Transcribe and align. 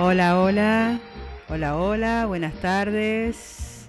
Hola, 0.00 0.38
hola, 0.38 1.00
hola, 1.48 1.76
hola, 1.76 2.26
buenas 2.26 2.54
tardes. 2.60 3.88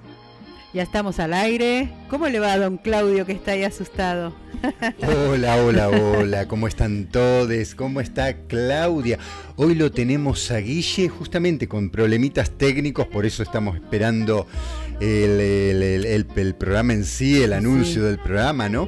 Ya 0.74 0.82
estamos 0.82 1.20
al 1.20 1.34
aire. 1.34 1.92
¿Cómo 2.10 2.28
le 2.28 2.40
va 2.40 2.54
a 2.54 2.58
don 2.58 2.78
Claudio 2.78 3.28
que 3.28 3.34
está 3.34 3.52
ahí 3.52 3.64
asustado? 3.64 4.34
Hola, 5.04 5.58
hola, 5.58 5.90
hola, 6.18 6.48
¿cómo 6.48 6.68
están 6.68 7.06
todos? 7.06 7.76
¿Cómo 7.76 8.02
está 8.02 8.34
Claudia? 8.48 9.20
Hoy 9.56 9.76
lo 9.76 9.92
tenemos 9.92 10.50
a 10.50 10.58
Guille 10.58 11.10
justamente 11.10 11.68
con 11.68 11.92
problemitas 11.92 12.50
técnicos, 12.58 13.06
por 13.06 13.28
eso 13.28 13.44
estamos 13.44 13.76
esperando 13.76 14.48
el, 15.00 16.26
programa 16.58 16.94
en 16.94 17.06
sí, 17.06 17.42
el 17.42 17.54
anuncio 17.54 18.04
del 18.04 18.20
programa, 18.20 18.70
¿no? 18.70 18.88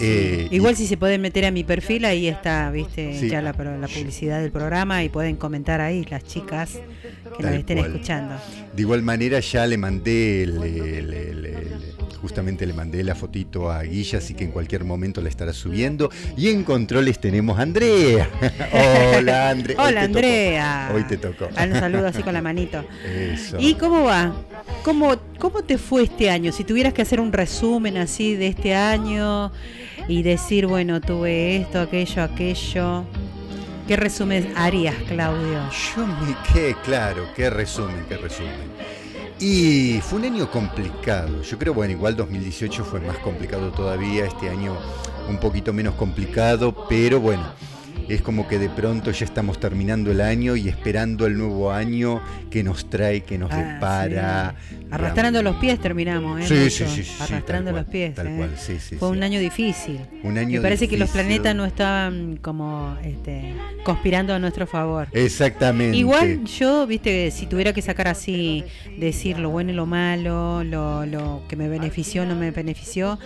Eh, 0.00 0.48
Igual 0.50 0.76
si 0.76 0.86
se 0.86 0.96
pueden 0.96 1.20
meter 1.20 1.44
a 1.44 1.50
mi 1.50 1.64
perfil, 1.64 2.04
ahí 2.04 2.28
está, 2.28 2.70
viste, 2.70 3.28
ya 3.28 3.42
la, 3.42 3.52
publicidad 3.52 4.40
del 4.40 4.50
programa 4.50 5.04
y 5.04 5.08
pueden 5.08 5.36
comentar 5.36 5.80
ahí 5.80 6.04
las 6.08 6.24
chicas 6.24 6.78
que 7.36 7.42
nos 7.42 7.52
estén 7.52 7.78
escuchando. 7.78 8.36
De 8.74 8.82
igual 8.82 9.02
manera 9.02 9.40
ya 9.40 9.66
le 9.66 9.76
mandé 9.76 10.46
justamente 12.22 12.64
le 12.66 12.72
mandé 12.72 13.02
la 13.02 13.16
fotito 13.16 13.70
a 13.70 13.82
Guilla, 13.82 14.18
así 14.18 14.34
que 14.34 14.44
en 14.44 14.52
cualquier 14.52 14.84
momento 14.84 15.20
la 15.20 15.28
estará 15.28 15.52
subiendo. 15.52 16.08
Y 16.36 16.48
en 16.48 16.62
controles 16.62 17.20
tenemos 17.20 17.58
a 17.58 17.62
Andrea. 17.62 18.30
Hola, 19.18 19.50
Andrea. 19.50 19.76
Hola, 19.78 20.02
Andrea. 20.02 20.92
Hoy 20.94 21.02
te 21.02 21.16
tocó. 21.16 21.48
Ah, 21.56 21.64
un 21.64 21.74
saludo 21.74 22.06
así 22.06 22.22
con 22.22 22.32
la 22.32 22.40
manito. 22.40 22.84
Eso. 23.04 23.56
¿Y 23.58 23.74
cómo 23.74 24.04
va? 24.04 24.32
¿Cómo, 24.84 25.16
¿Cómo 25.38 25.62
te 25.62 25.76
fue 25.78 26.04
este 26.04 26.30
año? 26.30 26.52
Si 26.52 26.62
tuvieras 26.62 26.92
que 26.92 27.02
hacer 27.02 27.20
un 27.20 27.32
resumen 27.32 27.96
así 27.96 28.36
de 28.36 28.46
este 28.46 28.74
año 28.74 29.50
y 30.06 30.22
decir, 30.22 30.66
bueno, 30.68 31.00
tuve 31.00 31.56
esto, 31.56 31.80
aquello, 31.80 32.22
aquello. 32.22 33.04
¿Qué 33.88 33.96
resumen 33.96 34.52
harías, 34.56 34.94
Claudio? 35.08 35.60
Yo 35.96 36.06
me 36.06 36.36
quedé 36.52 36.76
claro, 36.84 37.26
qué 37.34 37.50
resumen, 37.50 38.04
qué 38.08 38.16
resumen. 38.16 38.70
Y 39.44 40.00
fue 40.02 40.20
un 40.20 40.26
año 40.26 40.48
complicado. 40.48 41.42
Yo 41.42 41.58
creo, 41.58 41.74
bueno, 41.74 41.90
igual 41.92 42.14
2018 42.14 42.84
fue 42.84 43.00
más 43.00 43.18
complicado 43.18 43.72
todavía, 43.72 44.24
este 44.24 44.48
año 44.48 44.78
un 45.28 45.38
poquito 45.38 45.72
menos 45.72 45.96
complicado, 45.96 46.86
pero 46.88 47.18
bueno, 47.18 47.42
es 48.08 48.22
como 48.22 48.46
que 48.46 48.60
de 48.60 48.68
pronto 48.68 49.10
ya 49.10 49.24
estamos 49.24 49.58
terminando 49.58 50.12
el 50.12 50.20
año 50.20 50.54
y 50.54 50.68
esperando 50.68 51.26
el 51.26 51.36
nuevo 51.36 51.72
año 51.72 52.22
que 52.52 52.62
nos 52.62 52.88
trae, 52.88 53.22
que 53.22 53.36
nos 53.36 53.50
ah, 53.50 53.56
depara. 53.56 54.54
Arrastrando 54.92 55.42
los 55.42 55.56
pies 55.56 55.80
terminamos, 55.80 56.40
¿eh? 56.40 56.46
Sí, 56.46 56.84
sí, 56.84 57.02
sí, 57.02 57.12
Arrastrando 57.20 57.72
los 57.72 57.86
pies. 57.86 58.14
Tal 58.14 58.26
¿eh? 58.26 58.34
cual, 58.36 58.50
sí, 58.58 58.78
sí. 58.78 58.96
Fue 58.96 59.08
un 59.08 59.22
año 59.22 59.40
difícil. 59.40 60.00
Un 60.22 60.36
año 60.36 60.60
Me 60.60 60.60
parece 60.60 60.86
que 60.86 60.98
los 60.98 61.10
planetas 61.10 61.56
no 61.56 61.64
estaban 61.64 62.36
como 62.36 62.96
este, 63.02 63.54
conspirando 63.84 64.34
a 64.34 64.38
nuestro 64.38 64.66
favor. 64.66 65.08
Exactamente. 65.12 65.96
Igual 65.96 66.44
yo, 66.44 66.86
viste, 66.86 67.30
si 67.30 67.46
tuviera 67.46 67.72
que 67.72 67.80
sacar 67.80 68.08
así, 68.08 68.64
decir 68.98 69.38
lo 69.38 69.50
bueno 69.50 69.70
y 69.70 69.74
lo 69.74 69.86
malo, 69.86 70.62
lo, 70.62 71.06
lo 71.06 71.42
que 71.48 71.56
me 71.56 71.68
benefició, 71.68 72.26
no 72.26 72.36
me 72.36 72.50
benefició, 72.50 73.18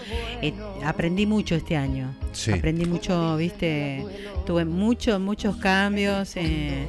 eh, 0.42 0.54
aprendí 0.84 1.26
mucho 1.26 1.56
este 1.56 1.76
año. 1.76 2.14
Aprendí 2.52 2.84
mucho, 2.84 3.36
viste, 3.36 4.04
tuve 4.46 4.64
muchos, 4.64 5.20
muchos 5.20 5.56
cambios. 5.56 6.36
Eh, 6.36 6.86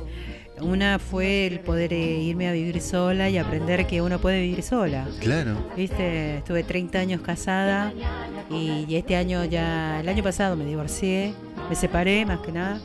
una 0.61 0.99
fue 0.99 1.47
el 1.47 1.59
poder 1.59 1.93
eh, 1.93 2.19
irme 2.19 2.47
a 2.47 2.51
vivir 2.51 2.81
sola 2.81 3.29
y 3.29 3.37
aprender 3.37 3.85
que 3.87 4.01
uno 4.01 4.19
puede 4.19 4.41
vivir 4.41 4.63
sola. 4.63 5.07
Claro. 5.19 5.55
Viste, 5.75 6.37
estuve 6.37 6.63
30 6.63 6.99
años 6.99 7.21
casada 7.21 7.93
y, 8.49 8.95
este 8.95 9.15
año 9.15 9.43
ya, 9.45 9.99
el 9.99 10.09
año 10.09 10.23
pasado 10.23 10.55
me 10.55 10.65
divorcié, 10.65 11.33
me 11.69 11.75
separé 11.75 12.25
más 12.25 12.39
que 12.39 12.51
nada. 12.51 12.79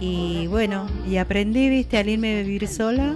Y 0.00 0.46
bueno, 0.48 0.86
y 1.08 1.16
aprendí, 1.16 1.68
viste, 1.68 1.98
al 1.98 2.08
irme 2.08 2.40
a 2.40 2.42
vivir 2.42 2.68
sola, 2.68 3.14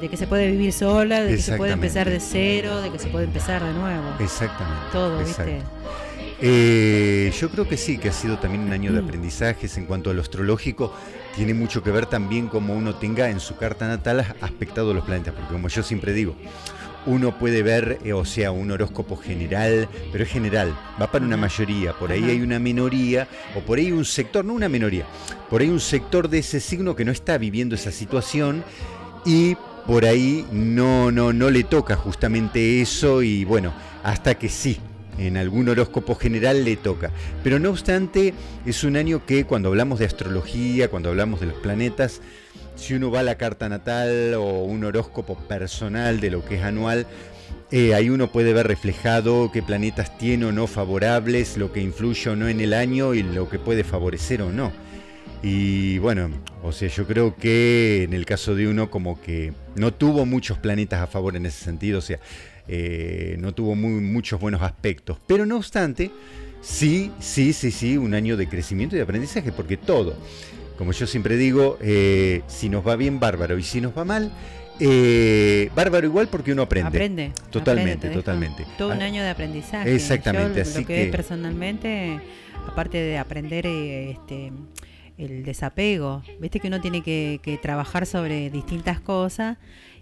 de 0.00 0.08
que 0.08 0.16
se 0.16 0.26
puede 0.26 0.50
vivir 0.50 0.72
sola, 0.72 1.22
de 1.22 1.36
que 1.36 1.42
se 1.42 1.56
puede 1.56 1.72
empezar 1.72 2.10
de 2.10 2.20
cero, 2.20 2.80
de 2.82 2.90
que 2.90 2.98
se 2.98 3.08
puede 3.08 3.26
empezar 3.26 3.64
de 3.64 3.72
nuevo. 3.72 4.04
Exactamente. 4.18 4.86
Todo, 4.90 5.18
viste. 5.18 5.60
Eh, 6.44 7.32
yo 7.38 7.48
creo 7.50 7.68
que 7.68 7.76
sí, 7.76 7.98
que 7.98 8.08
ha 8.08 8.12
sido 8.12 8.38
también 8.38 8.64
un 8.64 8.72
año 8.72 8.92
de 8.92 9.00
mm. 9.00 9.04
aprendizajes 9.04 9.78
en 9.78 9.86
cuanto 9.86 10.10
a 10.10 10.14
lo 10.14 10.22
astrológico. 10.22 10.92
Tiene 11.34 11.54
mucho 11.54 11.82
que 11.82 11.90
ver 11.90 12.06
también 12.06 12.48
como 12.48 12.74
uno 12.74 12.94
tenga 12.94 13.30
en 13.30 13.40
su 13.40 13.56
carta 13.56 13.88
natal 13.88 14.36
aspectado 14.40 14.92
los 14.92 15.04
planetas, 15.04 15.34
porque 15.34 15.52
como 15.52 15.68
yo 15.68 15.82
siempre 15.82 16.12
digo, 16.12 16.36
uno 17.06 17.38
puede 17.38 17.62
ver, 17.62 17.98
eh, 18.04 18.12
o 18.12 18.24
sea, 18.24 18.52
un 18.52 18.70
horóscopo 18.70 19.16
general, 19.16 19.88
pero 20.12 20.24
es 20.24 20.30
general, 20.30 20.76
va 21.00 21.10
para 21.10 21.24
una 21.24 21.36
mayoría, 21.36 21.92
por 21.94 22.12
ahí 22.12 22.24
hay 22.24 22.40
una 22.40 22.58
minoría, 22.58 23.26
o 23.56 23.60
por 23.60 23.78
ahí 23.78 23.90
un 23.92 24.04
sector, 24.04 24.44
no 24.44 24.52
una 24.52 24.68
minoría, 24.68 25.06
por 25.50 25.62
ahí 25.62 25.68
un 25.68 25.80
sector 25.80 26.28
de 26.28 26.38
ese 26.38 26.60
signo 26.60 26.94
que 26.94 27.04
no 27.04 27.12
está 27.12 27.38
viviendo 27.38 27.74
esa 27.74 27.90
situación 27.90 28.62
y 29.24 29.56
por 29.86 30.04
ahí 30.04 30.46
no, 30.52 31.10
no, 31.10 31.32
no 31.32 31.50
le 31.50 31.64
toca 31.64 31.96
justamente 31.96 32.80
eso 32.80 33.22
y 33.22 33.44
bueno, 33.44 33.72
hasta 34.04 34.36
que 34.36 34.48
sí, 34.48 34.78
en 35.18 35.36
algún 35.36 35.68
horóscopo 35.68 36.14
general 36.14 36.64
le 36.64 36.76
toca. 36.76 37.10
Pero 37.42 37.58
no 37.58 37.70
obstante, 37.70 38.34
es 38.66 38.84
un 38.84 38.96
año 38.96 39.24
que 39.26 39.44
cuando 39.44 39.68
hablamos 39.68 39.98
de 39.98 40.06
astrología, 40.06 40.88
cuando 40.88 41.10
hablamos 41.10 41.40
de 41.40 41.46
los 41.46 41.56
planetas, 41.56 42.20
si 42.76 42.94
uno 42.94 43.10
va 43.10 43.20
a 43.20 43.24
la 43.24 43.36
carta 43.36 43.68
natal 43.68 44.34
o 44.34 44.64
un 44.64 44.84
horóscopo 44.84 45.36
personal 45.36 46.20
de 46.20 46.30
lo 46.30 46.44
que 46.44 46.56
es 46.56 46.62
anual, 46.62 47.06
eh, 47.70 47.94
ahí 47.94 48.10
uno 48.10 48.30
puede 48.30 48.52
ver 48.52 48.66
reflejado 48.66 49.50
qué 49.52 49.62
planetas 49.62 50.18
tiene 50.18 50.46
o 50.46 50.52
no 50.52 50.66
favorables, 50.66 51.56
lo 51.56 51.72
que 51.72 51.80
influye 51.80 52.30
o 52.30 52.36
no 52.36 52.48
en 52.48 52.60
el 52.60 52.74
año 52.74 53.14
y 53.14 53.22
lo 53.22 53.48
que 53.48 53.58
puede 53.58 53.84
favorecer 53.84 54.42
o 54.42 54.52
no. 54.52 54.72
Y 55.42 55.98
bueno, 55.98 56.30
o 56.62 56.70
sea, 56.70 56.88
yo 56.88 57.06
creo 57.06 57.34
que 57.36 58.04
en 58.04 58.12
el 58.12 58.26
caso 58.26 58.54
de 58.54 58.68
uno 58.68 58.90
como 58.90 59.20
que 59.20 59.52
no 59.74 59.92
tuvo 59.92 60.24
muchos 60.24 60.58
planetas 60.58 61.00
a 61.00 61.06
favor 61.08 61.34
en 61.34 61.46
ese 61.46 61.64
sentido, 61.64 61.98
o 61.98 62.02
sea, 62.02 62.20
eh, 62.74 63.36
no 63.38 63.52
tuvo 63.52 63.74
muy, 63.74 64.00
muchos 64.00 64.40
buenos 64.40 64.62
aspectos. 64.62 65.18
Pero 65.26 65.44
no 65.44 65.58
obstante, 65.58 66.10
sí, 66.62 67.10
sí, 67.20 67.52
sí, 67.52 67.70
sí, 67.70 67.98
un 67.98 68.14
año 68.14 68.38
de 68.38 68.48
crecimiento 68.48 68.96
y 68.96 68.98
de 68.98 69.02
aprendizaje, 69.02 69.52
porque 69.52 69.76
todo, 69.76 70.14
como 70.78 70.92
yo 70.92 71.06
siempre 71.06 71.36
digo, 71.36 71.76
eh, 71.82 72.40
si 72.46 72.70
nos 72.70 72.86
va 72.88 72.96
bien, 72.96 73.20
bárbaro, 73.20 73.58
y 73.58 73.62
si 73.62 73.82
nos 73.82 73.96
va 73.96 74.06
mal, 74.06 74.32
eh, 74.80 75.70
bárbaro 75.76 76.06
igual 76.06 76.28
porque 76.28 76.52
uno 76.52 76.62
aprende. 76.62 76.88
Aprende. 76.88 77.32
Totalmente, 77.50 78.08
totalmente. 78.08 78.64
Todo 78.78 78.94
un 78.94 79.02
ah, 79.02 79.04
año 79.04 79.22
de 79.22 79.28
aprendizaje. 79.28 79.94
Exactamente. 79.94 80.62
así 80.62 80.80
lo 80.80 80.86
que, 80.86 81.08
personalmente, 81.08 82.22
aparte 82.66 82.96
de 82.96 83.18
aprender 83.18 83.66
este, 83.66 84.50
el 85.18 85.44
desapego, 85.44 86.22
viste 86.40 86.58
que 86.58 86.68
uno 86.68 86.80
tiene 86.80 87.02
que, 87.02 87.38
que 87.42 87.58
trabajar 87.58 88.06
sobre 88.06 88.48
distintas 88.48 88.98
cosas 88.98 89.58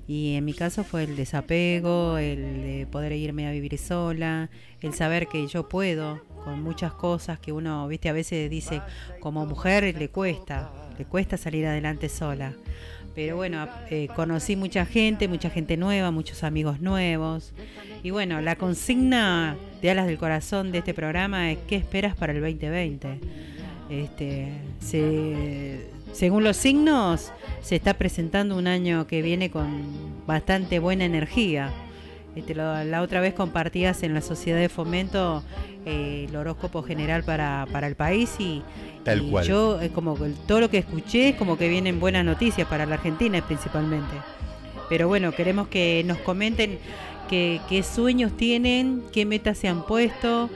y 0.07 0.35
en 0.35 0.45
mi 0.45 0.55
caso 0.55 0.85
fue 0.85 1.05
el 1.05 1.17
desapego, 1.17 2.19
el 2.19 2.63
de 2.63 2.87
poder 2.91 3.13
irme 3.13 3.47
a 3.47 3.53
vivir 3.53 3.79
sola, 3.79 4.51
el 4.81 4.93
saber 4.95 5.27
que 5.29 5.47
yo 5.47 5.69
puedo 5.69 6.21
con 6.45 6.63
muchas 6.63 6.93
cosas 6.93 7.39
que 7.39 7.53
uno, 7.53 7.87
viste, 7.89 8.09
a 8.09 8.13
veces 8.13 8.51
dice, 8.51 8.83
como 9.21 9.47
mujer 9.47 9.95
le 9.97 10.09
cuesta, 10.09 10.71
le 10.99 11.05
cuesta 11.05 11.37
salir 11.37 11.67
adelante 11.67 12.09
sola. 12.09 12.55
Pero 13.15 13.37
bueno, 13.37 13.69
eh, 13.91 14.09
conocí 14.15 14.57
mucha 14.57 14.87
gente, 14.87 15.29
mucha 15.29 15.51
gente 15.51 15.77
nueva, 15.77 16.11
muchos 16.11 16.45
amigos 16.45 16.81
nuevos. 16.81 17.53
Y 18.03 18.11
bueno, 18.11 18.41
la 18.41 18.57
consigna 18.57 19.57
de 19.83 19.91
Alas 19.91 20.07
del 20.07 20.19
Corazón 20.19 20.73
de 20.73 20.79
este 20.79 20.95
programa 20.95 21.51
es 21.51 21.59
¿qué 21.67 21.77
esperas 21.77 22.15
para 22.15 22.33
el 22.33 22.41
2020? 22.41 23.19
Este, 23.91 24.53
se, 24.79 25.91
según 26.13 26.45
los 26.45 26.57
signos, 26.57 27.33
se 27.63 27.77
está 27.77 27.95
presentando 27.95 28.57
un 28.57 28.67
año 28.67 29.07
que 29.07 29.23
viene 29.23 29.51
con 29.51 30.27
bastante 30.27 30.79
buena 30.79 31.05
energía. 31.05 31.73
Este, 32.37 32.55
la 32.55 33.03
otra 33.03 33.21
vez 33.21 33.35
compartías 33.35 34.03
en 34.03 34.15
la 34.15 34.21
sociedad 34.21 34.59
de 34.59 34.69
fomento 34.69 35.43
eh, 35.87 36.27
el 36.29 36.37
horóscopo 36.37 36.83
general 36.83 37.25
para, 37.25 37.67
el 37.87 37.97
país 37.97 38.37
y, 38.39 38.63
yo 39.45 39.81
es 39.81 39.91
como 39.93 40.15
todo 40.47 40.61
lo 40.61 40.69
que 40.69 40.77
escuché 40.77 41.31
es 41.31 41.37
como 41.37 41.57
que 41.57 41.71
vienen 41.71 41.99
buenas 41.99 42.23
noticias 42.23 42.69
para 42.69 42.85
la 42.85 42.97
Argentina 42.97 43.41
principalmente. 43.47 44.15
Pero 44.91 45.09
bueno, 45.09 45.33
queremos 45.33 45.69
que 45.69 46.03
nos 46.05 46.19
comenten 46.19 46.79
qué, 47.31 47.61
qué 47.67 47.83
sueños 47.83 48.37
tienen, 48.37 49.03
qué 49.11 49.25
metas 49.25 49.57
se 49.57 49.69
han 49.69 49.87
puesto, 49.87 50.51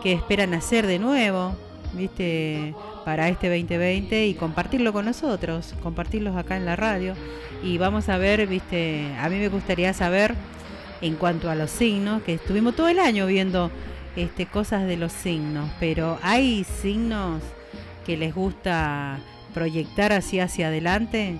qué 0.00 0.12
esperan 0.12 0.54
hacer 0.54 0.86
de 0.86 1.00
nuevo, 1.00 1.56
¿viste? 1.94 2.72
Para 3.08 3.30
este 3.30 3.48
2020 3.48 4.26
y 4.26 4.34
compartirlo 4.34 4.92
con 4.92 5.06
nosotros, 5.06 5.74
compartirlos 5.82 6.36
acá 6.36 6.58
en 6.58 6.66
la 6.66 6.76
radio. 6.76 7.14
Y 7.62 7.78
vamos 7.78 8.10
a 8.10 8.18
ver, 8.18 8.46
viste, 8.46 9.06
a 9.18 9.30
mí 9.30 9.38
me 9.38 9.48
gustaría 9.48 9.94
saber 9.94 10.34
en 11.00 11.14
cuanto 11.14 11.48
a 11.48 11.54
los 11.54 11.70
signos, 11.70 12.22
que 12.22 12.34
estuvimos 12.34 12.76
todo 12.76 12.90
el 12.90 12.98
año 12.98 13.26
viendo 13.26 13.70
este, 14.14 14.44
cosas 14.44 14.86
de 14.86 14.98
los 14.98 15.10
signos, 15.10 15.70
pero 15.80 16.18
hay 16.20 16.66
signos 16.82 17.42
que 18.04 18.18
les 18.18 18.34
gusta 18.34 19.18
proyectar 19.54 20.12
así 20.12 20.38
hacia 20.38 20.66
adelante. 20.66 21.38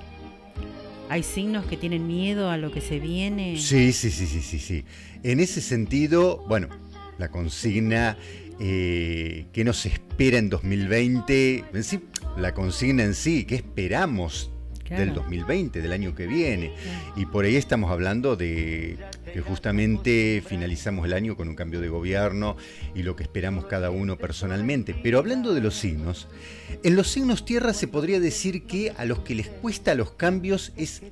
Hay 1.11 1.23
signos 1.23 1.67
que 1.67 1.76
tienen 1.76 2.06
miedo 2.06 2.50
a 2.50 2.56
lo 2.56 2.73
que 2.73 2.81
se 2.81 2.99
viene. 2.99 3.59
Sí, 3.59 3.93
sí, 3.93 4.11
sí, 4.11 4.26
sí, 4.26 4.41
sí, 4.41 4.59
sí. 4.59 4.85
En 5.23 5.38
ese 5.38 5.61
sentido, 5.61 6.43
bueno, 6.49 6.69
la 7.19 7.29
consigna 7.29 8.17
eh, 8.60 9.46
qué 9.52 9.64
nos 9.64 9.87
espera 9.87 10.38
en 10.38 10.50
2020, 10.50 11.64
en 11.72 11.84
sí, 11.84 12.00
la 12.37 12.55
consigna 12.55 13.05
en 13.05 13.14
sí, 13.14 13.44
qué 13.44 13.56
esperamos 13.56 14.50
del 14.88 15.14
2020, 15.14 15.82
del 15.82 15.93
año 15.93 16.14
que 16.14 16.26
viene. 16.26 16.73
Y 17.17 17.26
por 17.26 17.44
ahí 17.44 17.56
estamos 17.56 17.90
hablando 17.90 18.37
de 18.37 18.96
que 19.32 19.40
justamente 19.40 20.43
finalizamos 20.46 21.05
el 21.06 21.12
año 21.12 21.37
con 21.37 21.49
un 21.49 21.55
cambio 21.55 21.81
de 21.81 21.88
gobierno 21.88 22.56
y 22.94 23.02
lo 23.02 23.17
que 23.17 23.23
esperamos 23.23 23.67
cada 23.67 23.90
uno 23.90 24.17
personalmente. 24.17 24.94
Pero 25.02 25.19
hablando 25.19 25.55
de 25.55 25.61
los 25.61 25.75
signos, 25.75 26.29
en 26.82 26.96
los 26.96 27.08
signos 27.08 27.44
tierra 27.44 27.73
se 27.73 27.88
podría 27.88 28.20
decir 28.20 28.64
que 28.64 28.93
a 28.96 29.05
los 29.05 29.20
que 29.20 29.35
les 29.35 29.49
cuesta 29.49 29.94
los 29.94 30.12
cambios 30.12 30.73
es, 30.76 31.02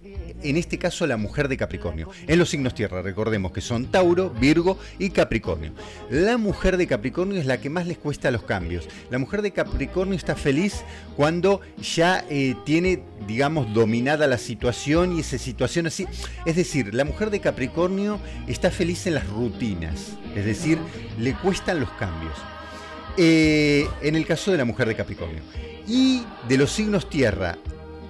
en 0.43 0.57
este 0.57 0.79
caso, 0.79 1.07
la 1.07 1.17
mujer 1.17 1.49
de 1.49 1.57
Capricornio. 1.57 2.11
En 2.27 2.39
los 2.39 2.51
signos 2.51 2.75
tierra, 2.75 3.03
recordemos 3.03 3.53
que 3.53 3.61
son 3.61 3.87
Tauro, 3.87 4.31
Virgo 4.31 4.79
y 4.99 5.11
Capricornio. 5.11 5.73
La 6.11 6.37
mujer 6.39 6.77
de 6.77 6.87
Capricornio 6.87 7.41
es 7.41 7.47
la 7.47 7.61
que 7.61 7.71
más 7.71 7.87
les 7.87 7.99
cuesta 7.99 8.31
los 8.31 8.43
cambios. 8.43 8.89
La 9.11 9.19
mujer 9.19 9.43
de 9.43 9.53
Capricornio 9.53 10.17
está 10.17 10.37
feliz 10.37 10.85
cuando 11.17 11.61
ya 11.81 12.25
eh, 12.31 12.55
tiene, 12.65 13.03
digamos, 13.27 13.66
dominada 13.73 14.27
la 14.27 14.39
situación 14.39 15.17
y 15.17 15.21
esa 15.21 15.39
situación 15.39 15.87
así. 15.87 16.07
Es 16.45 16.57
decir, 16.57 16.95
la 16.95 17.05
mujer 17.05 17.31
de 17.31 17.41
Capricornio 17.41 18.19
está 18.47 18.71
feliz 18.71 19.07
en 19.07 19.15
las 19.15 19.29
rutinas, 19.29 20.13
es 20.35 20.45
decir, 20.45 20.79
le 21.19 21.35
cuestan 21.35 21.81
los 21.81 21.91
cambios. 21.93 22.35
Eh, 23.17 23.87
en 24.03 24.15
el 24.17 24.27
caso 24.27 24.53
de 24.53 24.59
la 24.59 24.65
mujer 24.65 24.89
de 24.89 24.95
Capricornio. 24.95 25.41
Y 25.89 26.23
de 26.49 26.59
los 26.59 26.73
signos 26.73 27.09
tierra, 27.09 27.57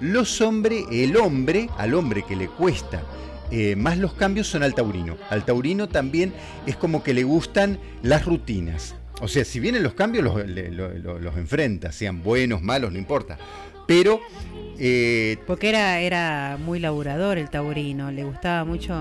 los 0.01 0.41
hombres, 0.41 0.85
el 0.91 1.15
hombre, 1.15 1.69
al 1.77 1.93
hombre 1.93 2.23
que 2.27 2.35
le 2.35 2.47
cuesta 2.47 3.01
eh, 3.49 3.75
más 3.77 3.97
los 3.97 4.13
cambios 4.13 4.47
son 4.47 4.63
al 4.63 4.73
taurino. 4.73 5.17
Al 5.29 5.45
taurino 5.45 5.87
también 5.87 6.33
es 6.65 6.75
como 6.75 7.03
que 7.03 7.13
le 7.13 7.23
gustan 7.23 7.79
las 8.03 8.25
rutinas. 8.25 8.95
O 9.21 9.27
sea, 9.27 9.45
si 9.45 9.59
vienen 9.59 9.83
los 9.83 9.93
cambios, 9.93 10.23
los, 10.25 10.35
los 11.21 11.37
enfrenta, 11.37 11.91
sean 11.91 12.21
buenos, 12.21 12.61
malos, 12.61 12.91
no 12.91 12.99
importa. 12.99 13.37
Pero 13.87 14.19
eh, 14.79 15.37
Porque 15.45 15.69
era, 15.69 15.99
era 15.99 16.57
muy 16.63 16.79
laburador 16.79 17.37
el 17.37 17.49
taurino, 17.49 18.11
le 18.11 18.23
gustaba 18.23 18.65
mucho 18.65 18.93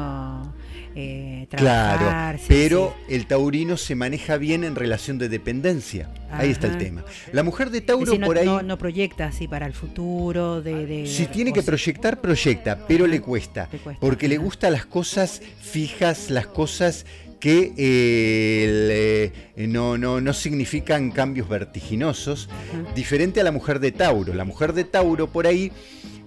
eh, 0.95 1.47
trabajar. 1.51 1.99
Claro, 1.99 2.39
pero 2.49 2.95
el 3.09 3.27
taurino 3.27 3.77
se 3.77 3.95
maneja 3.95 4.39
bien 4.39 4.65
en 4.65 4.75
relación 4.75 5.19
de 5.19 5.29
dependencia. 5.29 6.09
Ahí 6.31 6.51
está 6.51 6.67
el 6.69 6.79
tema. 6.79 7.05
La 7.33 7.43
mujer 7.43 7.71
de 7.71 7.81
Tauro 7.81 8.19
no, 8.19 8.27
por 8.27 8.39
ahí. 8.39 8.49
No, 8.65 8.79
proyecta 8.79 9.27
así 9.27 9.47
para 9.47 9.67
el 9.67 9.75
futuro. 9.75 10.63
De, 10.63 11.07
si 11.07 11.27
tiene 11.27 11.53
que 11.53 11.63
proyectar, 11.63 12.21
proyecta, 12.21 12.87
pero 12.89 13.07
le 13.07 13.21
cuesta. 13.21 13.69
porque 14.01 14.27
le 14.27 14.39
gustan 14.39 14.73
las 14.73 14.87
cosas 14.87 15.43
fijas, 15.61 16.31
las 16.31 16.47
cosas 16.47 17.05
que 17.41 17.73
eh, 17.77 19.33
eh, 19.57 19.67
no, 19.67 19.99
no, 19.99 20.21
no, 20.21 20.33
significan 20.33 21.11
cambios 21.11 21.49
vertiginosos, 21.49 22.49
diferente 22.95 23.41
a 23.41 23.45
la 23.45 23.53
mujer 23.53 23.81
de 23.81 23.93
Tauro. 23.93 24.35
La 24.35 24.45
mujer 24.45 24.73
de 24.73 24.85
Tauro 24.85 25.29
por 25.29 25.47
ahí, 25.47 25.73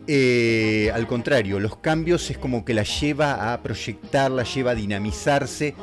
eh, 0.08 0.92
al 0.94 1.08
contrario, 1.08 1.60
los 1.60 1.78
cambios 1.78 2.30
es 2.30 2.38
como 2.38 2.66
que 2.66 2.74
la 2.74 2.84
lleva 2.84 3.54
a 3.54 3.62
proyectar, 3.62 4.32
la 4.32 4.44
lleva 4.44 4.72
a 4.72 4.76
dinamizarse. 4.76 5.76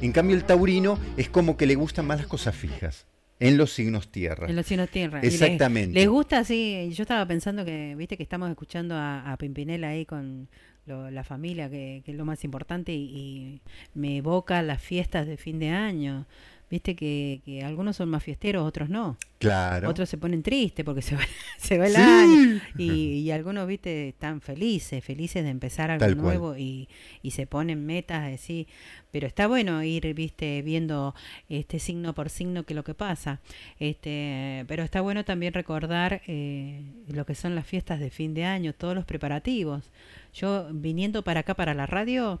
En 0.00 0.12
cambio 0.12 0.36
el 0.36 0.44
taurino 0.44 0.98
es 1.16 1.28
como 1.28 1.56
que 1.56 1.66
le 1.66 1.76
gustan 1.76 2.06
más 2.06 2.18
las 2.18 2.26
cosas 2.26 2.54
fijas. 2.54 3.06
En 3.40 3.56
los 3.56 3.72
signos 3.72 4.10
tierra. 4.10 4.48
En 4.48 4.56
los 4.56 4.66
signos 4.66 4.88
tierra. 4.90 5.20
Exactamente. 5.20 5.92
Les, 5.92 6.08
gusta 6.08 6.38
así, 6.38 6.90
yo 6.92 7.02
estaba 7.02 7.26
pensando 7.26 7.64
que, 7.64 7.94
viste 7.96 8.16
que 8.16 8.22
estamos 8.22 8.48
escuchando 8.48 8.94
a, 8.94 9.32
a 9.32 9.36
Pimpinela 9.36 9.88
ahí 9.88 10.06
con, 10.06 10.48
la 10.86 11.24
familia, 11.24 11.70
que, 11.70 12.02
es 12.04 12.14
lo 12.14 12.24
más 12.24 12.44
importante, 12.44 12.92
y, 12.92 13.60
me 13.94 14.18
evoca 14.18 14.62
las 14.62 14.80
fiestas 14.80 15.26
de 15.26 15.36
fin 15.36 15.58
de 15.58 15.70
año. 15.70 16.26
Viste 16.70 16.96
que, 16.96 17.40
que, 17.44 17.62
algunos 17.62 17.96
son 17.96 18.08
más 18.08 18.22
fiesteros, 18.22 18.66
otros 18.66 18.88
no. 18.88 19.16
Claro. 19.38 19.90
Otros 19.90 20.08
se 20.08 20.16
ponen 20.16 20.42
tristes 20.42 20.84
porque 20.84 21.02
se 21.02 21.14
va, 21.14 21.22
se 21.58 21.78
va 21.78 21.86
el 21.86 21.96
año. 21.96 22.60
Y, 22.78 23.30
algunos, 23.30 23.66
viste, 23.66 24.08
están 24.08 24.40
felices, 24.40 25.04
felices 25.04 25.44
de 25.44 25.50
empezar 25.50 25.90
algo 25.90 26.20
nuevo 26.20 26.56
y, 26.56 26.88
y, 27.22 27.30
se 27.32 27.46
ponen 27.46 27.84
metas 27.84 28.32
así. 28.32 28.66
Pero 29.10 29.26
está 29.26 29.46
bueno 29.46 29.82
ir, 29.84 30.12
viste, 30.14 30.62
viendo 30.62 31.14
este 31.48 31.78
signo 31.78 32.14
por 32.14 32.30
signo 32.30 32.64
que 32.64 32.74
lo 32.74 32.82
que 32.82 32.94
pasa. 32.94 33.40
Este, 33.78 34.64
pero 34.66 34.82
está 34.82 35.00
bueno 35.00 35.24
también 35.24 35.52
recordar 35.52 36.22
eh, 36.26 36.82
lo 37.08 37.24
que 37.26 37.34
son 37.34 37.54
las 37.54 37.66
fiestas 37.66 38.00
de 38.00 38.10
fin 38.10 38.34
de 38.34 38.44
año, 38.44 38.72
todos 38.72 38.94
los 38.94 39.04
preparativos. 39.04 39.92
Yo 40.34 40.66
viniendo 40.72 41.22
para 41.22 41.40
acá, 41.40 41.54
para 41.54 41.74
la 41.74 41.86
radio, 41.86 42.40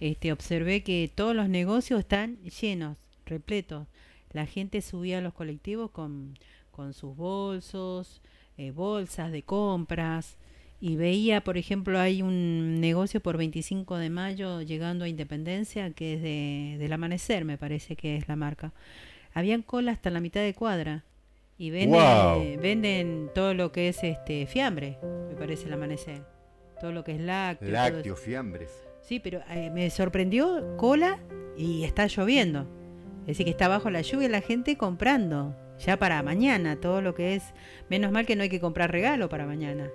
este, 0.00 0.32
observé 0.32 0.82
que 0.82 1.10
todos 1.14 1.36
los 1.36 1.48
negocios 1.48 2.00
están 2.00 2.38
llenos, 2.42 2.96
repletos. 3.26 3.86
La 4.32 4.46
gente 4.46 4.80
subía 4.80 5.18
a 5.18 5.20
los 5.20 5.34
colectivos 5.34 5.90
con, 5.90 6.38
con 6.70 6.94
sus 6.94 7.14
bolsos, 7.14 8.22
eh, 8.56 8.70
bolsas 8.70 9.30
de 9.30 9.42
compras. 9.42 10.36
Y 10.80 10.96
veía, 10.96 11.42
por 11.42 11.56
ejemplo, 11.56 11.98
hay 11.98 12.22
un 12.22 12.80
negocio 12.80 13.20
por 13.20 13.36
25 13.36 13.96
de 13.96 14.10
mayo 14.10 14.62
llegando 14.62 15.04
a 15.04 15.08
Independencia, 15.08 15.90
que 15.90 16.14
es 16.14 16.22
de, 16.22 16.76
del 16.78 16.92
amanecer, 16.92 17.44
me 17.44 17.58
parece 17.58 17.94
que 17.94 18.16
es 18.16 18.26
la 18.26 18.36
marca. 18.36 18.72
Habían 19.34 19.62
cola 19.62 19.92
hasta 19.92 20.10
la 20.10 20.20
mitad 20.20 20.40
de 20.40 20.54
cuadra. 20.54 21.04
Y 21.56 21.70
venden, 21.70 22.60
venden 22.60 23.30
todo 23.32 23.54
lo 23.54 23.70
que 23.70 23.88
es 23.88 24.02
este 24.02 24.46
fiambre, 24.46 24.98
me 25.28 25.36
parece 25.36 25.66
el 25.66 25.74
amanecer 25.74 26.33
todo 26.80 26.92
lo 26.92 27.04
que 27.04 27.12
es 27.12 27.20
lácteo. 27.20 27.70
Lácteos, 27.70 28.20
fiambres. 28.20 28.70
Sí, 29.00 29.20
pero 29.20 29.40
eh, 29.50 29.70
me 29.70 29.90
sorprendió 29.90 30.76
cola 30.76 31.18
y 31.56 31.84
está 31.84 32.06
lloviendo. 32.06 32.66
Es 33.22 33.28
decir, 33.28 33.44
que 33.44 33.50
está 33.50 33.68
bajo 33.68 33.90
la 33.90 34.02
lluvia 34.02 34.28
la 34.28 34.40
gente 34.40 34.76
comprando. 34.76 35.56
Ya 35.78 35.98
para 35.98 36.22
mañana, 36.22 36.80
todo 36.80 37.00
lo 37.00 37.14
que 37.14 37.34
es. 37.34 37.42
Menos 37.90 38.12
mal 38.12 38.26
que 38.26 38.36
no 38.36 38.42
hay 38.42 38.48
que 38.48 38.60
comprar 38.60 38.92
regalo 38.92 39.28
para 39.28 39.46
mañana. 39.46 39.90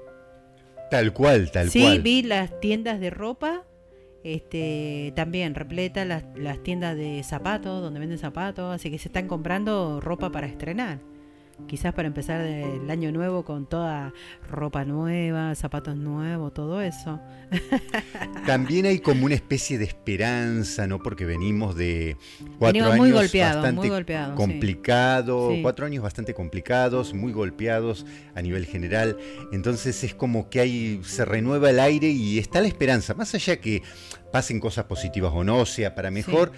Tal 0.92 1.14
cual, 1.14 1.52
tal 1.52 1.72
cual. 1.72 1.72
Sí, 1.72 2.00
vi 2.00 2.24
las 2.24 2.60
tiendas 2.60 3.00
de 3.00 3.10
ropa. 3.10 3.66
Este, 4.24 5.14
también 5.16 5.56
repleta 5.56 6.04
las, 6.04 6.26
las 6.36 6.62
tiendas 6.62 6.98
de 6.98 7.24
zapatos, 7.24 7.82
donde 7.82 8.02
venden 8.02 8.18
zapatos, 8.18 8.76
así 8.76 8.92
que 8.92 9.00
se 9.00 9.08
están 9.08 9.28
comprando 9.28 10.02
ropa 10.02 10.30
para 10.30 10.46
estrenar 10.46 11.00
quizás 11.68 11.94
para 11.94 12.08
empezar 12.08 12.42
el 12.42 12.90
año 12.90 13.12
nuevo 13.12 13.44
con 13.44 13.68
toda 13.68 14.14
ropa 14.50 14.86
nueva, 14.86 15.54
zapatos 15.56 15.96
nuevos, 15.96 16.54
todo 16.54 16.82
eso. 16.82 17.20
También 18.46 18.86
hay 18.86 19.00
como 19.00 19.26
una 19.26 19.36
especie 19.36 19.78
de 19.78 19.86
esperanza, 19.86 20.88
¿no? 20.88 21.00
Porque 21.00 21.26
venimos 21.26 21.76
de 21.76 22.18
cuatro 22.58 22.92
años 22.92 23.14
bastante 23.34 23.90
complicados, 24.36 25.54
cuatro 25.62 25.86
años 25.86 26.04
bastante 26.04 26.34
complicados, 26.34 27.14
muy 27.14 27.32
golpeados 27.32 28.06
a 28.36 28.42
nivel 28.42 28.66
general. 28.66 29.18
Entonces 29.52 30.04
es 30.04 30.14
como 30.14 30.50
que 30.50 30.60
hay, 30.60 31.02
se 31.04 31.26
renueva 31.26 31.70
el 31.70 31.80
aire 31.80 32.10
y 32.10 32.40
está 32.40 32.62
la 32.62 32.68
esperanza, 32.68 33.14
más 33.14 33.34
allá 33.36 33.58
que 33.60 33.84
pasen 34.32 34.60
cosas 34.60 34.86
positivas 34.86 35.32
o 35.34 35.44
no, 35.44 35.66
sea 35.66 35.96
para 35.96 36.12
mejor. 36.12 36.52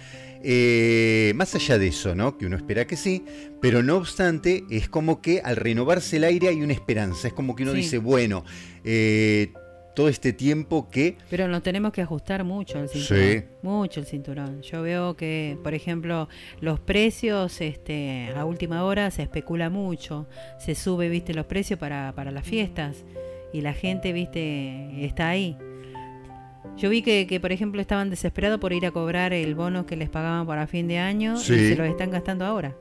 Eh, 0.44 1.32
más 1.36 1.54
allá 1.54 1.78
de 1.78 1.88
eso, 1.88 2.14
¿no? 2.14 2.36
Que 2.36 2.46
uno 2.46 2.56
espera 2.56 2.86
que 2.86 2.96
sí, 2.96 3.24
pero 3.60 3.82
no 3.82 3.96
obstante, 3.96 4.64
es 4.70 4.88
como 4.88 5.22
que 5.22 5.40
al 5.40 5.56
renovarse 5.56 6.16
el 6.16 6.24
aire 6.24 6.48
hay 6.48 6.62
una 6.62 6.72
esperanza. 6.72 7.28
Es 7.28 7.34
como 7.34 7.54
que 7.54 7.62
uno 7.62 7.72
dice, 7.72 7.98
bueno, 7.98 8.44
eh, 8.84 9.52
todo 9.94 10.08
este 10.08 10.32
tiempo 10.32 10.88
que... 10.88 11.16
Pero 11.30 11.48
nos 11.48 11.62
tenemos 11.62 11.92
que 11.92 12.02
ajustar 12.02 12.44
mucho 12.44 12.80
el 12.80 12.88
cinturón. 12.88 13.44
Mucho 13.62 14.00
el 14.00 14.06
cinturón. 14.06 14.62
Yo 14.62 14.82
veo 14.82 15.16
que, 15.16 15.58
por 15.62 15.74
ejemplo, 15.74 16.28
los 16.60 16.80
precios 16.80 17.60
este, 17.60 18.32
a 18.34 18.44
última 18.44 18.84
hora 18.84 19.10
se 19.10 19.22
especula 19.22 19.70
mucho. 19.70 20.26
Se 20.58 20.74
sube, 20.74 21.08
viste, 21.08 21.34
los 21.34 21.46
precios 21.46 21.78
para, 21.78 22.12
para 22.14 22.30
las 22.30 22.46
fiestas. 22.46 23.04
Y 23.52 23.60
la 23.60 23.74
gente, 23.74 24.12
viste, 24.12 25.04
está 25.04 25.28
ahí. 25.28 25.56
Yo 26.76 26.90
vi 26.90 27.02
que, 27.02 27.26
que, 27.26 27.38
por 27.38 27.52
ejemplo, 27.52 27.80
estaban 27.80 28.10
desesperados 28.10 28.58
por 28.58 28.72
ir 28.72 28.86
a 28.86 28.90
cobrar 28.90 29.32
el 29.32 29.54
bono 29.54 29.86
que 29.86 29.96
les 29.96 30.08
pagaban 30.08 30.46
para 30.46 30.66
fin 30.66 30.88
de 30.88 30.98
año 30.98 31.34
y 31.34 31.44
se 31.44 31.76
los 31.76 31.86
están 31.86 32.10
gastando 32.10 32.44
ahora. 32.44 32.74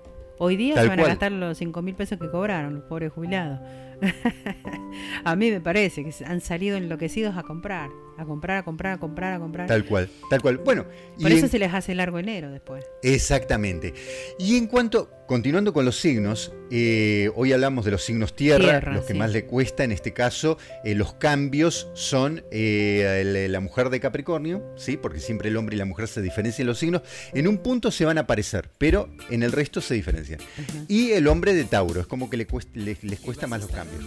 Hoy 0.43 0.55
día 0.55 0.75
se 0.81 0.88
van 0.88 1.00
a 1.00 1.03
gastar 1.03 1.31
los 1.31 1.57
5 1.60 1.81
mil 1.83 1.93
pesos 1.93 2.17
que 2.17 2.27
cobraron 2.27 2.74
los 2.74 2.83
pobres 2.86 3.12
jubilados. 3.12 3.60
a 5.24 5.36
mí 5.36 5.51
me 5.51 5.62
parece 5.62 6.03
que 6.03 6.12
han 6.25 6.41
salido 6.41 6.77
enloquecidos 6.77 7.38
a 7.38 7.43
comprar, 7.43 7.91
a 8.17 8.25
comprar, 8.25 8.57
a 8.57 8.63
comprar, 8.63 8.93
a 8.93 9.00
comprar, 9.00 9.33
a 9.33 9.39
comprar. 9.39 9.67
Tal 9.67 9.86
cual, 9.86 10.10
tal 10.31 10.41
cual. 10.41 10.57
Bueno, 10.57 10.86
por 11.21 11.31
eso 11.31 11.48
se 11.48 11.60
les 11.60 11.71
hace 11.71 11.93
largo 11.93 12.17
enero 12.17 12.50
después. 12.50 12.83
Exactamente. 13.03 13.93
Y 14.39 14.57
en 14.57 14.65
cuanto, 14.65 15.12
continuando 15.32 15.72
con 15.72 15.86
los 15.86 15.98
signos, 15.98 16.52
eh, 16.72 17.32
hoy 17.36 17.54
hablamos 17.54 17.86
de 17.86 17.92
los 17.92 18.04
signos 18.04 18.36
tierra, 18.36 18.82
los 18.82 19.06
que 19.06 19.14
más 19.14 19.32
le 19.32 19.46
cuesta 19.46 19.86
en 19.86 19.94
este 19.94 20.12
caso, 20.12 20.58
eh, 20.84 20.94
los 20.94 21.14
cambios 21.14 21.88
son 21.94 22.44
eh, 22.52 23.48
la 23.50 23.62
mujer 23.62 23.90
de 23.92 24.02
Capricornio, 24.02 24.62
sí, 24.76 24.98
porque 24.98 25.22
siempre 25.22 25.48
el 25.48 25.56
hombre 25.56 25.78
y 25.78 25.80
la 25.80 25.86
mujer 25.86 26.10
se 26.10 26.22
diferencian 26.22 26.64
en 26.64 26.68
los 26.68 26.80
signos. 26.80 27.04
En 27.34 27.48
un 27.48 27.60
punto 27.60 27.92
se 27.92 28.04
van 28.04 28.18
a 28.18 28.28
parecer, 28.28 28.72
pero 28.78 29.08
en 29.30 29.42
el 29.42 29.54
resto 29.54 29.80
se 29.80 29.94
diferencian. 29.94 30.42
Y 30.90 31.12
el 31.12 31.26
hombre 31.30 31.54
de 31.54 31.64
Tauro, 31.64 32.02
es 32.02 32.08
como 32.08 32.30
que 32.30 32.36
les 32.36 33.20
cuesta 33.22 33.48
más 33.48 33.62
los 33.62 33.72
cambios. 33.72 34.04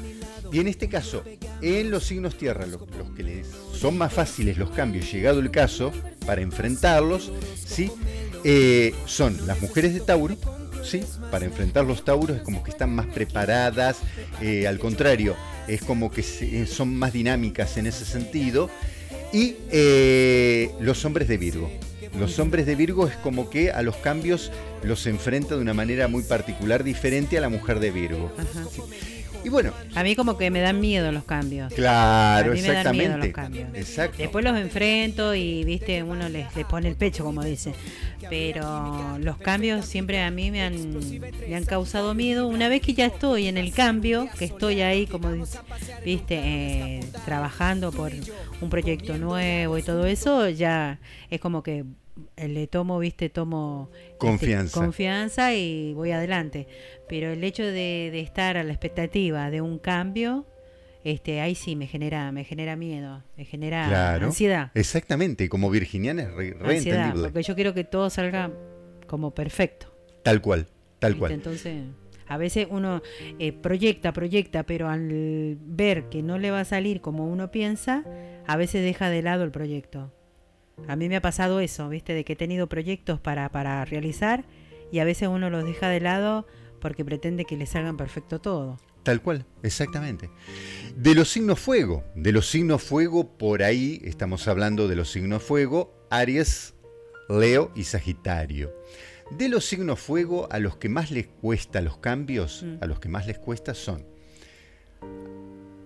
Y 0.53 0.61
en 0.61 0.69
este 0.69 0.91
caso, 0.91 1.25
en 1.63 1.91
los 1.91 2.05
signos 2.05 2.37
tierra, 2.37 2.67
los, 2.67 2.83
que 3.17 3.23
les 3.23 3.47
son 3.73 3.97
más 3.97 4.13
fáciles 4.13 4.59
los 4.59 4.73
cambios, 4.73 5.11
llegado 5.11 5.41
el 5.41 5.51
caso, 5.51 5.91
para 6.27 6.43
enfrentarlos, 6.43 7.33
¿sí? 7.57 7.91
Son 9.07 9.47
las 9.47 9.63
mujeres 9.63 9.95
de 9.95 10.01
Tauro, 10.01 10.37
¿sí? 10.85 11.03
Para 11.31 11.45
enfrentar 11.45 11.85
los 11.85 12.05
tauros 12.05 12.37
es 12.37 12.43
como 12.43 12.63
que 12.63 12.71
están 12.71 12.95
más 12.95 13.07
preparadas, 13.07 13.99
eh, 14.41 14.67
al 14.67 14.79
contrario, 14.79 15.37
es 15.67 15.83
como 15.83 16.11
que 16.11 16.21
eh, 16.41 16.67
son 16.67 16.95
más 16.95 17.13
dinámicas 17.13 17.77
en 17.77 17.87
ese 17.87 18.05
sentido. 18.05 18.71
Y 19.33 19.57
eh, 19.71 20.71
los 20.81 21.05
hombres 21.05 21.27
de 21.27 21.39
Virgo. 21.39 21.71
Los 22.17 22.39
hombres 22.39 22.67
de 22.67 22.77
Virgo 22.77 23.09
es 23.09 23.17
como 23.17 23.51
que 23.51 23.73
a 23.73 23.83
los 23.83 23.97
cambios 23.97 24.53
los 24.85 25.07
enfrenta 25.09 25.57
de 25.57 25.61
una 25.61 25.75
manera 25.75 26.07
muy 26.07 26.23
particular, 26.23 26.85
diferente 26.85 27.37
a 27.37 27.41
la 27.41 27.49
mujer 27.49 27.81
de 27.81 27.91
Virgo. 27.91 28.31
Y 29.45 29.51
bueno. 29.51 29.73
A 29.95 30.03
mí 30.03 30.17
como 30.17 30.39
que 30.39 30.51
me 30.51 30.61
dan 30.61 30.81
miedo 30.81 31.13
los 31.13 31.25
cambios. 31.25 31.73
Claro, 31.75 32.53
a 32.53 32.55
mí 32.55 32.61
exactamente. 32.61 33.03
Me 33.03 33.09
dan 33.09 33.19
miedo 33.19 33.27
los 33.27 33.35
cambios. 33.35 33.69
Exacto. 33.75 34.17
Después 34.19 34.43
los 34.45 34.57
enfrento 34.57 35.35
y, 35.35 35.65
viste, 35.65 36.03
uno 36.03 36.29
les, 36.31 36.47
pone 36.69 36.89
el 36.89 36.97
pecho, 36.97 37.25
como 37.25 37.45
dice. 37.45 37.75
Pero 38.29 39.19
los 39.19 39.37
cambios 39.39 39.87
siempre 39.87 40.23
a 40.23 40.31
mí 40.31 40.51
me 40.51 40.63
han, 40.63 40.99
me 41.49 41.57
han 41.57 41.65
causado 41.65 42.15
miedo. 42.15 42.47
Una 42.49 42.69
vez 42.69 42.81
que 42.83 42.95
ya 42.95 43.07
estoy 43.07 43.47
en 43.47 43.57
el 43.59 43.73
cambio, 43.73 44.29
que 44.39 44.45
estoy 44.45 44.81
ahí, 44.81 45.07
como 45.07 45.31
viste, 46.05 46.35
eh, 46.37 47.01
trabajando 47.25 47.93
por 47.93 48.13
un 48.61 48.71
proyecto 48.71 49.19
nuevo 49.19 49.79
y 49.79 49.83
todo 49.83 50.07
eso, 50.07 50.49
ya 50.49 51.01
es 51.31 51.41
como 51.41 51.63
que 51.63 51.85
le 52.37 52.67
tomo, 52.67 52.99
viste, 52.99 53.29
tomo 53.29 53.91
este, 53.93 54.17
confianza. 54.19 54.81
confianza 54.81 55.55
y 55.55 55.93
voy 55.95 56.13
adelante. 56.13 56.67
Pero 57.09 57.33
el 57.33 57.43
hecho 57.45 57.65
de, 57.65 58.21
estar 58.21 58.57
a 58.57 58.65
la 58.65 58.73
expectativa 58.73 59.51
de 59.51 59.61
un 59.61 59.79
cambio, 59.79 60.47
este, 61.05 61.41
ahí 61.41 61.55
sí 61.55 61.77
me 61.77 61.87
genera, 61.87 62.33
me 62.33 62.45
genera 62.45 62.77
miedo, 62.77 63.23
me 63.37 63.45
genera 63.45 64.15
ansiedad. 64.15 64.71
Exactamente, 64.75 65.49
como 65.51 65.71
virginiana 65.71 66.23
es 66.23 66.35
re, 66.35 66.57
Porque 67.15 67.43
yo 67.43 67.55
quiero 67.55 67.75
que 67.75 67.85
todo 67.85 68.09
salga 68.09 68.51
como 69.07 69.35
perfecto. 69.35 69.95
Tal 70.23 70.41
cual, 70.41 70.67
tal 70.99 71.19
cual. 71.19 71.33
Entonces, 71.33 71.83
a 72.27 72.39
veces 72.39 72.67
uno 72.71 73.03
eh, 73.39 73.53
proyecta, 73.53 74.15
proyecta, 74.15 74.63
pero 74.63 74.89
al 74.89 75.59
ver 75.61 76.09
que 76.09 76.23
no 76.23 76.39
le 76.39 76.51
va 76.51 76.61
a 76.61 76.65
salir 76.65 77.03
como 77.03 77.27
uno 77.27 77.51
piensa, 77.51 78.05
a 78.47 78.57
veces 78.57 78.83
deja 78.83 79.11
de 79.11 79.21
lado 79.21 79.45
el 79.45 79.51
proyecto. 79.51 80.11
A 80.89 80.97
mí 80.97 81.11
me 81.11 81.17
ha 81.17 81.23
pasado 81.23 81.61
eso, 81.61 81.89
¿viste? 81.91 82.15
De 82.15 82.25
que 82.25 82.33
he 82.33 82.37
tenido 82.37 82.67
proyectos 82.67 83.21
para, 83.21 83.49
para 83.51 83.85
realizar 83.85 84.45
y 84.91 85.01
a 85.01 85.05
veces 85.05 85.29
uno 85.29 85.51
los 85.51 85.65
deja 85.65 85.89
de 85.89 86.01
lado 86.01 86.47
porque 86.81 87.05
pretende 87.05 87.45
que 87.45 87.57
le 87.57 87.67
salgan 87.67 87.99
perfecto 87.99 88.41
todo. 88.41 88.79
Tal 89.05 89.23
cual, 89.23 89.47
exactamente. 89.63 90.31
De 90.97 91.15
los 91.15 91.31
signos 91.31 91.61
fuego, 91.61 92.05
de 92.17 92.33
los 92.33 92.51
signos 92.51 92.83
fuego, 92.83 93.39
por 93.39 93.63
ahí 93.63 94.01
estamos 94.05 94.49
hablando 94.49 94.89
de 94.89 94.97
los 94.97 95.11
signos 95.11 95.43
fuego, 95.43 95.95
Aries, 96.11 96.75
Leo 97.29 97.71
y 97.77 97.85
Sagitario. 97.85 98.75
De 99.31 99.49
los 99.49 99.65
signos 99.65 100.01
fuego, 100.01 100.49
a 100.51 100.59
los 100.59 100.77
que 100.77 100.89
más 100.89 101.11
les 101.11 101.27
cuesta 101.27 101.81
los 101.81 101.99
cambios, 101.99 102.63
mm. 102.63 102.83
a 102.83 102.87
los 102.87 102.99
que 102.99 103.09
más 103.09 103.27
les 103.27 103.39
cuesta 103.39 103.75
son 103.75 104.15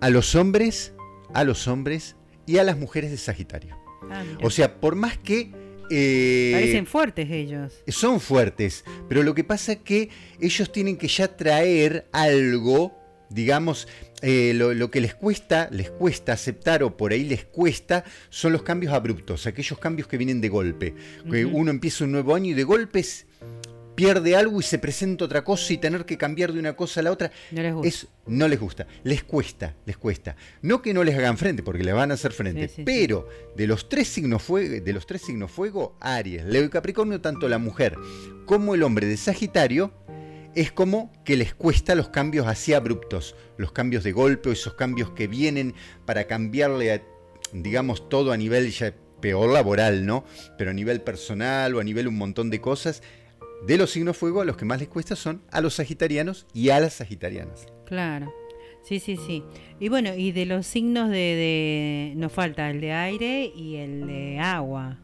a 0.01 0.09
los 0.09 0.35
hombres, 0.35 0.93
a 1.33 1.43
los 1.43 1.67
hombres 1.67 2.15
y 2.45 2.57
a 2.57 2.63
las 2.63 2.77
mujeres 2.77 3.11
de 3.11 3.17
Sagitario. 3.17 3.77
Ah, 4.09 4.23
o 4.41 4.49
sea, 4.49 4.79
por 4.79 4.95
más 4.95 5.17
que... 5.17 5.51
Eh, 5.91 6.51
Parecen 6.53 6.85
fuertes 6.85 7.29
ellos. 7.31 7.73
Son 7.87 8.19
fuertes, 8.19 8.85
pero 9.07 9.23
lo 9.23 9.33
que 9.33 9.43
pasa 9.43 9.73
es 9.73 9.79
que 9.79 10.09
ellos 10.39 10.71
tienen 10.71 10.97
que 10.97 11.07
ya 11.07 11.35
traer 11.35 12.07
algo, 12.11 12.95
digamos, 13.29 13.87
eh, 14.21 14.53
lo, 14.55 14.91
que 14.91 15.01
les 15.01 15.15
cuesta, 15.15 15.69
les 15.71 15.89
cuesta 15.89 16.33
aceptar 16.33 16.83
o 16.83 16.97
por 16.97 17.11
ahí 17.11 17.23
les 17.23 17.45
cuesta, 17.45 18.03
son 18.29 18.53
los 18.53 18.63
cambios 18.63 18.93
abruptos, 18.93 19.47
aquellos 19.47 19.79
cambios 19.79 20.07
que 20.07 20.17
vienen 20.17 20.41
de 20.41 20.49
golpe. 20.49 20.93
Que 21.29 21.45
uno 21.45 21.71
empieza 21.71 22.03
un 22.03 22.11
nuevo 22.11 22.35
año 22.35 22.51
y 22.51 22.53
de 22.53 22.63
golpes 22.63 23.25
pierde 23.99 24.33
algo 24.37 24.61
y 24.61 24.63
se 24.63 24.79
presenta 24.79 25.25
otra 25.25 25.43
cosa 25.43 25.73
y 25.73 25.77
tener 25.77 26.05
que 26.05 26.17
cambiar 26.17 26.53
de 26.53 26.59
una 26.59 26.73
cosa 26.73 27.01
a 27.01 27.03
la 27.03 27.11
otra. 27.11 27.33
No 27.51 27.61
les 27.61 27.73
gusta. 27.73 27.87
Es, 27.89 28.07
no 28.27 28.47
les 28.47 28.57
gusta. 28.57 28.87
Les 29.03 29.23
cuesta, 29.23 29.75
les 29.85 29.97
cuesta. 29.97 30.37
No 30.61 30.81
que 30.81 30.93
no 30.93 31.03
les 31.03 31.17
hagan 31.17 31.37
frente, 31.37 31.63
porque 31.63 31.83
les 31.83 31.93
van 31.93 32.09
a 32.11 32.13
hacer 32.13 32.31
frente. 32.31 32.71
pero 32.85 33.27
De, 33.57 33.67
los 33.67 33.89
tres 33.89 34.07
signos 34.07 34.41
fuego, 34.41 34.81
de 34.81 34.93
los 34.93 35.05
tres 35.05 35.23
signos 35.23 35.51
fuego, 35.51 35.97
Aries, 35.99 36.45
Leo 36.45 36.63
y 36.63 36.69
Capricornio, 36.69 37.19
tanto 37.19 37.49
la 37.49 37.57
mujer 37.57 37.97
como 38.45 38.73
el 38.73 38.83
hombre 38.83 39.05
de 39.05 39.17
Sagitario, 39.17 39.91
es 40.59 40.73
como 40.73 41.13
que 41.23 41.37
les 41.37 41.55
cuesta 41.55 41.95
los 41.95 42.09
cambios 42.09 42.45
así 42.45 42.73
abruptos, 42.73 43.33
los 43.55 43.71
cambios 43.71 44.03
de 44.03 44.11
golpe 44.11 44.49
o 44.49 44.51
esos 44.51 44.73
cambios 44.73 45.11
que 45.11 45.27
vienen 45.27 45.73
para 46.05 46.25
cambiarle, 46.25 46.91
a, 46.91 47.01
digamos, 47.53 48.09
todo 48.09 48.33
a 48.33 48.37
nivel 48.37 48.69
ya 48.69 48.93
peor 49.21 49.53
laboral, 49.53 50.05
¿no? 50.05 50.25
Pero 50.57 50.71
a 50.71 50.73
nivel 50.73 50.99
personal 50.99 51.75
o 51.75 51.79
a 51.79 51.83
nivel 51.85 52.09
un 52.09 52.17
montón 52.17 52.49
de 52.49 52.59
cosas, 52.59 53.01
de 53.65 53.77
los 53.77 53.91
signos 53.91 54.17
fuego 54.17 54.41
a 54.41 54.45
los 54.45 54.57
que 54.57 54.65
más 54.65 54.79
les 54.79 54.89
cuesta 54.89 55.15
son 55.15 55.41
a 55.49 55.61
los 55.61 55.75
sagitarianos 55.75 56.45
y 56.53 56.71
a 56.71 56.81
las 56.81 56.95
sagitarianas. 56.95 57.65
Claro. 57.85 58.33
Sí, 58.83 58.99
sí, 58.99 59.15
sí. 59.15 59.45
Y 59.79 59.87
bueno, 59.87 60.13
y 60.13 60.33
de 60.33 60.45
los 60.45 60.65
signos 60.65 61.09
de, 61.09 62.11
nos 62.17 62.33
falta 62.33 62.69
el 62.69 62.81
de 62.81 62.91
aire 62.91 63.49
y 63.55 63.77
el 63.77 64.07
de 64.07 64.39
agua. 64.39 64.99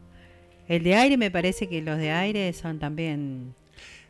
El 0.67 0.83
de 0.83 0.95
aire 0.95 1.15
me 1.15 1.31
parece 1.31 1.67
que 1.67 1.81
los 1.81 1.97
de 1.97 2.11
aire 2.11 2.51
son 2.51 2.79
también 2.79 3.55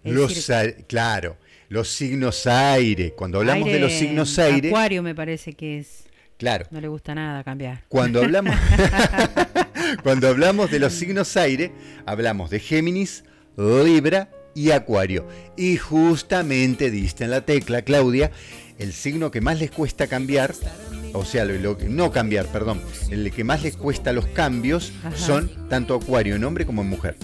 los 0.05 0.51
claro, 0.87 1.37
los 1.69 1.89
signos 1.89 2.47
aire. 2.47 3.13
Cuando 3.13 3.39
hablamos 3.39 3.67
de 3.67 3.79
los 3.79 3.91
signos 3.91 4.37
aire, 4.39 4.69
Acuario 4.69 5.03
me 5.03 5.15
parece 5.15 5.53
que 5.53 5.79
es 5.79 6.05
Claro. 6.37 6.65
No 6.69 6.81
le 6.81 6.87
gusta 6.87 7.15
nada 7.15 7.43
cambiar. 7.43 7.83
Cuando 7.87 8.21
hablamos 8.21 8.55
Cuando 10.03 10.27
hablamos 10.27 10.71
de 10.71 10.79
los 10.79 10.93
signos 10.93 11.37
aire, 11.37 11.71
hablamos 12.05 12.49
de 12.49 12.59
Géminis, 12.59 13.23
Libra 13.57 14.29
y 14.53 14.71
Acuario. 14.71 15.27
Y 15.55 15.77
justamente 15.77 16.91
diste 16.91 17.23
en 17.23 17.31
la 17.31 17.41
tecla, 17.41 17.83
Claudia, 17.83 18.31
el 18.77 18.93
signo 18.93 19.31
que 19.31 19.41
más 19.41 19.59
les 19.59 19.71
cuesta 19.71 20.07
cambiar, 20.07 20.53
o 21.13 21.25
sea, 21.25 21.45
lo, 21.45 21.77
no 21.87 22.11
cambiar, 22.11 22.47
perdón, 22.47 22.81
el 23.09 23.31
que 23.31 23.43
más 23.43 23.63
les 23.63 23.77
cuesta 23.77 24.11
los 24.13 24.25
cambios 24.27 24.91
son 25.15 25.49
tanto 25.69 25.95
Acuario 25.95 26.35
en 26.35 26.43
hombre 26.43 26.65
como 26.65 26.81
en 26.81 26.89
mujer. 26.89 27.17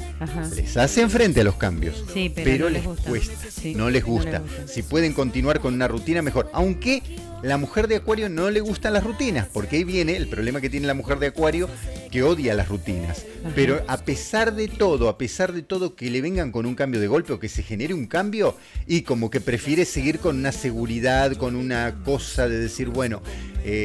Les 0.56 0.78
hacen 0.78 1.10
frente 1.10 1.42
a 1.42 1.44
los 1.44 1.56
cambios, 1.56 2.04
pero, 2.36 2.70
les, 2.70 2.84
cuesta, 2.84 3.34
no 3.76 3.90
les 3.90 4.04
gusta. 4.04 4.42
Si 4.66 4.84
pueden 4.84 5.14
continuar 5.14 5.60
con 5.60 5.74
una 5.74 5.88
rutina, 5.88 6.22
mejor. 6.22 6.50
Aunque 6.54 7.02
la 7.44 7.58
mujer 7.58 7.88
de 7.88 7.96
Acuario 7.96 8.30
no 8.30 8.52
le 8.52 8.60
gustan 8.60 8.94
las 8.94 9.04
rutinas, 9.04 9.48
porque 9.52 9.78
ahí 9.78 9.84
viene 9.84 10.16
el 10.16 10.28
problema 10.28 10.62
que 10.62 10.70
tiene 10.70 10.86
la 10.86 10.94
mujer 10.94 11.18
de 11.20 11.28
Acuario, 11.28 11.70
que 12.12 12.24
odia 12.24 12.54
las 12.54 12.70
rutinas. 12.70 13.26
Pero 13.56 13.84
a 13.88 13.98
pesar 13.98 14.54
de 14.54 14.68
todo, 14.68 15.10
a 15.10 15.18
pesar 15.18 15.52
de 15.52 15.64
todo 15.64 15.96
que 15.96 16.12
le 16.12 16.22
vengan 16.22 16.52
con 16.52 16.66
un 16.66 16.76
cambio 16.76 17.02
de 17.02 17.08
golpe 17.08 17.34
o 17.34 17.40
que 17.40 17.50
se 17.50 17.64
genere 17.64 17.94
un 17.94 18.06
cambio, 18.06 18.56
y 18.86 19.02
como 19.02 19.32
que 19.32 19.42
prefiere 19.42 19.86
seguir 19.86 20.20
con 20.20 20.38
una 20.38 20.52
seguridad, 20.52 21.34
con 21.34 21.56
una 21.56 22.04
cosa 22.04 22.48
de 22.48 22.60
decir, 22.60 22.90
bueno, 22.90 23.22
eh, 23.64 23.81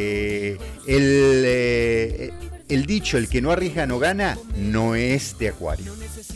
el, 0.87 1.43
eh, 1.47 2.33
el 2.69 2.87
dicho, 2.87 3.17
el 3.19 3.29
que 3.29 3.41
no 3.41 3.51
arriesga 3.51 3.87
no 3.87 3.99
gana, 3.99 4.39
no 4.57 4.95
es 4.95 5.39
de 5.39 5.49
Acuario. 5.49 5.93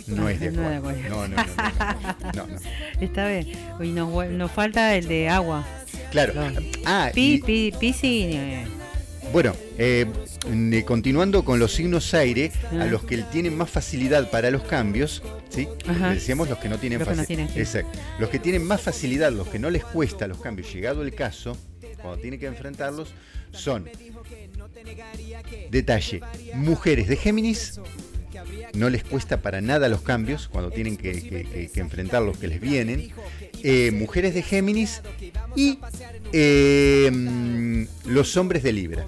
No 0.06 0.28
es 0.28 0.40
de 0.40 0.48
Acuario. 0.76 1.08
No, 1.08 1.28
no, 1.28 1.36
no. 1.36 2.46
Está 3.00 3.28
bien. 3.28 3.48
Hoy 3.78 3.92
nos, 3.92 4.50
falta 4.52 4.94
el 4.94 5.08
de 5.08 5.28
agua. 5.28 5.66
Claro. 6.10 6.34
Ah, 6.84 7.10
pi, 7.14 7.38
pi, 7.38 7.72
Bueno, 9.32 9.54
eh, 9.78 10.06
continuando 10.86 11.44
con 11.44 11.58
los 11.58 11.72
signos 11.72 12.14
aire, 12.14 12.52
a 12.72 12.86
los 12.86 13.04
que 13.04 13.18
tienen 13.18 13.56
más 13.56 13.70
facilidad 13.70 14.30
para 14.30 14.50
los 14.50 14.62
cambios, 14.62 15.22
¿sí? 15.48 15.68
Decíamos 16.12 16.48
los 16.48 16.58
que 16.58 16.68
no 16.68 16.78
tienen 16.78 17.00
facilidad. 17.00 17.56
Exacto. 17.56 17.98
Los 18.18 18.30
que 18.30 18.38
tienen 18.38 18.64
más 18.64 18.80
facilidad, 18.80 19.32
los 19.32 19.48
que 19.48 19.58
no 19.58 19.70
les 19.70 19.84
cuesta 19.84 20.26
los 20.26 20.40
cambios, 20.40 20.72
llegado 20.72 21.02
el 21.02 21.14
caso, 21.14 21.56
cuando 22.00 22.20
tienen 22.20 22.40
que 22.40 22.46
enfrentarlos, 22.46 23.12
son 23.52 23.88
Detalle, 25.70 26.20
mujeres 26.54 27.08
de 27.08 27.16
Géminis 27.16 27.80
no 28.74 28.88
les 28.88 29.04
cuesta 29.04 29.42
para 29.42 29.60
nada 29.60 29.88
los 29.88 30.02
cambios 30.02 30.48
cuando 30.48 30.70
tienen 30.70 30.96
que, 30.96 31.70
enfrentar 31.74 32.22
los 32.22 32.38
que 32.38 32.48
les 32.48 32.60
vienen. 32.60 33.10
Eh, 33.62 33.90
mujeres 33.90 34.34
de 34.34 34.42
Géminis 34.42 35.02
y 35.56 35.78
eh, 36.32 37.86
los 38.06 38.36
hombres 38.36 38.62
de 38.62 38.72
Libra. 38.72 39.06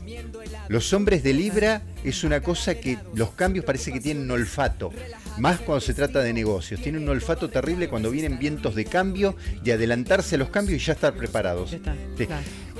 Los 0.68 0.92
hombres 0.92 1.22
de 1.22 1.32
Libra 1.32 1.82
es 2.04 2.24
una 2.24 2.40
cosa 2.40 2.74
que 2.74 2.98
los 3.14 3.32
cambios 3.32 3.64
parece 3.64 3.92
que 3.92 4.00
tienen 4.00 4.30
olfato, 4.30 4.90
más 5.38 5.60
cuando 5.60 5.80
se 5.80 5.94
trata 5.94 6.20
de 6.20 6.32
negocios. 6.32 6.80
Tienen 6.80 7.02
un 7.02 7.08
olfato 7.10 7.50
terrible 7.50 7.88
cuando 7.88 8.10
vienen 8.10 8.38
vientos 8.38 8.74
de 8.74 8.84
cambio, 8.84 9.36
de 9.62 9.72
adelantarse 9.72 10.36
a 10.36 10.38
los 10.38 10.50
cambios 10.50 10.80
y 10.80 10.84
ya 10.84 10.94
estar 10.94 11.14
preparados. 11.14 11.76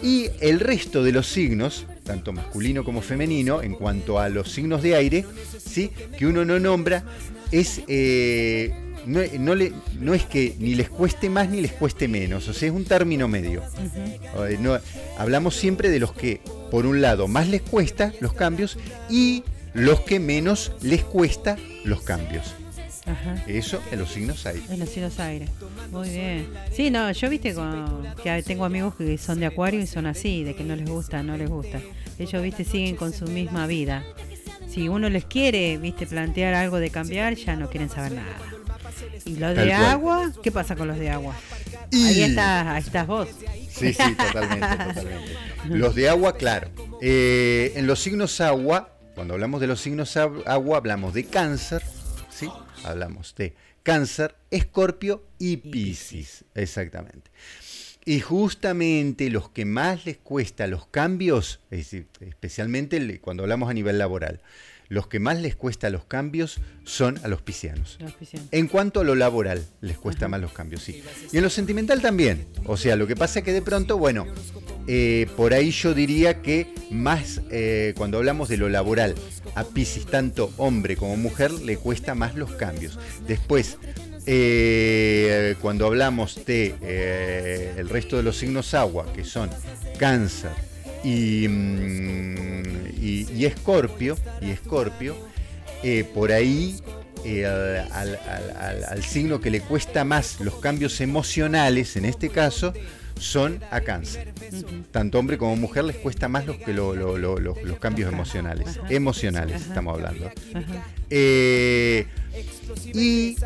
Y 0.03 0.29
el 0.41 0.59
resto 0.59 1.05
de 1.05 1.13
los 1.13 1.29
signos, 1.29 1.87
tanto 2.05 2.33
masculino 2.33 2.85
como 2.85 3.03
femenino, 3.03 3.63
en 3.63 3.75
cuanto 3.75 4.19
a 4.19 4.29
los 4.29 4.51
signos 4.51 4.83
de 4.83 4.97
aire, 4.97 5.25
¿sí? 5.65 5.91
que 6.19 6.27
uno 6.27 6.45
no 6.45 6.59
nombra, 6.59 7.05
es, 7.53 7.83
eh, 7.87 8.73
no, 9.07 9.55
le, 9.55 9.73
no, 10.01 10.15
es 10.15 10.25
que 10.25 10.57
ni 10.59 10.75
les 10.75 10.89
cueste 10.89 11.31
más 11.31 11.49
ni 11.49 11.61
les 11.61 11.73
cueste 11.73 12.09
menos, 12.09 12.49
o 12.49 12.53
sea, 12.53 12.69
es 12.69 12.75
un 12.75 12.85
término 12.85 13.29
medio. 13.29 13.63
Eh, 14.49 14.59
no, 14.61 14.79
hablamos 15.19 15.55
siempre 15.55 15.89
de 15.89 16.01
los 16.01 16.13
que, 16.13 16.41
por 16.71 16.87
un 16.87 17.01
lado, 17.01 17.29
más 17.29 17.49
les 17.49 17.63
cuesta 17.63 18.13
los 18.21 18.33
cambios 18.33 18.79
y 19.09 19.45
los 19.75 20.01
que 20.01 20.19
menos 20.19 20.73
les 20.83 21.05
cuesta 21.05 21.57
los 21.85 22.03
cambios. 22.03 22.55
Eso 23.47 23.83
en 23.91 23.99
los 23.99 24.13
signos 24.13 24.47
aire. 24.47 24.63
En 24.71 24.79
los 24.79 24.89
signos 24.89 25.19
aire. 25.19 25.49
Muy 25.91 26.09
bien. 26.09 26.47
Sí, 26.73 26.91
no, 26.91 27.11
yo 27.11 27.29
viste 27.29 27.55
que 28.23 28.43
tengo 28.43 28.65
amigos 28.65 28.95
que 28.95 29.19
son 29.19 29.41
de 29.41 29.47
acuario 29.47 29.81
y 29.81 29.87
son 29.87 30.07
así, 30.07 30.45
de 30.45 30.55
que 30.55 30.65
no 30.65 30.77
les 30.77 30.89
gusta, 30.89 31.23
no 31.23 31.37
les 31.37 31.51
gusta. 31.51 31.81
Ellos, 32.19 32.43
viste, 32.43 32.65
siguen 32.65 32.97
con 32.97 33.13
su 33.13 33.27
misma 33.27 33.67
vida. 33.67 34.05
Si 34.69 34.89
uno 34.89 35.09
les 35.11 35.25
quiere, 35.25 35.77
viste, 35.79 36.07
plantear 36.07 36.55
algo 36.55 36.79
de 36.79 36.91
cambiar, 36.91 37.35
ya 37.35 37.57
no 37.57 37.69
quieren 37.69 37.91
saber 37.91 38.13
nada. 38.13 38.37
¿Y 39.25 39.37
los 39.37 39.55
de 39.55 39.73
agua? 39.73 40.33
¿Qué 40.43 40.51
pasa 40.51 40.77
con 40.77 40.89
los 40.89 40.99
de 40.99 41.11
agua? 41.11 41.35
Ahí, 41.93 42.23
estás, 42.23 42.67
ahí 42.67 42.83
estás 42.83 43.07
vos. 43.07 43.29
Sí, 43.71 43.93
sí, 43.93 44.15
totalmente, 44.15 44.67
totalmente. 44.67 45.37
Los 45.69 45.95
de 45.95 46.09
agua, 46.09 46.37
claro. 46.37 46.69
Eh, 47.01 47.73
en 47.77 47.87
los 47.87 48.01
signos 48.01 48.41
agua, 48.41 48.91
cuando 49.15 49.35
hablamos 49.35 49.61
de 49.61 49.67
los 49.67 49.81
signos 49.81 50.17
agua, 50.17 50.77
hablamos 50.77 51.15
de 51.15 51.25
cáncer. 51.25 51.83
Hablamos 52.85 53.35
de 53.37 53.55
cáncer, 53.83 54.35
escorpio 54.51 55.25
y 55.39 55.59
piscis, 55.59 56.45
exactamente. 56.55 57.31
Y 58.05 58.21
justamente 58.21 59.31
los 59.31 59.49
que 59.49 59.65
más 59.65 60.07
les 60.07 60.19
cuesta 60.19 60.67
los 60.67 60.87
cambios, 60.87 61.61
especialmente 61.71 63.21
cuando 63.21 63.45
hablamos 63.45 63.71
a 63.71 63.75
nivel 63.75 63.99
laboral, 63.99 64.41
los 64.93 65.07
que 65.07 65.21
más 65.21 65.41
les 65.41 65.57
cuesta 65.57 65.89
los 65.89 66.05
cambios 66.05 66.61
son 66.85 67.19
a 67.25 67.29
los 67.29 67.41
piscianos. 67.41 67.99
En 68.51 68.69
cuanto 68.69 69.01
a 69.01 69.05
lo 69.05 69.15
laboral, 69.15 69.65
les 69.81 69.97
cuesta 69.97 70.29
más 70.29 70.39
los 70.39 70.53
cambios, 70.53 70.83
sí. 70.83 71.03
Y 71.33 71.39
en 71.39 71.43
lo 71.43 71.49
sentimental 71.49 72.03
también. 72.03 72.47
O 72.67 72.77
sea, 72.77 72.95
lo 72.95 73.07
que 73.07 73.17
pasa 73.17 73.39
es 73.39 73.45
que 73.47 73.55
de 73.55 73.63
pronto, 73.63 73.97
bueno, 73.97 74.27
eh, 74.87 75.29
por 75.35 75.55
ahí 75.55 75.71
yo 75.71 75.95
diría 75.95 76.43
que 76.43 76.75
más 76.91 77.41
eh, 77.51 77.95
cuando 77.97 78.19
hablamos 78.19 78.51
de 78.51 78.59
lo 78.59 78.69
laboral, 78.69 79.15
a 79.55 79.65
Piscis, 79.65 80.05
tanto 80.05 80.53
hombre 80.59 80.95
como 80.95 81.17
mujer, 81.17 81.53
le 81.53 81.79
cuesta 81.79 82.15
más 82.15 82.35
los 82.35 82.53
cambios. 82.53 82.99
Después, 83.27 83.79
eh, 84.27 85.57
cuando 85.63 85.87
hablamos 85.87 86.45
de 86.45 87.75
el 87.79 87.89
resto 87.89 88.19
de 88.19 88.25
los 88.25 88.37
signos 88.37 88.75
agua, 88.75 89.11
que 89.15 89.25
son 89.25 89.49
cáncer, 89.99 90.51
y, 91.05 91.47
mm, 91.49 92.63
y, 93.01 93.27
y 93.33 93.45
Escorpio 93.47 94.17
eh, 95.83 96.05
por 96.15 96.31
ahí 96.31 96.77
eh, 97.25 97.47
al, 97.47 99.03
signo 99.03 99.41
que 99.41 99.51
le 99.51 99.61
cuesta 99.61 100.05
más 100.05 100.41
los 100.41 100.57
cambios 100.57 101.01
emocionales, 101.01 101.97
en 101.97 102.05
este 102.05 102.29
caso, 102.29 102.73
son 103.19 103.61
a 103.71 103.81
cáncer. 103.81 104.33
Tanto 104.91 105.19
hombre 105.19 105.39
como 105.39 105.57
mujer 105.57 105.85
les 105.85 105.97
cuesta 105.97 106.29
más 106.29 106.47
los, 106.47 106.57
que 106.57 106.73
los 106.73 107.79
cambios 107.81 108.13
emocionales. 108.13 108.79
Emocionales 108.89 109.63
estamos 109.63 109.95
hablando. 109.95 110.31
Eh, 111.11 112.07
y 112.95 113.37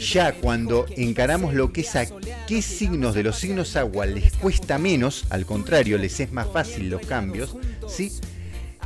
ya 0.00 0.32
cuando 0.32 0.86
encaramos 0.96 1.54
lo 1.54 1.72
que 1.72 1.82
es 1.82 1.96
a 1.96 2.06
qué 2.46 2.62
signos 2.62 3.14
de 3.14 3.22
los 3.22 3.38
signos 3.38 3.76
agua 3.76 4.06
les 4.06 4.32
cuesta 4.34 4.78
menos, 4.78 5.24
al 5.30 5.46
contrario, 5.46 5.98
les 5.98 6.18
es 6.20 6.32
más 6.32 6.48
fácil 6.48 6.90
los 6.90 7.06
cambios, 7.06 7.56
¿sí? 7.88 8.12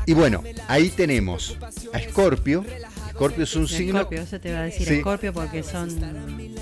Y 0.07 0.15
bueno, 0.15 0.43
ahí 0.69 0.91
tenemos 0.91 1.57
a 1.93 1.99
Escorpio. 1.99 2.65
Escorpio 3.23 3.45
es 3.45 3.57
un 3.57 3.69
signo. 3.69 3.99
Escorpio, 4.01 4.23
eso 4.23 4.41
te 4.41 4.53
va 4.53 4.59
a 4.59 4.63
decir 4.65 4.93
Escorpio 4.93 5.33
porque 5.33 5.63
son. 5.63 5.91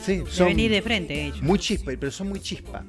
Sí, 0.04 0.22
son. 0.28 0.48
venir 0.48 0.70
de 0.70 0.82
frente 0.82 1.26
ellos. 1.26 1.42
Muy 1.42 1.58
chispa, 1.58 1.92
pero 1.98 2.12
son 2.12 2.28
muy 2.28 2.40
chispa. 2.40 2.84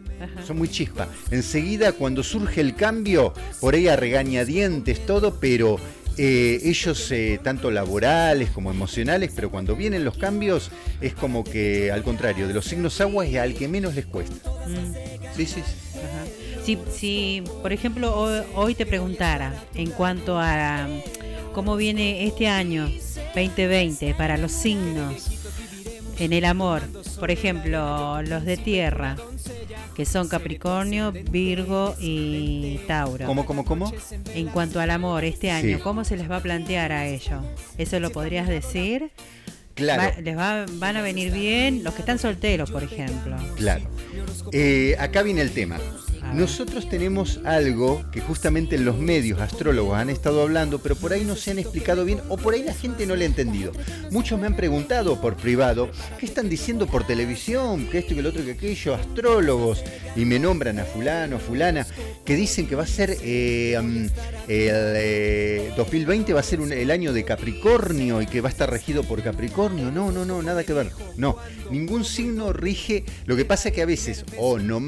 Son 0.46 0.58
muy 0.58 0.68
chispa. 0.68 1.08
Enseguida, 1.30 1.94
cuando 1.94 2.22
surge 2.22 2.60
el 2.60 2.75
cambio, 2.75 3.34
por 3.62 3.75
ahí 3.75 3.88
a 3.88 3.96
regañadientes, 3.96 5.06
todo, 5.06 5.40
pero 5.40 5.79
eh, 6.18 6.60
ellos 6.64 7.12
eh, 7.12 7.40
tanto 7.42 7.72
laborales 7.72 8.50
como 8.50 8.72
emocionales, 8.72 9.31
pero 9.34 9.50
cuando 9.50 9.75
vienen 9.75 10.03
los 10.03 10.18
cambios 10.18 10.70
es 11.00 11.14
como 11.14 11.44
que 11.46 11.92
al 11.92 12.03
contrario, 12.03 12.50
de 12.50 12.53
los 12.53 12.66
signos 12.66 13.00
agua 13.00 13.25
es 13.25 13.38
al 13.38 13.53
que 13.53 13.70
menos 13.70 13.96
les 13.96 14.05
cuesta. 14.05 14.50
Mm. 14.68 14.94
Sí, 15.38 15.46
sí. 15.46 15.64
Si, 16.64 16.77
si, 16.92 17.44
por 17.62 17.74
ejemplo, 17.74 18.14
hoy, 18.53 18.75
te 18.75 18.86
preguntara 18.86 19.53
en 19.74 19.90
cuanto 19.90 20.38
a 20.38 20.88
cómo 21.53 21.75
viene 21.75 22.25
este 22.25 22.48
año 22.48 22.90
2020 23.35 24.14
para 24.16 24.37
los 24.37 24.51
signos 24.51 25.29
en 26.20 26.33
el 26.33 26.46
amor, 26.46 26.83
por 27.20 27.31
ejemplo, 27.31 28.22
los 28.22 28.46
de 28.46 28.57
tierra, 28.57 29.16
que 29.96 30.05
son 30.05 30.27
Capricornio, 30.27 31.11
Virgo 31.11 31.96
y 32.00 32.79
Tauro. 32.87 33.25
¿Cómo, 33.25 33.46
cómo, 33.46 33.66
cómo? 33.66 33.92
En 34.35 34.48
cuanto 34.48 34.79
al 34.79 34.92
amor, 34.92 35.24
este 35.24 35.50
año, 35.50 35.79
¿cómo 35.81 36.03
se 36.03 36.18
les 36.18 36.29
va 36.29 36.37
a 36.37 36.42
plantear 36.42 36.92
a 36.92 37.07
ellos? 37.07 37.44
¿Eso 37.77 38.00
lo 38.00 38.11
podrías 38.11 38.48
decir? 38.48 39.11
Claro. 39.74 40.22
les 40.22 40.35
van 40.35 40.98
a 40.98 41.01
venir 41.01 41.31
bien 41.31 41.83
los 41.83 41.96
que 41.96 42.01
están 42.01 42.20
solteros, 42.20 42.70
por 42.70 42.83
ejemplo. 42.83 43.35
Claro. 43.55 43.85
Eh, 44.51 44.96
acá 45.00 45.24
viene 45.24 45.42
el 45.42 45.51
tema. 45.51 45.79
Nosotros 46.33 46.87
tenemos 46.87 47.41
algo 47.44 48.05
que 48.09 48.22
justamente 48.22 48.77
en 48.77 48.85
los 48.85 48.98
medios 48.98 49.41
astrólogos 49.41 49.98
han 49.98 50.09
estado 50.09 50.41
hablando, 50.41 50.79
pero 50.79 50.96
por 50.96 51.11
ahí 51.11 51.25
no 51.25 51.35
se 51.35 51.51
han 51.51 51.59
explicado 51.59 52.05
bien 52.05 52.22
o 52.29 52.37
por 52.37 52.53
ahí 52.53 52.63
la 52.63 52.74
gente 52.74 53.05
no 53.05 53.17
le 53.17 53.25
ha 53.25 53.27
entendido. 53.27 53.74
Muchos 54.11 54.39
me 54.39 54.48
han 54.48 54.55
preguntado 54.55 55.20
por 55.20 55.35
privado, 55.35 55.89
¿qué 56.20 56.25
están 56.25 56.48
diciendo 56.48 56.87
por 56.87 57.05
televisión? 57.05 57.87
Que 57.87 57.98
esto, 57.98 58.13
que 58.13 58.22
el 58.22 58.27
otro, 58.27 58.46
que 58.46 58.51
aquello, 58.51 58.96
astrólogos, 58.96 59.83
y 60.15 60.24
me 60.24 60.39
nombran 60.39 60.79
a 60.79 60.85
fulano, 60.85 61.37
fulana, 61.37 61.85
que 62.24 62.35
dicen 62.35 62.65
que 62.65 62.75
va 62.75 62.83
a 62.83 62.87
ser 62.87 63.17
eh, 63.22 63.75
el 64.48 65.75
2020 65.75 66.31
eh, 66.31 66.33
va 66.33 66.39
a 66.39 66.44
ser 66.44 66.61
el 66.61 66.91
año 66.91 67.13
de 67.13 67.24
Capricornio 67.24 68.22
y 68.22 68.25
que 68.25 68.41
va 68.41 68.50
a 68.50 68.51
estar 68.51 68.70
regido 68.70 69.03
por 69.03 69.22
Capricornio. 69.22 69.91
No, 69.91 70.11
no, 70.11 70.25
no, 70.25 70.41
nada 70.41 70.63
que 70.63 70.74
ver. 70.74 70.91
No, 71.17 71.37
ningún 71.70 72.05
signo 72.05 72.53
rige. 72.53 73.03
Lo 73.25 73.35
que 73.35 73.46
pasa 73.46 73.70
es 73.70 73.75
que 73.75 73.81
a 73.81 73.85
veces 73.85 74.25
o 74.37 74.57
no 74.59 74.81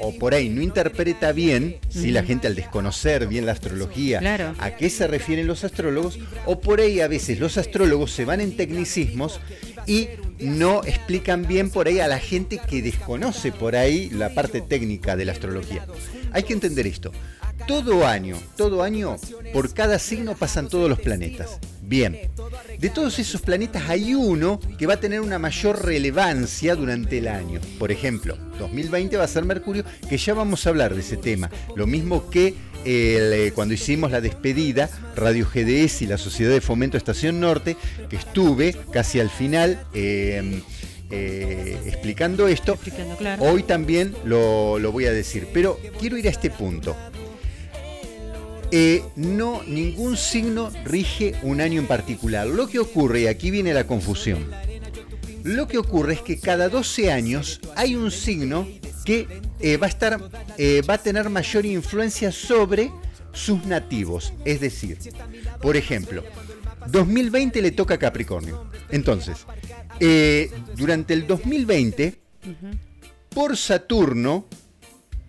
o 0.00 0.18
por 0.18 0.34
ahí 0.34 0.48
no 0.48 0.62
interpreta 0.76 1.32
bien, 1.32 1.78
si 1.88 2.10
la 2.10 2.22
gente 2.22 2.46
al 2.46 2.54
desconocer 2.54 3.26
bien 3.26 3.46
la 3.46 3.52
astrología, 3.52 4.20
a 4.58 4.76
qué 4.76 4.90
se 4.90 5.06
refieren 5.06 5.46
los 5.46 5.64
astrólogos, 5.64 6.18
o 6.44 6.60
por 6.60 6.80
ahí 6.80 7.00
a 7.00 7.08
veces 7.08 7.40
los 7.40 7.56
astrólogos 7.56 8.12
se 8.12 8.26
van 8.26 8.42
en 8.42 8.58
tecnicismos 8.58 9.40
y 9.86 10.08
no 10.38 10.84
explican 10.84 11.46
bien 11.46 11.70
por 11.70 11.88
ahí 11.88 12.00
a 12.00 12.08
la 12.08 12.18
gente 12.18 12.60
que 12.68 12.82
desconoce 12.82 13.52
por 13.52 13.74
ahí 13.74 14.10
la 14.10 14.34
parte 14.34 14.60
técnica 14.60 15.16
de 15.16 15.24
la 15.24 15.32
astrología. 15.32 15.86
Hay 16.32 16.42
que 16.42 16.52
entender 16.52 16.86
esto. 16.86 17.10
Todo 17.66 18.06
año, 18.06 18.36
todo 18.58 18.82
año, 18.82 19.16
por 19.54 19.72
cada 19.72 19.98
signo 19.98 20.36
pasan 20.36 20.68
todos 20.68 20.90
los 20.90 21.00
planetas. 21.00 21.58
Bien, 21.86 22.18
de 22.80 22.90
todos 22.90 23.20
esos 23.20 23.40
planetas 23.42 23.88
hay 23.88 24.12
uno 24.12 24.58
que 24.76 24.86
va 24.86 24.94
a 24.94 25.00
tener 25.00 25.20
una 25.20 25.38
mayor 25.38 25.84
relevancia 25.84 26.74
durante 26.74 27.18
el 27.18 27.28
año. 27.28 27.60
Por 27.78 27.92
ejemplo, 27.92 28.36
2020 28.58 29.16
va 29.16 29.22
a 29.22 29.28
ser 29.28 29.44
Mercurio, 29.44 29.84
que 30.08 30.18
ya 30.18 30.34
vamos 30.34 30.66
a 30.66 30.70
hablar 30.70 30.94
de 30.94 31.00
ese 31.00 31.16
tema. 31.16 31.48
Lo 31.76 31.86
mismo 31.86 32.28
que 32.28 32.54
eh, 32.84 33.52
cuando 33.54 33.74
hicimos 33.74 34.10
la 34.10 34.20
despedida, 34.20 34.90
Radio 35.14 35.46
GDS 35.46 36.02
y 36.02 36.06
la 36.08 36.18
Sociedad 36.18 36.50
de 36.50 36.60
Fomento 36.60 36.96
Estación 36.96 37.38
Norte, 37.38 37.76
que 38.10 38.16
estuve 38.16 38.74
casi 38.92 39.20
al 39.20 39.30
final. 39.30 39.86
Em, 39.94 40.62
eh, 41.08 41.78
explicando 41.86 42.48
esto, 42.48 42.76
hoy 43.38 43.62
también 43.62 44.12
lo, 44.24 44.80
lo 44.80 44.90
voy 44.90 45.06
a 45.06 45.12
decir, 45.12 45.46
pero 45.54 45.78
quiero 46.00 46.16
ir 46.16 46.26
a 46.26 46.30
este 46.30 46.50
punto. 46.50 46.96
Eh, 48.72 49.04
no, 49.14 49.62
ningún 49.64 50.16
signo 50.16 50.70
rige 50.84 51.34
un 51.42 51.60
año 51.60 51.80
en 51.80 51.86
particular. 51.86 52.46
Lo 52.46 52.68
que 52.68 52.78
ocurre, 52.78 53.22
y 53.22 53.26
aquí 53.26 53.50
viene 53.50 53.72
la 53.72 53.86
confusión, 53.86 54.50
lo 55.44 55.68
que 55.68 55.78
ocurre 55.78 56.14
es 56.14 56.20
que 56.20 56.40
cada 56.40 56.68
12 56.68 57.12
años 57.12 57.60
hay 57.76 57.94
un 57.94 58.10
signo 58.10 58.66
que 59.04 59.28
eh, 59.60 59.76
va, 59.76 59.86
a 59.86 59.88
estar, 59.88 60.20
eh, 60.58 60.82
va 60.88 60.94
a 60.94 60.98
tener 60.98 61.30
mayor 61.30 61.64
influencia 61.64 62.32
sobre 62.32 62.90
sus 63.32 63.64
nativos. 63.66 64.32
Es 64.44 64.60
decir, 64.60 64.98
por 65.62 65.76
ejemplo, 65.76 66.24
2020 66.88 67.62
le 67.62 67.70
toca 67.70 67.94
a 67.94 67.98
Capricornio. 67.98 68.68
Entonces, 68.90 69.46
durante 70.76 71.14
el 71.14 71.26
2020, 71.26 72.18
por 73.30 73.56
Saturno, 73.56 74.46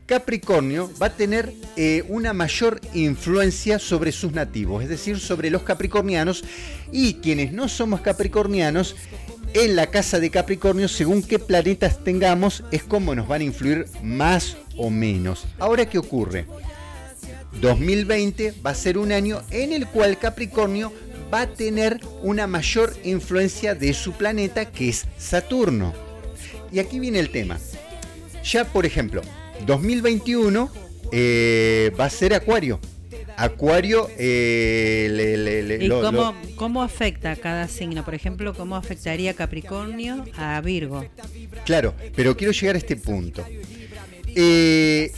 Capricornio 0.08 0.90
va 1.02 1.08
a 1.08 1.14
tener 1.14 1.54
eh, 1.76 2.04
una 2.08 2.32
mayor 2.34 2.80
influencia 2.94 3.78
sobre 3.78 4.14
sus 4.14 4.32
nativos, 4.32 4.82
es 4.82 4.90
decir, 4.90 5.20
sobre 5.20 5.50
los 5.50 5.64
capricornianos 5.64 6.46
y 6.94 7.16
quienes 7.16 7.52
no 7.52 7.68
somos 7.68 8.00
capricornianos, 8.02 8.96
en 9.54 9.76
la 9.76 9.88
casa 9.88 10.20
de 10.20 10.30
Capricornio, 10.30 10.88
según 10.88 11.24
qué 11.24 11.40
planetas 11.40 12.04
tengamos, 12.04 12.64
es 12.72 12.84
como 12.84 13.16
nos 13.16 13.28
van 13.28 13.42
a 13.42 13.46
influir 13.46 13.86
más 14.04 14.58
o 14.78 14.90
menos. 14.90 15.46
Ahora, 15.58 15.90
¿qué 15.90 15.98
ocurre? 15.98 16.46
2020 17.62 18.54
va 18.66 18.72
a 18.72 18.76
ser 18.76 18.98
un 18.98 19.12
año 19.12 19.42
en 19.52 19.74
el 19.74 19.88
cual 19.88 20.20
Capricornio 20.20 20.94
va 21.34 21.42
a 21.42 21.48
tener 21.48 22.00
una 22.22 22.46
mayor 22.46 22.96
influencia 23.04 23.74
de 23.74 23.94
su 23.94 24.14
planeta, 24.14 24.66
que 24.66 24.90
es 24.90 25.06
Saturno. 25.18 25.94
Y 26.72 26.80
aquí 26.80 27.00
viene 27.00 27.20
el 27.20 27.30
tema. 27.30 27.58
Ya, 28.44 28.66
por 28.66 28.86
ejemplo, 28.86 29.22
2021 29.66 30.70
eh, 31.12 31.92
va 32.00 32.06
a 32.06 32.10
ser 32.10 32.34
Acuario. 32.34 32.80
Acuario, 33.40 34.10
eh, 34.18 35.08
le- 35.12 35.38
le- 35.38 35.62
le- 35.64 35.84
¿Y 35.84 35.88
lo- 35.88 36.02
cómo, 36.02 36.18
lo- 36.18 36.56
cómo 36.56 36.82
afecta 36.82 37.32
a 37.32 37.36
cada 37.36 37.68
signo? 37.68 38.04
Por 38.04 38.16
ejemplo, 38.16 38.54
¿cómo 38.56 38.76
afectaría 38.76 39.34
Capricornio 39.36 40.26
a 40.36 40.60
Virgo? 40.62 41.06
Claro, 41.64 41.94
pero 42.16 42.36
quiero 42.36 42.52
llegar 42.52 42.76
a 42.76 42.80
este 42.80 42.96
punto. 42.96 43.46
Eh, 44.36 45.12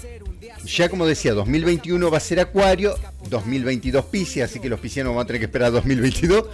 ya 0.65 0.89
como 0.89 1.06
decía, 1.08 1.34
2021 1.34 2.12
va 2.12 2.17
a 2.17 2.21
ser 2.21 2.41
Acuario, 2.41 2.95
2022 3.30 4.04
Pisces, 4.06 4.43
así 4.43 4.60
que 4.60 4.67
los 4.67 4.80
piscianos 4.82 5.15
van 5.15 5.23
a 5.23 5.28
tener 5.28 5.39
que 5.39 5.45
esperar 5.45 5.67
a 5.69 5.71
2022. 5.71 6.45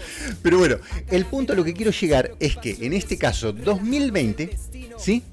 Pero 0.43 0.59
bueno, 0.59 0.77
el 1.09 1.25
punto 1.25 1.53
a 1.53 1.55
lo 1.55 1.63
que 1.63 1.73
quiero 1.73 1.91
llegar 1.91 2.31
es 2.39 2.55
que 2.57 2.77
en 2.81 2.93
este 2.93 3.17
caso, 3.17 3.51
2020, 3.53 4.55
¿sí? 4.99 5.23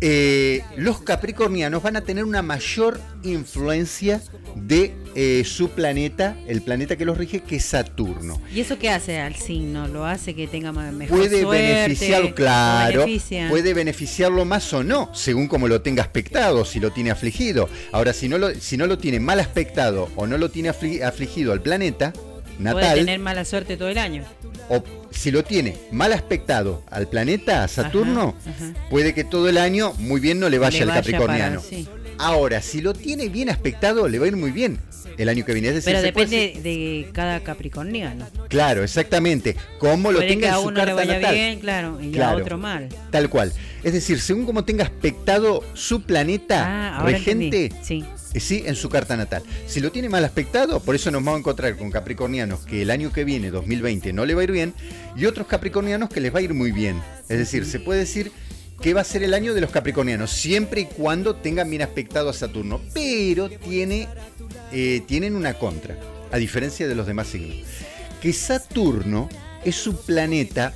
Eh, 0.00 0.62
los 0.76 1.00
capricornianos 1.00 1.82
van 1.82 1.96
a 1.96 2.02
tener 2.02 2.24
una 2.24 2.40
mayor 2.42 3.00
influencia 3.24 4.20
de 4.54 4.94
eh, 5.14 5.42
su 5.44 5.70
planeta, 5.70 6.36
el 6.46 6.62
planeta 6.62 6.96
que 6.96 7.04
los 7.04 7.18
rige, 7.18 7.40
que 7.40 7.56
es 7.56 7.64
Saturno. 7.64 8.40
¿Y 8.54 8.60
eso 8.60 8.78
qué 8.78 8.90
hace 8.90 9.18
al 9.18 9.34
signo? 9.34 9.88
¿Lo 9.88 10.04
hace 10.06 10.34
que 10.34 10.46
tenga 10.46 10.70
mejor 10.72 11.18
Puede 11.18 11.42
suerte? 11.42 11.62
beneficiarlo, 11.62 12.28
¿Lo 12.28 12.34
claro. 12.34 13.00
beneficia? 13.00 13.48
Puede 13.48 13.74
beneficiarlo 13.74 14.44
más 14.44 14.72
o 14.72 14.84
no, 14.84 15.10
según 15.14 15.48
como 15.48 15.66
lo 15.66 15.80
tenga 15.82 16.02
aspectado, 16.02 16.64
si 16.64 16.78
lo 16.80 16.92
tiene 16.92 17.10
afligido. 17.10 17.68
Ahora, 17.92 18.12
si 18.12 18.28
no 18.28 18.38
lo, 18.38 18.54
si 18.54 18.76
no 18.76 18.86
lo 18.86 18.98
tiene 18.98 19.18
mal 19.20 19.40
aspectado 19.40 20.08
o 20.16 20.26
no 20.26 20.38
lo 20.38 20.50
tiene 20.50 20.70
afli- 20.70 21.02
afligido 21.02 21.52
al 21.52 21.60
planeta 21.62 22.12
Puede 22.58 22.74
natal, 22.74 22.98
tener 22.98 23.18
mala 23.20 23.44
suerte 23.44 23.76
todo 23.76 23.88
el 23.88 23.98
año. 23.98 24.24
o 24.68 24.82
si 25.10 25.30
lo 25.30 25.42
tiene 25.44 25.76
mal 25.92 26.12
aspectado 26.12 26.82
al 26.90 27.08
planeta, 27.08 27.64
a 27.64 27.68
Saturno, 27.68 28.34
Ajá, 28.40 28.50
ajá. 28.50 28.88
puede 28.90 29.14
que 29.14 29.24
todo 29.24 29.48
el 29.48 29.56
año 29.58 29.92
muy 29.98 30.20
bien 30.20 30.38
no 30.40 30.48
le 30.48 30.58
vaya 30.58 30.82
al 30.82 30.92
capricorniano. 30.92 31.60
para- 31.60 31.68
sí. 31.76 31.88
Ahora, 32.20 32.60
si 32.62 32.80
lo 32.80 32.94
tiene 32.94 33.28
bien 33.28 33.48
aspectado, 33.48 34.08
le 34.08 34.18
va 34.18 34.24
a 34.24 34.28
ir 34.28 34.36
muy 34.36 34.50
bien 34.50 34.78
el 35.18 35.28
año 35.28 35.44
que 35.44 35.52
viene. 35.52 35.68
Es 35.68 35.74
decir, 35.76 35.94
Pero 35.94 36.12
puede 36.12 36.26
depende 36.28 36.62
de 36.68 37.08
cada 37.12 37.38
capricorniano. 37.40 38.26
Claro, 38.48 38.82
exactamente. 38.82 39.54
Cómo 39.78 40.10
lo 40.10 40.18
Puede 40.18 40.28
que 40.28 40.34
tenga 40.34 40.48
en 40.48 40.54
a 40.54 40.56
su 40.56 40.62
uno 40.64 40.70
le 40.72 40.76
carta 40.80 40.94
vaya 40.94 41.14
natal. 41.14 41.34
bien, 41.34 41.60
claro, 41.60 41.98
y 42.02 42.10
Claro. 42.10 42.38
a 42.38 42.42
otro 42.42 42.58
mal. 42.58 42.88
Tal 43.12 43.30
cual. 43.30 43.52
Es 43.84 43.92
decir, 43.92 44.20
según 44.20 44.46
como 44.46 44.64
tenga 44.64 44.82
aspectado 44.84 45.62
su 45.74 46.02
planeta 46.02 46.98
Ah, 46.98 47.04
regente. 47.04 47.70
Sí. 47.84 48.04
Eh, 48.34 48.40
sí, 48.40 48.62
en 48.66 48.74
su 48.74 48.88
carta 48.88 49.16
natal. 49.16 49.42
Si 49.66 49.80
lo 49.80 49.90
tiene 49.90 50.08
mal 50.08 50.24
aspectado, 50.24 50.80
por 50.80 50.94
eso 50.94 51.10
nos 51.10 51.22
vamos 51.22 51.38
a 51.38 51.40
encontrar 51.40 51.76
con 51.76 51.90
capricornianos 51.90 52.60
que 52.60 52.82
el 52.82 52.90
año 52.90 53.12
que 53.12 53.24
viene, 53.24 53.50
2020, 53.50 54.12
no 54.12 54.26
le 54.26 54.34
va 54.34 54.42
a 54.42 54.44
ir 54.44 54.52
bien, 54.52 54.74
y 55.16 55.26
otros 55.26 55.46
capricornianos 55.46 56.10
que 56.10 56.20
les 56.20 56.34
va 56.34 56.38
a 56.40 56.42
ir 56.42 56.54
muy 56.54 56.72
bien. 56.72 57.02
Es 57.28 57.38
decir, 57.38 57.64
se 57.64 57.80
puede 57.80 58.00
decir 58.00 58.30
que 58.80 58.94
va 58.94 59.00
a 59.00 59.04
ser 59.04 59.22
el 59.22 59.34
año 59.34 59.54
de 59.54 59.60
los 59.60 59.70
capricornianos, 59.70 60.30
siempre 60.30 60.82
y 60.82 60.84
cuando 60.86 61.36
tengan 61.36 61.68
bien 61.68 61.82
aspectado 61.82 62.28
a 62.28 62.32
Saturno. 62.32 62.80
Pero 62.94 63.48
tiene, 63.48 64.08
eh, 64.72 65.02
tienen 65.06 65.34
una 65.34 65.54
contra, 65.54 65.98
a 66.30 66.38
diferencia 66.38 66.86
de 66.86 66.94
los 66.94 67.06
demás 67.06 67.28
signos. 67.28 67.56
Que 68.20 68.32
Saturno 68.32 69.28
es 69.64 69.86
un 69.86 69.96
planeta 69.96 70.74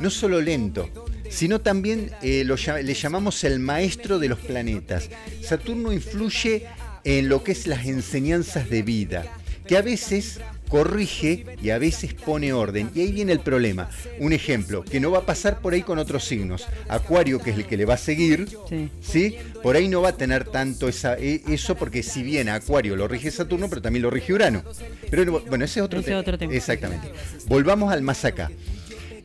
no 0.00 0.10
solo 0.10 0.40
lento, 0.40 0.90
sino 1.30 1.60
también 1.60 2.10
eh, 2.22 2.44
lo 2.44 2.56
le 2.56 2.94
llamamos 2.94 3.44
el 3.44 3.58
maestro 3.58 4.18
de 4.18 4.28
los 4.28 4.38
planetas. 4.38 5.08
Saturno 5.42 5.92
influye 5.92 6.66
en 7.04 7.28
lo 7.28 7.42
que 7.44 7.52
es 7.52 7.66
las 7.66 7.86
enseñanzas 7.86 8.68
de 8.70 8.82
vida, 8.82 9.24
que 9.66 9.76
a 9.76 9.82
veces 9.82 10.40
corrige 10.68 11.44
y 11.62 11.70
a 11.70 11.78
veces 11.78 12.14
pone 12.14 12.52
orden. 12.52 12.90
Y 12.94 13.00
ahí 13.00 13.12
viene 13.12 13.32
el 13.32 13.40
problema. 13.40 13.88
Un 14.18 14.32
ejemplo, 14.32 14.84
que 14.84 14.98
no 14.98 15.10
va 15.10 15.18
a 15.18 15.26
pasar 15.26 15.60
por 15.60 15.72
ahí 15.74 15.82
con 15.82 15.98
otros 15.98 16.24
signos. 16.24 16.66
Acuario, 16.88 17.38
que 17.40 17.50
es 17.50 17.56
el 17.58 17.66
que 17.66 17.76
le 17.76 17.84
va 17.84 17.94
a 17.94 17.98
seguir, 17.98 18.48
Sí. 18.68 18.88
¿sí? 19.00 19.36
Por 19.62 19.76
ahí 19.76 19.88
no 19.88 20.02
va 20.02 20.08
a 20.10 20.16
tener 20.16 20.44
tanto 20.44 20.88
esa, 20.88 21.14
e- 21.16 21.42
eso 21.48 21.76
porque 21.76 22.02
si 22.02 22.22
bien 22.22 22.48
a 22.48 22.56
Acuario 22.56 22.96
lo 22.96 23.06
rige 23.06 23.30
Saturno, 23.30 23.68
pero 23.68 23.82
también 23.82 24.02
lo 24.02 24.10
rige 24.10 24.32
Urano. 24.32 24.64
Pero 25.10 25.24
no- 25.24 25.40
bueno, 25.40 25.64
ese 25.64 25.80
es 25.80 25.84
otro, 25.84 26.00
Ese 26.00 26.06
tema. 26.08 26.18
es 26.18 26.22
otro 26.22 26.38
tema. 26.38 26.52
Exactamente. 26.54 27.08
Volvamos 27.46 27.92
al 27.92 28.02
más 28.02 28.24
acá. 28.24 28.50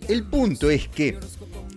El 0.08 0.24
punto 0.24 0.70
es 0.70 0.88
que 0.88 1.18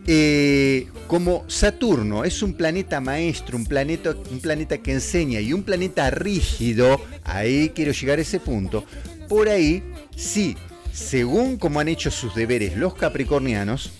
eh, 0.06 0.86
como 1.06 1.44
Saturno 1.48 2.24
es 2.24 2.42
un 2.42 2.54
planeta 2.54 3.00
maestro, 3.00 3.56
un 3.56 3.66
planeta, 3.66 4.14
un 4.30 4.40
planeta 4.40 4.78
que 4.78 4.92
enseña 4.92 5.40
y 5.40 5.52
un 5.52 5.62
planeta 5.62 6.10
rígido, 6.10 7.00
ahí 7.24 7.70
quiero 7.74 7.92
llegar 7.92 8.18
a 8.18 8.22
ese 8.22 8.40
punto, 8.40 8.84
por 9.28 9.48
ahí 9.48 9.82
sí, 10.16 10.56
según 10.92 11.56
como 11.56 11.80
han 11.80 11.88
hecho 11.88 12.10
sus 12.10 12.34
deberes 12.34 12.76
los 12.76 12.94
capricornianos, 12.94 13.92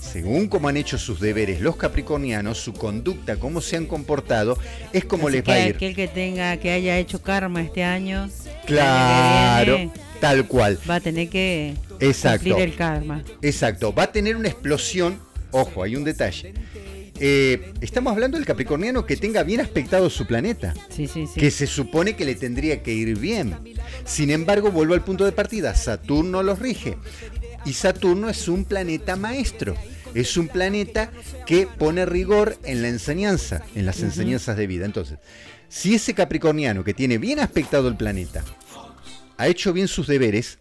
según 0.00 0.48
como 0.48 0.68
han 0.68 0.76
hecho 0.76 0.98
sus 0.98 1.20
deberes 1.20 1.60
los 1.62 1.76
capricornianos, 1.76 2.58
su 2.58 2.74
conducta, 2.74 3.36
cómo 3.36 3.60
se 3.62 3.76
han 3.76 3.86
comportado, 3.86 4.58
es 4.92 5.04
como 5.06 5.28
Así 5.28 5.36
les 5.38 5.48
va 5.48 5.54
a 5.54 5.66
ir. 5.68 5.74
aquel 5.76 5.94
que 5.96 6.08
tenga, 6.08 6.56
que 6.58 6.70
haya 6.70 6.98
hecho 6.98 7.22
karma 7.22 7.62
este 7.62 7.82
año, 7.82 8.28
Claro, 8.66 9.76
viene, 9.76 9.92
tal 10.20 10.46
cual. 10.46 10.78
va 10.88 10.96
a 10.96 11.00
tener 11.00 11.28
que 11.28 11.74
Exacto. 12.08 12.56
el 12.58 12.74
karma. 12.74 13.22
Exacto, 13.42 13.92
va 13.94 14.04
a 14.04 14.12
tener 14.12 14.36
una 14.36 14.48
explosión. 14.48 15.18
Ojo, 15.50 15.82
hay 15.82 15.96
un 15.96 16.04
detalle. 16.04 16.54
Eh, 17.20 17.72
estamos 17.80 18.12
hablando 18.12 18.36
del 18.38 18.46
capricorniano 18.46 19.06
que 19.06 19.16
tenga 19.16 19.42
bien 19.44 19.60
aspectado 19.60 20.10
su 20.10 20.26
planeta, 20.26 20.74
Sí, 20.88 21.06
sí, 21.06 21.26
sí. 21.26 21.38
que 21.38 21.50
se 21.50 21.66
supone 21.66 22.16
que 22.16 22.24
le 22.24 22.34
tendría 22.34 22.82
que 22.82 22.92
ir 22.94 23.18
bien. 23.18 23.56
Sin 24.04 24.30
embargo, 24.30 24.70
vuelvo 24.72 24.94
al 24.94 25.04
punto 25.04 25.24
de 25.24 25.32
partida, 25.32 25.74
Saturno 25.74 26.42
los 26.42 26.58
rige. 26.58 26.96
Y 27.64 27.74
Saturno 27.74 28.28
es 28.28 28.48
un 28.48 28.64
planeta 28.64 29.14
maestro. 29.16 29.76
Es 30.14 30.36
un 30.36 30.48
planeta 30.48 31.10
que 31.46 31.66
pone 31.66 32.04
rigor 32.06 32.58
en 32.64 32.82
la 32.82 32.88
enseñanza, 32.88 33.62
en 33.74 33.86
las 33.86 34.02
enseñanzas 34.02 34.56
de 34.56 34.66
vida. 34.66 34.84
Entonces, 34.84 35.18
si 35.68 35.94
ese 35.94 36.12
capricorniano 36.14 36.82
que 36.84 36.92
tiene 36.92 37.18
bien 37.18 37.38
aspectado 37.40 37.88
el 37.88 37.96
planeta 37.96 38.44
ha 39.38 39.48
hecho 39.48 39.72
bien 39.72 39.86
sus 39.88 40.06
deberes, 40.06 40.58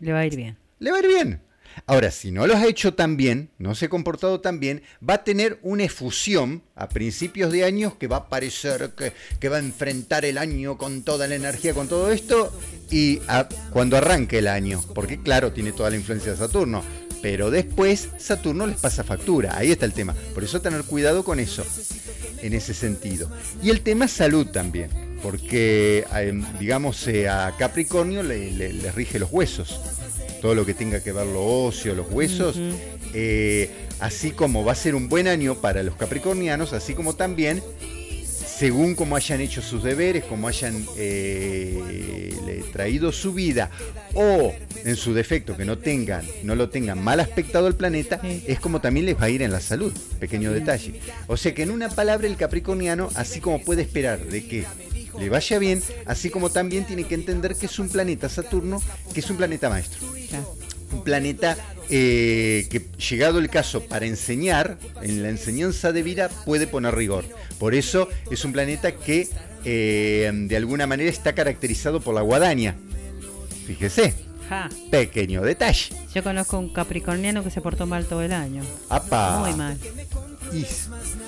Le 0.00 0.12
va 0.12 0.20
a 0.20 0.26
ir 0.26 0.34
bien. 0.36 0.56
Le 0.82 0.90
va 0.90 0.96
a 0.98 1.00
ir 1.00 1.06
bien. 1.08 1.40
Ahora, 1.86 2.10
si 2.10 2.30
no 2.30 2.46
los 2.46 2.56
ha 2.56 2.66
hecho 2.66 2.92
tan 2.94 3.16
bien, 3.16 3.48
no 3.58 3.74
se 3.74 3.86
ha 3.86 3.88
comportado 3.88 4.40
tan 4.40 4.60
bien, 4.60 4.82
va 5.08 5.14
a 5.14 5.24
tener 5.24 5.58
una 5.62 5.84
efusión 5.84 6.62
a 6.74 6.88
principios 6.88 7.50
de 7.50 7.64
años 7.64 7.94
que 7.94 8.08
va 8.08 8.16
a 8.16 8.28
parecer 8.28 8.90
que, 9.40 9.48
va 9.48 9.56
a 9.56 9.60
enfrentar 9.60 10.24
el 10.26 10.36
año 10.36 10.76
con 10.76 11.02
toda 11.02 11.26
la 11.28 11.34
energía, 11.34 11.72
con 11.72 11.88
todo 11.88 12.12
esto, 12.12 12.52
y 12.90 13.20
a- 13.26 13.48
cuando 13.70 13.96
arranque 13.96 14.38
el 14.38 14.48
año, 14.48 14.84
porque 14.94 15.22
claro, 15.22 15.52
tiene 15.52 15.72
toda 15.72 15.88
la 15.88 15.96
influencia 15.96 16.32
de 16.32 16.38
Saturno, 16.38 16.82
pero 17.22 17.50
después 17.50 18.08
Saturno 18.18 18.66
les 18.66 18.78
pasa 18.78 19.02
factura, 19.02 19.56
ahí 19.56 19.70
está 19.70 19.86
el 19.86 19.92
tema. 19.94 20.14
Por 20.34 20.44
eso 20.44 20.60
tener 20.60 20.82
cuidado 20.84 21.24
con 21.24 21.40
eso, 21.40 21.64
en 22.42 22.52
ese 22.52 22.74
sentido. 22.74 23.30
Y 23.62 23.70
el 23.70 23.80
tema 23.80 24.08
salud 24.08 24.48
también, 24.48 24.90
porque 25.22 26.04
eh, 26.14 26.42
digamos 26.60 27.06
eh, 27.08 27.28
a 27.28 27.54
Capricornio 27.56 28.22
le 28.22 28.92
rige 28.92 29.18
los 29.18 29.30
huesos 29.32 29.80
todo 30.42 30.54
lo 30.54 30.66
que 30.66 30.74
tenga 30.74 31.00
que 31.02 31.12
ver 31.12 31.24
lo 31.26 31.42
óseo, 31.66 31.94
los 31.94 32.10
huesos, 32.10 32.58
eh, 33.14 33.70
así 34.00 34.32
como 34.32 34.64
va 34.64 34.72
a 34.72 34.74
ser 34.74 34.94
un 34.96 35.08
buen 35.08 35.28
año 35.28 35.54
para 35.54 35.82
los 35.84 35.94
capricornianos, 35.94 36.72
así 36.72 36.94
como 36.94 37.14
también, 37.14 37.62
según 38.58 38.94
como 38.96 39.14
hayan 39.16 39.40
hecho 39.40 39.62
sus 39.62 39.82
deberes, 39.84 40.24
como 40.24 40.48
hayan 40.48 40.84
eh, 40.96 42.34
le 42.44 42.62
traído 42.72 43.12
su 43.12 43.32
vida, 43.32 43.70
o 44.14 44.52
en 44.84 44.96
su 44.96 45.14
defecto 45.14 45.56
que 45.56 45.64
no 45.64 45.78
tengan, 45.78 46.24
no 46.42 46.54
lo 46.56 46.68
tengan 46.70 47.02
mal 47.02 47.20
aspectado 47.20 47.68
el 47.68 47.74
planeta, 47.76 48.20
Sí. 48.20 48.42
es 48.46 48.58
como 48.60 48.80
también 48.80 49.06
les 49.06 49.16
va 49.16 49.24
a 49.26 49.30
ir 49.30 49.42
en 49.42 49.52
la 49.52 49.60
salud, 49.60 49.92
pequeño 50.18 50.52
detalle. 50.52 50.94
O 51.28 51.36
sea 51.36 51.54
que 51.54 51.62
en 51.62 51.70
una 51.70 51.88
palabra 51.88 52.26
el 52.26 52.36
capricorniano, 52.36 53.10
así 53.14 53.40
como 53.40 53.62
puede 53.62 53.82
esperar 53.82 54.18
de 54.26 54.44
que 54.46 54.64
le 55.18 55.28
vaya 55.28 55.58
bien, 55.58 55.82
así 56.06 56.30
como 56.30 56.50
también 56.50 56.84
tiene 56.84 57.04
que 57.04 57.14
entender 57.14 57.54
que 57.56 57.66
es 57.66 57.78
un 57.78 57.88
planeta 57.88 58.28
Saturno, 58.28 58.80
que 59.12 59.20
es 59.20 59.30
un 59.30 59.36
planeta 59.36 59.68
maestro 59.68 60.00
Claro. 60.28 60.56
un 60.92 61.04
planeta 61.04 61.56
eh, 61.90 62.66
que 62.70 62.86
llegado 63.10 63.38
el 63.38 63.50
caso 63.50 63.82
para 63.84 64.06
enseñar, 64.06 64.78
en 65.02 65.22
la 65.22 65.28
enseñanza 65.28 65.92
de 65.92 66.02
vida 66.02 66.28
puede 66.46 66.66
poner 66.66 66.94
rigor. 66.94 67.24
Por 67.58 67.74
eso 67.74 68.08
es 68.30 68.44
un 68.44 68.52
planeta 68.52 68.92
que 68.96 69.28
eh, 69.64 70.30
de 70.32 70.56
alguna 70.56 70.86
manera 70.86 71.10
está 71.10 71.34
caracterizado 71.34 72.00
por 72.00 72.14
la 72.14 72.20
guadaña. 72.22 72.76
Fíjese, 73.66 74.14
Ja. 74.48 74.68
pequeño 74.90 75.42
detalle. 75.42 75.94
Yo 76.14 76.22
conozco 76.22 76.58
un 76.58 76.70
capricorniano 76.72 77.42
que 77.44 77.50
se 77.50 77.60
portó 77.60 77.86
mal 77.86 78.06
todo 78.06 78.22
el 78.22 78.32
año. 78.32 78.62
Apa. 78.88 79.38
Muy 79.38 79.54
mal. 79.54 79.78
Y- 80.52 80.66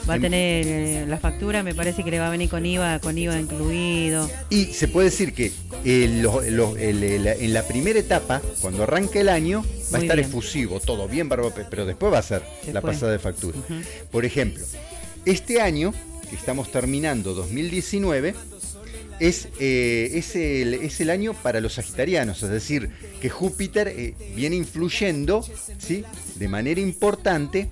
Va 0.08 0.14
a 0.14 0.16
em- 0.16 0.22
tener 0.22 0.66
eh, 0.66 1.04
la 1.08 1.18
factura, 1.18 1.62
me 1.62 1.74
parece 1.74 2.04
que 2.04 2.10
le 2.10 2.18
va 2.18 2.26
a 2.26 2.30
venir 2.30 2.48
con 2.50 2.64
IVA, 2.66 2.98
con 2.98 3.16
IVA 3.16 3.38
incluido. 3.40 4.28
Y 4.50 4.66
se 4.66 4.88
puede 4.88 5.08
decir 5.10 5.32
que 5.32 5.50
eh, 5.84 6.18
lo- 6.22 6.42
lo- 6.42 6.76
el- 6.76 7.02
el- 7.02 7.26
en 7.26 7.52
la 7.54 7.62
primera 7.66 7.98
etapa, 7.98 8.42
cuando 8.60 8.82
arranque 8.82 9.20
el 9.20 9.28
año, 9.28 9.64
va 9.92 9.98
a 9.98 10.02
estar 10.02 10.16
bien. 10.16 10.28
efusivo, 10.28 10.80
todo 10.80 11.08
bien, 11.08 11.28
pero 11.28 11.50
después 11.86 12.12
va 12.12 12.18
a 12.18 12.22
ser 12.22 12.42
la 12.72 12.80
pasada 12.80 13.12
de 13.12 13.18
factura. 13.18 13.56
Por 14.10 14.24
ejemplo, 14.24 14.64
este 15.24 15.60
año, 15.60 15.92
que 16.28 16.36
estamos 16.36 16.70
terminando 16.70 17.32
2019, 17.34 18.34
es, 19.20 19.48
eh, 19.60 20.10
es, 20.14 20.34
el, 20.34 20.74
es 20.74 21.00
el 21.00 21.08
año 21.10 21.34
para 21.34 21.60
los 21.60 21.74
sagitarianos, 21.74 22.42
es 22.42 22.50
decir, 22.50 22.90
que 23.20 23.30
Júpiter 23.30 23.88
eh, 23.88 24.14
viene 24.34 24.56
influyendo 24.56 25.46
¿sí? 25.78 26.04
de 26.34 26.48
manera 26.48 26.80
importante 26.80 27.68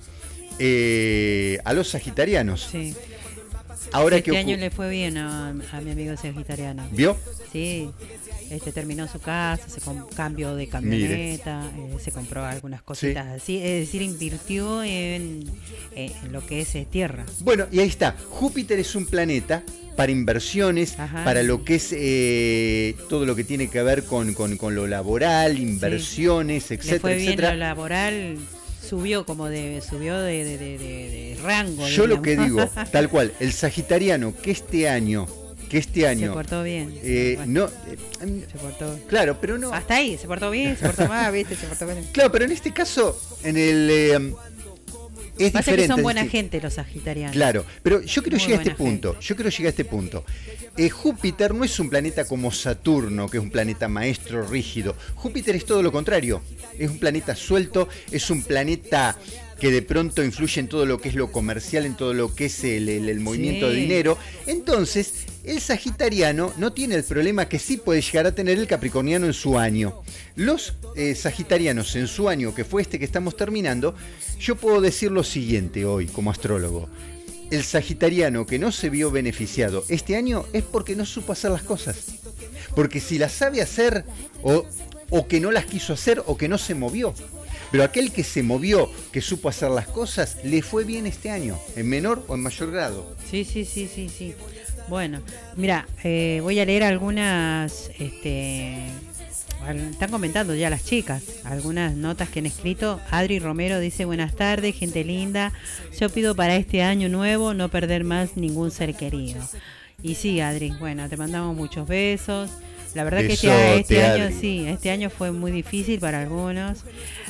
eh, 0.59 1.59
a 1.65 1.73
los 1.73 1.89
sagitarians. 1.89 2.69
Sí. 2.71 2.95
Ahora 3.93 4.17
este 4.17 4.31
que 4.31 4.39
año 4.39 4.57
le 4.57 4.71
fue 4.71 4.89
bien 4.89 5.19
a, 5.19 5.51
a 5.51 5.81
mi 5.83 5.91
amigo 5.91 6.17
sagitariano. 6.17 6.87
¿Vio? 6.93 7.17
Sí, 7.53 7.91
este 8.51 8.73
terminó 8.73 9.07
su 9.07 9.19
casa, 9.21 9.69
se 9.69 9.81
cambió 10.17 10.55
de 10.57 10.67
camioneta, 10.69 11.71
eh, 11.77 11.97
se 12.03 12.11
compró 12.11 12.43
algunas 12.45 12.81
cositas 12.83 13.27
así, 13.27 13.59
es 13.59 13.81
decir, 13.87 14.01
invirtió 14.01 14.83
en, 14.83 15.45
lo 16.31 16.45
que 16.47 16.63
es 16.63 16.75
eh, 16.75 16.87
tierra. 16.91 17.27
Bueno, 17.41 17.67
y 17.71 17.81
ahí 17.81 17.89
está. 17.89 18.17
Júpiter 18.31 18.79
es 18.79 18.95
un 18.95 19.05
planeta 19.05 19.63
para 19.97 20.11
inversiones, 20.11 20.99
Ajá. 20.99 21.23
para 21.25 21.43
lo 21.43 21.63
que 21.65 21.75
es 21.75 21.91
eh, 21.93 22.95
todo 23.11 23.27
lo 23.27 23.37
que 23.37 23.45
tiene 23.45 23.69
que 23.69 23.83
ver 23.83 24.05
con, 24.05 24.33
con- 24.33 24.57
con 24.57 24.75
lo 24.75 24.87
laboral, 24.87 25.59
inversiones, 25.59 26.71
Le 26.71 26.77
etcétera, 26.77 27.01
fue 27.01 27.17
bien 27.17 27.29
etcétera. 27.29 27.53
lo 27.53 27.59
laboral, 27.59 28.39
subió 28.93 29.25
como 29.25 29.49
de 29.49 29.81
subió 29.89 30.19
de, 30.21 30.45
de- 30.45 30.59
de- 30.59 31.39
rango. 31.43 31.89
Yo 31.89 32.07
lo 32.07 32.21
que 32.21 32.37
digo, 32.37 32.69
tal 32.91 33.09
cual, 33.09 33.33
el 33.41 33.51
sagitariano 33.55 34.35
que 34.37 34.51
este 34.51 34.87
año, 34.87 35.27
que 35.71 35.79
este 35.79 36.01
se 36.01 36.07
año, 36.09 36.35
portó 36.35 36.63
bien. 36.63 36.95
eh, 37.03 37.37
Bueno, 37.39 37.71
no, 37.71 37.91
eh, 37.91 38.47
se 38.53 38.59
portó. 38.59 38.99
claro, 39.09 39.39
pero 39.41 39.57
no, 39.57 39.73
Hasta 39.73 39.95
ahí, 39.97 40.19
se 40.19 40.27
portó 40.27 40.51
bien, 40.51 40.77
se 40.77 40.85
portó 40.85 41.09
mal, 41.09 41.33
viste, 41.33 41.57
se 41.57 41.67
portó 41.67 41.87
bien. 41.87 42.07
claro, 42.13 42.31
pero 42.31 42.45
en 42.45 42.53
este 42.53 42.71
caso, 42.75 43.19
en 43.43 43.57
el 43.57 43.89
eh, 43.91 44.35
es 45.47 45.53
Pasa 45.53 45.71
diferente. 45.71 45.89
que 45.89 45.95
son 45.95 46.03
buena 46.03 46.27
gente 46.27 46.61
los 46.61 46.75
sagitarianos. 46.75 47.35
Claro, 47.35 47.65
pero 47.83 48.03
yo 48.03 48.23
quiero 48.23 48.39
Muy 48.39 48.47
llegar 48.47 48.61
a 48.61 48.63
este 48.63 48.75
punto. 48.75 49.19
Yo 49.21 49.35
quiero 49.37 49.51
llegar 49.51 49.67
a 49.67 49.71
este 49.71 49.85
punto. 49.85 50.25
Eh, 50.77 50.89
Júpiter 50.89 51.55
no 51.55 51.65
es 51.65 51.79
un 51.79 51.91
planeta 51.91 52.25
como 52.25 52.51
Saturno, 52.51 53.29
que 53.29 53.39
es 53.39 53.43
un 53.43 53.51
planeta 53.51 53.89
maestro 53.89 54.47
rígido. 54.47 54.97
Júpiter 55.15 55.55
es 55.57 55.65
todo 55.67 55.83
lo 55.83 55.93
contrario. 55.93 56.43
Es 56.79 56.91
un 56.91 56.99
planeta 56.99 57.35
suelto, 57.37 57.89
es 58.11 58.31
un 58.31 58.43
planeta 58.43 59.17
que 59.63 59.71
de 59.71 59.81
pronto 59.83 60.25
influye 60.25 60.59
en 60.61 60.67
todo 60.67 60.85
lo 60.87 60.99
que 61.01 61.09
es 61.09 61.15
lo 61.15 61.31
comercial, 61.31 61.87
en 61.87 61.97
todo 61.97 62.15
lo 62.15 62.35
que 62.35 62.47
es 62.47 62.65
el, 62.65 62.89
el- 62.89 63.09
el 63.09 63.21
movimiento 63.21 63.69
de 63.69 63.77
dinero. 63.77 64.19
Entonces, 64.49 65.13
el 65.45 65.61
sagitariano 65.61 66.53
no 66.59 66.73
tiene 66.73 66.97
el 66.97 67.05
problema 67.05 67.49
que 67.49 67.61
sí 67.61 67.77
puede 67.77 68.01
llegar 68.03 68.27
a 68.27 68.35
tener 68.35 68.59
el 68.59 68.67
capricorniano 68.67 69.25
en 69.25 69.33
su 69.33 69.57
año. 69.61 70.03
Los 70.35 70.75
eh, 70.97 71.15
sagitarianos 71.15 71.95
en 71.95 72.09
su 72.09 72.29
año, 72.29 72.53
que 72.57 72.65
fue 72.65 72.83
este 72.83 72.99
que 72.99 73.05
estamos 73.05 73.37
terminando, 73.37 73.95
yo 74.41 74.57
puedo 74.57 74.81
decir 74.81 75.13
lo 75.13 75.23
siguiente 75.23 75.85
hoy 75.85 76.07
como 76.09 76.33
astrólogo. 76.33 76.89
El 77.53 77.63
sagitariano 77.63 78.45
que 78.47 78.59
no 78.59 78.73
se 78.73 78.91
vio 78.91 79.13
beneficiado 79.13 79.85
este 79.89 80.17
año 80.17 80.45
es 80.53 80.65
porque 80.65 80.97
no 80.97 81.07
supo 81.07 81.35
hacer 81.35 81.53
las 81.53 81.63
cosas. 81.63 81.99
Porque 82.75 82.99
si 82.99 83.17
las 83.17 83.31
sabe 83.33 83.63
hacer 83.63 84.05
o, 84.43 84.67
o 85.11 85.29
que 85.29 85.39
no 85.39 85.53
las 85.53 85.67
quiso 85.67 85.93
hacer 85.93 86.21
o 86.27 86.37
que 86.37 86.49
no 86.49 86.59
se 86.59 86.75
movió. 86.75 87.15
Pero 87.73 87.85
aquel 87.85 88.13
que 88.13 88.23
se 88.23 88.43
movió, 88.43 88.91
que 89.11 89.23
supo 89.23 89.49
hacer 89.49 89.71
las 89.71 89.89
cosas, 89.89 90.37
le 90.45 90.61
fue 90.61 90.85
bien 90.85 91.07
este 91.07 91.31
año, 91.31 91.59
en 91.75 91.89
menor 91.89 92.23
o 92.29 92.35
en 92.35 92.43
mayor 92.43 92.71
grado. 92.71 93.17
Sí, 93.29 93.45
sí, 93.45 93.65
sí, 93.65 93.89
sí, 93.93 94.11
sí. 94.11 94.35
Bueno, 94.89 95.21
mira, 95.57 95.89
eh, 96.05 96.41
voy 96.43 96.61
a 96.61 96.67
leer 96.67 96.83
algunas, 96.83 97.91
este, 97.99 98.77
están 99.91 100.11
comentando 100.11 100.55
ya 100.55 100.69
las 100.69 100.85
chicas, 100.85 101.23
algunas 101.45 101.95
notas 101.95 102.29
que 102.29 102.41
han 102.41 102.47
escrito. 102.47 103.01
Adri 103.11 103.39
Romero 103.39 103.81
dice, 103.81 104.05
buenas 104.05 104.35
tardes, 104.37 104.77
gente 104.77 105.03
linda. 105.03 105.53
Yo 105.99 106.11
pido 106.11 106.35
para 106.35 106.57
este 106.57 106.83
año 106.83 107.09
nuevo 107.09 107.55
no 107.55 107.71
perder 107.71 108.05
más 108.05 108.37
ningún 108.37 108.71
ser 108.71 108.95
querido. 108.95 109.41
Y 110.03 110.17
sí, 110.17 110.41
Adri, 110.41 110.75
bueno, 110.79 111.09
te 111.09 111.17
mandamos 111.17 111.57
muchos 111.57 111.89
besos. 111.89 112.51
La 112.95 113.05
verdad 113.05 113.21
que 113.21 113.33
este, 113.33 113.79
este 113.79 114.05
año, 114.05 114.31
sí, 114.39 114.67
este 114.67 114.91
año 114.91 115.11
fue 115.11 115.33
muy 115.33 115.51
difícil 115.51 116.01
para 116.01 116.23
algunos. 116.23 116.85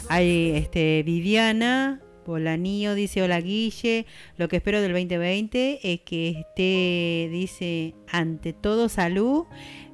Hay 0.09 0.53
este 0.55 1.03
Viviana 1.05 2.01
Bolanío 2.27 2.95
dice 2.95 3.23
hola 3.23 3.41
Guille, 3.41 4.07
lo 4.37 4.49
que 4.49 4.57
espero 4.57 4.81
del 4.81 4.93
2020 4.93 5.81
es 5.83 6.01
que 6.01 6.31
esté, 6.31 7.29
dice, 7.31 7.95
ante 8.11 8.53
todo 8.53 8.89
salud, 8.89 9.45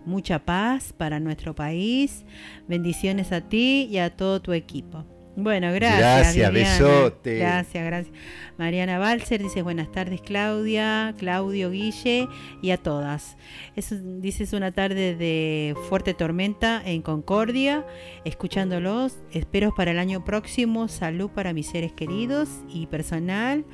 mucha 0.04 0.40
paz 0.40 0.92
para 0.92 1.20
nuestro 1.20 1.54
país, 1.54 2.24
bendiciones 2.66 3.32
a 3.32 3.40
ti 3.40 3.88
y 3.90 3.98
a 3.98 4.10
todo 4.16 4.40
tu 4.40 4.52
equipo. 4.52 5.04
Bueno, 5.36 5.72
gracias. 5.72 6.00
Gracias, 6.00 6.52
Viviana. 6.52 6.78
besote. 6.78 7.38
Gracias, 7.38 7.84
gracias. 7.84 8.16
Mariana 8.58 8.98
Balser 8.98 9.40
dice 9.40 9.62
buenas 9.62 9.92
tardes 9.92 10.20
Claudia, 10.20 11.14
Claudio 11.16 11.70
Guille 11.70 12.28
y 12.60 12.72
a 12.72 12.76
todas. 12.76 13.36
Es, 13.76 13.94
dice 14.20 14.42
es 14.42 14.52
una 14.52 14.72
tarde 14.72 15.14
de 15.14 15.76
fuerte 15.88 16.12
tormenta 16.12 16.82
en 16.84 17.02
Concordia, 17.02 17.86
escuchándolos. 18.24 19.16
Espero 19.32 19.72
para 19.76 19.92
el 19.92 19.98
año 20.00 20.24
próximo 20.24 20.88
salud 20.88 21.30
para 21.30 21.52
mis 21.52 21.68
seres 21.68 21.92
queridos 21.92 22.48
y 22.68 22.86
personal, 22.86 23.64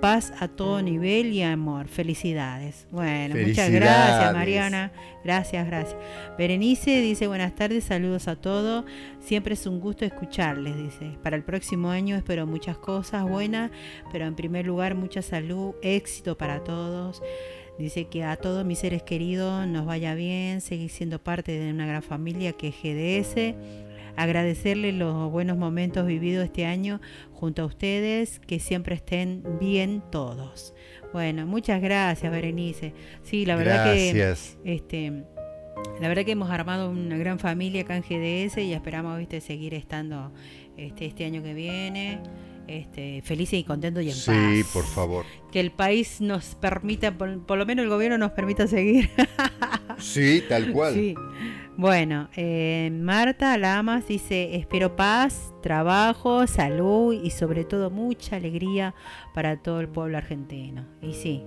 paz 0.00 0.32
a 0.38 0.46
todo 0.46 0.82
nivel 0.82 1.32
y 1.32 1.42
amor. 1.42 1.88
Felicidades. 1.88 2.86
Bueno, 2.92 3.34
muchas 3.34 3.70
gracias. 3.70 4.32
Mariana. 4.32 4.92
Gracias, 5.24 5.66
gracias. 5.66 5.96
Berenice 6.38 7.00
dice 7.00 7.26
buenas 7.26 7.54
tardes, 7.56 7.84
saludos 7.84 8.28
a 8.28 8.36
todos. 8.36 8.84
Siempre 9.18 9.54
es 9.54 9.66
un 9.66 9.80
gusto 9.80 10.04
escucharles, 10.04 10.76
dice. 10.76 11.18
Para 11.24 11.36
el 11.36 11.42
próximo 11.42 11.90
año 11.90 12.14
espero 12.14 12.46
muchas 12.46 12.78
cosas 12.78 13.28
buenas, 13.28 13.72
pero 14.12 14.27
en 14.28 14.36
primer 14.36 14.66
lugar 14.66 14.94
mucha 14.94 15.22
salud, 15.22 15.74
éxito 15.82 16.38
para 16.38 16.62
todos. 16.62 17.22
Dice 17.78 18.06
que 18.06 18.24
a 18.24 18.36
todos 18.36 18.64
mis 18.64 18.80
seres 18.80 19.02
queridos 19.02 19.66
nos 19.66 19.86
vaya 19.86 20.14
bien, 20.14 20.60
seguir 20.60 20.90
siendo 20.90 21.22
parte 21.22 21.52
de 21.52 21.70
una 21.70 21.86
gran 21.86 22.02
familia 22.02 22.52
que 22.52 22.68
es 22.68 22.74
GDS. 22.82 23.54
Agradecerles 24.16 24.94
los 24.94 25.30
buenos 25.30 25.56
momentos 25.56 26.04
vividos 26.04 26.44
este 26.44 26.66
año 26.66 27.00
junto 27.32 27.62
a 27.62 27.66
ustedes, 27.66 28.40
que 28.40 28.58
siempre 28.58 28.96
estén 28.96 29.44
bien 29.60 30.02
todos. 30.10 30.74
Bueno, 31.12 31.46
muchas 31.46 31.80
gracias, 31.80 32.30
Berenice. 32.32 32.94
Sí, 33.22 33.46
la 33.46 33.54
verdad 33.54 33.92
que 33.92 34.34
este, 34.64 35.24
la 36.00 36.08
verdad 36.08 36.24
que 36.24 36.32
hemos 36.32 36.50
armado 36.50 36.90
una 36.90 37.16
gran 37.16 37.38
familia 37.38 37.82
acá 37.82 37.96
en 37.96 38.02
GDS 38.02 38.58
y 38.58 38.72
esperamos 38.72 39.18
viste, 39.18 39.40
seguir 39.40 39.72
estando 39.74 40.32
este, 40.76 41.06
este 41.06 41.24
año 41.24 41.42
que 41.42 41.54
viene. 41.54 42.20
Este, 42.68 43.22
felices 43.22 43.58
y 43.58 43.64
contentos 43.64 44.02
y 44.02 44.10
en 44.10 44.14
Sí, 44.14 44.30
paz. 44.62 44.70
por 44.72 44.84
favor. 44.84 45.24
Que 45.50 45.58
el 45.60 45.70
país 45.72 46.20
nos 46.20 46.54
permita, 46.54 47.16
por, 47.16 47.40
por 47.46 47.58
lo 47.58 47.64
menos 47.66 47.82
el 47.82 47.88
gobierno 47.88 48.18
nos 48.18 48.32
permita 48.32 48.66
seguir. 48.66 49.10
Sí, 49.98 50.44
tal 50.48 50.70
cual. 50.72 50.94
Sí. 50.94 51.16
Bueno, 51.76 52.28
eh, 52.36 52.88
Marta 52.92 53.58
Lamas 53.58 54.06
dice, 54.06 54.54
espero 54.54 54.94
paz, 54.94 55.52
trabajo, 55.60 56.46
salud 56.46 57.12
y 57.20 57.30
sobre 57.30 57.64
todo 57.64 57.90
mucha 57.90 58.36
alegría 58.36 58.94
para 59.34 59.56
todo 59.56 59.80
el 59.80 59.88
pueblo 59.88 60.16
argentino. 60.16 60.84
Y 61.02 61.14
sí, 61.14 61.42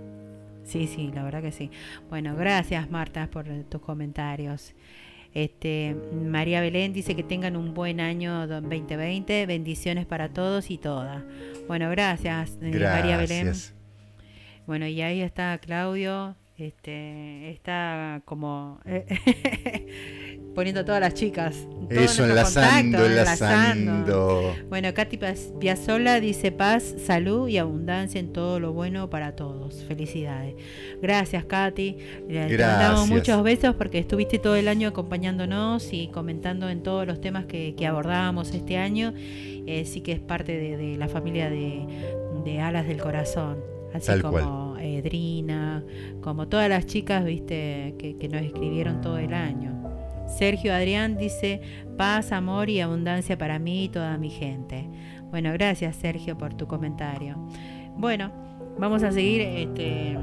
sí, 0.65 0.87
sí, 0.87 1.11
la 1.15 1.23
verdad 1.23 1.41
que 1.41 1.53
sí. 1.53 1.71
Bueno, 2.09 2.35
gracias 2.35 2.91
Marta 2.91 3.29
por 3.31 3.45
tus 3.69 3.79
comentarios. 3.81 4.73
Este, 5.33 5.95
María 6.13 6.59
Belén 6.59 6.91
dice 6.91 7.15
que 7.15 7.23
tengan 7.23 7.55
un 7.55 7.73
buen 7.73 8.01
año 8.01 8.47
2020, 8.47 9.45
bendiciones 9.45 10.05
para 10.05 10.29
todos 10.29 10.69
y 10.69 10.77
todas. 10.77 11.23
Bueno, 11.67 11.89
gracias, 11.89 12.57
eh, 12.61 12.71
María 12.71 13.17
Belén. 13.17 13.45
Gracias. 13.45 13.73
Bueno, 14.67 14.87
y 14.87 15.01
ahí 15.01 15.21
está 15.21 15.57
Claudio, 15.59 16.35
este, 16.57 17.49
está 17.51 18.21
como 18.25 18.79
poniendo 20.53 20.81
a 20.81 20.85
todas 20.85 21.01
las 21.01 21.13
chicas. 21.13 21.55
Eso, 21.89 22.23
enlazando, 22.25 23.05
enlazando. 23.05 24.53
Bueno, 24.69 24.93
Katy 24.93 25.19
Piazzolla 25.59 26.19
dice 26.21 26.51
paz, 26.51 26.95
salud 27.05 27.47
y 27.49 27.57
abundancia 27.57 28.19
en 28.19 28.31
todo 28.31 28.59
lo 28.59 28.71
bueno 28.73 29.09
para 29.09 29.35
todos. 29.35 29.83
Felicidades. 29.83 30.55
Gracias, 31.01 31.43
Katy. 31.45 31.97
Le- 32.29 32.47
Te 32.47 32.53
Gracias. 32.57 33.07
muchos 33.09 33.43
besos 33.43 33.75
porque 33.75 33.99
estuviste 33.99 34.39
todo 34.39 34.55
el 34.55 34.67
año 34.67 34.87
acompañándonos 34.89 35.91
y 35.91 36.07
comentando 36.07 36.69
en 36.69 36.81
todos 36.83 37.05
los 37.05 37.19
temas 37.19 37.45
que, 37.45 37.75
que 37.75 37.87
abordábamos 37.87 38.53
este 38.53 38.77
año. 38.77 39.13
Eh, 39.17 39.83
sí 39.85 40.01
que 40.01 40.13
es 40.13 40.19
parte 40.19 40.57
de, 40.57 40.77
de 40.77 40.95
la 40.97 41.07
familia 41.09 41.49
de, 41.49 41.85
de 42.45 42.59
Alas 42.61 42.87
del 42.87 42.97
Corazón. 43.01 43.57
Así 43.93 44.07
Tal 44.07 44.21
como 44.21 44.77
Edrina, 44.79 45.83
como 46.21 46.47
todas 46.47 46.69
las 46.69 46.85
chicas, 46.85 47.25
viste, 47.25 47.95
que, 47.99 48.15
que 48.17 48.29
nos 48.29 48.41
escribieron 48.41 49.01
todo 49.01 49.17
el 49.17 49.33
año. 49.33 49.80
Sergio 50.27 50.73
Adrián 50.73 51.17
dice 51.17 51.61
paz, 51.97 52.31
amor 52.31 52.69
y 52.69 52.81
abundancia 52.81 53.37
para 53.37 53.59
mí 53.59 53.85
y 53.85 53.89
toda 53.89 54.17
mi 54.17 54.29
gente. 54.29 54.89
Bueno, 55.29 55.51
gracias 55.53 55.95
Sergio 55.95 56.37
por 56.37 56.53
tu 56.53 56.67
comentario. 56.67 57.37
Bueno, 57.95 58.31
vamos 58.77 59.03
a 59.03 59.11
seguir. 59.11 59.41
Este, 59.41 60.17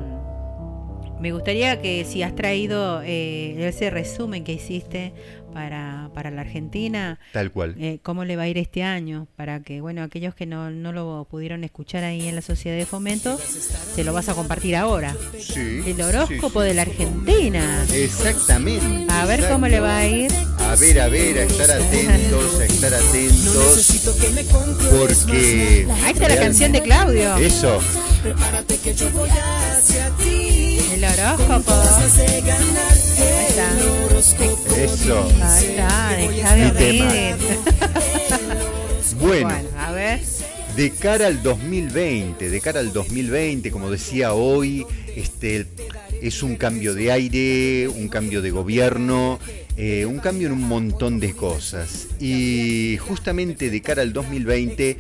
me 1.21 1.33
gustaría 1.33 1.81
que 1.81 2.05
si 2.05 2.23
has 2.23 2.35
traído 2.35 3.03
eh, 3.03 3.67
ese 3.67 3.91
resumen 3.91 4.45
que 4.45 4.53
hiciste 4.53 5.13
para, 5.53 6.11
para 6.15 6.31
la 6.31 6.43
Argentina, 6.43 7.19
Tal 7.33 7.51
cual. 7.51 7.75
eh, 7.79 7.99
cómo 8.03 8.25
le 8.25 8.37
va 8.37 8.43
a 8.45 8.49
ir 8.49 8.59
este 8.59 8.83
año, 8.83 9.27
para 9.37 9.61
que, 9.61 9.81
bueno, 9.81 10.03
aquellos 10.03 10.35
que 10.35 10.47
no, 10.47 10.71
no 10.71 10.93
lo 10.93 11.27
pudieron 11.31 11.65
escuchar 11.65 12.05
ahí 12.05 12.29
en 12.29 12.35
la 12.35 12.43
Sociedad 12.43 12.77
de 12.77 12.87
Fomento, 12.87 13.39
se 13.39 14.05
lo 14.05 14.13
vas 14.13 14.29
a 14.29 14.35
compartir 14.35 14.77
ahora. 14.77 15.15
Sí. 15.39 15.81
El 15.87 16.01
horóscopo 16.01 16.63
sí, 16.63 16.69
de 16.69 16.75
la 16.75 16.83
Argentina. 16.83 17.85
Exactamente. 17.93 19.07
A 19.13 19.25
ver 19.27 19.49
cómo 19.49 19.69
le 19.69 19.81
va 19.81 19.99
a 19.99 20.07
ir. 20.07 20.33
A 20.61 20.77
ver, 20.77 21.01
a 21.01 21.09
ver, 21.09 21.39
a 21.39 21.43
estar 21.45 21.71
atentos, 21.71 22.61
a 22.61 22.65
estar 22.65 22.93
atentos. 22.95 24.01
Porque. 24.91 25.87
Ahí 26.05 26.13
está 26.13 26.29
la 26.29 26.37
canción 26.37 26.73
de 26.73 26.83
Claudio. 26.83 27.37
Eso. 27.37 27.81
Prepárate 28.23 28.77
que 28.79 28.95
yo 28.95 29.11
voy 29.11 29.29
hacia 29.31 30.11
ti. 30.17 30.78
El 30.93 31.05
horóscopo. 31.05 31.73
Ahí 31.73 33.47
está. 33.49 33.69
Eso. 34.77 35.29
Ahí 35.43 35.67
está, 35.67 36.09
deja 36.17 36.55
de 36.55 37.37
Bueno, 39.21 39.51
a 39.79 39.93
ver. 39.93 40.21
De 40.79 40.93
cara 40.93 41.27
al 41.27 41.43
2020, 41.43 42.51
de 42.51 42.61
cara 42.61 42.79
al 42.79 42.93
2020, 42.93 43.73
como 43.73 43.91
decía 43.91 44.33
hoy, 44.33 44.87
este 45.17 45.67
es 46.23 46.45
un 46.45 46.55
cambio 46.55 46.95
de 46.95 47.11
aire, 47.11 47.89
un 47.89 48.07
cambio 48.07 48.43
de 48.43 48.53
gobierno, 48.53 49.41
eh, 49.77 50.07
un 50.07 50.21
cambio 50.21 50.47
en 50.47 50.53
un 50.53 50.63
montón 50.63 51.19
de 51.19 51.33
cosas. 51.33 52.07
Y 52.21 52.97
justamente 53.01 53.71
de 53.71 53.83
cara 53.83 54.03
al 54.03 54.13
2020, 54.13 54.99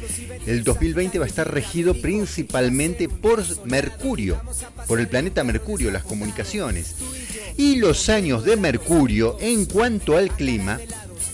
el 0.49 0.64
2020 0.64 1.21
va 1.21 1.27
a 1.27 1.29
estar 1.29 1.49
regido 1.49 1.95
principalmente 1.95 3.09
por 3.09 3.45
Mercurio, 3.64 4.43
por 4.88 4.99
el 4.99 5.07
planeta 5.07 5.45
Mercurio, 5.45 5.93
las 5.93 6.03
comunicaciones. 6.03 6.97
Y 7.57 7.77
los 7.77 8.09
años 8.09 8.43
de 8.43 8.57
Mercurio 8.57 9.37
en 9.38 9.64
cuanto 9.64 10.17
al 10.17 10.31
clima, 10.31 10.81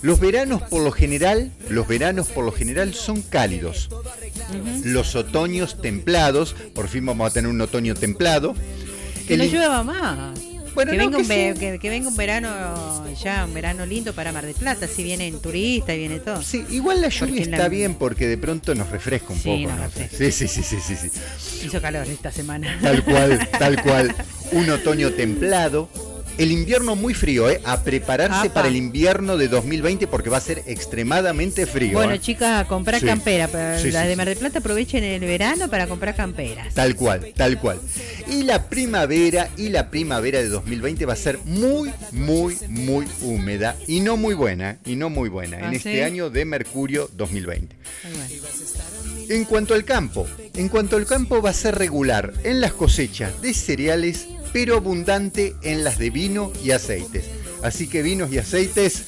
los 0.04 0.20
veranos 0.20 0.60
por 0.62 0.82
lo 0.82 0.92
general, 0.92 1.50
los 1.70 1.88
veranos 1.88 2.28
por 2.28 2.44
lo 2.44 2.52
general 2.52 2.92
son 2.92 3.22
cálidos. 3.22 3.88
Los 4.84 5.14
otoños 5.16 5.80
templados, 5.80 6.54
por 6.74 6.88
fin 6.88 7.06
vamos 7.06 7.30
a 7.30 7.32
tener 7.32 7.50
un 7.50 7.60
otoño 7.60 7.94
templado. 7.94 8.54
Que 9.26 9.34
El 9.34 9.38
no 9.40 9.44
llueva 9.46 9.82
más. 9.82 10.38
Bueno, 10.74 10.90
que, 10.90 10.98
no, 10.98 11.04
venga 11.04 11.16
que 11.16 11.22
un 11.22 11.54
sí. 11.54 11.60
que, 11.60 11.78
que 11.78 11.88
venga 11.88 12.08
un 12.08 12.16
verano 12.16 13.06
ya, 13.22 13.44
un 13.46 13.54
verano 13.54 13.86
lindo 13.86 14.12
para 14.12 14.32
Mar 14.32 14.44
del 14.44 14.56
Plata, 14.56 14.88
si 14.88 15.04
vienen 15.04 15.38
turistas 15.40 15.94
y 15.94 15.98
viene 16.00 16.18
todo. 16.18 16.42
Sí, 16.42 16.64
igual 16.70 17.00
la 17.00 17.08
lluvia 17.08 17.26
Porque 17.36 17.44
la- 17.50 17.56
está 17.56 17.68
bien 17.68 17.94
porque 17.94 18.26
de 18.26 18.36
pronto 18.36 18.74
nos 18.74 18.90
refresca 18.90 19.32
un 19.32 19.38
Sí, 19.38 19.44
poco. 19.48 19.68
nos 19.70 19.76
¿no? 19.78 19.84
refresca. 19.84 20.16
Sí, 20.18 20.32
sí, 20.32 20.48
sí, 20.48 20.62
sí, 20.62 20.76
sí, 20.84 20.96
sí. 20.96 21.66
Hizo 21.66 21.80
calor 21.80 22.06
esta 22.08 22.30
semana. 22.30 22.76
Tal 22.82 23.04
cual, 23.04 23.48
tal 23.58 23.82
cual. 23.82 24.14
Un 24.52 24.68
otoño 24.68 25.12
templado. 25.12 25.88
El 26.36 26.50
invierno 26.50 26.96
muy 26.96 27.14
frío, 27.14 27.48
¿eh? 27.48 27.60
A 27.64 27.82
prepararse 27.82 28.46
Apa. 28.48 28.54
para 28.54 28.68
el 28.68 28.74
invierno 28.76 29.36
de 29.36 29.46
2020 29.48 30.06
porque 30.08 30.30
va 30.30 30.38
a 30.38 30.40
ser 30.40 30.62
extremadamente 30.66 31.64
frío. 31.66 31.92
Bueno, 31.92 32.12
¿eh? 32.14 32.20
chicas, 32.20 32.62
a 32.64 32.68
comprar 32.68 33.00
Sí. 33.00 33.06
campera. 33.06 33.46
Sí, 33.78 33.90
las 33.92 34.02
sí, 34.02 34.08
de. 34.08 34.16
Mar 34.16 34.28
del 34.28 34.38
Plata 34.38 34.58
aprovechen 34.58 35.04
el 35.04 35.20
verano 35.20 35.68
para 35.68 35.86
comprar 35.86 36.16
camperas. 36.16 36.74
Tal 36.74 36.96
cual, 36.96 37.32
tal 37.36 37.58
cual. 37.60 37.80
Y 38.28 38.42
la 38.42 38.68
primavera, 38.68 39.48
y 39.56 39.68
la 39.68 39.90
primavera 39.90 40.40
de 40.40 40.48
2020 40.48 41.06
va 41.06 41.12
a 41.12 41.16
ser 41.16 41.38
muy, 41.44 41.92
muy, 42.10 42.56
muy 42.68 43.06
húmeda 43.22 43.76
y 43.86 44.00
no 44.00 44.16
muy 44.16 44.34
buena, 44.34 44.78
y 44.84 44.96
no 44.96 45.10
muy 45.10 45.28
buena, 45.28 45.58
¿Ah, 45.62 45.66
en 45.66 45.70
sí? 45.72 45.76
este 45.76 46.02
año 46.04 46.30
de 46.30 46.44
Mercurio 46.44 47.08
2020. 47.16 47.76
Ay, 48.04 48.40
bueno. 48.40 48.54
En 49.28 49.44
cuanto 49.44 49.74
al 49.74 49.84
campo, 49.84 50.26
en 50.54 50.68
cuanto 50.68 50.96
al 50.96 51.06
campo 51.06 51.40
va 51.40 51.50
a 51.50 51.54
ser 51.54 51.76
regular 51.76 52.34
en 52.44 52.60
las 52.60 52.72
cosechas 52.72 53.40
de 53.40 53.54
cereales, 53.54 54.26
pero 54.54 54.76
abundante 54.76 55.56
en 55.62 55.82
las 55.82 55.98
de 55.98 56.10
vino 56.10 56.52
y 56.62 56.70
aceites. 56.70 57.24
Así 57.64 57.88
que 57.88 58.02
vinos 58.02 58.30
y 58.30 58.38
aceites, 58.38 59.06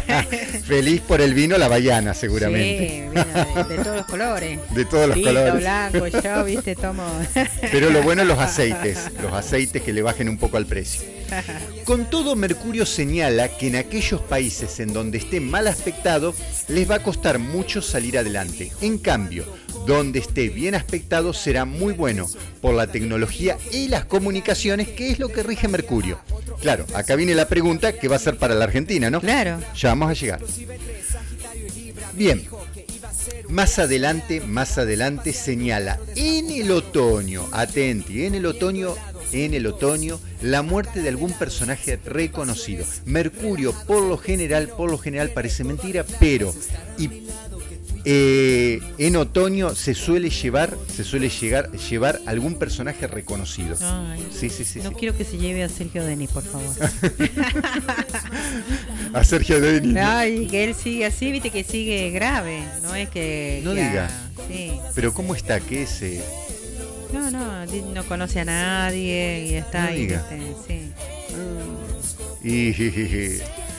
feliz 0.64 1.02
por 1.02 1.20
el 1.20 1.34
vino 1.34 1.58
la 1.58 1.68
Bayana 1.68 2.14
seguramente. 2.14 2.88
Sí, 2.88 3.08
vino 3.10 3.64
de, 3.68 3.76
de 3.76 3.82
todos 3.82 3.96
los 3.96 4.06
colores. 4.06 4.60
De 4.74 4.84
todos 4.86 5.08
los 5.08 5.18
colores. 5.18 5.56
blanco, 5.56 6.06
yo, 6.06 6.44
viste, 6.44 6.74
tomo. 6.74 7.04
Pero 7.72 7.90
lo 7.90 8.02
bueno 8.02 8.22
es 8.22 8.28
los 8.28 8.38
aceites, 8.38 9.10
los 9.20 9.32
aceites 9.32 9.82
que 9.82 9.92
le 9.92 10.00
bajen 10.00 10.28
un 10.28 10.38
poco 10.38 10.56
al 10.56 10.64
precio. 10.64 11.02
Con 11.84 12.08
todo, 12.08 12.34
Mercurio 12.34 12.86
señala 12.86 13.48
que 13.48 13.66
en 13.66 13.76
aquellos 13.76 14.22
países 14.22 14.80
en 14.80 14.94
donde 14.94 15.18
esté 15.18 15.40
mal 15.40 15.66
aspectado, 15.66 16.34
les 16.68 16.90
va 16.90 16.94
a 16.94 17.02
costar 17.02 17.38
mucho 17.38 17.82
salir 17.82 18.16
adelante. 18.16 18.72
En 18.80 18.98
cambio, 18.98 19.44
donde 19.86 20.18
esté 20.18 20.48
bien 20.48 20.74
aspectado 20.74 21.32
será 21.32 21.64
muy 21.64 21.92
bueno 21.92 22.28
por 22.60 22.74
la 22.74 22.86
tecnología 22.86 23.56
y 23.72 23.88
las 23.88 24.04
comunicaciones, 24.04 24.88
que 24.88 25.10
es 25.10 25.18
lo 25.18 25.28
que 25.28 25.42
rige 25.42 25.68
Mercurio. 25.68 26.18
Claro, 26.60 26.86
acá 26.94 27.16
viene 27.16 27.34
la 27.34 27.48
pregunta 27.48 27.92
que 27.92 28.08
va 28.08 28.16
a 28.16 28.20
ser 28.20 28.36
para 28.36 28.54
la 28.54 28.64
Argentina, 28.64 29.10
¿no? 29.10 29.20
Claro. 29.20 29.60
Ya 29.76 29.88
vamos 29.90 30.10
a 30.10 30.14
llegar. 30.14 30.40
Bien. 32.14 32.46
Más 33.48 33.78
adelante, 33.78 34.40
más 34.40 34.76
adelante 34.76 35.32
señala 35.32 35.98
en 36.16 36.50
el 36.50 36.70
otoño, 36.70 37.48
atenti, 37.52 38.24
en 38.24 38.34
el 38.34 38.44
otoño, 38.44 38.94
en 39.32 39.54
el 39.54 39.66
otoño, 39.66 40.20
la 40.42 40.62
muerte 40.62 41.00
de 41.00 41.08
algún 41.08 41.32
personaje 41.32 41.98
reconocido. 42.04 42.84
Mercurio, 43.06 43.72
por 43.86 44.02
lo 44.02 44.18
general, 44.18 44.68
por 44.68 44.90
lo 44.90 44.98
general 44.98 45.30
parece 45.30 45.64
mentira, 45.64 46.04
pero 46.20 46.54
y, 46.98 47.08
eh, 48.04 48.80
en 48.98 49.16
otoño 49.16 49.74
se 49.74 49.94
suele 49.94 50.30
llevar, 50.30 50.76
se 50.94 51.04
suele 51.04 51.28
llegar, 51.28 51.70
llevar 51.72 52.20
algún 52.26 52.54
personaje 52.54 53.06
reconocido. 53.06 53.76
Ay, 53.80 54.24
Sí, 54.32 54.50
sí, 54.50 54.64
sí. 54.64 54.80
no 54.82 54.90
sí. 54.90 54.96
quiero 54.98 55.16
que 55.16 55.24
se 55.24 55.38
lleve 55.38 55.62
a 55.64 55.68
Sergio 55.68 56.04
Denis, 56.04 56.30
por 56.30 56.42
favor. 56.44 56.74
A 59.14 59.24
Sergio 59.24 59.60
Denis. 59.60 59.96
Ay, 59.96 60.46
que 60.46 60.64
él 60.64 60.74
sigue 60.74 61.06
así, 61.06 61.32
viste 61.32 61.50
que 61.50 61.64
sigue 61.64 62.10
grave. 62.10 62.62
No 62.82 62.94
es 62.94 63.08
que. 63.08 63.60
No 63.64 63.74
que 63.74 63.82
diga. 63.84 64.10
Sí. 64.48 64.72
Pero 64.94 65.12
¿cómo 65.14 65.34
está? 65.34 65.60
¿Qué 65.60 65.82
es? 65.82 66.02
eh? 66.02 66.22
No, 67.12 67.30
no, 67.30 67.64
no 67.94 68.04
conoce 68.06 68.40
a 68.40 68.44
nadie 68.44 69.46
y 69.50 69.54
está 69.54 69.82
No 69.84 69.88
ahí. 69.88 69.98
diga. 70.06 70.26
sí. 70.66 70.92
Y- 72.44 72.72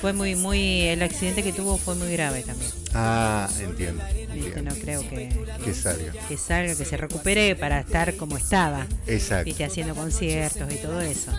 Fue 0.01 0.13
muy, 0.13 0.35
muy. 0.35 0.81
El 0.83 1.01
accidente 1.03 1.43
que 1.43 1.51
tuvo 1.51 1.77
fue 1.77 1.95
muy 1.95 2.11
grave 2.13 2.41
también. 2.43 2.71
Ah, 2.93 3.49
entiendo. 3.59 4.01
Viste, 4.33 4.61
no 4.61 4.73
creo 4.75 5.01
que, 5.01 5.29
Que 5.63 5.73
salga. 5.73 6.13
que 6.27 6.37
salga, 6.37 6.75
que 6.75 6.85
se 6.85 6.95
recupere 6.97 7.55
para 7.55 7.81
estar 7.81 8.15
como 8.15 8.37
estaba. 8.37 8.87
Exacto. 9.07 9.45
Viste, 9.45 9.65
haciendo 9.65 9.95
conciertos 9.95 10.71
y 10.73 10.77
todo 10.77 11.01
eso. 11.01 11.31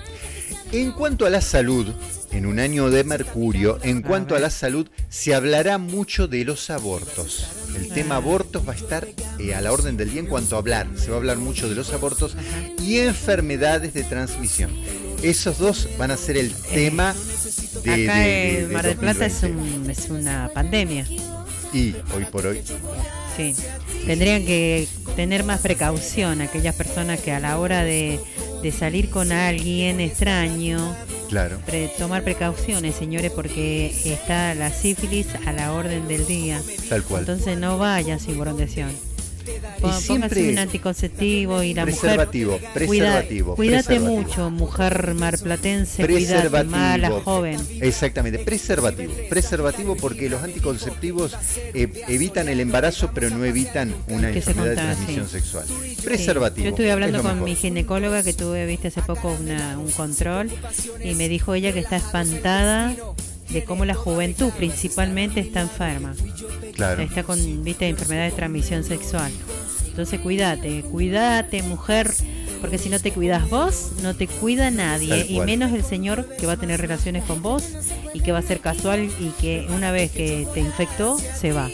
En 0.72 0.92
cuanto 0.92 1.26
a 1.26 1.30
la 1.30 1.40
salud, 1.40 1.92
en 2.30 2.46
un 2.46 2.60
año 2.60 2.90
de 2.90 3.02
Mercurio, 3.02 3.78
en 3.82 4.02
cuanto 4.02 4.36
a 4.36 4.38
la 4.40 4.50
salud, 4.50 4.88
se 5.08 5.34
hablará 5.34 5.78
mucho 5.78 6.28
de 6.28 6.44
los 6.44 6.70
abortos. 6.70 7.46
El 7.74 7.88
tema 7.88 8.16
Ah. 8.16 8.18
abortos 8.18 8.68
va 8.68 8.72
a 8.72 8.76
estar 8.76 9.08
eh, 9.38 9.54
a 9.54 9.60
la 9.62 9.72
orden 9.72 9.96
del 9.96 10.10
día 10.10 10.20
en 10.20 10.26
cuanto 10.26 10.54
a 10.54 10.58
hablar. 10.58 10.86
Se 10.96 11.08
va 11.08 11.14
a 11.16 11.18
hablar 11.18 11.38
mucho 11.38 11.68
de 11.68 11.74
los 11.74 11.92
abortos 11.92 12.34
Ajá. 12.34 12.82
y 12.82 12.98
enfermedades 12.98 13.94
de 13.94 14.04
transmisión. 14.04 14.70
Esos 15.22 15.58
dos 15.58 15.88
van 15.98 16.10
a 16.10 16.16
ser 16.16 16.36
el 16.36 16.52
tema 16.54 17.14
de, 17.84 18.02
Eh, 18.02 18.04
Acá 18.08 18.18
de- 18.18 18.26
de- 18.26 18.58
en 18.64 18.72
Mar 18.72 18.86
del 18.86 18.96
Plata 18.96 19.26
es, 19.26 19.40
2020. 19.40 19.78
un- 19.84 19.90
es 19.90 20.10
una 20.10 20.50
pandemia. 20.54 21.06
Y 21.72 21.94
hoy 22.14 22.24
por 22.30 22.46
hoy, 22.46 22.62
Sí. 23.36 23.54
Tendrían 24.06 24.44
que 24.44 24.88
tener 25.16 25.44
más 25.44 25.60
precaución 25.60 26.40
aquellas 26.40 26.74
personas 26.74 27.20
que 27.20 27.32
a 27.32 27.40
la 27.40 27.58
hora 27.58 27.84
de, 27.84 28.18
de 28.62 28.72
salir 28.72 29.08
con 29.08 29.30
alguien 29.32 30.00
extraño, 30.00 30.94
claro. 31.28 31.58
pre- 31.64 31.90
tomar 31.98 32.24
precauciones, 32.24 32.96
señores, 32.96 33.30
porque 33.30 33.94
está 34.04 34.54
la 34.54 34.70
sífilis 34.72 35.26
a 35.46 35.52
la 35.52 35.72
orden 35.72 36.08
del 36.08 36.26
día. 36.26 36.60
Tal 36.88 37.02
cual. 37.04 37.20
Entonces 37.20 37.56
no 37.58 37.78
vayan 37.78 38.18
sin 38.20 38.38
protección. 38.38 38.90
Pon- 39.80 39.92
siempre- 40.00 40.28
Póngase 40.28 40.50
un 40.52 40.58
anticonceptivo 40.58 41.62
y 41.62 41.74
la 41.74 41.84
Preservativo, 41.84 42.52
mujer. 42.52 42.72
preservativo, 42.72 43.56
cuídate 43.56 43.84
preservativo. 43.84 44.20
mucho, 44.22 44.50
mujer 44.50 45.14
marplatense, 45.14 46.06
cuídate, 46.06 46.64
mala, 46.64 47.10
joven. 47.24 47.58
Exactamente, 47.80 48.38
preservativo. 48.40 49.12
Preservativo 49.28 49.96
porque 49.96 50.28
los 50.28 50.42
anticonceptivos 50.42 51.34
eh, 51.74 51.88
evitan 52.08 52.48
el 52.48 52.60
embarazo 52.60 53.10
pero 53.14 53.30
no 53.30 53.44
evitan 53.44 53.94
una 54.08 54.30
Que 54.30 54.38
enfermedad 54.38 54.70
de 54.70 54.76
transmisión 54.76 55.28
sexual. 55.28 55.64
Sí, 55.66 55.96
Preservativo. 56.04 56.64
Yo 56.64 56.70
estuve 56.70 56.92
hablando 56.92 57.18
es 57.18 57.22
con 57.22 57.32
mejor. 57.34 57.48
mi 57.48 57.56
ginecóloga 57.56 58.22
que 58.22 58.32
tuve, 58.32 58.66
viste, 58.66 58.88
hace 58.88 59.02
poco 59.02 59.36
una- 59.40 59.78
un 59.78 59.90
control 59.92 60.50
y 61.02 61.14
me 61.14 61.28
dijo 61.28 61.54
ella 61.54 61.72
que 61.72 61.80
está 61.80 61.96
espantada 61.96 62.94
de 63.50 63.64
cómo 63.64 63.84
la 63.84 63.94
juventud 63.94 64.50
principalmente 64.56 65.40
está 65.40 65.60
enferma. 65.60 66.14
Claro. 66.74 67.02
Está 67.02 67.22
con, 67.22 67.64
viste, 67.64 67.88
enfermedades 67.88 68.32
de 68.32 68.36
transmisión 68.36 68.84
sexual. 68.84 69.32
Entonces 69.86 70.20
cuídate, 70.20 70.82
cuídate 70.82 71.62
mujer, 71.62 72.10
porque 72.60 72.78
si 72.78 72.88
no 72.88 73.00
te 73.00 73.12
cuidas 73.12 73.50
vos, 73.50 73.92
no 74.02 74.14
te 74.14 74.28
cuida 74.28 74.70
nadie, 74.70 75.26
y 75.28 75.40
menos 75.40 75.72
el 75.72 75.84
señor 75.84 76.26
que 76.38 76.46
va 76.46 76.54
a 76.54 76.56
tener 76.56 76.80
relaciones 76.80 77.24
con 77.24 77.42
vos 77.42 77.64
y 78.14 78.20
que 78.20 78.32
va 78.32 78.38
a 78.38 78.42
ser 78.42 78.60
casual 78.60 79.10
y 79.18 79.30
que 79.40 79.66
una 79.70 79.90
vez 79.90 80.12
que 80.12 80.46
te 80.54 80.60
infectó, 80.60 81.18
se 81.18 81.52
va. 81.52 81.68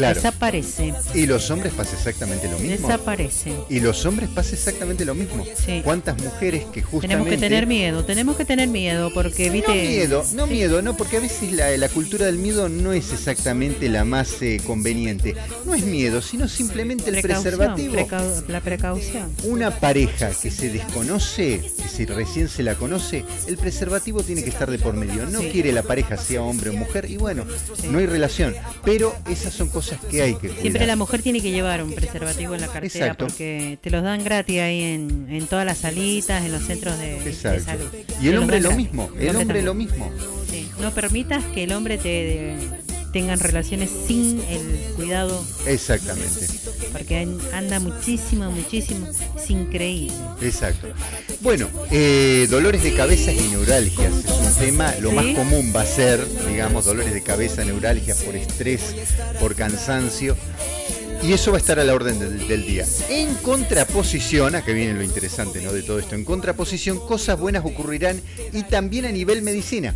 Claro. 0.00 0.14
Desaparece, 0.14 0.94
Y 1.14 1.26
los 1.26 1.50
hombres 1.50 1.72
pasa 1.74 1.94
exactamente 1.96 2.48
lo 2.50 2.58
mismo. 2.58 2.88
desaparece. 2.88 3.52
Y 3.68 3.80
los 3.80 4.04
hombres 4.06 4.28
pasa 4.30 4.54
exactamente 4.54 5.04
lo 5.04 5.14
mismo. 5.14 5.44
Sí. 5.64 5.80
¿Cuántas 5.84 6.18
mujeres 6.22 6.64
que 6.72 6.82
justamente... 6.82 7.08
Tenemos 7.08 7.28
que 7.28 7.36
tener 7.36 7.66
miedo, 7.66 8.04
tenemos 8.04 8.36
que 8.36 8.44
tener 8.44 8.68
miedo 8.68 9.10
porque, 9.12 9.50
viste... 9.50 9.68
No 9.68 9.74
miedo, 9.74 10.24
no 10.34 10.46
Sí. 10.46 10.52
miedo, 10.52 10.82
no, 10.82 10.96
porque 10.96 11.18
a 11.18 11.20
veces 11.20 11.52
la, 11.52 11.76
la 11.76 11.88
cultura 11.88 12.26
del 12.26 12.36
miedo 12.38 12.68
no 12.68 12.92
es 12.92 13.12
exactamente 13.12 13.88
la 13.88 14.04
más 14.04 14.40
eh, 14.42 14.60
conveniente. 14.66 15.34
No 15.64 15.74
es 15.74 15.84
miedo, 15.84 16.22
sino 16.22 16.48
simplemente 16.48 17.10
el 17.10 17.20
Precaución, 17.20 17.42
preservativo. 17.56 17.94
precau- 17.94 18.46
la 18.48 18.60
precaución. 18.60 19.30
Una 19.44 19.70
pareja 19.78 20.30
que 20.30 20.50
se 20.50 20.70
desconoce, 20.70 21.60
que 21.76 21.88
si 21.88 22.06
recién 22.06 22.48
se 22.48 22.62
la 22.62 22.74
conoce, 22.74 23.24
el 23.46 23.56
preservativo 23.56 24.22
tiene 24.22 24.42
que 24.42 24.50
estar 24.50 24.70
de 24.70 24.78
por 24.78 24.94
medio. 24.94 25.26
No 25.26 25.40
Sí. 25.40 25.48
quiere 25.50 25.72
la 25.72 25.82
pareja 25.82 26.16
sea 26.16 26.42
hombre 26.42 26.70
o 26.70 26.72
mujer 26.72 27.10
y 27.10 27.16
bueno, 27.16 27.44
no 27.90 27.98
hay 27.98 28.06
relación. 28.06 28.54
Pero 28.84 29.14
esas 29.28 29.52
son 29.54 29.68
cosas 29.68 29.89
cosas 29.96 30.10
que 30.10 30.22
hay 30.22 30.34
que 30.34 30.48
cuidar. 30.48 30.60
Siempre 30.60 30.86
la 30.86 30.96
mujer 30.96 31.22
tiene 31.22 31.40
que 31.40 31.50
llevar 31.50 31.82
un 31.82 31.92
preservativo 31.92 32.54
en 32.54 32.60
la 32.60 32.68
cartera 32.68 33.06
Exacto. 33.06 33.26
porque 33.26 33.78
te 33.80 33.90
los 33.90 34.02
dan 34.02 34.24
gratis 34.24 34.60
ahí 34.60 34.82
en, 34.82 35.26
en 35.30 35.46
todas 35.46 35.64
las 35.64 35.78
salitas, 35.78 36.44
en 36.44 36.52
los 36.52 36.62
centros 36.62 36.98
de, 36.98 37.32
salud. 37.32 37.88
Y 38.22 38.28
el 38.28 38.38
hombre 38.38 38.60
lo 38.60 38.72
mismo, 38.72 39.10
el 39.18 39.36
hombre 39.36 39.62
lo 39.62 39.74
mismo. 39.74 40.10
Sí. 40.50 40.68
No 40.80 40.92
permitas 40.92 41.44
que 41.54 41.64
el 41.64 41.72
hombre 41.72 41.98
te 41.98 42.56
tengan 43.12 43.40
relaciones 43.40 43.90
sin 44.06 44.40
el 44.48 44.92
cuidado, 44.96 45.44
Exactamente, 45.66 46.46
porque 46.92 47.18
an- 47.18 47.38
anda 47.52 47.80
muchísimo, 47.80 48.50
muchísimo. 48.50 49.06
Es 49.36 49.50
increíble. 49.50 50.14
exacto. 50.40 50.88
Bueno, 51.40 51.68
eh, 51.90 52.46
dolores 52.50 52.82
de 52.82 52.94
cabeza 52.94 53.32
y 53.32 53.38
neuralgias 53.48 54.12
es 54.24 54.30
un 54.30 54.54
tema, 54.64 54.94
lo 55.00 55.10
Sí. 55.10 55.16
más 55.16 55.26
común 55.34 55.72
va 55.74 55.82
a 55.82 55.86
ser, 55.86 56.24
digamos, 56.48 56.84
dolores 56.84 57.12
de 57.14 57.22
cabeza, 57.22 57.64
neuralgias 57.64 58.18
por 58.22 58.36
estrés, 58.36 58.80
por 59.40 59.54
cansancio. 59.54 60.36
Y 61.22 61.32
eso 61.32 61.50
va 61.50 61.58
a 61.58 61.60
estar 61.60 61.78
a 61.78 61.84
la 61.84 61.94
orden 61.94 62.18
del, 62.18 62.48
del 62.48 62.66
día. 62.66 62.86
En 63.08 63.34
contraposición, 63.36 64.54
acá 64.54 64.72
viene 64.72 64.94
lo 64.94 65.02
interesante 65.02 65.60
¿no? 65.60 65.72
de 65.72 65.82
todo 65.82 65.98
esto, 65.98 66.14
en 66.14 66.24
contraposición, 66.24 66.98
cosas 66.98 67.38
buenas 67.38 67.64
ocurrirán 67.64 68.20
y 68.52 68.62
también 68.62 69.04
a 69.04 69.12
nivel 69.12 69.42
medicina. 69.42 69.94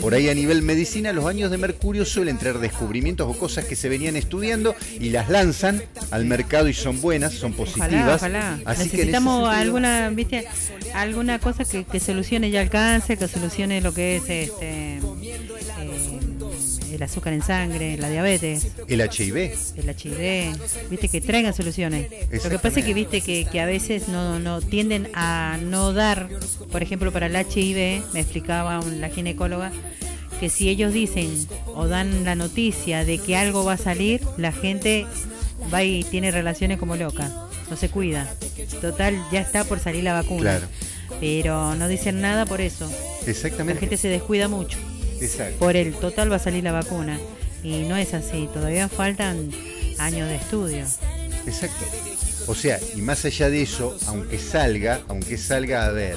Por 0.00 0.14
ahí 0.14 0.28
a 0.28 0.34
nivel 0.34 0.62
medicina, 0.62 1.12
los 1.12 1.26
años 1.26 1.50
de 1.50 1.58
Mercurio 1.58 2.04
suelen 2.04 2.38
traer 2.38 2.58
descubrimientos 2.58 3.28
o 3.28 3.38
cosas 3.38 3.66
que 3.66 3.76
se 3.76 3.88
venían 3.88 4.16
estudiando 4.16 4.74
y 4.98 5.10
las 5.10 5.28
lanzan 5.28 5.82
al 6.10 6.24
mercado 6.24 6.68
y 6.68 6.74
son 6.74 7.00
buenas, 7.00 7.34
son 7.34 7.52
positivas. 7.52 8.16
Ojalá. 8.22 8.58
Así 8.64 8.84
Necesitamos 8.84 9.48
alguna, 9.48 10.08
viste, 10.10 10.46
alguna 10.94 11.38
cosa 11.38 11.64
que, 11.64 11.84
que 11.84 12.00
solucione 12.00 12.50
ya 12.50 12.62
el 12.62 12.70
cáncer, 12.70 13.18
que 13.18 13.28
solucione 13.28 13.80
lo 13.80 13.92
que 13.92 14.16
es 14.16 14.22
este 14.28 15.00
el 17.02 17.08
azúcar 17.10 17.32
en 17.32 17.42
sangre, 17.42 17.96
la 17.96 18.08
diabetes, 18.08 18.68
El 18.86 19.00
HIV. 19.00 19.36
el 19.76 19.90
HIV, 19.90 20.88
viste 20.88 21.08
que 21.08 21.20
traigan 21.20 21.52
soluciones. 21.52 22.06
Lo 22.44 22.50
que 22.50 22.58
pasa 22.58 22.80
es 22.80 22.86
que 22.86 22.94
viste 22.94 23.20
que, 23.20 23.44
que 23.44 23.60
a 23.60 23.66
veces 23.66 24.08
no, 24.08 24.38
no 24.38 24.60
tienden 24.60 25.08
a 25.14 25.58
no 25.60 25.92
dar, 25.92 26.28
por 26.70 26.82
ejemplo, 26.82 27.10
para 27.12 27.26
el 27.26 27.34
HIV, 27.34 28.04
me 28.14 28.20
explicaba 28.20 28.80
la 28.98 29.08
ginecóloga, 29.08 29.72
que 30.38 30.48
si 30.48 30.68
ellos 30.68 30.92
dicen 30.92 31.28
o 31.66 31.88
dan 31.88 32.24
la 32.24 32.36
noticia 32.36 33.04
de 33.04 33.18
que 33.18 33.36
algo 33.36 33.64
va 33.64 33.74
a 33.74 33.78
salir, 33.78 34.20
la 34.36 34.52
gente 34.52 35.06
va 35.72 35.82
y 35.82 36.04
tiene 36.04 36.30
relaciones 36.30 36.78
como 36.78 36.96
loca, 36.96 37.32
no 37.68 37.76
se 37.76 37.88
cuida. 37.88 38.32
Total, 38.80 39.20
ya 39.32 39.40
está 39.40 39.64
por 39.64 39.80
salir 39.80 40.04
la 40.04 40.12
vacuna. 40.12 40.40
Claro. 40.42 40.66
Pero 41.20 41.74
no 41.74 41.88
dicen 41.88 42.20
nada 42.20 42.46
por 42.46 42.60
eso. 42.60 42.88
La 43.24 43.30
Exactamente. 43.30 43.80
gente 43.80 43.96
se 43.96 44.08
descuida 44.08 44.48
mucho. 44.48 44.78
Exacto. 45.22 45.58
Por 45.58 45.76
el 45.76 45.94
total 45.94 46.30
va 46.30 46.36
a 46.36 46.40
salir 46.40 46.64
la 46.64 46.72
vacuna. 46.72 47.18
Y 47.62 47.82
no 47.84 47.96
es 47.96 48.12
así, 48.12 48.48
todavía 48.52 48.88
faltan 48.88 49.50
años 49.98 50.28
de 50.28 50.34
estudio. 50.36 50.84
Exacto. 51.46 52.11
O 52.46 52.54
sea, 52.54 52.78
y 52.96 53.02
más 53.02 53.24
allá 53.24 53.48
de 53.50 53.62
eso, 53.62 53.96
aunque 54.06 54.38
salga, 54.38 55.00
aunque 55.08 55.38
salga 55.38 55.86
a 55.86 55.90
ver, 55.92 56.16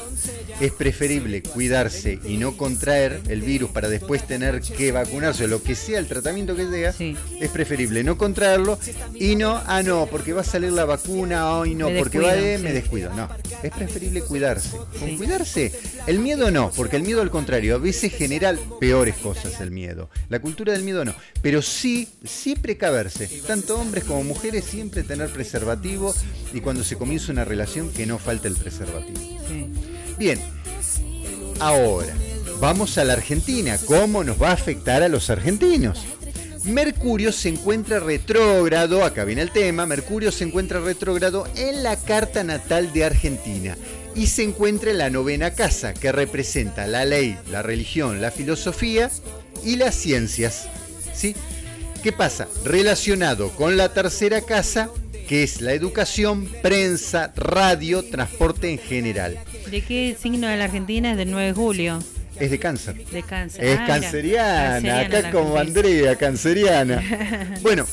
es 0.60 0.72
preferible 0.72 1.44
cuidarse 1.44 2.20
y 2.26 2.38
no 2.38 2.56
contraer 2.58 3.22
el 3.28 3.42
virus 3.42 3.70
para 3.72 3.90
después 3.90 4.26
tener 4.26 4.62
que 4.62 4.92
vacunarse 4.92 5.44
o 5.44 5.48
lo 5.48 5.62
que 5.62 5.76
sea 5.76 6.00
el 6.00 6.08
tratamiento 6.08 6.56
que 6.56 6.68
sea, 6.70 6.94
Sí. 6.94 7.16
es 7.40 7.50
preferible 7.50 8.04
no 8.04 8.18
contraerlo 8.18 8.80
y 9.14 9.36
no, 9.36 9.62
ah 9.66 9.84
no, 9.84 10.08
porque 10.10 10.34
va 10.34 10.42
a 10.42 10.46
salir 10.46 10.72
la 10.72 10.86
vacuna, 10.86 11.52
hoy 11.52 11.76
no, 11.76 11.90
Me 11.90 12.00
porque 12.00 12.20
va 12.20 12.32
a 12.32 12.36
me 12.36 12.58
sí. 12.58 12.64
descuido. 12.64 13.14
No, 13.14 13.30
es 13.62 13.72
preferible 13.72 14.22
cuidarse. 14.22 14.78
Con 15.00 15.10
Sí. 15.10 15.18
cuidarse, 15.18 15.72
el 16.08 16.20
miedo 16.20 16.50
no, 16.52 16.72
porque 16.72 16.96
el 16.96 17.04
miedo 17.04 17.22
al 17.22 17.30
contrario, 17.32 17.76
a 17.76 17.78
veces 17.80 18.14
genera 18.14 18.56
peores 18.80 19.16
cosas 19.18 19.60
el 19.62 19.72
miedo. 19.72 20.10
La 20.30 20.40
cultura 20.40 20.74
del 20.74 20.84
miedo 20.84 21.04
no, 21.06 21.14
pero 21.42 21.62
sí, 21.62 22.08
sí 22.24 22.56
precaverse. 22.56 23.28
Tanto 23.46 23.78
hombres 23.78 24.06
como 24.06 24.24
mujeres 24.24 24.64
siempre 24.66 25.04
tener 25.04 25.30
preservativo 25.32 26.15
y 26.54 26.62
cuando 26.62 26.84
se 26.84 26.96
comienza 26.96 27.32
una 27.32 27.46
relación 27.46 27.92
que 27.92 28.06
no 28.06 28.18
falte 28.18 28.48
el 28.48 28.56
preservativo. 28.56 29.20
Sí. 29.48 29.68
Bien, 30.18 30.40
ahora 31.60 32.14
vamos 32.60 32.98
a 32.98 33.04
la 33.04 33.14
Argentina. 33.14 33.78
¿Cómo 33.86 34.24
nos 34.24 34.42
va 34.42 34.50
a 34.50 34.54
afectar 34.54 35.04
a 35.04 35.10
los 35.10 35.30
argentinos? 35.30 36.06
Mercurio 36.66 37.32
se 37.32 37.50
encuentra 37.50 38.00
retrógrado, 38.00 39.04
acá 39.04 39.24
viene 39.24 39.44
el 39.44 39.52
tema, 39.52 39.86
Mercurio 39.86 40.32
se 40.32 40.46
encuentra 40.46 40.80
retrógrado 40.80 41.48
en 41.56 41.84
la 41.84 41.96
carta 41.96 42.44
natal 42.44 42.92
de 42.92 43.04
Argentina 43.04 43.78
y 44.16 44.28
se 44.28 44.44
encuentra 44.44 44.90
en 44.90 44.98
la 44.98 45.12
novena 45.12 45.52
casa 45.52 45.94
que 45.94 46.12
representa 46.12 46.88
la 46.88 47.06
ley, 47.06 47.38
la 47.52 47.62
religión, 47.62 48.20
la 48.20 48.32
filosofía 48.32 49.12
y 49.64 49.76
las 49.76 49.94
ciencias. 49.94 50.68
¿Sí? 51.14 51.36
¿Qué 52.02 52.12
pasa? 52.12 52.48
Relacionado 52.64 53.50
con 53.52 53.78
la 53.78 53.94
tercera 53.94 54.42
casa, 54.42 54.90
que 55.28 55.44
es 55.44 55.62
la 55.62 55.74
educación, 55.74 56.48
prensa, 56.62 57.32
radio, 57.36 58.04
transporte 58.04 58.70
en 58.72 58.78
general. 58.78 59.38
¿De 59.70 59.82
qué 59.82 60.16
signo 60.22 60.48
de 60.48 60.58
la 60.58 60.66
Argentina? 60.66 61.12
Es 61.12 61.18
del 61.18 61.32
9 61.32 61.48
de 61.48 61.54
julio, 61.54 62.00
Es 62.40 62.52
de 62.52 62.60
cáncer. 62.60 63.06
de 63.06 63.24
cáncer. 63.24 63.64
Es 63.64 63.80
Ah, 63.80 63.86
canceriana, 63.88 64.70
canceriana 64.74 65.18
acá 65.20 65.32
como. 65.32 65.58
Andrea, 65.58 66.16
canceriana. 66.16 67.02
Bueno, 67.62 67.86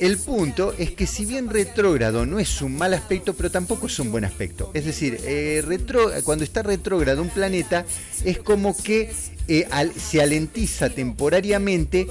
el 0.00 0.16
punto 0.18 0.72
es 0.78 0.92
que 0.92 1.06
si 1.06 1.26
bien 1.26 1.48
retrógrado 1.50 2.24
no 2.24 2.38
es 2.38 2.62
un 2.62 2.76
mal 2.76 2.94
aspecto, 2.94 3.34
pero 3.34 3.50
tampoco 3.50 3.88
es 3.88 3.98
un 3.98 4.10
buen 4.12 4.24
aspecto. 4.24 4.70
Es 4.74 4.84
decir, 4.84 5.18
eh, 5.24 5.62
retro- 5.66 6.12
cuando 6.24 6.44
está 6.44 6.62
retrógrado 6.62 7.20
un 7.20 7.28
planeta, 7.30 7.84
es 8.24 8.38
como 8.38 8.76
que 8.76 9.10
eh, 9.48 9.66
al- 9.70 9.92
se 9.94 10.20
alentiza 10.22 10.90
temporariamente 10.90 12.06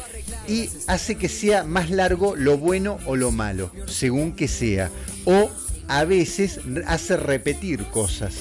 y 0.47 0.69
hace 0.87 1.15
que 1.15 1.29
sea 1.29 1.63
más 1.63 1.89
largo 1.89 2.35
lo 2.35 2.57
bueno 2.57 2.99
o 3.05 3.15
lo 3.15 3.31
malo, 3.31 3.71
según 3.87 4.33
que 4.33 4.47
sea. 4.47 4.89
O 5.25 5.49
a 5.87 6.03
veces 6.03 6.59
hace 6.87 7.15
repetir 7.17 7.83
cosas. 7.85 8.33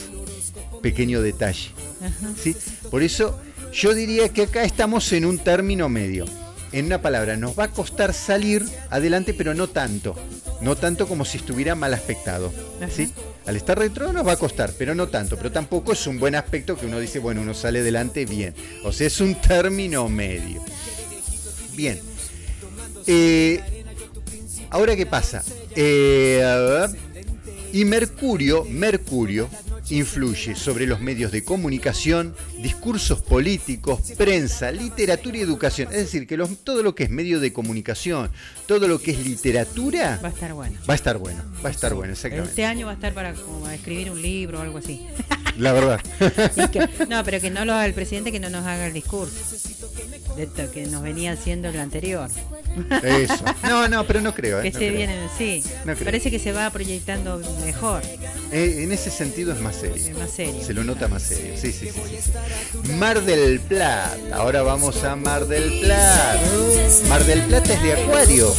Pequeño 0.82 1.20
detalle. 1.22 1.70
¿sí? 2.42 2.54
Por 2.90 3.02
eso 3.02 3.38
yo 3.72 3.94
diría 3.94 4.28
que 4.28 4.42
acá 4.42 4.64
estamos 4.64 5.12
en 5.12 5.24
un 5.24 5.38
término 5.38 5.88
medio. 5.88 6.24
En 6.72 6.86
una 6.86 7.00
palabra, 7.00 7.36
nos 7.36 7.58
va 7.58 7.64
a 7.64 7.70
costar 7.70 8.12
salir 8.12 8.64
adelante, 8.90 9.32
pero 9.34 9.54
no 9.54 9.68
tanto. 9.68 10.14
No 10.60 10.76
tanto 10.76 11.06
como 11.08 11.24
si 11.24 11.38
estuviera 11.38 11.74
mal 11.74 11.94
aspectado. 11.94 12.52
¿sí? 12.94 13.10
Al 13.46 13.56
estar 13.56 13.78
retro 13.78 14.12
nos 14.12 14.26
va 14.26 14.32
a 14.32 14.36
costar, 14.36 14.72
pero 14.76 14.94
no 14.94 15.08
tanto. 15.08 15.36
Pero 15.36 15.52
tampoco 15.52 15.92
es 15.92 16.06
un 16.06 16.18
buen 16.18 16.34
aspecto 16.34 16.76
que 16.76 16.86
uno 16.86 16.98
dice, 16.98 17.18
bueno, 17.18 17.42
uno 17.42 17.54
sale 17.54 17.80
adelante 17.80 18.26
bien. 18.26 18.54
O 18.84 18.92
sea, 18.92 19.06
es 19.06 19.20
un 19.20 19.34
término 19.40 20.08
medio. 20.08 20.64
Bien. 21.74 22.00
Eh, 23.06 23.60
Ahora, 24.70 24.96
¿qué 24.96 25.06
pasa? 25.06 25.44
Eh, 25.74 26.86
y 27.72 27.84
Mercurio, 27.84 28.64
Mercurio 28.64 29.48
influye 29.90 30.56
sobre 30.56 30.86
los 30.86 31.00
medios 31.00 31.30
de 31.30 31.44
comunicación, 31.44 32.34
discursos 32.60 33.22
políticos, 33.22 34.00
prensa, 34.16 34.72
literatura 34.72 35.38
y 35.38 35.42
educación. 35.42 35.88
Es 35.92 35.98
decir, 35.98 36.26
que 36.26 36.36
todo 36.64 36.82
lo 36.82 36.94
que 36.94 37.04
es 37.04 37.10
medio 37.10 37.38
de 37.38 37.52
comunicación, 37.52 38.30
todo 38.66 38.88
lo 38.88 39.00
que 39.00 39.12
es 39.12 39.18
literatura, 39.24 40.18
Va 40.22 40.28
a 40.28 40.32
estar 40.32 40.52
bueno. 40.52 40.78
va 40.88 40.94
a 40.94 40.96
estar 40.96 41.18
bueno. 41.18 41.42
Va 41.64 41.68
a 41.68 41.72
estar 41.72 41.94
bueno, 41.94 42.12
exactamente. 42.12 42.50
Este 42.50 42.64
año 42.64 42.86
va 42.86 42.92
a 42.92 42.94
estar 42.96 43.12
para 43.14 43.32
como 43.34 43.68
escribir 43.68 44.10
un 44.10 44.20
libro 44.20 44.58
o 44.58 44.62
algo 44.62 44.78
así. 44.78 45.06
La 45.56 45.72
verdad. 45.72 46.00
Que- 46.70 47.06
no, 47.08 47.24
pero 47.24 47.40
que 47.40 47.50
no 47.50 47.64
lo 47.64 47.72
haga 47.72 47.86
el 47.86 47.94
presidente, 47.94 48.30
que 48.30 48.40
no 48.40 48.50
nos 48.50 48.66
haga 48.66 48.86
el 48.88 48.92
discurso. 48.92 49.32
De 50.36 50.42
esto 50.42 50.70
que 50.70 50.84
nos 50.86 51.02
venía 51.02 51.32
haciendo 51.32 51.68
el 51.68 51.78
anterior. 51.80 52.28
Eso. 53.02 53.42
No, 53.62 53.88
no, 53.88 54.06
pero 54.06 54.20
no 54.20 54.34
creo. 54.34 54.58
¿eh? 54.60 54.64
Que 54.64 54.70
No 54.70 54.74
esté 54.78 54.86
creo. 54.88 54.96
bien, 54.98 55.10
en- 55.10 55.28
sí. 55.38 55.62
No. 55.86 55.94
Parece 55.94 56.30
que 56.30 56.38
se 56.38 56.52
va 56.52 56.68
proyectando 56.70 57.40
mejor, 57.64 58.02
Eh, 58.52 58.82
en 58.82 58.92
ese 58.92 59.10
sentido 59.10 59.52
es 59.54 59.60
más 59.60 59.76
serio. 59.76 59.96
es 59.96 60.12
más 60.18 60.30
serio. 60.30 60.62
Se 60.62 60.74
lo 60.74 60.84
nota 60.84 61.08
más 61.08 61.22
serio. 61.22 61.54
Sí, 61.56 61.72
sí, 61.72 61.88
sí, 61.90 62.00
sí. 62.22 62.92
Mar 62.92 63.22
del 63.22 63.58
Plata. 63.60 64.14
Ahora 64.34 64.60
vamos 64.62 65.02
a 65.04 65.16
Mar 65.16 65.46
del 65.46 65.80
Plata. 65.80 66.40
Mar 67.08 67.24
del 67.24 67.42
Plata 67.44 67.72
es 67.72 67.82
de 67.82 67.92
Acuario. 67.94 68.54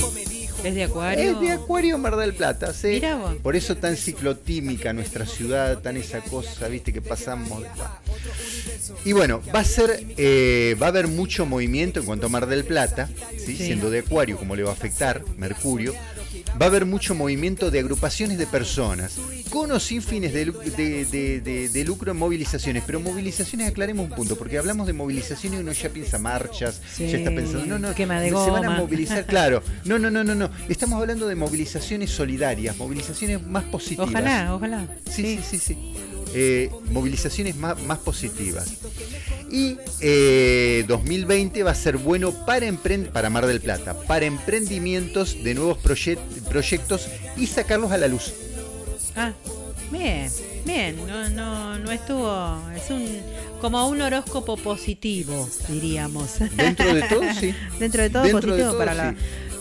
¿Es 0.63 0.75
de 0.75 0.83
acuario? 0.83 1.31
Es 1.31 1.39
de 1.39 1.51
Acuario 1.51 1.97
Mar 1.97 2.15
del 2.15 2.33
Plata, 2.33 2.73
sí. 2.73 2.87
Mirá 2.87 3.15
vos. 3.15 3.35
Por 3.35 3.55
eso 3.55 3.77
tan 3.77 3.95
ciclotímica 3.95 4.91
nuestra 4.91 5.25
ciudad, 5.25 5.79
tan 5.79 5.97
esa 5.97 6.21
cosa, 6.21 6.67
viste, 6.67 6.91
que 6.91 7.01
pasamos. 7.01 7.63
Y 9.05 9.13
bueno, 9.13 9.41
va 9.55 9.59
a 9.59 9.63
ser, 9.63 10.03
eh, 10.17 10.75
va 10.81 10.87
a 10.87 10.89
haber 10.89 11.07
mucho 11.07 11.45
movimiento 11.45 11.99
en 11.99 12.05
cuanto 12.05 12.25
a 12.25 12.29
Mar 12.29 12.47
del 12.47 12.65
Plata, 12.65 13.09
¿sí? 13.37 13.55
Sí. 13.55 13.57
siendo 13.57 13.89
de 13.89 13.99
Acuario, 13.99 14.37
como 14.37 14.55
le 14.55 14.63
va 14.63 14.71
a 14.71 14.73
afectar 14.73 15.23
Mercurio. 15.37 15.93
Va 16.59 16.65
a 16.65 16.69
haber 16.69 16.85
mucho 16.85 17.13
movimiento 17.15 17.69
de 17.71 17.79
agrupaciones 17.79 18.37
de 18.37 18.47
personas, 18.47 19.17
con 19.49 19.71
o 19.71 19.79
sin 19.79 20.01
fines 20.01 20.33
de, 20.33 20.45
de- 20.45 21.69
de- 21.69 21.85
lucro 21.85 22.11
en 22.11 22.17
movilizaciones. 22.17 22.83
Pero 22.85 22.99
movilizaciones, 22.99 23.69
aclaremos 23.69 24.09
un 24.09 24.15
punto, 24.15 24.35
porque 24.37 24.57
hablamos 24.57 24.87
de 24.87 24.93
movilizaciones 24.93 25.59
y 25.59 25.63
uno 25.63 25.71
ya 25.71 25.89
piensa 25.89 26.17
marchas, 26.17 26.81
Sí, 26.93 27.07
ya 27.09 27.17
está 27.17 27.29
pensando, 27.31 27.65
no, 27.65 27.79
no, 27.79 27.93
se 28.45 28.51
van 28.51 28.65
a 28.65 28.69
movilizar, 28.77 29.25
claro. 29.27 29.63
No, 29.85 29.97
no, 29.99 30.09
no, 30.11 30.23
no, 30.23 30.35
no. 30.35 30.49
Estamos 30.67 30.99
hablando 30.99 31.27
de 31.27 31.35
movilizaciones 31.35 32.09
solidarias, 32.11 32.75
movilizaciones 32.77 33.45
más 33.45 33.63
positivas. 33.65 34.09
Ojalá, 34.09 34.53
ojalá. 34.55 34.87
Sí, 35.09 35.39
sí, 35.41 35.57
sí, 35.57 35.57
sí. 35.59 35.93
Eh, 36.33 36.69
movilizaciones 36.91 37.55
más, 37.55 37.81
más, 37.83 37.99
positivas. 37.99 38.73
Y 39.49 39.77
2020 40.87 41.63
va 41.63 41.71
a 41.71 41.75
ser 41.75 41.97
bueno 41.97 42.31
para, 42.45 42.71
para 43.13 43.29
Mar 43.29 43.45
del 43.45 43.61
Plata, 43.61 43.93
para 44.01 44.25
emprendimientos 44.25 45.43
de 45.43 45.53
nuevos 45.53 45.77
proyectos 45.77 47.07
y 47.37 47.47
sacarlos 47.47 47.91
a 47.91 47.97
la 47.97 48.07
luz. 48.07 48.33
Ah, 49.15 49.31
bien, 49.91 50.29
bien, 50.65 50.97
no, 51.07 51.29
no, 51.29 51.79
no 51.79 51.91
estuvo, 51.91 52.61
es 52.75 52.89
un 52.89 53.21
como 53.61 53.87
un 53.87 54.01
horóscopo 54.01 54.55
positivo, 54.57 55.49
diríamos. 55.67 56.39
Dentro 56.55 56.93
de 56.93 57.01
todo, 57.03 57.21
sí. 57.39 57.53
Dentro 57.79 58.03
de 58.03 58.09
todo 58.09 58.29
positivo 58.29 58.77
para 58.77 58.93
la 58.93 59.15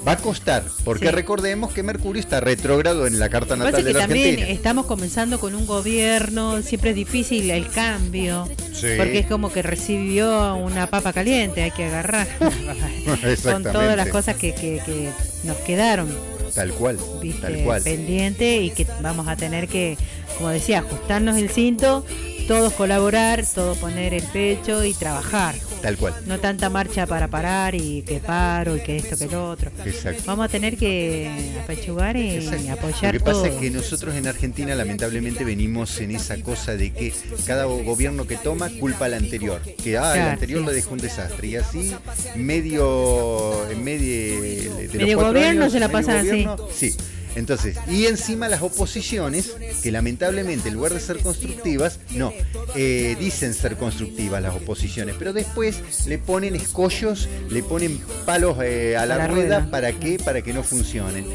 Va 0.06 0.12
a 0.12 0.16
costar, 0.18 0.62
porque 0.84 1.10
recordemos 1.10 1.72
que 1.72 1.82
Mercurio 1.82 2.20
está 2.20 2.38
retrógrado 2.38 3.08
en 3.08 3.18
la 3.18 3.28
carta 3.28 3.56
natal 3.56 3.82
de 3.82 3.92
la 3.92 4.00
también 4.00 4.38
estamos 4.38 4.86
comenzando 4.86 5.40
con 5.40 5.56
un 5.56 5.66
gobierno, 5.66 6.62
siempre 6.62 6.90
es 6.90 6.96
difícil 6.96 7.50
el 7.50 7.68
cambio, 7.68 8.48
porque 8.96 9.18
es 9.18 9.26
como 9.26 9.50
que 9.50 9.62
recibió 9.62 10.54
una 10.54 10.86
papa 10.86 11.12
caliente, 11.12 11.62
hay 11.62 11.72
que 11.72 11.86
agarrar. 11.86 12.28
Con 13.42 13.62
todas 13.62 13.96
las 13.96 14.08
cosas 14.08 14.36
que, 14.36 14.54
que, 14.54 15.10
nos 15.44 15.56
quedaron. 15.58 16.08
Tal 16.54 16.72
cual, 16.72 16.98
tal 17.40 17.56
cual. 17.64 17.82
Pendiente 17.82 18.58
y 18.58 18.70
que 18.70 18.86
vamos 19.00 19.26
a 19.28 19.36
tener 19.36 19.68
que, 19.68 19.96
como 20.38 20.50
decía, 20.50 20.80
ajustarnos 20.80 21.36
el 21.36 21.50
cinto, 21.50 22.04
todos 22.46 22.72
colaborar, 22.72 23.44
todos 23.54 23.76
poner 23.78 24.14
el 24.14 24.22
pecho 24.22 24.84
y 24.84 24.94
trabajar. 24.94 25.54
Tal 25.82 25.96
cual. 25.96 26.14
No 26.26 26.38
tanta 26.40 26.70
marcha 26.70 27.06
para 27.06 27.28
parar 27.28 27.74
y 27.74 28.02
que 28.02 28.18
paro 28.18 28.76
y 28.76 28.80
que 28.80 28.96
esto, 28.96 29.16
que 29.16 29.26
lo 29.26 29.50
otro. 29.50 29.70
Exacto. 29.84 30.22
Vamos 30.26 30.46
a 30.46 30.48
tener 30.48 30.76
que 30.76 31.54
apechugar 31.62 32.16
y 32.16 32.48
apoyar 32.68 33.14
Lo 33.14 33.20
que 33.20 33.24
pasa 33.24 33.48
es 33.48 33.54
que 33.54 33.70
nosotros 33.70 34.14
en 34.14 34.26
Argentina 34.26 34.74
lamentablemente 34.74 35.44
venimos 35.44 36.00
en 36.00 36.12
esa 36.12 36.40
cosa 36.40 36.76
de 36.76 36.92
que 36.92 37.12
cada 37.46 37.64
gobierno 37.64 38.26
que 38.26 38.36
toma 38.36 38.70
culpa 38.80 39.06
al 39.06 39.14
anterior. 39.14 39.60
Que 39.82 39.98
ah, 39.98 40.14
el 40.14 40.28
anterior 40.32 40.62
lo 40.62 40.72
dejó 40.72 40.94
un 40.94 41.00
desastre. 41.00 41.48
Y 41.48 41.56
así 41.56 41.94
medio, 42.34 43.68
en 43.70 43.84
medio 43.84 44.40
de 44.76 44.88
medio 44.98 45.18
gobierno 45.18 45.70
se 45.70 45.80
la 45.80 45.88
pasa 45.88 46.20
así. 46.20 46.46
Sí. 46.74 46.96
Entonces, 47.36 47.76
y 47.86 48.06
encima 48.06 48.48
las 48.48 48.62
oposiciones, 48.62 49.54
que 49.82 49.92
lamentablemente 49.92 50.68
en 50.68 50.74
lugar 50.74 50.94
de 50.94 51.00
ser 51.00 51.18
constructivas, 51.18 52.00
no, 52.12 52.32
eh, 52.74 53.14
dicen 53.20 53.52
ser 53.52 53.76
constructivas 53.76 54.42
las 54.42 54.54
oposiciones, 54.54 55.14
pero 55.18 55.34
después 55.34 56.06
le 56.06 56.18
ponen 56.18 56.56
escollos, 56.56 57.28
le 57.50 57.62
ponen 57.62 58.00
palos 58.24 58.56
eh, 58.62 58.96
a 58.96 59.04
la, 59.04 59.28
rueda, 59.28 59.70
para 59.70 59.92
qué, 59.92 60.18
para 60.18 60.40
que 60.40 60.54
no 60.54 60.62
funcionen. 60.62 61.26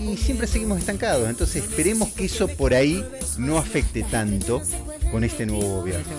Y 0.00 0.16
siempre 0.16 0.46
seguimos 0.46 0.78
estancados. 0.78 1.28
Entonces 1.28 1.64
esperemos 1.64 2.10
que 2.10 2.26
eso 2.26 2.46
por 2.48 2.72
ahí 2.72 3.04
no 3.36 3.58
afecte 3.58 4.04
tanto 4.04 4.62
con 5.10 5.24
este 5.24 5.46
nuevo 5.46 5.80
gobierno. 5.80 6.12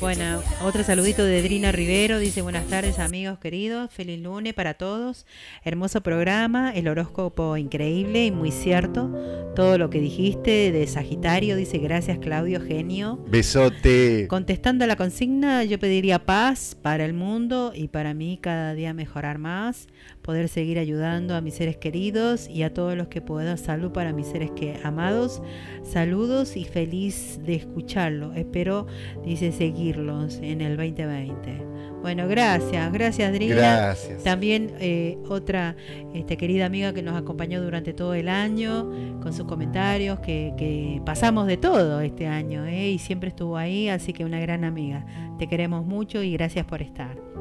Bueno, 0.00 0.42
otro 0.62 0.82
saludito 0.82 1.24
de 1.24 1.42
Drina 1.42 1.72
Rivero, 1.72 2.18
dice 2.18 2.42
buenas 2.42 2.66
tardes 2.66 2.98
amigos 2.98 3.38
queridos, 3.38 3.90
feliz 3.92 4.20
lunes 4.20 4.52
para 4.52 4.74
todos, 4.74 5.26
hermoso 5.64 6.00
programa, 6.00 6.72
el 6.72 6.88
horóscopo 6.88 7.56
increíble 7.56 8.26
y 8.26 8.30
muy 8.30 8.50
cierto, 8.50 9.10
todo 9.54 9.78
lo 9.78 9.90
que 9.90 10.00
dijiste 10.00 10.72
de 10.72 10.86
Sagitario, 10.86 11.56
dice 11.56 11.78
gracias 11.78 12.18
Claudio, 12.18 12.60
genio. 12.60 13.24
Besote. 13.28 14.26
Contestando 14.28 14.84
a 14.84 14.86
la 14.88 14.96
consigna, 14.96 15.64
yo 15.64 15.78
pediría 15.78 16.24
paz 16.24 16.76
para 16.80 17.04
el 17.04 17.12
mundo 17.12 17.72
y 17.74 17.88
para 17.88 18.12
mí 18.12 18.38
cada 18.40 18.74
día 18.74 18.92
mejorar 18.92 19.38
más, 19.38 19.86
poder 20.22 20.48
seguir 20.48 20.78
ayudando 20.78 21.34
a 21.34 21.40
mis 21.40 21.54
seres 21.54 21.76
queridos 21.76 22.48
y 22.48 22.62
a 22.62 22.72
todos 22.72 22.96
los 22.96 23.08
que 23.08 23.20
pueda, 23.20 23.56
salud 23.56 23.92
para 23.92 24.12
mis 24.12 24.28
seres 24.28 24.50
que 24.52 24.78
amados, 24.84 25.42
saludos 25.82 26.56
y 26.56 26.64
feliz 26.64 27.40
de 27.44 27.56
escucharlo, 27.56 28.32
espero, 28.34 28.86
dice 29.24 29.52
seguir 29.52 29.82
en 29.92 30.60
el 30.60 30.76
2020. 30.76 31.72
Bueno, 32.02 32.26
gracias, 32.26 32.92
gracias 32.92 33.32
Drina. 33.32 33.54
Gracias. 33.54 34.24
También 34.24 34.72
eh, 34.80 35.18
otra 35.28 35.76
este, 36.14 36.36
querida 36.36 36.66
amiga 36.66 36.92
que 36.92 37.02
nos 37.02 37.16
acompañó 37.16 37.62
durante 37.62 37.92
todo 37.92 38.14
el 38.14 38.28
año 38.28 39.20
con 39.22 39.32
sus 39.32 39.46
comentarios, 39.46 40.18
que, 40.20 41.00
pasamos 41.04 41.46
de 41.46 41.56
todo 41.56 42.00
este 42.00 42.26
año 42.26 42.66
eh, 42.66 42.90
y 42.90 42.98
siempre 42.98 43.28
estuvo 43.28 43.56
ahí, 43.56 43.88
así 43.88 44.12
que 44.12 44.24
una 44.24 44.40
gran 44.40 44.64
amiga. 44.64 45.06
Te 45.38 45.46
queremos 45.46 45.86
mucho 45.86 46.22
y 46.22 46.32
gracias 46.32 46.66
por 46.66 46.82
estar. 46.82 47.31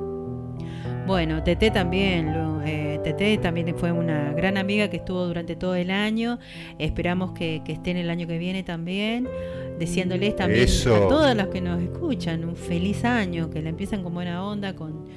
Bueno, 1.11 1.43
Tete 1.43 1.71
también, 1.71 2.33
eh, 2.65 2.97
Tete 3.03 3.37
también 3.37 3.75
fue 3.77 3.91
una 3.91 4.31
gran 4.31 4.55
amiga 4.55 4.89
que 4.89 4.95
estuvo 4.95 5.25
durante 5.27 5.57
todo 5.57 5.75
el 5.75 5.91
año. 5.91 6.39
Esperamos 6.79 7.33
que, 7.33 7.61
que 7.65 7.73
esté 7.73 7.91
en 7.91 7.97
el 7.97 8.09
año 8.09 8.27
que 8.27 8.37
viene 8.37 8.63
también 8.63 9.27
deseándoles 9.77 10.37
también 10.37 10.69
a 10.69 11.07
todos 11.09 11.35
los 11.35 11.47
que 11.47 11.59
nos 11.59 11.81
escuchan 11.81 12.45
un 12.45 12.55
feliz 12.55 13.03
año, 13.03 13.49
que 13.49 13.61
la 13.61 13.67
empiezan 13.67 14.03
con 14.03 14.13
buena 14.13 14.45
onda, 14.45 14.73
con 14.73 15.09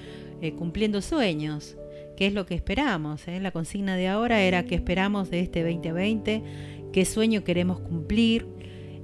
eh, 0.43 0.55
cumpliendo 0.55 1.01
sueños, 1.01 1.77
que 2.17 2.27
es 2.27 2.35
lo 2.35 2.45
que 2.45 2.57
esperamos. 2.57 3.29
Eh. 3.29 3.39
La 3.39 3.53
consigna 3.53 3.95
de 3.95 4.09
ahora 4.09 4.43
era 4.43 4.65
qué 4.65 4.75
esperamos 4.75 5.31
de 5.31 5.39
este 5.39 5.63
2020, 5.63 6.43
qué 6.93 7.05
sueño 7.05 7.45
queremos 7.45 7.79
cumplir, 7.79 8.49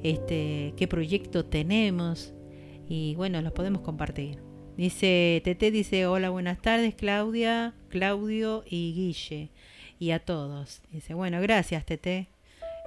este, 0.03 0.74
qué 0.76 0.88
proyecto 0.88 1.45
tenemos 1.45 2.34
y 2.88 3.14
bueno, 3.14 3.41
los 3.43 3.53
podemos 3.53 3.82
compartir. 3.82 4.49
Dice 4.80 5.42
Tete, 5.44 5.70
dice 5.70 6.06
hola, 6.06 6.30
buenas 6.30 6.62
tardes 6.62 6.94
Claudia, 6.94 7.74
Claudio 7.90 8.64
y 8.66 8.94
Guille 8.94 9.50
y 9.98 10.12
a 10.12 10.20
todos. 10.20 10.80
Dice, 10.90 11.12
bueno, 11.12 11.38
gracias 11.42 11.84
Tete. 11.84 12.28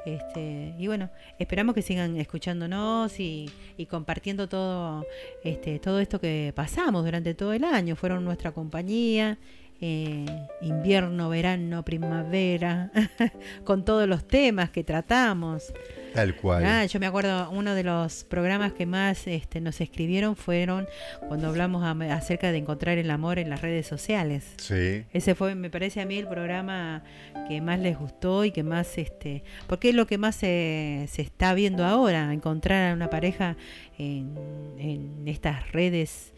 Este, 0.04 0.74
y 0.80 0.88
bueno, 0.88 1.12
esperamos 1.38 1.76
que 1.76 1.84
sigan 1.84 2.18
escuchándonos 2.18 3.20
y, 3.20 3.48
compartiendo 3.92 4.50
todo, 4.50 5.06
este, 5.44 5.78
todo 5.78 6.00
esto 6.00 6.20
que 6.20 6.52
pasamos 6.56 7.06
durante 7.06 7.36
todo 7.36 7.54
el 7.54 7.64
año. 7.64 7.96
Fueron 7.96 8.26
nuestra 8.26 8.54
compañía, 8.54 9.38
eh, 9.86 10.48
invierno, 10.62 11.28
verano, 11.28 11.84
primavera, 11.84 12.90
con 13.66 13.84
todos 13.84 14.08
los 14.08 14.26
temas 14.26 14.70
que 14.70 14.86
tratamos. 14.86 15.74
Tal 16.14 16.38
cual. 16.38 16.64
Ah, 16.64 16.86
yo 16.86 17.02
me 17.02 17.06
acuerdo, 17.06 17.50
uno 17.50 17.76
de 17.76 17.84
los 17.84 18.24
programas 18.24 18.72
que 18.72 18.86
más 18.86 19.28
este, 19.28 19.60
nos 19.60 19.82
escribieron 19.82 20.38
fueron 20.38 20.88
cuando 21.28 21.50
hablamos 21.50 21.84
acerca 21.84 22.54
de 22.54 22.60
encontrar 22.60 22.98
el 22.98 23.12
amor 23.12 23.40
en 23.40 23.50
las 23.50 23.62
redes 23.62 23.86
sociales. 23.86 24.54
Sí. 24.56 25.04
Ese 25.12 25.36
fue, 25.36 25.54
me 25.54 25.70
parece 25.70 26.00
a 26.00 26.06
mí, 26.06 26.18
el 26.18 26.30
programa 26.30 27.04
que 27.50 27.60
más 27.60 27.78
les 27.78 28.00
gustó 28.00 28.46
y 28.46 28.52
que 28.52 28.64
más, 28.64 28.98
este, 28.98 29.44
porque 29.68 29.90
es 29.90 29.96
lo 29.96 30.08
que 30.08 30.18
más 30.18 30.38
se, 30.38 31.10
se 31.12 31.24
está 31.24 31.54
viendo 31.54 31.84
ahora, 31.84 32.32
encontrar 32.32 32.92
a 32.92 32.94
una 32.94 33.10
pareja 33.10 33.58
en, 33.98 34.38
en 34.78 35.28
estas 35.28 35.74
redes 35.74 36.33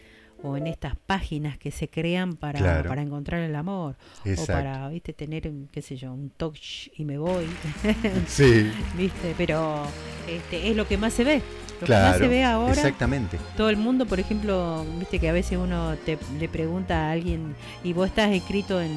o 0.46 0.58
en 0.58 0.68
estas 0.68 0.96
páginas 1.06 1.58
que 1.58 1.72
se 1.72 1.90
crean 1.90 2.36
para, 2.36 2.84
para 2.84 3.02
encontrar 3.02 3.42
el 3.42 3.56
amor 3.56 3.96
o 4.26 4.46
para 4.46 4.90
viste 4.90 5.14
tener 5.14 5.52
qué 5.72 5.82
sé 5.82 5.96
yo 5.96 6.14
un 6.14 6.30
touch 6.30 6.90
y 6.96 7.06
me 7.06 7.18
voy. 7.18 7.46
Sí. 8.28 8.72
Viste 8.98 9.34
pero 9.38 9.84
este, 10.28 10.70
es 10.70 10.76
lo 10.76 10.88
que 10.88 10.98
más 10.98 11.14
se 11.14 11.24
ve. 11.24 11.42
Lo 11.82 11.88
que 11.88 11.94
más 11.94 12.18
se 12.18 12.28
ve 12.28 12.44
ahora 12.44 12.74
exactamente. 12.74 13.38
todo 13.58 13.70
el 13.70 13.78
mundo 13.78 14.06
por 14.06 14.20
ejemplo 14.20 14.86
viste 14.98 15.20
que 15.20 15.30
a 15.30 15.34
veces 15.34 15.58
uno 15.58 15.96
te 16.06 16.18
le 16.40 16.48
pregunta 16.48 17.08
a 17.08 17.12
alguien 17.12 17.56
y 17.84 17.92
vos 17.94 18.08
estás 18.08 18.32
escrito 18.32 18.82
en, 18.82 18.94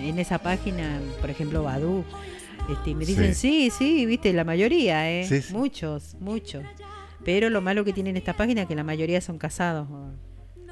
en, 0.00 0.18
esa 0.18 0.38
página 0.38 1.00
por 1.20 1.30
ejemplo 1.30 1.62
Badu 1.62 2.04
este, 2.68 2.90
y 2.90 2.94
me 2.94 3.04
dicen 3.04 3.34
sí. 3.34 3.70
sí 3.70 4.06
viste 4.06 4.32
la 4.32 4.44
mayoría 4.44 5.10
eh 5.10 5.44
muchos 5.52 6.16
muchos. 6.20 6.64
Pero 7.24 7.50
lo 7.50 7.60
malo 7.60 7.84
que 7.84 7.92
tienen 7.92 8.16
esta 8.16 8.32
página 8.32 8.62
es 8.62 8.68
que 8.68 8.74
la 8.74 8.84
mayoría 8.84 9.20
son 9.20 9.38
casados 9.38 9.88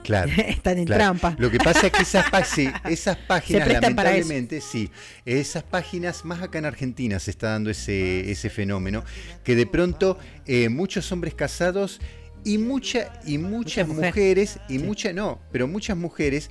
Claro. 0.07 0.31
Están 0.37 0.79
en 0.79 0.87
trampa. 0.87 1.35
Lo 1.37 1.51
que 1.51 1.59
pasa 1.59 1.89
es 1.89 1.93
que 1.93 2.03
esas, 2.03 2.27
esas 2.89 3.17
páginas, 3.17 3.69
lamentablemente, 3.69 4.61
sí, 4.61 4.91
esas 5.25 5.65
páginas, 5.65 6.25
más 6.25 6.43
acá 6.43 6.59
en 6.59 6.65
Argentina 6.65 7.19
se 7.19 7.33
está 7.33 7.51
dando 7.51 7.71
ese, 7.71 8.31
ese 8.31 8.49
fenómeno, 8.49 9.05
que 9.43 9.57
de 9.57 9.67
pronto 9.67 10.19
eh, 10.47 10.69
muchos 10.69 11.11
hombres 11.11 11.35
casados 11.35 12.01
y, 12.45 12.59
mucha, 12.59 13.21
y 13.27 13.39
muchas, 13.39 13.89
mujeres, 13.89 14.61
y 14.69 14.79
muchas, 14.79 15.13
no, 15.13 15.41
pero 15.51 15.67
muchas 15.67 15.97
mujeres, 15.97 16.51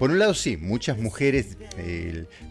por 0.00 0.10
un 0.10 0.18
lado 0.18 0.34
sí, 0.34 0.56
muchas 0.56 0.98
mujeres, 0.98 1.56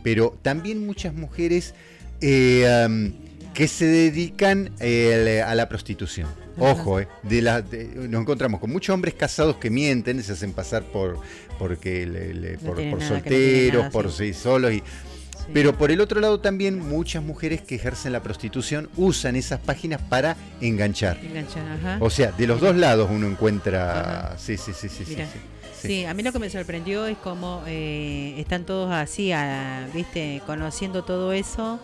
pero 0.04 0.40
también 0.42 0.86
muchas 0.86 1.14
mujeres 1.14 1.74
eh, 2.22 3.12
que 3.54 3.68
se 3.68 3.86
dedican 3.86 4.72
eh, 4.80 5.44
a 5.46 5.54
la 5.56 5.68
prostitución. 5.68 6.45
Ojo, 6.58 7.00
eh, 7.00 7.08
de 7.24 7.42
la, 7.42 7.62
nos 7.62 8.22
encontramos 8.22 8.60
con 8.60 8.72
muchos 8.72 8.94
hombres 8.94 9.14
casados 9.14 9.58
que 9.58 9.70
mienten, 9.70 10.22
se 10.24 10.34
hacen 10.34 10.54
pasar 10.54 10.84
por 10.84 11.20
porque 11.60 12.58
por, 12.64 13.02
solteros, 13.02 13.92
por 13.92 14.12
sí. 14.12 14.34
solos 14.34 14.74
y 14.74 14.84
Pero 15.54 15.78
por 15.78 15.92
el 15.92 16.02
otro 16.02 16.20
lado 16.20 16.40
también 16.40 16.80
muchas 16.80 17.24
mujeres 17.24 17.62
que 17.62 17.76
ejercen 17.76 18.14
la 18.14 18.22
prostitución 18.22 18.90
usan 18.96 19.36
esas 19.36 19.60
páginas 19.60 20.02
para 20.02 20.36
enganchar. 20.62 21.20
O 22.00 22.10
sea, 22.10 22.32
de 22.32 22.48
los 22.48 22.60
dos 22.60 22.76
lados 22.76 23.10
uno 23.12 23.28
encuentra... 23.28 24.36
Sí, 24.38 24.58
sí, 24.58 24.72
sí, 24.74 24.90
sí, 24.90 25.06
sí, 25.82 26.06
a 26.06 26.14
mí 26.14 26.24
lo 26.24 26.32
que 26.32 26.40
me 26.40 26.50
sorprendió 26.50 27.06
es 27.06 27.18
cómo 27.18 27.64
eh, 27.68 28.36
están 28.38 28.66
todos 28.66 28.92
así, 28.92 29.32
viste, 29.94 30.42
conociendo 30.46 31.04
todo 31.04 31.32
eso 31.32 31.80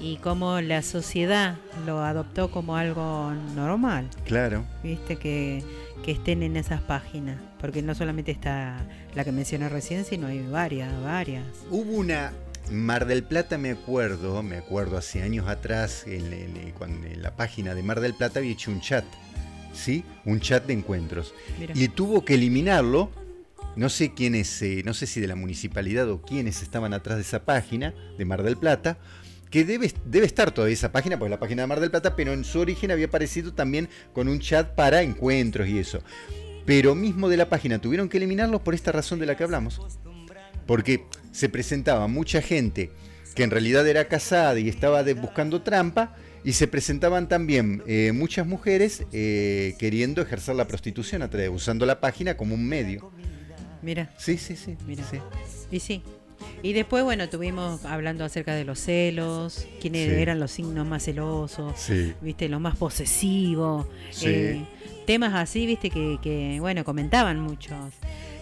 y 0.00 0.16
cómo 0.18 0.60
la 0.60 0.82
sociedad 0.82 1.56
lo 1.86 2.00
adoptó 2.04 2.50
como 2.50 2.76
algo 2.76 3.32
normal. 3.54 4.08
Claro. 4.24 4.64
Viste 4.82 5.16
que, 5.16 5.62
que 6.04 6.12
estén 6.12 6.42
en 6.42 6.56
esas 6.56 6.80
páginas, 6.82 7.38
porque 7.60 7.82
no 7.82 7.94
solamente 7.94 8.30
está 8.30 8.86
la 9.14 9.24
que 9.24 9.32
mencioné 9.32 9.68
recién, 9.68 10.04
sino 10.04 10.26
hay 10.26 10.46
varias, 10.46 10.92
varias. 11.02 11.44
Hubo 11.70 11.92
una 11.92 12.32
Mar 12.70 13.06
del 13.06 13.22
Plata 13.22 13.58
me 13.58 13.70
acuerdo, 13.70 14.42
me 14.42 14.56
acuerdo 14.56 14.96
hace 14.98 15.22
años 15.22 15.48
atrás, 15.48 16.04
en, 16.06 16.32
en- 16.32 16.72
cuando 16.76 17.06
en 17.06 17.22
la 17.22 17.36
página 17.36 17.74
de 17.74 17.82
Mar 17.82 18.00
del 18.00 18.12
Plata 18.14 18.40
había 18.40 18.52
hecho 18.52 18.70
un 18.72 18.80
chat, 18.80 19.04
¿sí? 19.72 20.04
Un 20.24 20.40
chat 20.40 20.66
de 20.66 20.72
encuentros. 20.72 21.32
Mira. 21.60 21.72
Y 21.76 21.88
tuvo 21.88 22.24
que 22.24 22.34
eliminarlo, 22.34 23.10
no 23.76 23.88
sé 23.88 24.14
quiénes, 24.14 24.60
eh, 24.62 24.82
no 24.84 24.94
sé 24.94 25.06
si 25.06 25.20
de 25.20 25.28
la 25.28 25.36
municipalidad 25.36 26.10
o 26.10 26.20
quiénes 26.22 26.60
estaban 26.62 26.92
atrás 26.92 27.16
de 27.18 27.22
esa 27.22 27.44
página 27.44 27.94
de 28.18 28.24
Mar 28.24 28.42
del 28.42 28.56
Plata, 28.56 28.98
que 29.50 29.64
debe, 29.64 29.92
debe 30.04 30.26
estar 30.26 30.50
todavía 30.52 30.74
esa 30.74 30.92
página, 30.92 31.18
pues 31.18 31.30
la 31.30 31.38
página 31.38 31.62
de 31.62 31.68
Mar 31.68 31.80
del 31.80 31.90
Plata, 31.90 32.16
pero 32.16 32.32
en 32.32 32.44
su 32.44 32.60
origen 32.60 32.90
había 32.90 33.06
aparecido 33.06 33.52
también 33.54 33.88
con 34.12 34.28
un 34.28 34.40
chat 34.40 34.74
para 34.74 35.02
encuentros 35.02 35.68
y 35.68 35.78
eso. 35.78 36.00
Pero 36.64 36.94
mismo 36.94 37.28
de 37.28 37.36
la 37.36 37.48
página 37.48 37.78
tuvieron 37.80 38.08
que 38.08 38.16
eliminarlo 38.16 38.62
por 38.64 38.74
esta 38.74 38.90
razón 38.92 39.18
de 39.20 39.26
la 39.26 39.36
que 39.36 39.44
hablamos. 39.44 39.80
Porque 40.66 41.04
se 41.30 41.48
presentaba 41.48 42.08
mucha 42.08 42.42
gente 42.42 42.90
que 43.36 43.44
en 43.44 43.50
realidad 43.50 43.86
era 43.86 44.08
casada 44.08 44.58
y 44.58 44.68
estaba 44.68 45.04
de- 45.04 45.14
buscando 45.14 45.62
trampa, 45.62 46.16
y 46.42 46.52
se 46.52 46.68
presentaban 46.68 47.28
también 47.28 47.82
eh, 47.88 48.12
muchas 48.14 48.46
mujeres 48.46 49.02
eh, 49.12 49.74
queriendo 49.80 50.22
ejercer 50.22 50.54
la 50.54 50.66
prostitución, 50.68 51.22
a 51.22 51.28
través- 51.30 51.50
usando 51.50 51.86
la 51.86 52.00
página 52.00 52.36
como 52.36 52.54
un 52.54 52.66
medio. 52.68 53.10
Mira, 53.82 54.10
Sí, 54.16 54.38
sí, 54.38 54.56
sí. 54.56 54.76
Mira. 54.86 55.04
sí. 55.10 55.18
y 55.70 55.80
sí. 55.80 56.02
Y 56.62 56.72
después, 56.72 57.04
bueno, 57.04 57.28
tuvimos 57.28 57.84
hablando 57.84 58.24
acerca 58.24 58.54
de 58.54 58.64
los 58.64 58.78
celos, 58.80 59.66
quiénes 59.80 60.08
Sí. 60.14 60.20
eran 60.20 60.40
los 60.40 60.50
signos 60.50 60.86
más 60.86 61.04
celosos, 61.04 61.74
Sí. 61.76 62.14
viste, 62.20 62.48
los 62.48 62.60
más 62.60 62.76
posesivos, 62.76 63.86
Sí. 64.10 64.26
eh, 64.28 64.64
temas 65.06 65.34
así, 65.34 65.66
viste, 65.66 65.90
que, 65.90 66.18
que, 66.22 66.58
bueno, 66.60 66.82
comentaban 66.84 67.38
muchos. 67.40 67.76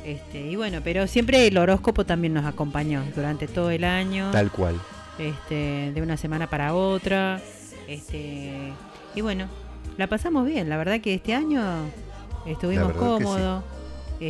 Este, 0.04 0.40
y 0.50 0.56
bueno, 0.56 0.80
pero 0.84 1.06
siempre 1.06 1.46
el 1.46 1.56
horóscopo 1.58 2.04
también 2.04 2.34
nos 2.34 2.44
acompañó 2.44 3.02
durante 3.14 3.46
todo 3.48 3.70
el 3.70 3.84
año, 3.84 4.30
Tal 4.32 4.50
cual. 4.50 4.74
este, 5.18 5.92
de 5.94 6.02
una 6.02 6.16
semana 6.16 6.48
para 6.48 6.74
otra. 6.74 7.40
Este, 7.88 8.72
y 9.14 9.20
bueno, 9.20 9.48
la 9.98 10.06
pasamos 10.06 10.46
bien, 10.46 10.68
la 10.68 10.76
verdad 10.76 11.00
que 11.00 11.14
este 11.14 11.34
año 11.34 11.62
estuvimos 12.46 12.92
cómodos. 12.92 13.64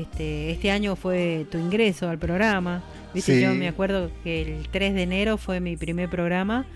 Este, 0.01 0.51
este 0.51 0.71
año 0.71 0.97
fue 0.97 1.47
tu 1.51 1.59
ingreso 1.59 2.09
al 2.09 2.19
programa. 2.19 2.83
Viste, 3.15 3.37
Sí. 3.37 3.43
yo 3.43 3.55
me 3.55 3.69
acuerdo 3.69 4.11
que 4.25 4.43
el 4.43 4.69
3 4.69 4.95
de 4.95 5.03
enero 5.03 5.37
fue 5.39 5.61
mi 5.61 5.77
primer 5.77 6.11
programa, 6.11 6.67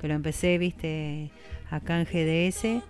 que 0.00 0.06
lo 0.08 0.14
empecé, 0.14 0.58
viste, 0.58 1.30
acá 1.70 1.98
en 2.00 2.04
GDS. 2.06 2.82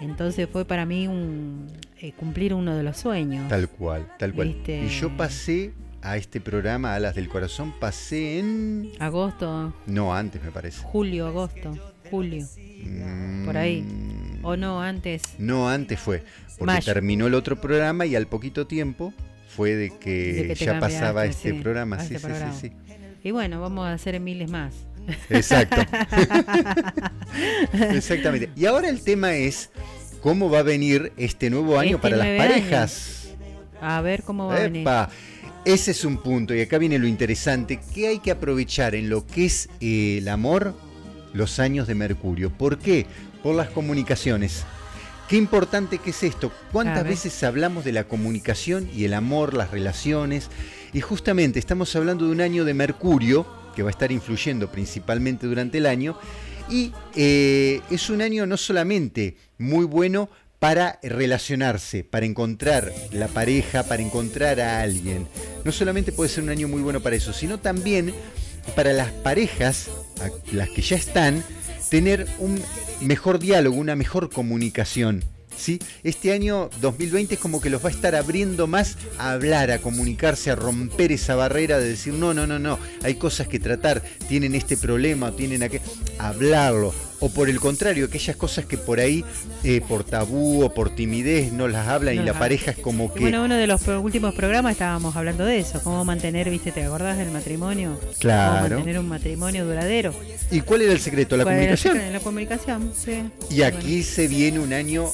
Entonces 0.00 0.48
fue 0.50 0.64
para 0.64 0.84
mí 0.86 1.06
un 1.08 1.66
eh, 2.00 2.12
cumplir 2.12 2.54
uno 2.54 2.74
de 2.76 2.82
los 2.82 2.96
sueños. 2.98 3.48
Tal 3.48 3.68
cual, 3.68 4.06
tal 4.18 4.32
cual. 4.34 4.48
Viste. 4.48 4.84
Y 4.84 4.88
yo 4.88 5.14
pasé 5.16 5.72
a 6.02 6.16
este 6.16 6.40
programa, 6.40 6.94
Alas 6.94 7.14
del 7.14 7.28
Corazón, 7.28 7.74
pasé 7.80 8.38
en... 8.38 8.90
Agosto, 9.00 9.74
No, 9.86 10.14
antes 10.14 10.42
me 10.42 10.50
parece. 10.50 10.82
julio, 10.82 11.26
agosto, 11.26 11.74
julio. 12.10 12.46
Por 13.44 13.56
ahí. 13.56 13.82
Mm, 13.82 14.44
O 14.44 14.56
no, 14.56 14.80
antes. 14.80 15.34
No, 15.38 15.68
antes 15.68 15.98
fue. 15.98 16.22
Porque 16.58 16.72
Mayo. 16.74 16.84
terminó 16.92 17.26
el 17.26 17.34
otro 17.34 17.60
programa 17.60 18.06
y 18.06 18.16
al 18.16 18.26
poquito 18.26 18.66
tiempo 18.66 19.12
fue 19.48 19.74
de 19.74 19.90
que, 19.98 20.32
De 20.32 20.48
que 20.48 20.56
te 20.56 20.64
ya 20.64 20.80
pasaba 20.80 21.24
este 21.26 21.50
sí, 21.52 21.58
programa. 21.60 21.98
Sí, 21.98 22.14
este 22.14 22.18
sí, 22.18 22.24
programa. 22.26 22.52
sí, 22.60 22.72
Y 23.24 23.30
bueno, 23.30 23.60
vamos 23.60 23.86
a 23.86 23.92
hacer 23.92 24.18
miles 24.20 24.50
más. 24.50 24.74
sí. 24.74 25.14
Exacto. 25.30 25.76
Exactamente. 27.72 28.50
Y 28.56 28.66
ahora 28.66 28.88
el 28.88 29.00
tema 29.02 29.34
es 29.34 29.70
cómo 30.20 30.50
va 30.50 30.60
a 30.60 30.62
venir 30.62 31.12
este 31.16 31.50
nuevo 31.50 31.78
año 31.78 31.96
Este 31.96 32.02
para 32.02 32.16
las 32.16 32.36
parejas. 32.38 33.28
A 33.80 34.00
ver 34.00 34.22
cómo 34.22 34.46
va 34.48 34.56
a 34.56 34.60
venir. 34.60 34.86
Ese 35.64 35.90
es 35.90 36.04
un 36.04 36.18
punto 36.18 36.54
y 36.54 36.60
acá 36.60 36.78
viene 36.78 36.96
lo 36.98 37.08
interesante 37.08 37.80
que 37.92 38.06
hay 38.06 38.18
que 38.20 38.30
aprovechar 38.30 38.94
en 38.94 39.08
lo 39.10 39.26
que 39.26 39.46
es 39.46 39.68
eh, 39.80 40.18
el 40.18 40.28
amor 40.28 40.74
los 41.32 41.58
años 41.58 41.88
de 41.88 41.96
Mercurio. 41.96 42.50
¿Por 42.50 42.78
qué? 42.78 43.06
Por 43.42 43.56
las 43.56 43.68
comunicaciones. 43.70 44.64
Qué 45.28 45.36
importante 45.36 45.98
que 45.98 46.10
es 46.10 46.22
esto. 46.22 46.52
¿Cuántas 46.70 47.02
veces 47.02 47.42
hablamos 47.42 47.84
de 47.84 47.90
la 47.90 48.04
comunicación 48.04 48.88
y 48.94 49.04
el 49.04 49.14
amor, 49.14 49.54
las 49.54 49.72
relaciones? 49.72 50.50
Y 50.92 51.00
justamente 51.00 51.58
estamos 51.58 51.94
hablando 51.96 52.26
de 52.26 52.30
un 52.30 52.40
año 52.40 52.64
de 52.64 52.74
Mercurio 52.74 53.44
que 53.74 53.82
va 53.82 53.88
a 53.88 53.90
estar 53.90 54.12
influyendo 54.12 54.70
principalmente 54.70 55.48
durante 55.48 55.78
el 55.78 55.86
año. 55.86 56.16
Y 56.70 56.92
eh, 57.16 57.80
es 57.90 58.08
un 58.08 58.22
año 58.22 58.46
no 58.46 58.56
solamente 58.56 59.36
muy 59.58 59.84
bueno 59.84 60.28
para 60.60 61.00
relacionarse, 61.02 62.04
para 62.04 62.24
encontrar 62.24 62.92
la 63.10 63.26
pareja, 63.26 63.82
para 63.82 64.02
encontrar 64.02 64.60
a 64.60 64.80
alguien. 64.80 65.26
No 65.64 65.72
solamente 65.72 66.12
puede 66.12 66.30
ser 66.30 66.44
un 66.44 66.50
año 66.50 66.68
muy 66.68 66.82
bueno 66.82 67.00
para 67.00 67.16
eso, 67.16 67.32
sino 67.32 67.58
también 67.58 68.14
para 68.74 68.92
las 68.92 69.10
parejas, 69.10 69.88
las 70.52 70.68
que 70.70 70.82
ya 70.82 70.96
están, 70.96 71.44
tener 71.90 72.26
un 72.38 72.62
mejor 73.00 73.38
diálogo, 73.38 73.76
una 73.76 73.96
mejor 73.96 74.30
comunicación. 74.30 75.24
¿sí? 75.56 75.80
Este 76.02 76.32
año 76.32 76.70
2020 76.80 77.34
es 77.34 77.40
como 77.40 77.60
que 77.60 77.70
los 77.70 77.84
va 77.84 77.88
a 77.88 77.92
estar 77.92 78.14
abriendo 78.14 78.66
más 78.66 78.96
a 79.18 79.32
hablar, 79.32 79.70
a 79.70 79.78
comunicarse, 79.78 80.50
a 80.50 80.56
romper 80.56 81.12
esa 81.12 81.34
barrera 81.34 81.78
de 81.78 81.88
decir, 81.88 82.12
no, 82.14 82.34
no, 82.34 82.46
no, 82.46 82.58
no, 82.58 82.78
hay 83.02 83.14
cosas 83.14 83.48
que 83.48 83.58
tratar, 83.58 84.02
tienen 84.28 84.54
este 84.54 84.76
problema, 84.76 85.32
tienen 85.32 85.62
aquel, 85.62 85.80
hablarlo. 86.18 86.94
O 87.20 87.30
por 87.30 87.48
el 87.48 87.60
contrario, 87.60 88.06
aquellas 88.06 88.36
cosas 88.36 88.66
que 88.66 88.76
por 88.76 89.00
ahí, 89.00 89.24
eh, 89.64 89.80
por 89.86 90.04
tabú 90.04 90.62
o 90.64 90.74
por 90.74 90.90
timidez, 90.94 91.52
no 91.52 91.66
las 91.68 91.88
hablan 91.88 92.16
No 92.16 92.22
y 92.22 92.24
la 92.24 92.38
pareja 92.38 92.72
es 92.72 92.78
como 92.78 93.12
que... 93.12 93.20
bueno, 93.20 93.44
uno 93.44 93.54
de 93.54 93.66
los 93.66 93.86
últimos 93.88 94.34
programas 94.34 94.72
estábamos 94.72 95.16
hablando 95.16 95.44
de 95.44 95.58
eso, 95.58 95.80
cómo 95.82 96.04
mantener, 96.04 96.50
viste, 96.50 96.72
¿te 96.72 96.84
acordás 96.84 97.16
del 97.16 97.30
matrimonio? 97.30 97.98
Claro. 98.18 98.62
Cómo 98.64 98.70
mantener 98.76 98.98
un 99.00 99.08
matrimonio 99.08 99.64
duradero. 99.64 100.12
¿Y 100.50 100.60
cuál 100.60 100.82
era 100.82 100.92
el 100.92 101.00
secreto? 101.00 101.36
La 101.36 101.44
¿Cuál 101.44 101.56
era 101.56 101.72
el 101.72 101.78
comunicación. 101.78 101.94
secreto? 101.94 102.12
La 102.12 102.20
comunicación, 102.20 102.92
sí. 102.96 103.22
Y 103.50 103.62
aquí 103.62 104.02
se 104.02 104.28
viene 104.28 104.58
un 104.58 104.72
año... 104.72 105.10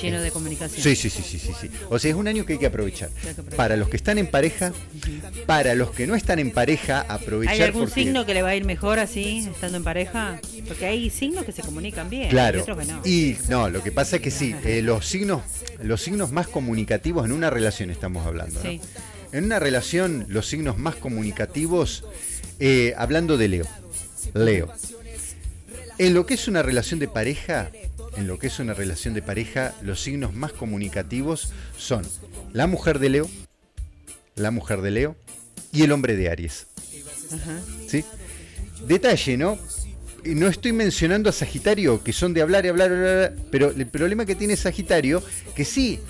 Lleno 0.00 0.20
de 0.20 0.30
comunicación. 0.30 0.80
Sí, 0.82 0.94
sí, 0.94 1.10
sí, 1.10 1.22
sí, 1.22 1.38
sí, 1.38 1.52
sí. 1.60 1.70
O 1.90 1.98
sea, 1.98 2.10
es 2.10 2.16
un 2.16 2.28
año 2.28 2.44
que 2.46 2.52
hay 2.54 2.58
que 2.58 2.66
aprovechar. 2.66 3.08
Hay 3.16 3.22
que 3.24 3.30
aprovechar. 3.30 3.56
Para 3.56 3.76
los 3.76 3.88
que 3.88 3.96
están 3.96 4.18
en 4.18 4.26
pareja, 4.28 4.72
para 5.46 5.74
los 5.74 5.90
que 5.90 6.06
no 6.06 6.14
están 6.14 6.38
en 6.38 6.50
pareja, 6.52 7.00
aprovechar 7.08 7.54
¿Hay 7.54 7.62
algún 7.62 7.82
porque- 7.86 8.02
signo 8.04 8.24
que 8.26 8.34
le 8.34 8.42
va 8.42 8.50
a 8.50 8.54
ir 8.56 8.64
mejor 8.64 8.98
así, 8.98 9.48
estando 9.52 9.78
en 9.78 9.84
pareja? 9.84 10.40
Porque 10.66 10.86
hay 10.86 11.10
signos 11.10 11.44
que 11.44 11.52
se 11.52 11.62
comunican 11.62 12.08
bien, 12.08 12.26
y 12.26 12.30
Claro. 12.30 12.62
otros 12.62 12.78
que 12.78 12.84
no. 12.84 13.00
Y 13.04 13.36
no, 13.48 13.68
lo 13.70 13.82
que 13.82 13.90
pasa 13.92 14.16
es 14.16 14.22
que 14.22 14.30
sí, 14.30 14.54
eh, 14.64 14.82
los 14.82 15.06
signos, 15.06 15.42
los 15.82 16.00
signos 16.00 16.30
más 16.30 16.46
comunicativos 16.48 17.24
en 17.24 17.32
una 17.32 17.50
relación 17.50 17.90
estamos 17.90 18.26
hablando. 18.26 18.62
¿no? 18.62 18.70
Sí. 18.70 18.80
En 19.32 19.44
una 19.44 19.58
relación, 19.58 20.26
los 20.28 20.46
signos 20.46 20.78
más 20.78 20.94
comunicativos, 20.94 22.04
eh, 22.60 22.94
hablando 22.96 23.36
de 23.36 23.48
Leo. 23.48 23.66
Leo. 24.34 24.72
En 25.98 26.14
lo 26.14 26.24
que 26.26 26.34
es 26.34 26.46
una 26.48 26.62
relación 26.62 27.00
de 27.00 27.08
pareja, 27.08 27.70
en 28.18 28.26
lo 28.26 28.38
que 28.38 28.48
es 28.48 28.58
una 28.58 28.74
relación 28.74 29.14
de 29.14 29.22
pareja, 29.22 29.74
los 29.82 30.00
signos 30.00 30.34
más 30.34 30.52
comunicativos 30.52 31.52
son 31.76 32.04
la 32.52 32.66
mujer 32.66 32.98
de 32.98 33.10
Leo, 33.10 33.30
la 34.34 34.50
mujer 34.50 34.82
de 34.82 34.90
Leo 34.90 35.16
y 35.72 35.82
el 35.82 35.92
hombre 35.92 36.16
de 36.16 36.28
Aries. 36.28 36.66
¿sí? 37.86 38.04
Detalle, 38.86 39.36
¿no? 39.36 39.58
No 40.24 40.48
estoy 40.48 40.72
mencionando 40.72 41.30
a 41.30 41.32
Sagitario, 41.32 42.02
que 42.02 42.12
son 42.12 42.34
de 42.34 42.42
hablar 42.42 42.66
y 42.66 42.68
hablar, 42.68 42.90
hablar, 42.92 43.34
pero 43.50 43.70
el 43.70 43.86
problema 43.86 44.26
que 44.26 44.34
tiene 44.34 44.56
Sagitario, 44.56 45.22
que 45.54 45.64
sí, 45.64 46.00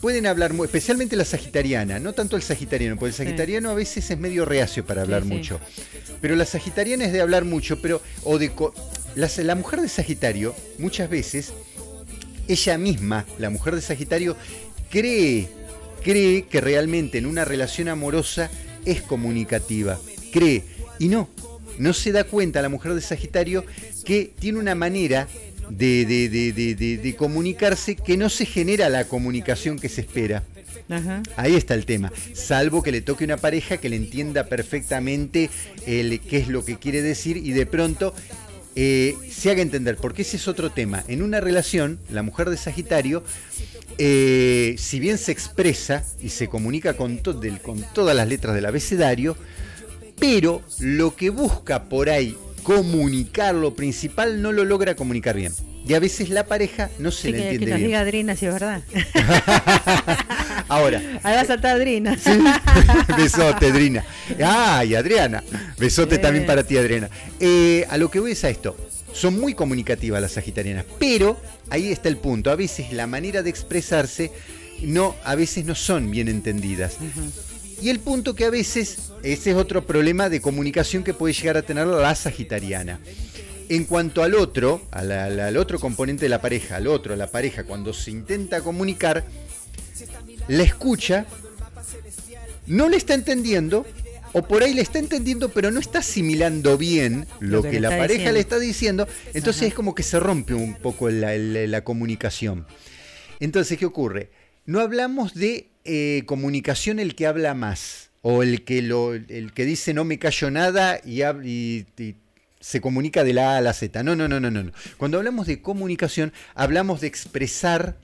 pueden 0.00 0.26
hablar, 0.26 0.52
especialmente 0.64 1.16
la 1.16 1.24
sagitariana, 1.24 1.98
no 1.98 2.12
tanto 2.12 2.36
el 2.36 2.42
sagitariano, 2.42 2.94
porque 2.96 3.08
el 3.08 3.14
Sí. 3.14 3.24
sagitariano 3.24 3.70
a 3.70 3.74
veces 3.74 4.08
es 4.10 4.18
medio 4.18 4.44
reacio 4.44 4.84
para 4.86 5.02
hablar 5.02 5.22
sí. 5.22 5.28
mucho. 5.28 5.60
Pero 6.20 6.36
la 6.36 6.46
sagitariana 6.46 7.04
es 7.04 7.12
de 7.12 7.20
hablar 7.20 7.44
mucho, 7.44 7.82
pero, 7.82 8.00
o 8.22 8.38
de... 8.38 8.52
la, 9.18 9.28
la 9.42 9.54
mujer 9.54 9.80
de 9.80 9.88
Sagitario, 9.88 10.54
muchas 10.78 11.10
veces, 11.10 11.52
ella 12.46 12.78
misma, 12.78 13.26
la 13.38 13.50
mujer 13.50 13.74
de 13.74 13.82
Sagitario, 13.82 14.36
cree, 14.90 15.48
cree 16.02 16.42
que 16.46 16.60
realmente 16.60 17.18
en 17.18 17.26
una 17.26 17.44
relación 17.44 17.88
amorosa 17.88 18.50
es 18.84 19.02
comunicativa. 19.02 19.98
Cree. 20.32 20.62
Y 20.98 21.08
no, 21.08 21.28
no 21.78 21.92
se 21.92 22.12
da 22.12 22.24
cuenta 22.24 22.62
la 22.62 22.68
mujer 22.68 22.94
de 22.94 23.00
Sagitario 23.02 23.64
que 24.04 24.30
tiene 24.38 24.58
una 24.58 24.74
manera 24.74 25.28
de, 25.68 26.06
de- 26.06 26.28
de- 26.28 26.52
de- 26.52 26.74
de- 26.74 26.96
de 26.98 27.16
comunicarse 27.16 27.96
que 27.96 28.16
no 28.16 28.30
se 28.30 28.46
genera 28.46 28.88
la 28.88 29.04
comunicación 29.04 29.78
que 29.78 29.88
se 29.88 30.00
espera. 30.00 30.42
Ajá. 30.88 31.22
Ahí 31.36 31.54
está 31.54 31.74
el 31.74 31.84
tema. 31.84 32.10
Salvo 32.32 32.82
que 32.82 32.92
le 32.92 33.02
toque 33.02 33.24
una 33.24 33.36
pareja 33.36 33.76
que 33.76 33.90
le 33.90 33.96
entienda 33.96 34.44
perfectamente 34.44 35.50
el, 35.86 36.20
qué 36.20 36.38
es 36.38 36.48
lo 36.48 36.64
que 36.64 36.78
quiere 36.78 37.02
decir 37.02 37.36
y 37.36 37.50
de 37.52 37.66
pronto 37.66 38.14
eh, 38.80 39.16
se 39.28 39.50
haga 39.50 39.60
entender. 39.62 39.96
Porque 39.96 40.22
ese 40.22 40.36
es 40.36 40.46
otro 40.46 40.70
tema. 40.70 41.02
En 41.08 41.22
una 41.22 41.40
relación, 41.40 41.98
la 42.10 42.22
mujer 42.22 42.48
de 42.48 42.56
Sagitario, 42.56 43.24
eh, 43.98 44.76
si 44.78 45.00
bien 45.00 45.18
se 45.18 45.32
expresa 45.32 46.04
y 46.22 46.28
se 46.28 46.46
comunica 46.46 46.94
con, 46.94 47.18
to- 47.18 47.32
del- 47.34 47.60
con 47.60 47.82
todas 47.92 48.14
las 48.14 48.28
letras 48.28 48.54
del 48.54 48.66
abecedario, 48.66 49.36
pero 50.20 50.62
lo 50.78 51.16
que 51.16 51.30
busca 51.30 51.84
por 51.88 52.08
ahí 52.08 52.36
comunicar 52.62 53.54
lo 53.56 53.74
principal, 53.74 54.42
no 54.42 54.52
lo 54.52 54.64
logra 54.64 54.94
comunicar 54.94 55.34
bien. 55.34 55.52
Y 55.86 55.94
a 55.94 56.00
veces 56.00 56.28
la 56.28 56.44
pareja 56.44 56.90
no 56.98 57.10
se 57.10 57.22
Sí, 57.28 57.32
le 57.32 57.38
entiende 57.38 57.66
que 57.66 57.70
nos 57.72 57.78
bien. 57.78 57.88
diga 57.88 58.00
Adrina 58.00 58.36
si 58.36 58.46
es 58.46 58.52
verdad. 58.52 58.82
Ahora, 60.68 60.98
Ahí 61.22 61.34
va 61.34 61.40
a 61.40 61.44
saltar. 61.44 61.78
Sí. 61.82 62.02
Besote, 63.16 63.66
Adriana. 63.70 64.04
Ay, 64.44 64.94
Adriana. 64.94 65.42
Besote 65.78 66.18
también 66.18 66.46
para 66.46 66.62
ti, 66.62 66.76
Adriana. 66.76 67.08
Eh, 67.40 67.86
a 67.88 67.96
lo 67.96 68.10
que 68.10 68.20
voy 68.20 68.32
es 68.32 68.44
a 68.44 68.50
esto. 68.50 68.76
Son 69.12 69.38
muy 69.40 69.54
comunicativas 69.54 70.20
las 70.20 70.32
sagitarianas, 70.32 70.84
pero 70.98 71.40
ahí 71.70 71.90
está 71.90 72.08
el 72.08 72.18
punto. 72.18 72.50
A 72.50 72.56
veces 72.56 72.92
la 72.92 73.06
manera 73.06 73.42
de 73.42 73.50
expresarse 73.50 74.30
no, 74.82 75.16
a 75.24 75.34
veces 75.34 75.64
no 75.64 75.74
son 75.74 76.10
bien 76.10 76.28
entendidas. 76.28 76.96
Y 77.80 77.88
el 77.88 78.00
punto 78.00 78.34
que 78.34 78.44
a 78.44 78.50
veces, 78.50 78.98
ese 79.22 79.50
es 79.52 79.56
otro 79.56 79.86
problema 79.86 80.28
de 80.28 80.40
comunicación 80.40 81.02
que 81.04 81.14
puede 81.14 81.32
llegar 81.32 81.56
a 81.56 81.62
tener 81.62 81.86
la 81.86 82.14
sagitariana. 82.14 83.00
En 83.70 83.84
cuanto 83.84 84.22
al 84.22 84.34
otro, 84.34 84.82
al, 84.90 85.10
al- 85.12 85.40
al 85.40 85.56
otro 85.56 85.78
componente 85.78 86.24
de 86.24 86.28
la 86.28 86.40
pareja, 86.40 86.76
al 86.76 86.86
otro, 86.86 87.16
la 87.16 87.30
pareja, 87.30 87.64
cuando 87.64 87.92
se 87.92 88.10
intenta 88.10 88.60
comunicar, 88.62 89.24
la 90.48 90.62
escucha, 90.62 91.26
no 92.66 92.88
le 92.88 92.96
está 92.96 93.14
entendiendo, 93.14 93.86
o 94.32 94.42
por 94.46 94.62
ahí 94.62 94.74
le 94.74 94.82
está 94.82 94.98
entendiendo, 94.98 95.48
pero 95.50 95.70
no 95.70 95.80
está 95.80 96.00
asimilando 96.00 96.76
bien 96.76 97.26
lo, 97.40 97.62
Lo 97.62 97.62
que, 97.62 97.80
la 97.80 97.88
pareja 97.90 98.06
diciendo. 98.08 98.32
le 98.32 98.40
está 98.40 98.58
diciendo, 98.58 99.08
entonces 99.34 99.62
Ajá. 99.62 99.68
es 99.68 99.74
como 99.74 99.94
que 99.94 100.02
se 100.02 100.20
rompe 100.20 100.54
un 100.54 100.74
poco 100.74 101.08
la, 101.10 101.36
la- 101.36 101.66
la 101.66 101.84
comunicación. 101.84 102.66
Entonces, 103.40 103.78
¿qué 103.78 103.86
ocurre? 103.86 104.30
No 104.66 104.80
hablamos 104.80 105.34
de 105.34 105.68
eh, 105.84 106.24
comunicación 106.26 106.98
el 106.98 107.14
que 107.14 107.26
habla 107.26 107.54
más, 107.54 108.10
o 108.20 108.42
el 108.42 108.64
que, 108.64 108.82
lo, 108.82 109.14
el 109.14 109.52
que 109.54 109.64
dice 109.64 109.94
no 109.94 110.04
me 110.04 110.18
callo 110.18 110.50
nada 110.50 111.00
y, 111.04 111.18
hab- 111.18 111.46
y- 111.46 111.86
y 112.02 112.16
se 112.60 112.80
comunica 112.80 113.24
de 113.24 113.32
la 113.32 113.54
A 113.54 113.58
a 113.58 113.60
la 113.62 113.72
Z. 113.72 114.02
No, 114.02 114.14
no, 114.16 114.28
no, 114.28 114.40
no, 114.40 114.50
no. 114.50 114.64
no. 114.64 114.72
Cuando 114.98 115.16
hablamos 115.18 115.46
de 115.46 115.62
comunicación, 115.62 116.32
hablamos 116.54 117.00
de 117.00 117.06
expresar 117.06 117.96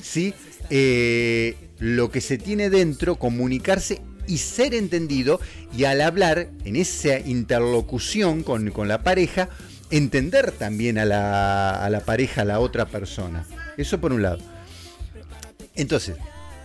¿sí? 0.00 0.34
Eh, 0.70 1.56
lo 1.82 2.12
que 2.12 2.20
se 2.20 2.38
tiene 2.38 2.70
dentro, 2.70 3.16
comunicarse 3.16 4.00
y 4.28 4.38
ser 4.38 4.72
entendido, 4.72 5.40
y 5.76 5.82
al 5.84 6.00
hablar 6.00 6.48
en 6.64 6.76
esa 6.76 7.18
interlocución 7.18 8.44
con, 8.44 8.70
con 8.70 8.86
la 8.86 9.02
pareja, 9.02 9.48
entender 9.90 10.52
también 10.52 10.96
a 10.96 11.04
la, 11.04 11.84
a 11.84 11.90
la 11.90 12.00
pareja, 12.00 12.42
a 12.42 12.44
la 12.44 12.60
otra 12.60 12.86
persona. 12.86 13.44
Eso 13.76 14.00
por 14.00 14.12
un 14.12 14.22
lado. 14.22 14.38
Entonces, 15.74 16.16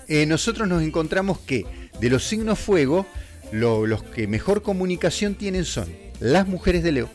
eh, 0.08 0.26
nosotros 0.28 0.68
nos 0.68 0.84
encontramos 0.84 1.40
que 1.40 1.66
de 2.00 2.10
los 2.12 2.24
signos 2.24 2.60
fuego, 2.60 3.08
lo- 3.52 3.88
los 3.88 4.04
que 4.04 4.28
mejor 4.28 4.62
comunicación 4.62 5.34
tienen 5.34 5.66
son 5.66 5.88
las 6.20 6.48
mujeres 6.48 6.84
de 6.84 6.92
Leo, 6.92 7.10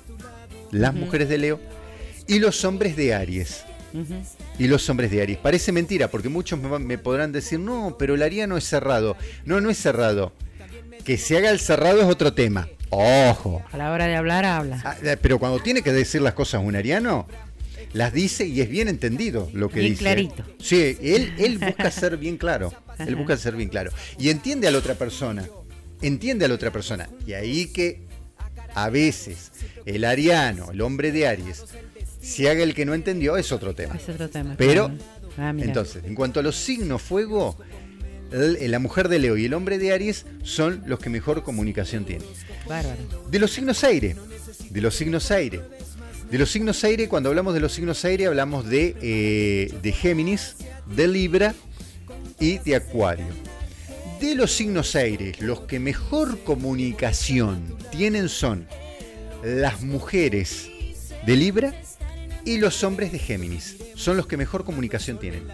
las 0.73 0.93
mujeres 0.95 1.29
de 1.29 1.39
Leo 1.39 1.61
y 2.27 2.41
los 2.41 2.65
hombres 2.65 2.97
de 2.97 3.15
Aries. 3.15 3.63
Y 4.59 4.69
los 4.69 4.89
hombres 4.89 5.11
de 5.11 5.23
Aries. 5.23 5.39
Parece 5.39 5.73
mentira, 5.73 6.09
porque 6.09 6.29
muchos 6.29 6.59
me, 6.61 6.99
podrán 6.99 7.33
decir, 7.33 7.59
no, 7.59 7.97
pero 7.99 8.15
el 8.15 8.23
ariano 8.23 8.57
es 8.57 8.65
cerrado. 8.65 9.17
No, 9.45 9.61
no 9.61 9.71
es 9.71 9.79
cerrado. 9.79 10.33
Que 11.05 11.17
se 11.17 11.37
haga 11.37 11.51
el 11.51 11.59
cerrado 11.61 12.01
es 12.01 12.07
otro 12.07 12.33
tema. 12.33 12.69
Ojo. 12.91 13.63
A 13.73 13.77
la 13.77 13.91
hora 13.91 14.07
de 14.07 14.17
hablar, 14.17 14.45
habla. 14.45 14.81
Ah, 14.85 14.97
eh, 15.03 15.17
Pero 15.21 15.39
cuando 15.39 15.59
tiene 15.61 15.83
que 15.83 15.93
decir 15.93 16.21
las 16.21 16.35
cosas 16.35 16.63
un 16.63 16.77
ariano, 16.77 17.27
las 17.93 18.13
dice 18.13 18.47
y 18.47 18.61
es 18.61 18.69
bien 18.69 18.89
entendido 18.89 19.51
lo 19.53 19.69
que 19.69 19.81
Bien 19.81 19.93
dice. 19.93 20.05
clarito. 20.05 20.45
Sí, 20.61 20.97
él, 21.03 21.33
él 21.39 21.59
busca 21.59 21.91
ser 21.91 22.17
bien 22.19 22.37
claro. 22.37 22.73
Él 22.99 23.17
busca 23.17 23.37
ser 23.37 23.57
bien 23.57 23.71
claro. 23.71 23.91
Y 24.19 24.29
entiende 24.29 24.69
a 24.69 24.71
la 24.71 24.79
otra 24.79 24.95
persona. 24.95 25.49
Entiende 26.03 26.45
a 26.45 26.49
la 26.49 26.55
otra 26.55 26.71
persona. 26.71 27.09
Y 27.27 27.33
ahí 27.33 27.67
que 27.67 28.03
a 28.75 28.91
veces 28.91 29.51
el 29.87 30.05
ariano, 30.05 30.71
el 30.71 30.83
hombre 30.83 31.11
de 31.11 31.27
Aries, 31.27 31.65
si 32.23 32.47
haga 32.47 32.63
el 32.63 32.75
que 32.75 32.85
no 32.87 32.95
entendió, 32.95 33.37
es 33.37 33.53
otro 33.53 33.75
tema. 33.75 33.95
Es 33.97 34.09
otro 34.09 34.31
tema. 34.31 34.55
Pero, 34.57 34.87
claro. 34.87 35.03
Ah. 35.39 35.53
Entonces, 35.59 36.05
en 36.05 36.15
cuanto 36.15 36.41
a 36.41 36.43
los 36.43 36.57
signos 36.57 37.03
fuego, 37.03 37.57
el- 38.31 38.71
la 38.71 38.79
mujer 38.79 39.09
de 39.09 39.19
Leo 39.19 39.37
y 39.37 39.45
el 39.47 39.55
hombre 39.55 39.79
de 39.79 39.93
Aries 39.93 40.25
son 40.43 40.83
los 40.87 40.99
que 40.99 41.11
mejor 41.11 41.43
comunicación 41.43 42.05
tienen. 42.05 42.27
Bárbaro. 42.69 42.97
De 43.31 43.39
los 43.39 43.51
signos 43.51 43.83
aire, 43.85 44.17
de 44.71 44.81
los 44.81 44.95
signos 44.95 45.31
aire. 45.31 45.61
De 46.31 46.39
los 46.39 46.51
signos 46.51 46.83
aire, 46.85 47.09
cuando 47.09 47.29
hablamos 47.29 47.53
de 47.53 47.61
los 47.61 47.73
signos 47.75 48.05
aire, 48.07 48.27
hablamos 48.27 48.67
de, 48.69 48.97
eh, 49.03 49.75
de 49.83 49.93
Géminis, 49.93 50.57
de 50.97 51.07
Libra 51.09 51.55
y 52.41 52.57
de 52.59 52.77
Acuario. 52.77 53.27
De 54.21 54.35
los 54.35 54.53
signos 54.53 54.95
aire, 54.97 55.33
los 55.41 55.63
que 55.63 55.79
mejor 55.81 56.39
comunicación 56.45 57.77
tienen 57.91 58.29
son 58.29 58.67
las 59.45 59.83
mujeres 59.83 60.69
de 61.27 61.37
Libra 61.37 61.75
y 62.45 62.59
los 62.59 62.83
hombres 62.85 63.13
de 63.13 63.19
Géminis. 63.19 63.77
Son 63.95 64.17
los 64.17 64.27
que 64.27 64.37
mejor 64.37 64.65
comunicación 64.65 65.19
tienen. 65.19 65.45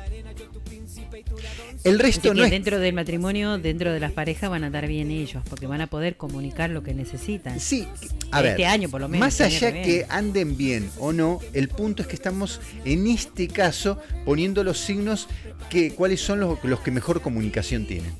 El 1.84 1.98
resto 1.98 2.34
no 2.34 2.44
es 2.44 2.50
dentro 2.50 2.78
del 2.78 2.92
matrimonio, 2.92 3.58
dentro 3.58 3.92
de 3.92 4.00
las 4.00 4.12
parejas, 4.12 4.50
van 4.50 4.64
a 4.64 4.66
estar 4.66 4.86
bien 4.86 5.10
ellos, 5.10 5.42
porque 5.48 5.66
van 5.66 5.80
a 5.80 5.86
poder 5.86 6.16
comunicar 6.16 6.70
lo 6.70 6.82
que 6.82 6.92
necesitan. 6.92 7.60
Sí, 7.60 7.86
a 8.30 8.42
ver. 8.42 8.52
Este 8.52 8.66
año, 8.66 8.88
por 8.88 9.00
lo 9.00 9.08
menos, 9.08 9.26
Más 9.26 9.40
este 9.40 9.66
allá 9.66 9.72
que 9.72 9.82
que 9.82 10.06
anden 10.08 10.56
bien 10.56 10.90
o 10.98 11.12
no, 11.12 11.40
el 11.52 11.68
punto 11.68 12.02
es 12.02 12.08
que 12.08 12.16
estamos 12.16 12.60
en 12.84 13.06
este 13.06 13.48
caso 13.48 14.00
poniendo 14.24 14.64
los 14.64 14.78
signos 14.78 15.28
que 15.70 15.92
cuáles 15.92 16.20
son 16.20 16.40
los, 16.40 16.62
los 16.64 16.80
que 16.80 16.90
mejor 16.90 17.20
comunicación 17.20 17.86
tienen. 17.86 18.12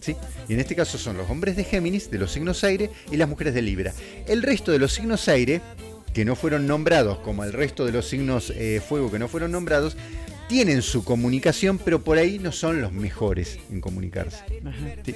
¿sí? 0.00 0.16
Y 0.48 0.54
en 0.54 0.60
este 0.60 0.74
caso 0.74 0.98
son 0.98 1.16
los 1.16 1.28
hombres 1.28 1.56
de 1.56 1.64
Géminis, 1.64 2.10
de 2.10 2.18
los 2.18 2.32
signos 2.32 2.64
aire, 2.64 2.90
y 3.10 3.16
las 3.16 3.28
mujeres 3.28 3.54
de 3.54 3.62
Libra. 3.62 3.92
El 4.26 4.42
resto 4.42 4.72
de 4.72 4.78
los 4.78 4.92
signos 4.92 5.28
aire, 5.28 5.60
que 6.16 6.24
no 6.24 6.34
fueron 6.34 6.66
nombrados, 6.66 7.18
como 7.18 7.44
el 7.44 7.52
resto 7.52 7.84
de 7.84 7.92
los 7.92 8.08
signos 8.08 8.48
eh, 8.56 8.80
fuego 8.80 9.10
que 9.10 9.18
no 9.18 9.28
fueron 9.28 9.52
nombrados, 9.52 9.98
tienen 10.48 10.80
su 10.80 11.04
comunicación, 11.04 11.76
pero 11.76 12.02
por 12.02 12.16
ahí 12.16 12.38
no 12.38 12.52
son 12.52 12.80
los 12.80 12.90
mejores 12.90 13.58
en 13.70 13.82
comunicarse. 13.82 14.38
Sí. 15.04 15.14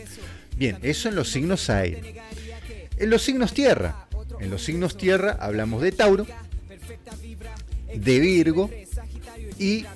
Bien, 0.59 0.76
eso 0.82 1.09
en 1.09 1.14
los 1.14 1.30
signos 1.30 1.70
aire. 1.70 2.16
En 2.98 3.09
los 3.09 3.22
signos 3.22 3.55
tierra. 3.55 4.09
En 4.40 4.51
los 4.51 4.62
signos 4.62 4.98
tierra 4.98 5.38
hablamos 5.40 5.80
de 5.80 5.92
Tauro, 5.92 6.26
de 7.94 8.20
Virgo 8.20 8.70
y 9.59 9.86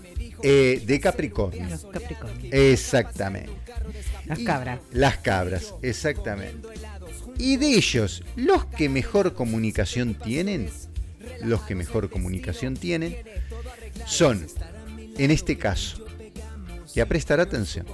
eh, 0.43 0.83
de 0.87 1.01
Capricornio. 1.01 1.67
Los 1.69 1.85
Capricornio. 1.85 2.49
Exactamente. 2.51 3.53
Las 4.25 4.39
Y- 4.39 4.45
cabras. 4.45 4.81
Las 4.91 5.19
cabras, 5.19 5.75
exactamente. 5.83 6.67
Y 7.37 7.59
de 7.59 7.75
ellos, 7.75 8.23
los 8.37 8.65
que 8.65 8.89
mejor 8.89 9.35
comunicación 9.35 10.15
tienen, 10.15 10.71
los 11.43 11.63
que 11.63 11.75
mejor 11.75 12.11
comunicación 12.11 12.75
tienen, 12.75 13.17
son, 14.07 14.47
en 15.19 15.31
este 15.31 15.57
caso, 15.57 16.05
y 16.95 17.01
a 17.01 17.07
prestar 17.07 17.41
atención, 17.41 17.87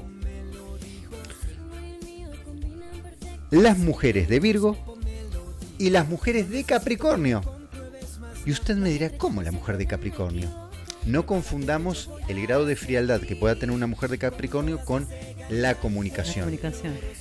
las 3.50 3.78
mujeres 3.78 4.28
de 4.28 4.40
Virgo 4.40 4.76
y 5.78 5.90
las 5.90 6.08
mujeres 6.08 6.50
de 6.50 6.64
Capricornio. 6.64 7.40
Y 8.46 8.52
usted 8.52 8.76
me 8.76 8.90
dirá, 8.90 9.10
¿cómo 9.10 9.42
la 9.42 9.52
mujer 9.52 9.76
de 9.76 9.86
Capricornio? 9.86 10.70
No 11.04 11.26
confundamos 11.26 12.10
el 12.28 12.42
grado 12.42 12.66
de 12.66 12.76
frialdad 12.76 13.20
que 13.20 13.36
pueda 13.36 13.54
tener 13.54 13.74
una 13.74 13.86
mujer 13.86 14.10
de 14.10 14.18
Capricornio 14.18 14.78
con 14.84 15.08
la 15.50 15.70
La 15.70 15.74
comunicación. 15.74 16.58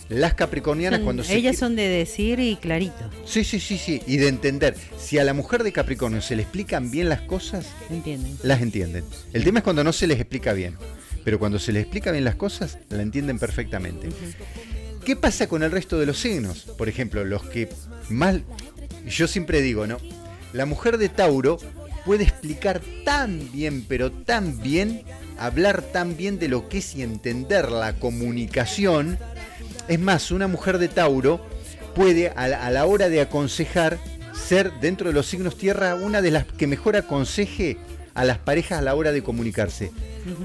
Las 0.10 0.34
capricornianas 0.36 1.00
Son- 1.00 1.06
cuando 1.06 1.24
se 1.24 1.36
ellas 1.36 1.58
son 1.58 1.76
de 1.76 1.88
decir 1.88 2.40
y 2.40 2.56
clarito. 2.56 3.10
Sí, 3.26 3.44
sí, 3.44 3.60
sí, 3.60 3.78
sí, 3.78 4.02
y 4.08 4.18
de 4.18 4.28
entender. 4.28 4.76
Si 4.98 5.18
a 5.18 5.24
la 5.24 5.34
mujer 5.34 5.64
de 5.64 5.72
Capricornio 5.72 6.22
se 6.22 6.36
le 6.36 6.44
explican 6.44 6.92
bien 6.92 7.10
las 7.10 7.22
cosas, 7.22 7.66
¿Entienden? 7.90 8.38
las 8.44 8.62
entienden. 8.62 9.04
El 9.34 9.44
tema 9.44 9.60
es 9.60 9.64
cuando 9.64 9.84
no 9.84 9.92
se 9.94 10.08
les 10.08 10.20
explica 10.20 10.54
bien. 10.54 10.78
Pero 11.26 11.38
cuando 11.38 11.60
se 11.60 11.74
les 11.74 11.82
explica 11.84 12.12
bien 12.12 12.24
las 12.24 12.36
cosas, 12.36 12.78
la 12.90 13.02
entienden 13.02 13.40
perfectamente. 13.40 14.08
¿Qué 15.04 15.16
pasa 15.16 15.48
con 15.48 15.64
el 15.64 15.72
resto 15.72 16.00
de 16.00 16.06
los 16.06 16.18
signos? 16.20 16.62
Por 16.78 16.88
ejemplo, 16.90 17.26
los 17.26 17.44
que 17.44 17.68
más... 18.10 18.38
Yo 19.08 19.28
siempre 19.28 19.62
digo, 19.62 19.86
¿no? 19.86 19.98
La 20.54 20.66
mujer 20.66 20.98
de 20.98 21.10
Tauro 21.10 21.58
puede 22.06 22.24
explicar 22.24 22.82
tan 23.04 23.52
bien, 23.52 23.86
pero 23.88 24.12
tan 24.12 24.62
bien, 24.62 25.04
hablar 25.40 25.82
tan 25.82 26.18
bien 26.18 26.38
de 26.38 26.48
lo 26.48 26.70
que 26.70 26.80
es 26.80 26.96
y 26.96 27.02
entender 27.02 27.72
la 27.72 27.94
comunicación. 27.94 29.18
Es 29.88 30.00
más, 30.00 30.32
una 30.32 30.48
mujer 30.48 30.78
de 30.78 30.90
Tauro 30.90 31.40
puede, 31.96 32.30
a 32.30 32.48
la, 32.70 32.86
hora 32.86 33.10
de 33.10 33.22
aconsejar, 33.22 33.98
ser 34.34 34.72
dentro 34.80 35.08
de 35.08 35.14
los 35.14 35.28
signos 35.28 35.58
tierra 35.58 35.96
una 35.96 36.22
de 36.22 36.32
las 36.32 36.46
que 36.46 36.68
mejor 36.68 36.96
aconseje 36.96 37.78
a 38.14 38.26
las 38.26 38.38
parejas 38.38 38.80
a 38.80 38.82
la 38.82 38.96
hora 38.96 39.12
de 39.12 39.24
comunicarse. 39.24 39.92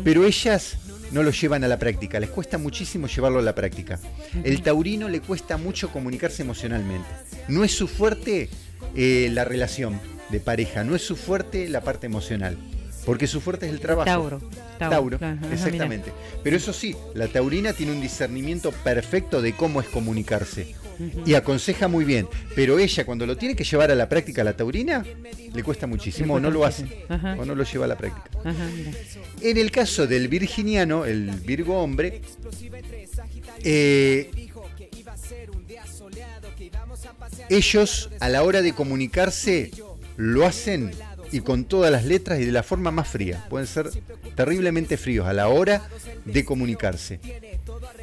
Pero 0.04 0.24
ellas 0.24 0.78
no 1.10 1.22
lo 1.22 1.30
llevan 1.30 1.64
a 1.64 1.68
la 1.68 1.78
práctica, 1.78 2.18
les 2.18 2.30
cuesta 2.30 2.58
muchísimo 2.58 3.06
llevarlo 3.06 3.38
a 3.38 3.42
la 3.42 3.54
práctica. 3.54 3.98
El 4.42 4.62
taurino 4.62 5.08
le 5.08 5.20
cuesta 5.20 5.56
mucho 5.56 5.90
comunicarse 5.90 6.42
emocionalmente. 6.42 7.08
No 7.48 7.64
es 7.64 7.72
su 7.72 7.88
fuerte 7.88 8.48
eh, 8.94 9.28
la 9.32 9.44
relación 9.44 10.00
de 10.30 10.40
pareja, 10.40 10.84
no 10.84 10.94
es 10.94 11.02
su 11.02 11.16
fuerte 11.16 11.68
la 11.68 11.82
parte 11.82 12.06
emocional. 12.06 12.56
Porque 13.04 13.26
su 13.26 13.40
fuerte 13.40 13.66
es 13.66 13.72
el 13.72 13.80
trabajo. 13.80 14.06
Tauro. 14.06 14.40
Tauro, 14.78 15.16
ajá, 15.16 15.38
exactamente. 15.52 16.12
Pero 16.42 16.56
eso 16.56 16.72
sí, 16.72 16.96
la 17.14 17.28
taurina 17.28 17.72
tiene 17.72 17.92
un 17.92 18.00
discernimiento 18.00 18.72
perfecto 18.72 19.42
de 19.42 19.54
cómo 19.54 19.80
es 19.80 19.88
comunicarse 19.88 20.74
y 21.26 21.34
aconseja 21.34 21.88
muy 21.88 22.04
bien. 22.04 22.28
Pero 22.54 22.78
ella 22.78 23.04
cuando 23.04 23.26
lo 23.26 23.36
tiene 23.36 23.54
que 23.54 23.64
llevar 23.64 23.90
a 23.90 23.94
la 23.94 24.08
práctica 24.08 24.44
la 24.44 24.56
taurina, 24.56 25.04
le 25.52 25.62
cuesta 25.62 25.86
muchísimo 25.86 26.34
o 26.34 26.40
no 26.40 26.50
lo 26.50 26.64
hace 26.64 27.04
Ajá. 27.08 27.36
o 27.38 27.44
no 27.44 27.54
lo 27.54 27.64
lleva 27.64 27.84
a 27.84 27.88
la 27.88 27.98
práctica. 27.98 28.30
Mira. 28.44 28.90
En 29.40 29.58
el 29.58 29.70
caso 29.70 30.06
del 30.06 30.28
virginiano, 30.28 31.04
el 31.04 31.30
Virgo 31.30 31.78
hombre, 31.78 32.22
eh, 33.62 34.30
ellos 37.48 38.10
a 38.20 38.28
la 38.28 38.42
hora 38.42 38.62
de 38.62 38.72
comunicarse 38.72 39.70
lo 40.16 40.46
hacen 40.46 40.92
y 41.34 41.40
con 41.40 41.64
todas 41.64 41.90
las 41.90 42.04
letras 42.04 42.40
y 42.40 42.44
de 42.44 42.52
la 42.52 42.62
forma 42.62 42.90
más 42.90 43.08
fría. 43.08 43.44
Pueden 43.50 43.66
ser 43.66 43.90
terriblemente 44.36 44.96
fríos 44.96 45.26
a 45.26 45.32
la 45.32 45.48
hora 45.48 45.82
de 46.24 46.44
comunicarse. 46.44 47.20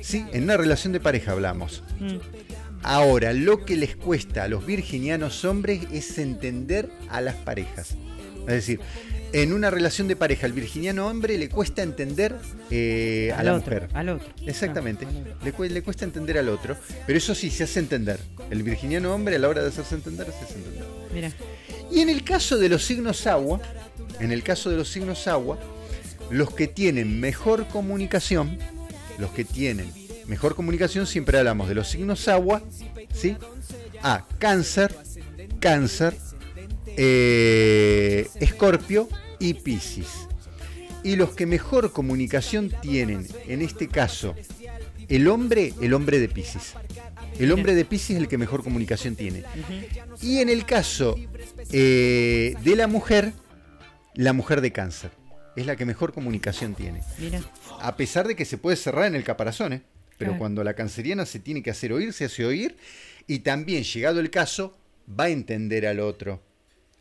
Sí, 0.01 0.25
en 0.33 0.43
una 0.43 0.57
relación 0.57 0.91
de 0.93 0.99
pareja 0.99 1.31
hablamos. 1.31 1.83
Mm. 1.99 2.17
Ahora, 2.83 3.31
lo 3.33 3.63
que 3.63 3.77
les 3.77 3.95
cuesta 3.95 4.43
a 4.43 4.47
los 4.47 4.65
virginianos 4.65 5.45
hombres 5.45 5.81
es 5.91 6.17
entender 6.17 6.89
a 7.09 7.21
las 7.21 7.35
parejas. 7.35 7.95
Es 8.41 8.53
decir, 8.55 8.79
en 9.33 9.53
una 9.53 9.69
relación 9.69 10.07
de 10.09 10.15
pareja, 10.15 10.45
al 10.47 10.51
virginiano 10.53 11.07
hombre 11.07 11.37
le 11.37 11.47
cuesta 11.47 11.83
entender 11.83 12.35
eh, 12.71 13.31
a 13.37 13.43
la 13.43 13.53
otro, 13.53 13.75
mujer. 13.75 13.89
al 13.93 14.09
otro. 14.09 14.27
Exactamente. 14.45 15.05
Al 15.05 15.15
otro. 15.17 15.35
Le, 15.43 15.53
cu- 15.53 15.63
le 15.65 15.81
cuesta 15.83 16.03
entender 16.05 16.37
al 16.39 16.49
otro, 16.49 16.75
pero 17.05 17.17
eso 17.17 17.33
sí 17.35 17.49
se 17.51 17.63
hace 17.63 17.79
entender. 17.79 18.19
El 18.49 18.63
virginiano 18.63 19.13
hombre 19.13 19.35
a 19.35 19.39
la 19.39 19.47
hora 19.47 19.61
de 19.61 19.69
hacerse 19.69 19.95
entender 19.95 20.25
se 20.37 20.43
hace 20.43 20.55
entender. 20.55 20.83
Mira. 21.13 21.31
Y 21.91 21.99
en 21.99 22.09
el 22.09 22.23
caso 22.23 22.57
de 22.57 22.69
los 22.69 22.85
signos 22.85 23.27
agua, 23.27 23.59
en 24.19 24.31
el 24.31 24.43
caso 24.43 24.69
de 24.69 24.77
los 24.77 24.89
signos 24.89 25.27
agua, 25.27 25.59
los 26.29 26.53
que 26.53 26.67
tienen 26.67 27.19
mejor 27.19 27.67
comunicación, 27.67 28.57
los 29.17 29.31
que 29.31 29.43
tienen 29.43 29.91
mejor 30.27 30.55
comunicación, 30.55 31.05
siempre 31.05 31.37
hablamos 31.37 31.67
de 31.67 31.75
los 31.75 31.89
signos 31.89 32.27
agua, 32.29 32.61
¿sí? 33.13 33.35
A 34.01 34.25
cáncer, 34.39 34.95
cáncer, 35.59 36.15
eh, 36.87 38.27
escorpio 38.39 39.09
y 39.39 39.55
piscis. 39.55 40.27
Y 41.03 41.17
los 41.17 41.31
que 41.31 41.45
mejor 41.45 41.91
comunicación 41.91 42.71
tienen, 42.81 43.27
en 43.47 43.61
este 43.61 43.89
caso, 43.89 44.35
el 45.09 45.27
hombre, 45.27 45.73
el 45.81 45.93
hombre 45.93 46.19
de 46.19 46.29
piscis. 46.29 46.73
El 47.37 47.51
hombre 47.51 47.75
de 47.75 47.83
piscis 47.83 48.11
es 48.11 48.21
el 48.21 48.27
que 48.27 48.37
mejor 48.37 48.63
comunicación 48.63 49.15
tiene. 49.15 49.43
Y 50.21 50.39
en 50.39 50.47
el 50.47 50.65
caso 50.65 51.15
eh, 51.73 52.55
de 52.63 52.75
la 52.75 52.87
mujer, 52.87 53.33
la 54.15 54.33
mujer 54.33 54.61
de 54.61 54.71
cáncer. 54.71 55.11
Es 55.55 55.65
la 55.65 55.75
que 55.75 55.85
mejor 55.85 56.13
comunicación 56.13 56.75
tiene. 56.75 57.01
Mira. 57.19 57.41
A 57.81 57.97
pesar 57.97 58.27
de 58.27 58.35
que 58.35 58.45
se 58.45 58.57
puede 58.57 58.77
cerrar 58.77 59.05
en 59.05 59.15
el 59.15 59.23
caparazón, 59.23 59.73
¿eh? 59.73 59.81
Pero 60.17 60.31
Claro. 60.31 60.39
cuando 60.39 60.63
la 60.63 60.73
canceriana 60.75 61.25
se 61.25 61.39
tiene 61.39 61.61
que 61.63 61.71
hacer 61.71 61.91
oír, 61.91 62.13
se 62.13 62.25
hace 62.25 62.45
oír. 62.45 62.77
Y 63.27 63.39
también, 63.39 63.83
llegado 63.83 64.19
el 64.19 64.29
caso, 64.29 64.77
va 65.19 65.25
a 65.25 65.29
entender 65.29 65.85
al 65.87 65.99
otro. 65.99 66.41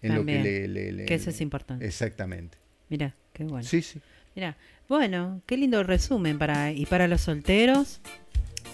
En 0.02 0.14
También, 0.14 0.38
lo 0.38 0.44
que 0.44 0.50
le, 0.50 0.68
le- 0.68 0.92
le- 0.92 1.04
que 1.04 1.14
eso 1.14 1.30
es 1.30 1.40
importante. 1.42 1.86
Exactamente. 1.86 2.56
Mira, 2.88 3.14
qué 3.34 3.44
bueno. 3.44 3.62
Sí, 3.68 3.82
sí. 3.82 4.00
Mira, 4.34 4.56
bueno, 4.88 5.42
qué 5.46 5.56
lindo 5.56 5.82
resumen 5.82 6.38
para 6.38 6.72
y 6.72 6.86
para 6.86 7.06
los 7.08 7.20
solteros. 7.20 8.00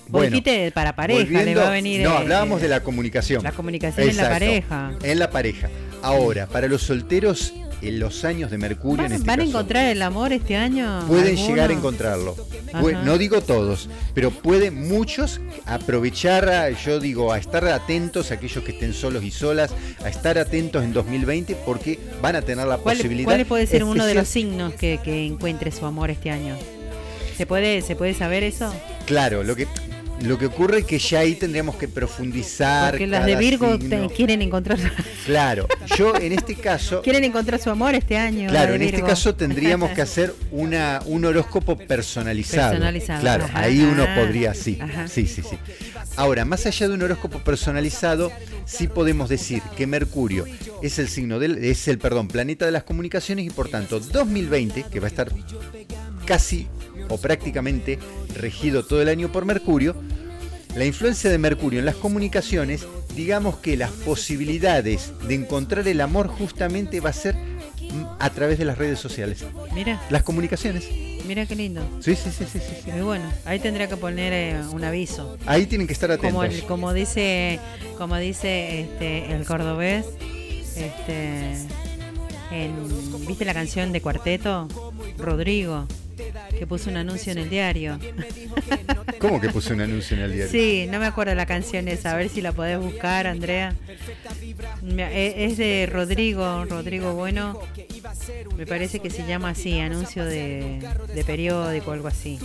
Bueno, 0.09 0.31
dijiste 0.31 0.71
para 0.73 0.95
pareja 0.95 1.43
le 1.43 1.55
va 1.55 1.69
a 1.69 1.71
venir. 1.71 2.03
No, 2.03 2.11
hablábamos 2.19 2.61
de 2.61 2.69
la 2.69 2.81
comunicación. 2.83 3.43
la 3.43 3.53
comunicación 3.53 4.09
en 4.09 4.17
la 4.17 4.29
pareja. 4.29 4.93
En 5.03 5.19
la 5.19 5.31
pareja. 5.31 5.69
Ahora, 6.03 6.47
para 6.47 6.69
los 6.69 6.83
solteros, 6.83 7.53
en 7.83 7.99
los 8.01 8.25
años 8.25 8.51
de 8.51 8.59
Mercurio, 8.59 9.05
en 9.05 9.11
¿Van, 9.11 9.13
este 9.13 9.27
van 9.27 9.41
a 9.41 9.45
encontrar 9.45 9.87
el 9.87 10.01
amor 10.03 10.33
este 10.33 10.57
año? 10.57 11.05
pueden 11.09 11.37
llegar 11.37 11.71
a 11.71 11.73
encontrarlo. 11.73 12.35
Ajá. 12.73 12.83
No 13.05 13.19
digo 13.19 13.41
todos, 13.43 13.89
pero 14.15 14.31
pueden 14.31 14.89
muchos 14.89 15.41
aprovechar, 15.67 16.49
a- 16.49 16.71
yo 16.71 17.01
digo, 17.01 17.33
a 17.33 17.39
estar 17.39 17.65
atentos, 17.67 18.31
aquellos 18.31 18.63
que 18.65 18.73
estén 18.73 18.93
solos 18.95 19.23
y 19.25 19.31
solas, 19.31 19.73
a 20.05 20.09
estar 20.09 20.39
atentos 20.39 20.85
en 20.85 20.93
2020 20.93 21.55
porque 21.67 21.99
van 22.23 22.37
a 22.37 22.43
tener 22.43 22.67
la 22.67 22.79
¿Cuál, 22.79 22.97
posibilidad. 22.97 23.25
cuál 23.29 23.45
puede 23.47 23.67
ser 23.67 23.85
uno 23.85 24.05
de 24.07 24.15
los 24.15 24.29
signos 24.29 24.75
que, 24.75 24.99
que 25.03 25.27
encuentre 25.27 25.71
su 25.71 25.85
amor 25.87 26.11
este 26.11 26.31
año? 26.31 26.57
¿Se 27.37 27.47
puede, 27.47 27.83
¿Se 27.83 27.95
puede 27.97 28.15
saber 28.15 28.43
eso? 28.43 28.73
Claro, 29.07 29.43
lo 29.45 29.55
que, 29.55 29.67
lo 30.23 30.39
que 30.39 30.47
ocurre 30.47 30.79
es 30.79 30.85
que 30.87 30.99
ya 30.99 31.21
ahí 31.21 31.35
tendríamos 31.35 31.77
que 31.77 31.89
profundizar. 31.89 32.93
Porque 32.93 33.07
las 33.07 33.27
de 33.27 33.37
Virgo 33.37 33.79
te- 33.79 34.09
quieren 34.15 34.41
encontrar 34.43 34.79
Claro, 35.27 35.69
yo 35.97 36.15
en 36.17 36.33
este 36.33 36.55
caso. 36.55 37.03
quieren 37.05 37.25
encontrar 37.25 37.61
su 37.61 37.69
amor 37.71 37.95
este 37.95 38.17
año. 38.17 38.49
Claro, 38.49 38.71
la 38.71 38.77
en 38.77 38.83
este 38.83 39.03
caso 39.03 39.35
tendríamos 39.35 39.91
que 39.91 40.03
hacer 40.03 40.35
una, 40.51 41.01
un 41.07 41.25
horóscopo 41.25 41.77
personalizado. 41.77 42.71
Personalizado, 42.71 43.21
Claro, 43.21 43.45
ajá, 43.45 43.61
ahí 43.61 43.81
uno 43.81 44.07
podría, 44.15 44.55
sí, 44.55 44.79
ajá. 44.81 45.07
sí, 45.09 45.27
sí, 45.27 45.43
sí. 45.43 45.59
Ahora, 46.17 46.45
más 46.47 46.65
allá 46.65 46.89
de 46.89 46.95
un 46.95 47.03
horóscopo 47.03 47.41
personalizado, 47.41 48.33
sí 48.65 48.89
podemos 48.89 49.29
decir 49.29 49.61
que 49.77 49.87
Mercurio 49.87 50.47
es 50.83 50.99
el 50.99 51.09
signo 51.09 51.39
del, 51.39 51.63
es 51.63 51.89
el, 51.89 51.99
perdón, 51.99 52.29
planeta 52.29 52.65
de 52.65 52.73
las 52.73 52.85
comunicaciones 52.85 53.45
y 53.45 53.51
por 53.51 53.69
tanto 53.69 54.01
2020, 54.01 54.85
que 54.91 54.99
va 55.01 55.07
a 55.07 55.11
estar 55.11 55.31
casi 56.25 56.67
o 57.09 57.19
prácticamente 57.19 57.99
regido 58.35 58.85
todo 58.85 59.03
el 59.03 59.09
año 59.09 59.31
por 59.33 59.45
Mercurio, 59.45 59.95
la 60.75 60.85
influencia 60.85 61.31
de 61.31 61.39
Mercurio 61.39 61.79
en 61.81 61.87
las 61.87 61.95
comunicaciones, 61.97 62.87
digamos 63.15 63.57
que 63.59 63.77
las 63.77 63.91
posibilidades 63.91 65.13
de 65.27 65.35
encontrar 65.35 65.89
el 65.89 66.01
amor 66.03 66.29
justamente 66.29 67.01
va 67.01 67.11
a 67.11 67.15
ser 67.15 67.35
mm, 67.35 68.05
a 68.19 68.31
través 68.31 68.59
de 68.59 68.67
las 68.67 68.77
redes 68.77 68.99
sociales. 68.99 69.45
Mira, 69.75 70.03
Las 70.11 70.23
comunicaciones. 70.23 70.85
mira 71.27 71.47
qué 71.47 71.57
lindo. 71.57 71.81
Sí, 72.01 72.15
sí, 72.15 72.31
sí, 72.31 72.45
sí, 72.45 72.59
sí, 72.59 72.75
sí. 72.85 72.91
Muy 72.93 73.01
bueno, 73.03 73.25
ahí 73.47 73.59
tendría 73.59 73.89
que 73.89 73.97
poner 73.97 74.33
eh, 74.35 74.61
un 74.71 74.85
aviso. 74.85 75.39
Ahí 75.47 75.65
tienen 75.67 75.87
que 75.87 75.95
estar 75.95 76.11
atentos. 76.11 76.31
Como, 76.33 76.45
el- 76.45 76.63
como 76.65 76.93
dice, 76.93 77.59
como 77.97 78.17
dice 78.19 78.81
este, 78.83 79.33
el 79.35 79.47
cordobés, 79.47 80.05
este, 80.77 81.53
en- 82.53 83.27
¿viste 83.27 83.45
la 83.47 83.55
canción 83.55 83.93
de 83.93 84.03
Cuarteto? 84.03 84.69
Rodrigo, 85.19 85.87
que 86.59 86.67
puso 86.67 86.91
un 86.91 86.97
anuncio 86.97 87.33
en 87.33 87.39
el 87.39 87.51
diario. 87.51 87.99
¿Cómo 89.19 89.41
que 89.41 89.49
puse 89.51 89.73
un 89.73 89.81
anuncio 89.81 90.17
en 90.17 90.23
el 90.25 90.33
diario? 90.33 90.51
Sí, 90.51 90.87
no 90.91 90.99
me 90.99 91.07
acuerdo 91.07 91.35
la 91.35 91.47
canción 91.47 91.89
esa, 91.89 92.13
a 92.13 92.17
ver 92.17 92.29
si 92.29 92.41
la 92.41 92.53
podés 92.53 92.79
buscar, 92.79 93.27
Andrea. 93.27 93.75
E- 94.87 95.35
Es 95.47 95.57
de 95.59 95.89
Rodrigo, 95.91 96.65
Rodrigo 96.65 97.15
Bueno. 97.15 97.59
Me 98.57 98.67
parece 98.67 99.01
que 99.01 99.11
se 99.11 99.27
llama 99.27 99.51
así, 99.51 99.79
anuncio 99.81 100.25
de, 100.25 100.81
de 101.15 101.25
periódico 101.25 101.91
o 101.91 101.95
algo 101.95 102.09
así. 102.09 102.39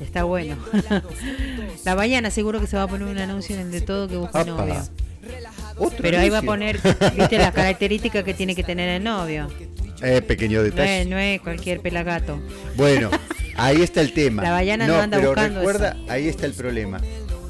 Está 0.00 0.24
bueno. 0.24 0.56
la 1.84 1.94
Bayana 1.94 2.30
seguro 2.30 2.60
que 2.60 2.66
se 2.66 2.76
va 2.76 2.84
a 2.84 2.88
poner 2.88 3.08
un 3.08 3.18
anuncio 3.18 3.54
en 3.54 3.62
el 3.62 3.70
de 3.70 3.80
todo 3.80 4.08
que 4.08 4.16
Apa. 4.16 4.44
novio. 4.44 4.82
Pero 6.00 6.18
ahí 6.18 6.28
va 6.30 6.38
a 6.38 6.42
poner, 6.42 6.78
viste, 7.16 7.38
las 7.38 7.52
características 7.54 8.24
que 8.24 8.34
tiene 8.34 8.54
que 8.54 8.62
tener 8.62 8.88
el 8.88 9.02
novio. 9.04 9.48
Eh, 10.02 10.20
pequeño 10.22 10.58
No 10.58 10.64
detalle. 10.64 11.00
es, 11.02 11.06
no 11.06 11.18
es 11.18 11.40
cualquier 11.40 11.80
pelagato. 11.80 12.40
Bueno, 12.76 13.10
ahí 13.56 13.80
está 13.82 14.00
el 14.00 14.12
tema. 14.12 14.42
La 14.42 14.50
Bayana 14.52 14.86
no 14.86 14.96
anda 14.98 15.16
pero 15.18 15.30
buscando 15.30 15.60
recuerda, 15.60 15.96
ahí 16.08 16.28
está 16.28 16.46
el 16.46 16.52
problema. 16.54 17.00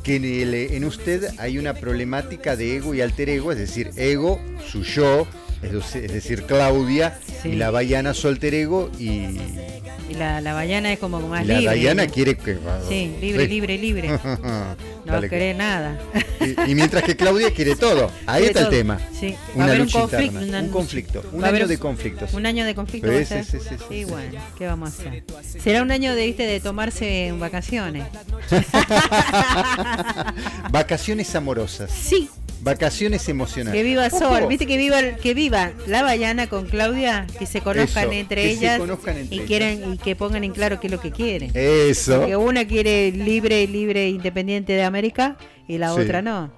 Que 0.02 0.16
en, 0.16 0.24
el- 0.24 0.54
en 0.54 0.84
usted 0.84 1.24
hay 1.38 1.56
una 1.58 1.72
problemática 1.74 2.56
de 2.56 2.76
ego 2.76 2.94
y 2.94 3.00
alter 3.00 3.30
ego, 3.30 3.52
es 3.52 3.58
decir, 3.58 3.90
ego, 3.96 4.38
su 4.70 4.82
yo, 4.82 5.26
es 5.64 5.72
dec- 5.72 6.04
es 6.04 6.12
decir, 6.12 6.42
Claudia, 6.44 7.18
Sí. 7.42 7.50
y 7.50 7.56
la 7.56 7.70
Bayana 7.70 8.14
su 8.14 8.28
alter 8.28 8.54
ego, 8.54 8.90
y, 8.98 9.38
Y 10.08 10.14
la, 10.18 10.40
la 10.42 10.52
Bayana 10.52 10.92
es 10.92 10.98
como 10.98 11.18
más 11.20 11.44
y 11.44 11.48
la 11.48 11.54
libre. 11.60 11.66
Bayana 11.74 12.06
quiere 12.06 12.36
que... 12.36 12.58
Sí, 12.88 13.16
libre, 13.20 13.48
libre, 13.48 13.78
libre. 13.78 14.18
No 15.04 15.12
Dale, 15.12 15.28
querés 15.28 15.54
nada. 15.54 15.98
y, 16.40 16.70
y 16.70 16.74
mientras 16.74 17.04
que 17.04 17.14
Claudia 17.14 17.50
quiere 17.52 17.76
todo. 17.86 18.10
Ahí 18.26 18.44
Quiere 18.44 18.46
está 18.46 18.60
el 18.60 18.68
tema. 18.70 18.98
Sí. 19.18 19.34
Va 19.34 19.50
a 19.50 19.54
Una 19.56 19.64
haber 19.66 19.80
un 19.82 19.90
conflicto, 19.90 20.38
una- 20.38 20.60
un 20.60 20.68
conflicto, 20.70 21.24
un 21.30 21.42
va 21.42 21.44
a 21.44 21.48
haber 21.50 21.60
año 21.62 21.68
de 21.68 21.78
conflictos. 21.78 22.32
Un 22.32 22.46
año 22.46 22.64
de 22.64 22.74
conflicto 22.74 23.08
Sí, 23.08 23.14
va 23.14 23.20
a 23.20 23.24
sí, 23.44 23.50
sí, 23.50 23.58
sí, 23.68 23.74
sí, 23.86 24.04
bueno, 24.04 24.40
¿qué 24.56 24.66
vamos 24.66 24.88
a 24.88 24.92
hacer? 24.94 25.24
Será 25.62 25.82
un 25.82 25.90
año 25.90 26.14
de, 26.14 26.24
¿viste, 26.26 26.46
de 26.46 26.58
tomarse 26.60 27.26
en 27.26 27.38
vacaciones. 27.38 28.04
Vacaciones 30.70 31.34
amorosas, 31.34 31.90
Sí, 31.90 32.28
vacaciones 32.64 33.28
emocionales. 33.28 33.78
que 33.78 33.84
viva 33.86 34.06
Ojo, 34.06 34.18
Sol, 34.18 34.46
viste 34.48 34.66
que 34.66 34.76
viva 34.76 35.00
que 35.22 35.34
viva 35.34 35.72
la 35.86 36.02
Bayana 36.02 36.48
con 36.48 36.66
Claudia, 36.66 37.26
que 37.38 37.46
se 37.46 37.60
conozcan 37.60 38.04
Eso, 38.04 38.12
entre 38.12 38.42
que 38.42 38.48
se 38.48 38.58
ellas 38.58 38.78
conozcan 38.78 39.18
entre 39.18 39.36
y 39.36 39.40
ellas. 39.40 39.78
y 39.94 39.98
que 39.98 40.16
pongan 40.16 40.42
en 40.44 40.52
claro 40.52 40.80
qué 40.80 40.86
es 40.88 40.92
lo 40.92 41.00
que 41.00 41.12
quieren. 41.12 41.50
Eso. 41.54 42.18
Porque 42.20 42.36
una 42.36 42.66
quiere 42.66 43.12
libre, 43.12 43.66
libre, 43.68 44.08
independiente 44.08 44.72
de 44.72 44.82
América 44.82 45.36
y 45.68 45.78
la 45.78 45.94
Sí. 45.94 46.00
otra 46.00 46.22
no. 46.22 46.52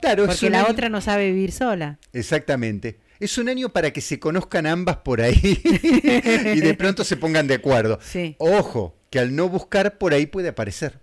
Claro, 0.00 0.26
Porque 0.26 0.50
la 0.50 0.60
año- 0.60 0.68
otra 0.70 0.88
no 0.90 1.00
sabe 1.00 1.32
vivir 1.32 1.50
sola. 1.50 1.98
Exactamente. 2.12 2.98
Es 3.20 3.38
un 3.38 3.48
año 3.48 3.70
para 3.70 3.90
que 3.92 4.02
se 4.02 4.18
conozcan 4.20 4.66
ambas 4.66 4.98
por 4.98 5.22
ahí 5.22 5.40
y 6.54 6.60
de 6.60 6.74
pronto 6.74 7.04
se 7.04 7.16
pongan 7.16 7.46
de 7.46 7.54
acuerdo. 7.54 7.98
Sí. 8.02 8.34
Ojo, 8.38 8.94
que 9.08 9.18
al 9.20 9.34
no 9.34 9.48
buscar 9.48 9.96
por 9.96 10.12
ahí 10.12 10.26
puede 10.26 10.48
aparecer. 10.48 10.98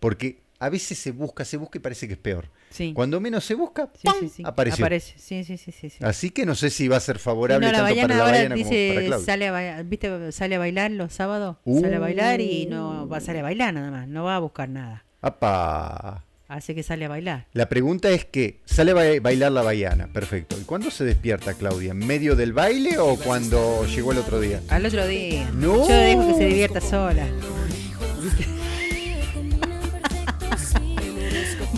Porque 0.00 0.38
a 0.60 0.68
veces 0.70 0.98
se 0.98 1.12
busca, 1.12 1.44
se 1.44 1.56
busca 1.56 1.78
y 1.78 1.80
parece 1.80 2.06
que 2.08 2.14
es 2.14 2.18
peor. 2.18 2.50
Sí. 2.70 2.92
Cuando 2.92 3.20
menos 3.20 3.44
se 3.44 3.54
busca, 3.54 3.88
Sí, 3.94 4.28
sí, 4.28 4.42
apareció. 4.44 4.84
Aparece. 4.84 5.14
Sí, 5.18 5.44
sí, 5.44 5.56
sí, 5.56 5.70
sí. 5.72 5.88
sí. 5.90 5.98
Así 6.04 6.30
que 6.30 6.44
no 6.44 6.54
sé 6.54 6.70
si 6.70 6.88
va 6.88 6.96
a 6.96 7.00
ser 7.00 7.18
Sí, 7.18 7.22
favorable 7.24 7.66
no, 7.66 7.72
la 7.72 7.78
tanto 7.78 7.94
para 8.02 8.14
la 8.14 8.20
ahora 8.22 8.32
Baiana 8.38 8.54
como 8.56 8.68
para 8.68 8.76
dice, 8.80 9.06
Claudia. 9.06 9.24
sale 9.26 9.46
a, 9.48 9.52
bailar, 9.52 9.84
¿viste? 9.84 10.32
sale 10.32 10.54
a 10.56 10.58
bailar 10.58 10.90
los 10.90 11.12
sábados, 11.12 11.56
Uh. 11.64 11.80
sale 11.80 11.96
a 11.96 11.98
bailar 12.00 12.40
y 12.40 12.66
no 12.66 13.08
va 13.08 13.18
a 13.18 13.20
salir 13.20 13.40
a 13.40 13.44
bailar 13.44 13.72
nada 13.74 13.90
más, 13.90 14.08
no 14.08 14.24
va 14.24 14.36
a 14.36 14.38
buscar 14.40 14.68
nada. 14.68 15.04
¡Apa! 15.20 16.24
Así 16.48 16.74
que 16.74 16.82
sale 16.82 17.04
a 17.04 17.08
bailar. 17.08 17.46
La 17.52 17.68
pregunta 17.68 18.08
es 18.10 18.24
que 18.24 18.60
sale 18.64 18.92
a 18.92 18.94
ba- 18.94 19.20
bailar 19.20 19.52
la 19.52 19.62
baiana, 19.62 20.10
perfecto. 20.12 20.56
¿Y 20.58 20.64
cuándo 20.64 20.90
se 20.90 21.04
despierta 21.04 21.52
Claudia? 21.54 21.90
¿En 21.92 21.98
medio 21.98 22.36
del 22.36 22.52
baile 22.54 22.98
o 22.98 23.16
cuando 23.16 23.84
llegó 23.86 24.12
el 24.12 24.18
otro 24.18 24.40
día? 24.40 24.62
Al 24.70 24.86
otro 24.86 25.06
día. 25.06 25.50
No. 25.54 25.86
Yo 25.86 25.94
dejo 25.94 26.26
que 26.28 26.34
se 26.34 26.44
divierta 26.46 26.80
sola. 26.80 27.26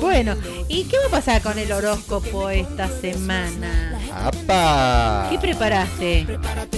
bueno, 0.00 0.34
¿y 0.68 0.84
qué 0.84 0.98
va 0.98 1.06
a 1.06 1.10
pasar 1.10 1.42
con 1.42 1.58
el 1.58 1.70
horóscopo 1.70 2.50
esta 2.50 2.88
semana? 3.00 3.98
¡Apa! 4.12 5.28
¿Qué 5.30 5.38
preparaste? 5.38 6.26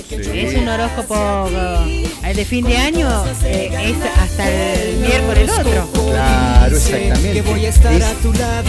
Sí. 0.09 0.16
Es 0.35 0.55
un 0.57 0.68
horóscopo 0.68 1.49
eh, 1.51 2.07
el 2.25 2.37
de 2.37 2.45
fin 2.45 2.64
de 2.64 2.77
año, 2.77 3.09
eh, 3.45 3.70
es 3.83 3.97
hasta 4.18 4.51
el 4.51 4.99
miércoles 4.99 5.51
otro. 5.51 5.89
Claro, 6.11 6.77
exactamente. 6.77 7.39
Es 7.39 7.81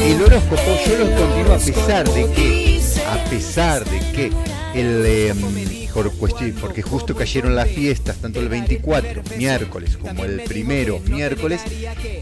el 0.02 0.22
horóscopo 0.22 0.62
yo 0.88 0.98
lo 0.98 1.16
continúo 1.16 1.54
a 1.54 1.60
pesar 1.60 2.10
de 2.10 2.32
que, 2.32 2.82
a 3.08 3.30
pesar 3.30 3.86
de 3.86 4.00
que 4.12 4.32
el 4.74 5.04
eh, 5.06 5.83
por 5.94 6.12
cuestión, 6.14 6.54
porque 6.60 6.82
justo 6.82 7.16
cayeron 7.16 7.56
las 7.56 7.70
fiestas, 7.70 8.18
tanto 8.18 8.40
el 8.40 8.50
24, 8.50 9.24
miércoles, 9.38 9.98
como 9.98 10.26
el 10.26 10.42
primero, 10.42 11.00
miércoles, 11.00 11.62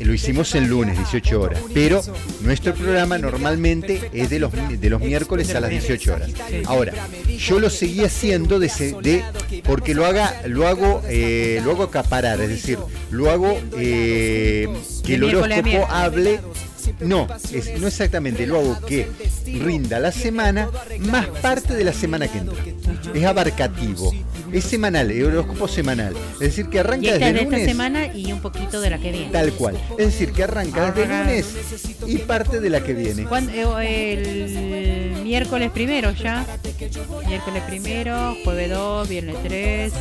lo 0.01 0.13
hicimos 0.13 0.53
el 0.55 0.65
lunes, 0.65 0.97
18 0.97 1.41
horas. 1.41 1.61
Pero 1.74 2.01
nuestro 2.41 2.74
programa 2.74 3.17
normalmente 3.17 4.09
es 4.13 4.30
de 4.30 4.39
los, 4.39 4.51
de 4.51 4.89
los 4.89 5.01
miércoles 5.01 5.53
a 5.55 5.59
las 5.59 5.69
18 5.69 6.13
horas. 6.13 6.32
Ahora, 6.65 6.93
yo 7.38 7.59
lo 7.59 7.69
seguí 7.69 8.03
haciendo 8.03 8.59
de, 8.59 9.24
porque 9.63 9.93
lo 9.93 10.05
haga, 10.05 10.41
lo 10.47 10.67
hago, 10.67 11.01
eh, 11.07 11.61
lo 11.63 11.72
hago 11.72 11.84
acaparar, 11.84 12.41
es 12.41 12.49
decir, 12.49 12.78
lo 13.09 13.30
hago 13.30 13.59
eh, 13.78 14.67
que 15.03 15.15
el 15.15 15.24
horóscopo 15.24 15.88
hable. 15.89 16.39
No, 16.99 17.28
es, 17.51 17.80
no 17.80 17.88
exactamente, 17.88 18.47
lo 18.47 18.57
hago 18.57 18.82
que 18.88 19.07
rinda 19.45 19.99
la 19.99 20.11
semana 20.11 20.67
más 20.99 21.28
parte 21.28 21.76
de 21.76 21.84
la 21.84 21.93
semana 21.93 22.28
que 22.28 22.39
entra. 22.39 22.63
Es 23.14 23.24
abarcativo, 23.26 24.12
es 24.52 24.64
semanal, 24.64 25.12
el 25.12 25.26
horóscopo 25.26 25.68
semanal. 25.68 26.14
Es 26.34 26.40
decir, 26.40 26.68
que 26.70 26.78
Y 26.78 26.80
arranca 26.80 27.08
esta 27.08 27.18
desde 27.20 27.34
de 27.34 27.40
esta 27.42 27.52
lunes. 27.58 27.68
semana 27.68 28.08
y 28.14 28.32
un 28.32 28.42
poquito 28.42 28.82
de 28.82 28.90
la 28.90 28.98
que 29.00 29.12
viene. 29.12 29.32
Tal 29.32 29.52
cual. 29.54 29.78
Es 29.98 30.06
decir, 30.08 30.32
que 30.32 30.44
arranca 30.44 30.92
desde 30.92 31.04
el 31.04 31.12
Ah. 31.12 31.24
lunes 31.24 31.46
y 32.08 32.18
parte 32.20 32.60
de 32.60 32.70
la 32.70 32.84
que 32.84 32.94
viene. 32.94 33.26
Eh, 33.84 35.14
el 35.16 35.22
miércoles 35.24 35.72
primero 35.72 36.12
ya. 36.12 36.46
Miércoles 37.28 37.64
primero, 37.68 38.36
jueves 38.44 38.70
2, 38.70 39.08
viernes 39.10 39.36
3, 39.44 39.94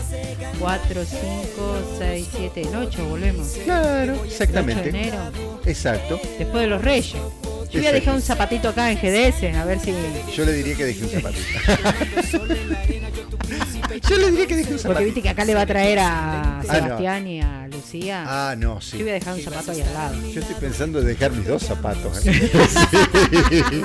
4, 0.59 1.03
5, 1.05 1.97
6, 1.99 2.29
7, 2.37 2.63
el 2.63 2.75
8, 2.77 3.05
volvemos. 3.07 3.49
Claro, 3.65 4.03
El 4.03 4.11
8 4.11 4.23
de 4.23 4.29
exactamente. 4.29 4.89
enero, 4.89 5.17
Exacto. 5.67 6.19
después 6.39 6.63
de 6.63 6.67
los 6.67 6.83
Reyes. 6.83 7.15
Yo 7.73 7.79
voy 7.79 7.87
a 7.87 7.93
dejar 7.93 8.15
un 8.15 8.23
zapatito 8.23 8.69
acá 8.69 8.91
en 8.91 8.99
GDS, 8.99 9.55
a 9.57 9.65
ver 9.65 9.79
si. 9.81 9.93
Yo 10.37 10.45
le 10.45 10.53
diría 10.53 10.75
que 10.77 10.85
deje 10.87 11.05
un 11.05 11.11
zapatito. 11.11 11.47
Yo 14.09 14.17
le 14.19 14.31
diría 14.31 14.47
que 14.47 14.57
deje 14.57 14.71
un 14.73 14.77
Porque 14.77 14.83
zapatito. 14.83 15.05
viste 15.05 15.23
que 15.23 15.29
acá 15.29 15.45
le 15.45 15.55
va 15.55 15.63
a 15.63 15.67
traer 15.67 15.99
a 16.01 16.63
no. 16.65 16.73
Sebastián 16.73 17.27
y 17.29 17.41
a 17.41 17.69
Lucía. 17.69 18.25
Ah, 18.27 18.55
no, 18.57 18.75
Yo 18.77 18.81
sí. 18.81 18.99
voy 19.03 19.11
a 19.11 19.15
dejar 19.15 19.35
un 19.35 19.41
zapato 19.43 19.71
ahí 19.73 19.81
al 19.81 19.93
lado. 19.95 20.15
Yo 20.33 20.41
estoy 20.41 20.57
pensando 20.57 21.01
en 21.01 21.07
dejar 21.07 21.33
mis 21.33 21.47
dos 21.47 21.63
zapatos. 21.63 22.27
¿eh? 22.27 22.51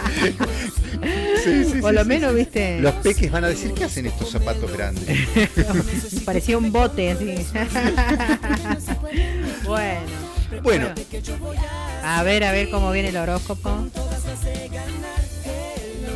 Sí, 1.43 1.63
sí, 1.65 1.79
Por 1.79 1.91
sí, 1.91 1.95
lo 1.95 2.01
sí, 2.01 2.07
menos, 2.07 2.31
sí. 2.31 2.37
viste. 2.37 2.79
Los 2.79 2.93
peques 2.95 3.29
van 3.31 3.43
a 3.43 3.49
decir, 3.49 3.71
¿qué 3.73 3.83
hacen 3.83 4.07
estos 4.07 4.31
zapatos 4.31 4.71
grandes? 4.71 5.05
Parecía 6.25 6.57
un 6.57 6.71
bote 6.71 7.11
así. 7.11 7.35
bueno. 9.67 9.99
Bueno, 10.63 10.87
A 12.07 12.21
ver, 12.23 12.43
a 12.43 12.51
ver 12.51 12.69
cómo 12.69 12.91
viene 12.91 13.09
el 13.09 13.17
horóscopo. 13.17 13.87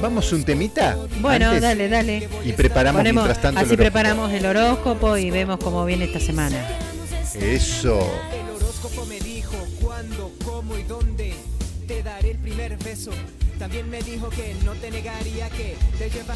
vamos 0.01 0.31
un 0.31 0.43
temita. 0.43 0.95
Bueno, 1.19 1.47
antes? 1.47 1.61
dale, 1.61 1.89
dale. 1.89 2.29
Y 2.45 2.53
preparamos 2.53 2.99
Ponemos- 2.99 3.23
mientras 3.25 3.41
tanto. 3.41 3.59
así 3.59 3.71
el 3.71 3.77
preparamos 3.77 4.31
el 4.31 4.45
horóscopo 4.45 5.17
y 5.17 5.29
vemos 5.31 5.57
cómo 5.59 5.83
viene 5.85 6.05
esta 6.05 6.19
semana. 6.19 6.57
Eso. 7.41 7.99
El 8.31 8.55
horóscopo 8.55 9.05
me 9.07 9.19
dijo 9.19 9.55
cuándo, 9.81 10.31
cómo 10.45 10.77
y 10.77 10.83
dónde 10.83 11.33
te 11.87 12.03
daré 12.03 12.31
el 12.31 12.37
primer 12.37 12.77
beso. 12.77 13.11
También 13.57 13.89
me 13.89 14.01
dijo 14.01 14.29
que 14.29 14.55
no 14.63 14.73
te 14.73 14.89
negaría 14.91 15.49
que 15.49 15.75
te 15.97 16.09
lleva. 16.09 16.35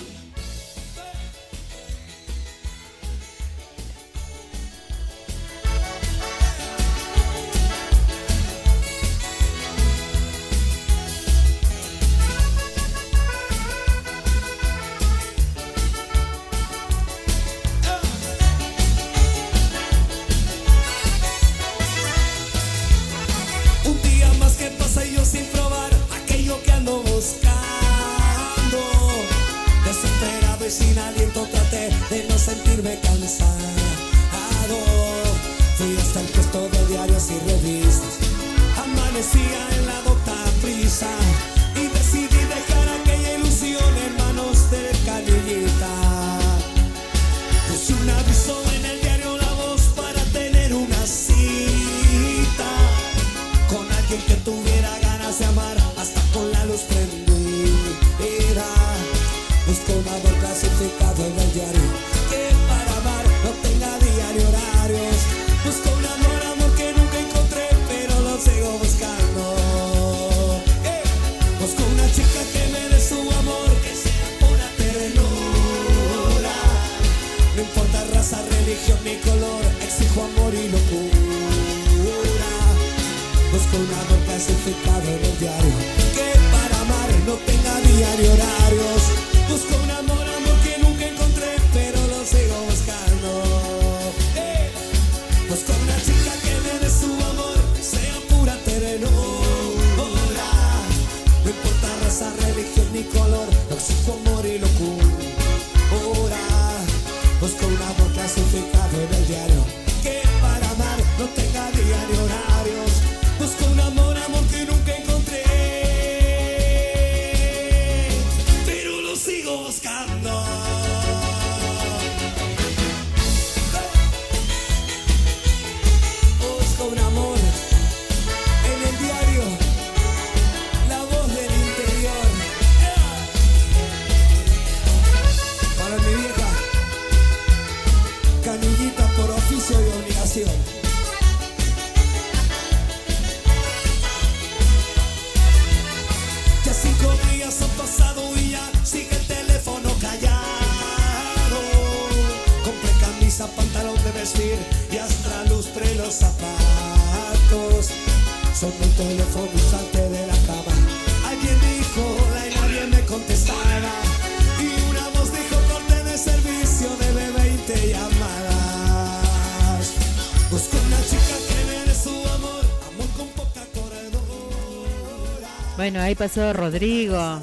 Ahí 176.14 176.16
pasó 176.16 176.54
Rodrigo. 176.54 177.42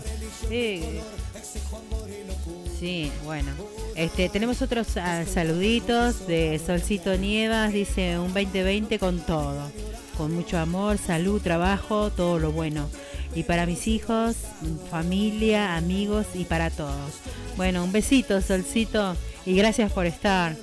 Sí. 0.48 0.82
Bueno. 3.24 3.52
Este, 3.96 4.28
tenemos 4.28 4.62
otros 4.62 4.96
ah, 4.96 5.24
saluditos 5.26 6.26
de 6.26 6.60
Solcito 6.64 7.16
Nievas, 7.16 7.72
dice 7.72 8.18
un 8.18 8.32
2020 8.32 8.98
con 8.98 9.20
todo, 9.20 9.70
con 10.16 10.32
mucho 10.32 10.56
amor, 10.56 10.96
salud, 10.96 11.42
trabajo, 11.42 12.10
todo 12.10 12.38
lo 12.38 12.52
bueno. 12.52 12.88
Y 13.34 13.42
para 13.42 13.66
mis 13.66 13.88
hijos, 13.88 14.36
familia, 14.90 15.76
amigos 15.76 16.26
y 16.34 16.44
para 16.44 16.70
todos. 16.70 17.12
Bueno, 17.56 17.84
un 17.84 17.92
besito, 17.92 18.40
Solcito, 18.40 19.16
y 19.44 19.54
gracias 19.54 19.92
por 19.92 20.06
estar. 20.06 20.56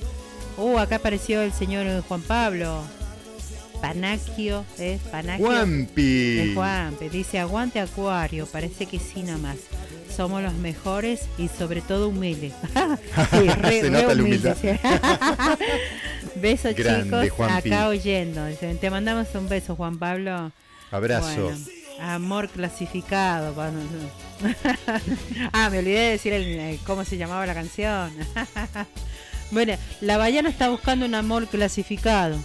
Uh, 0.57 0.79
acá 0.79 0.95
apareció 0.95 1.41
el 1.41 1.51
señor 1.51 2.01
Juan 2.07 2.21
Pablo. 2.21 2.81
Panacchio, 3.81 4.65
¿es? 4.77 5.01
Panacchio. 5.01 5.45
Juanpi. 5.47 6.39
Es 6.39 6.53
Juanpe, 6.55 7.09
dice 7.09 7.39
aguante 7.39 7.79
acuario, 7.79 8.45
parece 8.47 8.85
que 8.85 8.99
sí 8.99 9.23
nomás. 9.23 9.57
Somos 10.15 10.41
los 10.41 10.53
mejores 10.55 11.21
y 11.37 11.47
sobre 11.47 11.81
todo 11.81 12.09
humildes. 12.09 12.53
sí, 13.31 13.49
re, 13.61 13.81
Se 13.81 13.89
nota 13.91 14.15
la 14.15 14.23
humildes, 14.23 14.57
sí. 14.59 14.67
Besos 16.35 16.75
Grande, 16.75 17.03
chicos, 17.27 17.29
Juanpi. 17.37 17.69
acá 17.71 17.87
oyendo. 17.87 18.45
Te 18.79 18.89
mandamos 18.89 19.27
un 19.35 19.47
beso, 19.49 19.75
Juan 19.75 19.97
Pablo. 19.99 20.51
Abrazo. 20.91 21.43
Bueno, 21.43 21.57
amor 22.01 22.49
clasificado. 22.49 23.53
ah, 25.53 25.69
me 25.69 25.79
olvidé 25.79 25.99
de 25.99 26.09
decir 26.11 26.33
el- 26.33 26.45
el- 26.59 26.79
cómo 26.79 27.03
se 27.05 27.17
llamaba 27.17 27.45
la 27.45 27.53
canción. 27.53 28.11
bueno, 29.51 29.73
la 30.01 30.17
Bayana 30.17 30.49
está 30.49 30.69
buscando 30.69 31.05
un 31.05 31.15
amor 31.15 31.47
clasificado. 31.47 32.37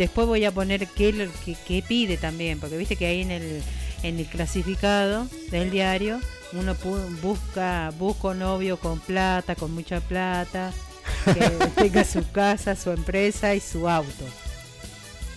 Después 0.00 0.26
voy 0.26 0.46
a 0.46 0.50
poner 0.50 0.86
qué, 0.88 1.12
lo- 1.12 1.30
qué- 1.44 1.56
qué 1.66 1.84
pide 1.86 2.16
también, 2.16 2.58
porque 2.58 2.78
viste 2.78 2.96
que 2.96 3.04
ahí 3.04 3.20
en 3.20 3.30
el, 3.30 3.62
en 4.02 4.18
el 4.18 4.24
clasificado 4.24 5.26
del 5.50 5.70
diario 5.70 6.20
uno 6.54 6.74
pu- 6.74 7.20
busca 7.20 7.92
busco 7.98 8.32
novio 8.32 8.78
con 8.78 8.98
plata, 8.98 9.54
con 9.56 9.72
mucha 9.72 10.00
plata, 10.00 10.72
que 11.26 11.40
tenga 11.76 12.02
su 12.04 12.28
casa, 12.32 12.74
su 12.76 12.90
empresa 12.92 13.54
y 13.54 13.60
su 13.60 13.88
auto. 13.90 14.24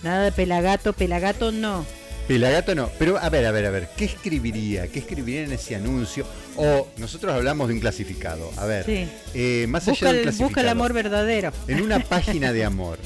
Nada 0.02 0.24
de 0.24 0.32
pelagato, 0.32 0.92
pelagato 0.94 1.52
no. 1.52 1.84
Pelagato 2.26 2.74
no, 2.74 2.88
pero 2.98 3.18
a 3.18 3.28
ver, 3.28 3.44
a 3.44 3.50
ver, 3.52 3.66
a 3.66 3.70
ver, 3.70 3.90
¿qué 3.98 4.06
escribiría? 4.06 4.88
¿Qué 4.88 5.00
escribiría 5.00 5.44
en 5.44 5.52
ese 5.52 5.76
anuncio? 5.76 6.26
O 6.56 6.88
nosotros 6.96 7.34
hablamos 7.34 7.68
de 7.68 7.74
un 7.74 7.80
clasificado. 7.80 8.50
A 8.56 8.64
ver, 8.64 8.86
Sí. 8.86 9.06
eh, 9.34 9.66
más 9.68 9.84
Busca 9.84 10.06
allá 10.08 10.14
de 10.14 10.22
un 10.22 10.28
el, 10.28 10.30
busca 10.30 10.44
el 10.46 10.52
clasificado, 10.52 10.70
amor 10.70 10.92
verdadero. 10.94 11.52
en 11.68 11.82
una 11.82 11.98
página 12.14 12.54
de 12.54 12.64
amor, 12.64 12.98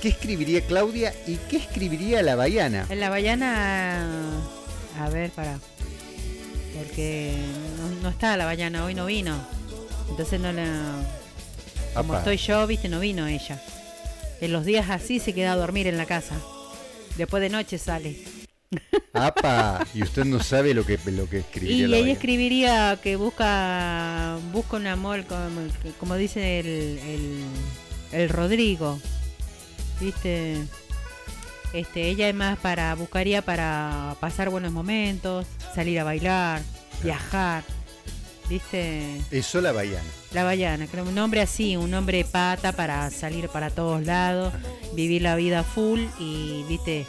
¿qué 0.00 0.08
escribiría 0.08 0.60
Claudia 0.62 1.14
y 1.26 1.36
qué 1.36 1.56
escribiría 1.58 2.22
la 2.22 2.36
Baiana? 2.36 2.86
En 2.88 3.00
la 3.00 3.10
Bayana, 3.10 4.06
a 5.00 5.08
ver, 5.10 5.30
para. 5.30 5.58
Porque 6.76 7.34
no, 7.78 8.02
no 8.02 8.08
está 8.10 8.36
la 8.36 8.44
Bayana, 8.44 8.84
hoy 8.84 8.94
no 8.94 9.06
vino. 9.06 9.36
Entonces 10.10 10.40
no 10.40 10.52
la. 10.52 10.66
Como 11.94 12.12
Apa. 12.12 12.18
estoy 12.18 12.36
yo, 12.36 12.66
viste, 12.66 12.88
no 12.88 13.00
vino 13.00 13.26
ella. 13.26 13.60
En 14.40 14.52
los 14.52 14.64
días 14.64 14.90
así 14.90 15.18
se 15.18 15.32
queda 15.32 15.52
a 15.52 15.56
dormir 15.56 15.86
en 15.86 15.96
la 15.96 16.06
casa. 16.06 16.34
Después 17.16 17.40
de 17.40 17.48
noche 17.48 17.78
sale. 17.78 18.18
Apa, 19.14 19.86
y 19.94 20.02
usted 20.02 20.24
no 20.24 20.42
sabe 20.42 20.74
lo 20.74 20.84
que, 20.84 20.98
lo 21.06 21.30
que 21.30 21.38
escribiría 21.38 21.86
Y 21.86 21.88
la 21.88 21.96
ella 21.98 22.12
escribiría 22.12 22.98
que 23.02 23.16
busca 23.16 24.36
busca 24.52 24.76
un 24.76 24.86
amor, 24.88 25.24
como, 25.24 25.68
como 25.98 26.16
dice 26.16 26.60
el, 26.60 26.66
el, 26.98 27.44
el 28.12 28.28
Rodrigo. 28.28 29.00
¿Viste? 30.00 30.66
Este, 31.72 32.08
ella 32.08 32.28
es 32.28 32.34
más 32.34 32.58
para, 32.58 32.94
buscaría 32.94 33.42
para 33.42 34.16
pasar 34.20 34.50
buenos 34.50 34.72
momentos, 34.72 35.46
salir 35.74 35.98
a 36.00 36.04
bailar, 36.04 36.62
viajar. 37.02 37.64
¿Viste? 38.48 39.20
Eso 39.30 39.60
la 39.60 39.72
Baiana. 39.72 40.08
La 40.32 40.44
Bayana, 40.44 40.86
creo 40.86 41.04
un 41.04 41.18
hombre 41.18 41.40
así, 41.40 41.76
un 41.76 41.92
hombre 41.94 42.24
pata 42.24 42.72
para 42.72 43.10
salir 43.10 43.48
para 43.48 43.70
todos 43.70 44.04
lados, 44.06 44.52
vivir 44.94 45.22
la 45.22 45.34
vida 45.34 45.64
full 45.64 46.00
y, 46.20 46.64
viste, 46.68 47.06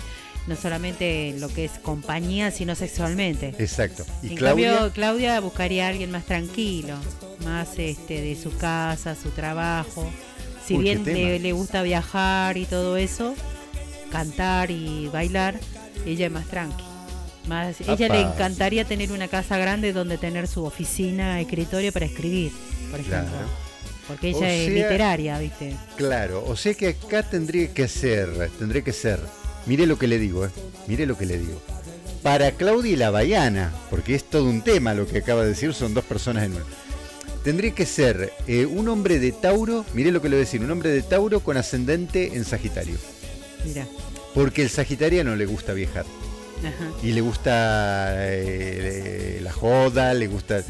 no 0.48 0.56
solamente 0.56 1.36
lo 1.38 1.50
que 1.50 1.66
es 1.66 1.74
compañía, 1.74 2.50
sino 2.50 2.74
sexualmente. 2.74 3.54
Exacto. 3.60 4.04
Y 4.24 4.30
En 4.30 4.36
Claudia, 4.38 4.72
cambio, 4.72 4.94
Claudia 4.94 5.40
buscaría 5.40 5.86
a 5.86 5.90
alguien 5.90 6.10
más 6.10 6.26
tranquilo, 6.26 6.96
más 7.44 7.78
este 7.78 8.22
de 8.22 8.36
su 8.36 8.58
casa, 8.58 9.16
su 9.16 9.30
trabajo. 9.30 10.10
Si 10.68 10.76
Uy, 10.76 10.84
bien 10.84 11.04
le, 11.06 11.40
le 11.40 11.52
gusta 11.54 11.82
viajar 11.82 12.58
y 12.58 12.66
todo 12.66 12.98
eso, 12.98 13.34
cantar 14.12 14.72
y 14.72 15.08
bailar, 15.08 15.60
ella 16.06 16.26
es 16.28 16.32
más 16.32 16.46
tranqui. 16.48 16.84
Más, 17.48 17.80
ella 17.80 18.10
le 18.10 18.22
encantaría 18.22 18.84
tener 18.84 19.12
una 19.14 19.30
casa 19.30 19.58
grande 19.58 19.94
donde 19.94 20.18
tener 20.18 20.48
su 20.48 20.66
oficina, 20.66 21.40
escritorio 21.40 21.94
para 21.94 22.06
escribir, 22.06 22.52
por 22.92 23.00
ejemplo. 23.00 23.30
Claro. 23.30 23.68
Porque 24.08 24.30
ella 24.30 24.40
O 24.40 24.44
es 24.46 24.66
sea- 24.66 24.74
literaria, 24.74 25.40
¿viste? 25.40 25.76
claro, 25.96 26.44
o 26.46 26.56
sea 26.58 26.74
que 26.74 26.90
acá 26.90 27.24
tendría 27.24 27.74
que 27.74 27.88
ser, 27.88 28.50
tendría 28.60 28.82
que 28.82 28.94
ser, 28.94 29.20
mire 29.66 29.86
lo 29.86 29.98
que 29.98 30.08
le 30.08 30.18
digo, 30.20 30.46
eh, 30.46 30.50
mire 30.88 31.06
lo 31.06 31.18
que 31.18 31.26
le 31.26 31.38
digo. 31.38 31.62
Para 32.24 32.52
Claudia 32.52 32.92
y 32.92 32.96
la 32.98 33.10
Baiana, 33.12 33.74
porque 33.90 34.16
es 34.16 34.24
todo 34.26 34.46
un 34.46 34.62
tema 34.62 34.94
lo 34.94 35.08
que 35.08 35.20
acaba 35.20 35.44
de 35.44 35.50
decir, 35.50 35.74
son 35.74 35.94
dos 35.94 36.04
personas 36.06 36.44
en 36.46 36.54
uno. 36.54 36.66
Tendría 37.48 37.72
que 37.72 37.86
ser 37.86 38.34
eh, 38.46 38.66
un 38.66 38.90
hombre 38.90 39.20
de 39.20 39.32
Tauro, 39.32 39.86
mire 39.94 40.12
lo 40.12 40.22
que 40.22 40.28
le 40.28 40.36
voy 40.36 40.42
a 40.42 40.46
decir, 40.46 40.60
un 40.62 40.70
hombre 40.70 40.90
de 40.90 41.02
Tauro 41.02 41.40
con 41.40 41.56
ascendente 41.56 42.36
en 42.36 42.44
Sagitario. 42.44 42.98
Mira. 43.64 43.88
Porque 44.34 44.64
el 44.64 44.70
sagitariano 44.70 45.34
le 45.34 45.46
gusta 45.46 45.72
viajar. 45.72 46.06
Ajá. 46.60 46.92
y 47.02 47.14
le 47.14 47.22
gusta 47.22 48.16
eh, 48.18 49.40
la 49.42 49.54
joda, 49.54 50.14
le 50.14 50.28
gusta... 50.28 50.62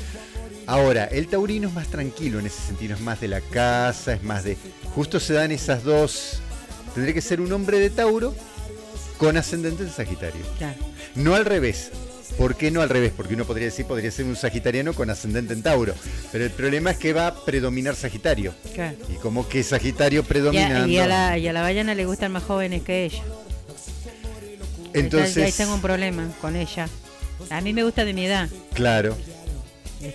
Ahora, 0.67 1.05
el 1.05 1.27
taurino 1.27 1.67
es 1.67 1.73
más 1.73 1.87
tranquilo 1.87 2.37
en 2.37 2.45
ese 2.45 2.61
sentido, 2.61 2.93
es 2.93 3.01
más 3.01 3.19
de 3.21 3.29
la 3.29 3.41
casa, 3.41 4.13
es 4.13 4.21
más 4.21 4.43
de... 4.43 4.55
Justo 4.93 5.19
se 5.19 5.33
dan 5.33 5.51
esas 5.51 5.83
dos... 5.83 6.41
Tendría 6.93 7.15
que 7.15 7.21
ser 7.21 7.41
un 7.41 7.51
hombre 7.53 7.79
de 7.79 7.89
Tauro 7.89 8.35
con 9.17 9.35
ascendente 9.35 9.81
en 9.81 9.89
Sagitario. 9.89 10.45
Claro. 10.59 10.77
No 11.15 11.33
al 11.33 11.45
revés. 11.45 11.89
¿Por 12.37 12.55
qué 12.55 12.69
no 12.71 12.81
al 12.81 12.89
revés? 12.89 13.11
Porque 13.15 13.33
uno 13.33 13.45
podría 13.45 13.65
decir, 13.67 13.85
podría 13.85 14.11
ser 14.11 14.25
un 14.25 14.35
sagitariano 14.35 14.93
con 14.93 15.09
ascendente 15.09 15.53
en 15.53 15.63
Tauro. 15.63 15.93
Pero 16.31 16.43
el 16.43 16.51
problema 16.51 16.91
es 16.91 16.97
que 16.97 17.13
va 17.13 17.27
a 17.27 17.45
predominar 17.45 17.95
Sagitario. 17.95 18.53
claro. 18.75 18.97
Y 19.09 19.15
como 19.15 19.47
que 19.47 19.63
Sagitario 19.63 20.21
Y 20.21 20.23
a, 20.23 20.27
predominando... 20.27 20.87
y 20.87 20.97
a 20.97 21.07
la, 21.07 21.37
y 21.37 21.47
a 21.47 21.53
la 21.53 21.61
Bayana 21.61 21.95
le 21.95 22.05
gustan 22.05 22.31
más 22.31 22.43
jóvenes 22.43 22.83
que 22.83 23.05
ella. 23.05 23.23
Entonces, 24.93 25.37
Ahí 25.45 25.51
tengo 25.51 25.73
un 25.75 25.81
problema 25.81 26.27
con 26.41 26.55
ella. 26.55 26.87
A 27.49 27.61
mí 27.61 27.73
me 27.73 27.83
gusta 27.83 28.03
de 28.05 28.13
mi 28.13 28.25
edad. 28.25 28.49
claro. 28.73 29.15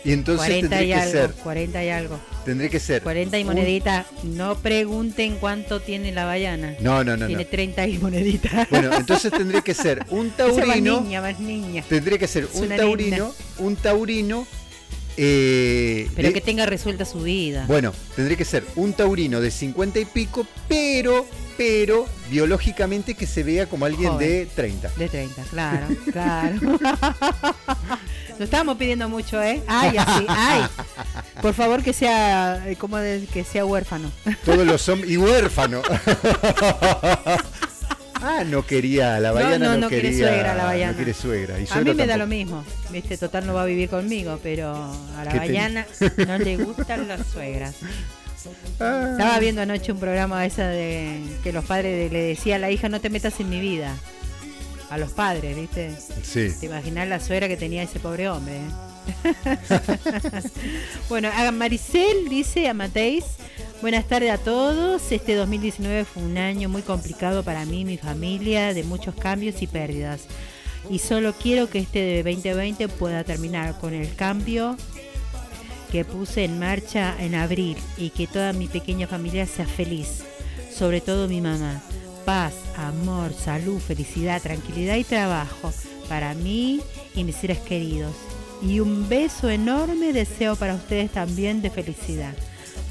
Y 0.04 0.12
entonces 0.12 0.46
40 0.46 0.59
y 0.59 0.68
tendría 0.68 0.96
que 0.96 1.02
algo, 1.02 1.12
ser, 1.12 1.30
40 1.42 1.84
y 1.84 1.88
algo. 1.88 2.20
tendría 2.44 2.70
que 2.70 2.78
ser 2.80 3.02
40 3.02 3.38
y 3.38 3.42
un- 3.42 3.46
monedita. 3.48 4.06
No 4.22 4.56
pregunten 4.59 5.36
cuánto 5.40 5.80
tiene 5.80 6.12
la 6.12 6.24
Bayana. 6.24 6.76
No, 6.80 7.02
no, 7.04 7.16
no, 7.16 7.26
tiene 7.26 7.44
no. 7.44 7.50
30 7.50 7.86
y 7.88 7.98
monedita. 7.98 8.66
Bueno, 8.70 8.90
entonces 8.96 9.32
tendría 9.32 9.60
que 9.62 9.74
ser 9.74 10.04
un 10.10 10.26
Esa 10.38 10.46
más 10.46 10.56
taurino. 10.56 11.00
niña, 11.00 11.20
más 11.20 11.40
niña. 11.40 11.84
Tendría 11.88 12.18
que 12.18 12.28
ser 12.28 12.48
un 12.54 12.68
taurino, 12.68 13.34
un 13.59 13.76
taurino. 13.76 14.46
eh, 15.16 16.09
Pero 16.16 16.28
de- 16.28 16.34
que 16.34 16.40
tenga 16.40 16.64
resuelta 16.66 17.04
su 17.04 17.20
vida. 17.20 17.64
Bueno, 17.66 17.92
tendría 18.16 18.36
que 18.36 18.44
ser 18.44 18.64
un 18.76 18.92
taurino 18.94 19.40
de 19.40 19.50
50 19.50 19.98
y 20.00 20.04
pico, 20.06 20.46
pero, 20.68 21.26
pero 21.62 22.06
biológicamente 22.28 23.14
que 23.14 23.24
se 23.24 23.44
vea 23.44 23.66
como 23.66 23.84
alguien 23.84 24.14
Joven. 24.14 24.28
de 24.28 24.47
30. 24.47 24.89
De 24.97 25.09
30, 25.09 25.43
claro, 25.44 25.86
claro. 26.10 26.56
Lo 28.39 28.44
estábamos 28.44 28.76
pidiendo 28.78 29.09
mucho, 29.09 29.40
¿eh? 29.40 29.62
Ay, 29.68 29.97
así, 29.97 30.26
ay. 30.28 30.62
Por 31.40 31.55
favor 31.55 31.84
que 31.84 31.93
sea, 31.93 32.64
eh, 32.68 32.74
como 32.74 32.97
que 32.97 33.44
sea 33.48 33.64
huérfano. 33.64 34.10
Todos 34.44 34.66
los 34.66 34.89
hombres. 34.89 35.09
Y 35.12 35.16
huérfano. 35.18 35.82
ah, 38.14 38.43
no 38.44 38.66
quería, 38.66 39.20
la 39.20 39.28
No, 39.28 39.34
Bayana 39.34 39.59
no, 39.59 39.72
no, 39.74 39.78
no 39.82 39.89
quiere 39.89 40.10
quería. 40.10 40.28
suegra, 40.28 40.55
la 40.55 40.64
Bayana. 40.64 40.90
No 40.93 40.97
quiere 40.97 41.14
suegra. 41.14 41.60
Y 41.60 41.66
A 41.70 41.80
mí 41.80 41.94
me 41.94 42.06
da 42.06 42.16
lo 42.16 42.26
mismo, 42.26 42.64
viste, 42.90 43.16
total 43.18 43.47
no 43.47 43.55
va 43.55 43.62
a 43.62 43.66
vivir 43.66 43.89
conmigo, 43.89 44.40
pero 44.43 44.74
a 44.74 45.24
la 45.24 45.30
¿Qué 45.30 45.39
te- 45.39 45.47
Bayana 45.47 45.86
no 46.26 46.39
le 46.39 46.56
gustan 46.56 47.06
las 47.06 47.24
suegras. 47.28 47.76
Ah, 48.81 49.09
Estaba 49.12 49.39
viendo 49.39 49.62
anoche 49.62 49.93
un 49.93 49.98
programa 50.01 50.44
esa 50.47 50.69
de 50.69 51.20
que 51.43 51.52
los 51.52 51.64
padres 51.64 51.97
de- 52.10 52.10
le 52.16 52.23
decía 52.24 52.56
a 52.56 52.59
la 52.59 52.70
hija 52.70 52.89
no 52.89 53.01
te 53.01 53.10
metas 53.10 53.39
en 53.40 53.48
mi 53.51 53.60
vida. 53.60 53.97
A 54.90 54.98
los 54.98 55.12
padres, 55.12 55.56
viste. 55.56 55.94
sí. 56.23 56.48
Te 56.60 56.66
imaginas 56.66 57.09
la 57.09 57.19
suegra 57.20 57.48
que 57.48 57.56
tenía 57.56 57.82
ese 57.82 57.98
pobre 58.01 58.28
hombre. 58.28 58.56
eh? 58.56 58.60
bueno, 61.09 61.28
a 61.35 61.51
Maricel 61.51 62.28
dice 62.28 62.69
a 62.69 62.74
Mateis, 62.74 63.24
buenas 63.81 64.06
tardes 64.06 64.31
a 64.31 64.39
todos. 64.39 65.10
Este 65.10 65.35
2019 65.35 66.05
fue 66.05 66.23
un 66.23 66.39
año 66.39 66.69
muy 66.69 66.82
complicado 66.82 67.43
para 67.43 67.64
mí 67.64 67.81
y 67.81 67.85
mi 67.85 67.97
familia, 67.98 68.74
de 68.74 68.85
muchos 68.85 69.14
cambios 69.14 69.62
y 69.62 69.66
pérdidas. 69.66 70.23
y 70.90 70.98
solo 70.98 71.32
quiero 71.32 71.70
que 71.70 71.78
este 71.78 72.01
de 72.01 72.23
2020 72.23 72.89
pueda 72.89 73.24
terminar 73.24 73.78
con 73.78 73.94
el 73.94 74.14
cambio 74.14 74.77
que 75.93 76.06
puse 76.06 76.44
en 76.44 76.59
marcha 76.59 77.14
en 77.20 77.35
abril 77.35 77.77
y 77.98 78.09
que 78.09 78.27
toda 78.27 78.55
mi 78.55 78.66
pequeña 78.66 79.06
familia 79.06 79.44
sea 79.44 79.66
feliz, 79.66 80.24
sobre 80.74 81.02
todo 81.02 81.28
mi 81.28 81.43
mamá. 81.43 81.82
Paz, 82.24 82.55
amor, 82.78 83.35
salud, 83.35 83.78
felicidad, 83.78 84.40
tranquilidad 84.40 84.97
y 84.97 85.05
trabajo 85.05 85.70
para 86.09 86.32
mí 86.32 86.81
y 87.14 87.24
mis 87.24 87.36
seres 87.36 87.59
queridos. 87.59 88.14
Y 88.62 88.81
un 88.81 89.06
beso 89.06 89.51
enorme 89.51 90.14
deseo 90.14 90.56
para 90.56 90.74
ustedes 90.74 91.10
también 91.10 91.60
de 91.60 91.69
felicidad. 91.69 92.32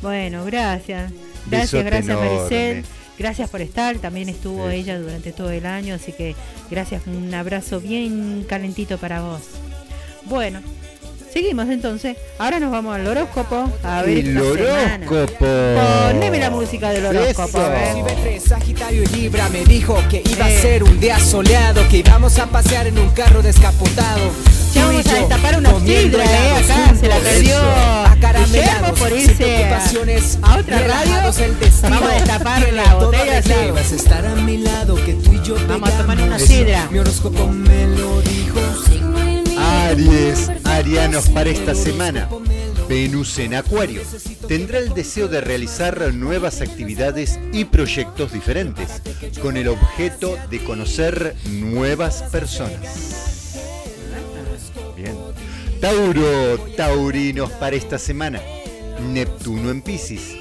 Bueno, 0.03 0.45
gracias. 0.45 1.11
Gracias, 1.47 1.83
Besote 1.83 1.83
gracias. 1.83 2.17
Maricel. 2.19 2.85
Gracias 3.17 3.49
por 3.49 3.61
estar. 3.61 3.97
También 3.97 4.29
estuvo 4.29 4.69
ella 4.69 4.99
durante 4.99 5.31
todo 5.31 5.49
el 5.49 5.65
año, 5.65 5.95
así 5.95 6.11
que 6.11 6.35
gracias. 6.69 7.07
Un 7.07 7.33
abrazo 7.33 7.79
bien 7.79 8.45
calentito 8.47 8.99
para 8.99 9.21
vos. 9.21 9.41
Bueno, 10.25 10.61
seguimos 11.31 11.69
entonces. 11.69 12.17
Ahora 12.37 12.59
nos 12.59 12.71
vamos 12.71 12.95
al 12.95 13.07
horóscopo. 13.07 13.69
A 13.83 14.01
ver 14.03 14.19
El 14.19 14.37
horóscopo. 14.37 15.45
Poneme 16.09 16.39
la 16.39 16.49
música 16.49 16.89
del 16.89 17.05
horóscopo. 17.05 17.59
Entre 18.07 18.39
Sagitario 18.39 19.03
y 19.03 19.07
Libra 19.07 19.49
me 19.49 19.63
dijo 19.65 19.97
que 20.09 20.23
iba 20.29 20.49
Eh. 20.49 20.57
a 20.57 20.61
ser 20.61 20.83
un 20.83 20.99
día 20.99 21.19
soleado, 21.19 21.87
que 21.89 21.97
íbamos 21.97 22.37
a 22.39 22.47
pasear 22.47 22.87
en 22.87 22.97
un 22.99 23.09
carro 23.11 23.41
descapotado. 23.41 24.31
Ya 24.73 24.85
vamos 24.85 25.05
a 25.07 25.13
destapar 25.15 25.57
una 25.57 25.77
sidra, 25.81 26.23
eh, 26.23 26.53
acá 26.63 26.95
se 26.97 27.07
la 27.09 27.17
perdió 27.17 27.57
Acaramelados, 28.05 28.97
por 28.99 29.11
irse 29.11 29.65
a- 29.65 30.57
otra 30.57 30.79
radio. 30.87 31.43
el 31.43 31.59
destino. 31.59 31.89
Vamos 31.89 32.09
a 32.09 32.13
destapar 32.15 32.73
la 32.73 32.95
botella, 32.95 33.41
sí. 33.41 33.51
Vas 33.73 33.91
a 33.91 33.95
estar 33.95 34.25
a 34.25 34.35
mi 34.35 34.57
lado, 34.59 34.95
que 35.05 35.13
tú 35.15 35.33
y 35.33 35.41
yo 35.45 35.55
Vamos 35.67 35.89
a 35.89 35.97
tomar 35.97 36.21
una 36.21 36.39
sidra. 36.39 36.87
Mi 36.89 36.99
horóscopo 36.99 37.47
me 37.47 37.85
lo 37.87 38.21
dijo. 38.21 38.59
Aries, 39.89 40.51
arianos 40.63 41.27
para 41.29 41.49
esta 41.49 41.73
semana. 41.73 42.29
Venus 42.87 43.39
en 43.39 43.55
Acuario. 43.55 44.03
Tendrá 44.47 44.77
el 44.77 44.93
deseo 44.93 45.27
de 45.27 45.41
realizar 45.41 46.13
nuevas 46.13 46.61
actividades 46.61 47.39
y 47.51 47.65
proyectos 47.65 48.31
diferentes, 48.31 49.01
con 49.41 49.57
el 49.57 49.67
objeto 49.67 50.37
de 50.51 50.63
conocer 50.63 51.35
nuevas 51.49 52.23
personas. 52.31 53.57
Bien. 54.95 55.17
Tauro, 55.81 56.59
taurinos 56.77 57.49
para 57.53 57.75
esta 57.75 57.97
semana. 57.97 58.39
Neptuno 59.11 59.71
en 59.71 59.81
Pisces. 59.81 60.35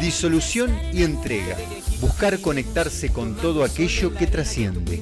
Disolución 0.00 0.76
y 0.92 1.04
entrega. 1.04 1.56
Buscar 2.02 2.40
conectarse 2.40 3.10
con 3.10 3.36
todo 3.36 3.62
aquello 3.62 4.12
que 4.12 4.26
trasciende. 4.26 5.00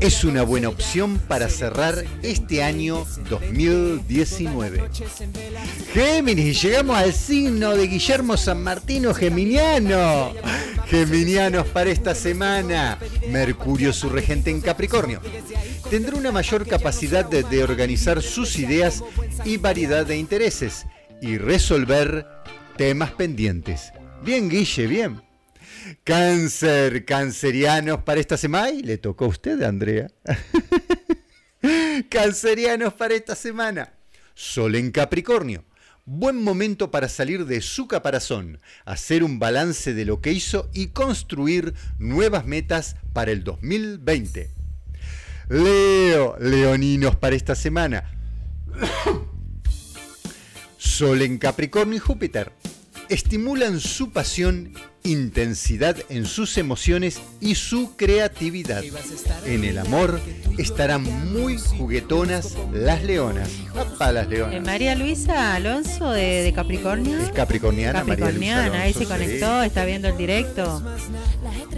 Es 0.00 0.24
una 0.24 0.42
buena 0.42 0.68
opción 0.68 1.20
para 1.28 1.48
cerrar 1.48 2.04
este 2.24 2.64
año 2.64 3.06
2019. 3.28 4.90
Géminis, 5.94 6.60
llegamos 6.60 6.98
al 6.98 7.14
signo 7.14 7.76
de 7.76 7.86
Guillermo 7.86 8.36
San 8.36 8.64
Martino 8.64 9.14
Geminiano. 9.14 10.32
Geminianos 10.88 11.68
para 11.68 11.90
esta 11.90 12.16
semana. 12.16 12.98
Mercurio, 13.28 13.92
su 13.92 14.08
regente 14.08 14.50
en 14.50 14.60
Capricornio. 14.60 15.20
Tendrá 15.88 16.16
una 16.16 16.32
mayor 16.32 16.66
capacidad 16.66 17.24
de, 17.24 17.44
de 17.44 17.62
organizar 17.62 18.22
sus 18.22 18.58
ideas 18.58 19.04
y 19.44 19.56
variedad 19.56 20.04
de 20.04 20.16
intereses 20.16 20.84
y 21.22 21.38
resolver 21.38 22.26
temas 22.76 23.12
pendientes. 23.12 23.92
Bien, 24.24 24.48
Guille, 24.48 24.88
bien. 24.88 25.29
Cáncer, 26.04 27.04
cancerianos 27.04 28.02
para 28.02 28.20
esta 28.20 28.36
semana. 28.36 28.64
Ay, 28.64 28.82
le 28.82 28.98
tocó 28.98 29.26
a 29.26 29.28
usted, 29.28 29.62
Andrea. 29.62 30.10
Cancerianos 32.08 32.94
para 32.94 33.14
esta 33.14 33.34
semana. 33.34 33.92
Sol 34.34 34.74
en 34.74 34.90
Capricornio. 34.90 35.64
Buen 36.06 36.42
momento 36.42 36.90
para 36.90 37.08
salir 37.08 37.44
de 37.46 37.60
su 37.60 37.86
caparazón, 37.86 38.58
hacer 38.84 39.22
un 39.22 39.38
balance 39.38 39.94
de 39.94 40.04
lo 40.04 40.20
que 40.20 40.32
hizo 40.32 40.68
y 40.72 40.88
construir 40.88 41.74
nuevas 41.98 42.46
metas 42.46 42.96
para 43.12 43.30
el 43.30 43.44
2020. 43.44 44.50
Leo, 45.50 46.36
leoninos 46.40 47.16
para 47.16 47.36
esta 47.36 47.54
semana. 47.54 48.10
Sol 50.78 51.22
en 51.22 51.38
Capricornio 51.38 51.96
y 51.96 52.00
Júpiter. 52.00 52.52
Estimulan 53.08 53.78
su 53.78 54.10
pasión, 54.10 54.72
intensidad 55.02 55.96
en 56.08 56.26
sus 56.26 56.58
emociones 56.58 57.20
y 57.40 57.54
su 57.54 57.96
creatividad. 57.96 58.82
En 59.46 59.64
el 59.64 59.78
amor 59.78 60.20
estarán 60.58 61.02
muy 61.32 61.58
juguetonas 61.58 62.54
las 62.72 63.02
leonas. 63.02 63.48
¡Apa, 63.74 64.12
las 64.12 64.26
Eh, 64.26 64.30
leonas! 64.30 64.62
María 64.64 64.94
Luisa 64.94 65.54
Alonso 65.54 66.10
de, 66.10 66.42
de 66.42 66.52
Capricornio. 66.52 67.18
Es 67.18 67.30
capricorniana, 67.32 68.04
María 68.04 68.26
Luisa 68.30 68.32
Capricorniana, 68.32 68.82
ahí 68.82 68.92
se 68.92 68.98
sí. 69.00 69.06
conectó, 69.06 69.62
está 69.62 69.84
viendo 69.84 70.08
el 70.08 70.16
directo. 70.16 70.82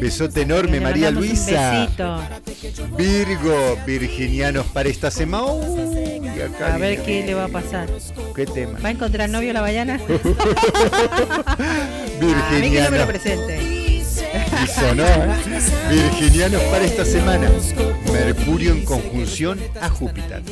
Besote 0.00 0.42
enorme, 0.42 0.80
María 0.80 1.10
Luisa. 1.10 1.88
Un. 1.98 2.96
Virgo, 2.96 3.78
virginianos 3.86 4.66
para 4.66 4.88
esta 4.88 5.10
semana. 5.10 5.44
Uy, 5.52 6.40
acá 6.40 6.74
A 6.74 6.78
ver 6.78 6.98
viene. 6.98 7.04
qué 7.04 7.26
le 7.26 7.34
va 7.34 7.44
a 7.44 7.48
pasar. 7.48 7.88
¿Qué 8.34 8.46
tema? 8.46 8.78
¿Va 8.80 8.88
a 8.88 8.92
encontrar 8.92 9.28
novio 9.30 9.52
la 9.52 9.60
ballana? 9.60 10.00
A 12.22 12.60
mí 12.60 12.70
que 12.70 12.80
no 12.80 12.90
me 12.90 12.98
lo 12.98 13.06
Virginianos. 13.06 13.06
Presente. 13.12 13.60
Y 13.60 14.66
sonó, 14.66 15.04
¿eh? 15.04 15.60
Virginianos 15.90 16.62
para 16.62 16.84
esta 16.84 17.04
semana. 17.04 17.50
Mercurio 18.10 18.72
en 18.72 18.84
conjunción 18.86 19.60
a 19.82 19.90
Júpiter. 19.90 20.42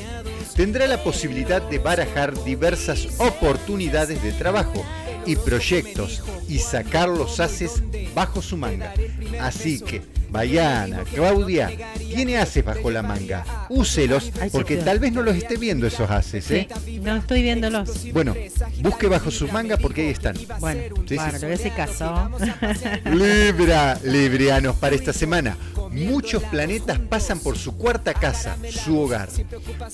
Tendrá 0.55 0.87
la 0.87 1.03
posibilidad 1.03 1.63
de 1.63 1.79
barajar 1.79 2.35
diversas 2.45 3.09
oportunidades 3.19 4.23
de 4.23 4.33
trabajo 4.33 4.85
y 5.25 5.37
proyectos 5.37 6.23
y 6.49 6.59
sacar 6.59 7.09
los 7.09 7.41
haces 7.41 7.83
bajo 8.15 8.43
su 8.43 8.59
manga. 8.59 8.93
Así 9.41 9.81
que, 9.81 10.03
Bayana, 10.31 11.05
Claudia, 11.13 11.71
tiene 11.99 12.39
haces 12.39 12.65
bajo 12.65 12.91
la 12.91 13.03
manga. 13.03 13.45
Úselos 13.69 14.31
porque 14.53 14.77
tal 14.77 14.99
vez 14.99 15.13
no 15.13 15.23
los 15.23 15.37
esté 15.37 15.57
viendo 15.57 15.87
esos 15.87 16.11
haces, 16.11 16.51
¿eh? 16.51 16.69
Sí, 16.85 16.99
no 17.01 17.17
estoy 17.17 17.43
viéndolos. 17.43 18.13
Bueno, 18.13 18.35
busque 18.81 19.07
bajo 19.09 19.31
sus 19.31 19.53
mangas 19.53 19.79
porque 19.81 20.03
ahí 20.03 20.09
están. 20.09 20.37
Bueno, 20.61 20.81
Sí, 21.09 21.17
bueno, 21.17 21.39
sí. 21.39 21.47
hacer 21.47 21.75
caso. 21.75 22.31
Libra, 23.05 23.99
librianos 24.05 24.77
para 24.77 24.95
esta 24.95 25.13
semana. 25.13 25.57
Muchos 25.91 26.43
planetas 26.45 26.99
pasan 27.01 27.41
por 27.41 27.59
su 27.59 27.77
cuarta 27.77 28.15
casa, 28.15 28.57
su 28.71 29.01
hogar. 29.01 29.29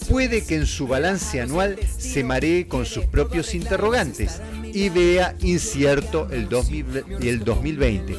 Puede 0.08 0.44
que 0.44 0.56
en 0.56 0.66
su 0.66 0.86
balance 0.86 1.40
anual 1.40 1.78
se 1.98 2.22
maree 2.22 2.68
con 2.68 2.84
sus 2.84 3.06
propios 3.06 3.54
interrogantes 3.54 4.40
y 4.74 4.90
vea 4.90 5.34
incierto 5.40 6.28
el 6.30 6.48
2000 6.50 7.04
el 7.22 7.44
2020. 7.44 8.16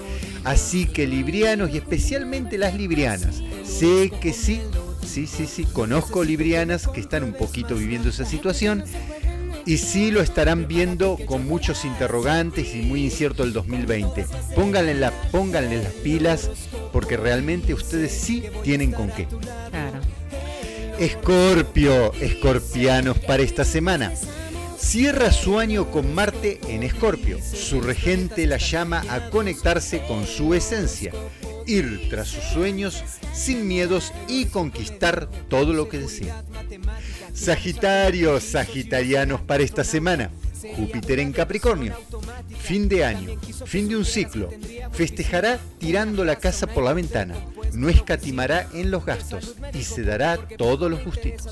Así 0.47 0.85
que 0.85 1.05
librianos 1.05 1.71
y 1.71 1.77
especialmente 1.77 2.57
las 2.57 2.73
librianas, 2.73 3.43
sé 3.65 4.09
que 4.21 4.31
sí, 4.31 4.61
sí, 5.05 5.27
sí, 5.27 5.45
sí, 5.45 5.65
conozco 5.65 6.23
librianas 6.23 6.87
que 6.87 7.01
están 7.01 7.25
un 7.25 7.33
poquito 7.33 7.75
viviendo 7.75 8.07
esa 8.07 8.23
situación 8.23 8.85
y 9.65 9.77
sí 9.77 10.09
lo 10.09 10.21
estarán 10.21 10.65
viendo 10.69 11.17
con 11.25 11.45
muchos 11.45 11.83
interrogantes 11.83 12.73
y 12.73 12.81
muy 12.83 13.03
incierto 13.03 13.43
el 13.43 13.51
2020. 13.51 14.25
Pónganle, 14.55 14.93
la, 14.93 15.11
pónganle 15.31 15.83
las 15.83 15.91
pilas 15.91 16.49
porque 16.93 17.17
realmente 17.17 17.73
ustedes 17.73 18.13
sí 18.13 18.45
tienen 18.63 18.93
con 18.93 19.11
qué. 19.11 19.27
Claro. 19.69 19.99
Escorpio, 20.97 22.13
escorpianos 22.13 23.17
para 23.19 23.43
esta 23.43 23.65
semana. 23.65 24.13
Cierra 24.77 25.31
su 25.31 25.57
año 25.57 25.89
con 25.91 26.13
Marte 26.13 26.59
en 26.67 26.83
Escorpio. 26.83 27.39
Su 27.41 27.81
regente 27.81 28.45
la 28.45 28.57
llama 28.57 29.03
a 29.09 29.29
conectarse 29.29 30.03
con 30.07 30.25
su 30.25 30.53
esencia, 30.53 31.11
ir 31.65 32.07
tras 32.09 32.27
sus 32.27 32.43
sueños 32.43 33.03
sin 33.33 33.67
miedos 33.67 34.13
y 34.27 34.45
conquistar 34.45 35.29
todo 35.49 35.73
lo 35.73 35.89
que 35.89 35.97
desea. 35.97 36.43
Sagitario, 37.33 38.39
sagitarianos 38.39 39.41
para 39.41 39.63
esta 39.63 39.83
semana. 39.83 40.29
Júpiter 40.75 41.19
en 41.19 41.33
Capricornio. 41.33 41.95
Fin 42.59 42.87
de 42.87 43.03
año, 43.03 43.39
fin 43.65 43.89
de 43.89 43.97
un 43.97 44.05
ciclo. 44.05 44.49
Festejará 44.91 45.59
tirando 45.79 46.23
la 46.23 46.35
casa 46.37 46.67
por 46.67 46.83
la 46.83 46.93
ventana. 46.93 47.35
No 47.77 47.89
escatimará 47.89 48.67
en 48.73 48.89
los 48.89 49.05
gastos 49.05 49.53
y 49.71 49.83
se 49.83 50.01
dará 50.01 50.37
todos 50.57 50.89
los 50.89 51.05
gustitos. 51.05 51.47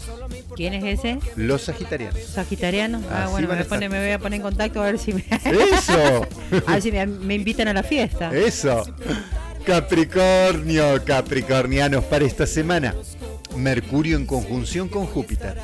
¿Quién 0.56 0.74
es 0.74 1.00
ese? 1.00 1.20
Los 1.36 1.62
sagitarianos. 1.62 2.20
Sagitariano. 2.20 3.00
Ah, 3.12 3.26
Así 3.26 3.46
bueno, 3.46 3.66
pone- 3.70 3.90
me 3.90 4.00
voy 4.00 4.10
a 4.10 4.18
poner 4.18 4.38
en 4.38 4.42
contacto 4.42 4.82
a 4.82 4.86
ver 4.86 4.98
si 4.98 5.14
me, 5.14 5.24
¡Eso! 5.30 6.28
a 6.66 6.72
ver 6.72 6.82
si 6.82 6.92
me, 6.92 7.06
me 7.06 7.36
invitan 7.36 7.68
a 7.68 7.74
la 7.74 7.84
fiesta. 7.84 8.36
Eso. 8.36 8.84
Capricornio, 9.68 11.06
Capricornianos 11.06 12.04
para 12.06 12.26
esta 12.26 12.48
semana. 12.48 12.96
Mercurio 13.56 14.18
en 14.18 14.26
conjunción 14.26 14.90
con 14.90 15.06
Júpiter. 15.06 15.56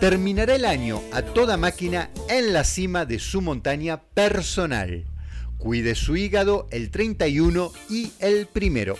Terminará 0.00 0.56
el 0.56 0.64
año 0.64 1.00
a 1.12 1.22
toda 1.22 1.56
máquina 1.56 2.10
en 2.28 2.52
la 2.52 2.64
cima 2.64 3.06
de 3.06 3.20
su 3.20 3.40
montaña 3.42 4.02
personal. 4.02 5.04
Cuide 5.56 5.94
su 5.94 6.16
hígado 6.16 6.66
el 6.72 6.90
31 6.90 7.70
y 7.88 8.10
el 8.18 8.46
primero. 8.48 8.96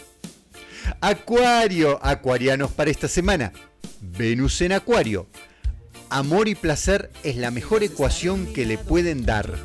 Acuario, 1.00 1.98
acuarianos 2.02 2.70
para 2.72 2.90
esta 2.90 3.08
semana. 3.08 3.52
Venus 4.00 4.60
en 4.60 4.72
Acuario. 4.72 5.26
Amor 6.08 6.48
y 6.48 6.54
placer 6.54 7.10
es 7.22 7.36
la 7.36 7.50
mejor 7.50 7.82
ecuación 7.82 8.52
que 8.52 8.66
le 8.66 8.78
pueden 8.78 9.24
dar 9.24 9.56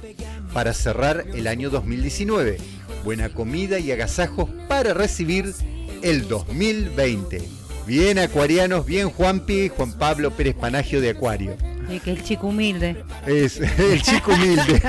para 0.54 0.74
cerrar 0.74 1.26
el 1.34 1.48
año 1.48 1.70
2019. 1.70 2.58
Buena 3.04 3.30
comida 3.30 3.80
y 3.80 3.92
agasajos 3.92 4.50
para 4.68 4.94
recibir 4.94 5.54
el 6.02 6.28
2020. 6.28 7.42
Bien 7.88 8.20
acuarianos, 8.20 8.86
bien 8.86 9.10
Juanpi, 9.10 9.70
Juan 9.70 9.94
Pablo 9.94 10.32
Pérez 10.32 10.56
Panagio 10.56 11.02
de 11.02 11.12
Acuario. 11.12 11.56
Y 11.88 12.00
que 12.00 12.12
el 12.12 12.24
chico 12.24 12.48
humilde. 12.48 13.04
Es 13.28 13.60
el 13.80 14.02
chico 14.02 14.34
humilde. 14.34 14.82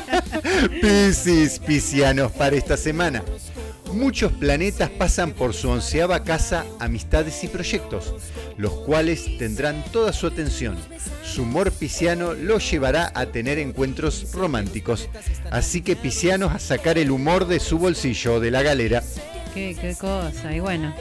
Piscis, 0.80 1.58
piscianos 1.58 2.32
para 2.32 2.56
esta 2.56 2.76
semana. 2.76 3.22
Muchos 3.92 4.32
planetas 4.32 4.90
pasan 4.90 5.32
por 5.32 5.52
su 5.54 5.68
onceava 5.68 6.24
casa 6.24 6.64
amistades 6.80 7.44
y 7.44 7.48
proyectos, 7.48 8.14
los 8.56 8.72
cuales 8.72 9.38
tendrán 9.38 9.84
toda 9.92 10.12
su 10.12 10.26
atención. 10.26 10.76
Su 11.22 11.42
humor 11.42 11.70
pisciano 11.72 12.32
los 12.32 12.70
llevará 12.70 13.12
a 13.14 13.26
tener 13.26 13.58
encuentros 13.58 14.32
románticos. 14.32 15.08
Así 15.50 15.82
que 15.82 15.96
piscianos 15.96 16.52
a 16.52 16.58
sacar 16.58 16.98
el 16.98 17.10
humor 17.10 17.46
de 17.46 17.60
su 17.60 17.78
bolsillo, 17.78 18.40
de 18.40 18.50
la 18.50 18.62
galera. 18.62 19.02
Qué 19.54 19.94
cosa. 20.00 20.54
Y 20.54 20.60
bueno, 20.60 20.94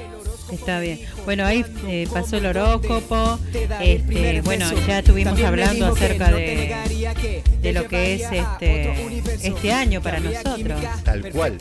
está 0.52 0.80
bien. 0.80 1.00
Bueno, 1.26 1.46
ahí 1.46 1.66
eh, 1.88 2.08
pasó 2.14 2.38
el 2.38 2.46
horóscopo. 2.46 3.40
Este, 3.82 4.42
bueno, 4.42 4.66
ya 4.88 5.00
estuvimos 5.00 5.42
hablando 5.42 5.88
acerca 5.88 6.32
de, 6.32 7.44
de 7.62 7.74
lo 7.74 7.88
que 7.88 8.16
es 8.16 8.22
este 8.32 9.22
este 9.44 9.72
año 9.72 10.02
para 10.02 10.20
nosotros. 10.20 10.82
Tal 11.04 11.32
cual. 11.32 11.58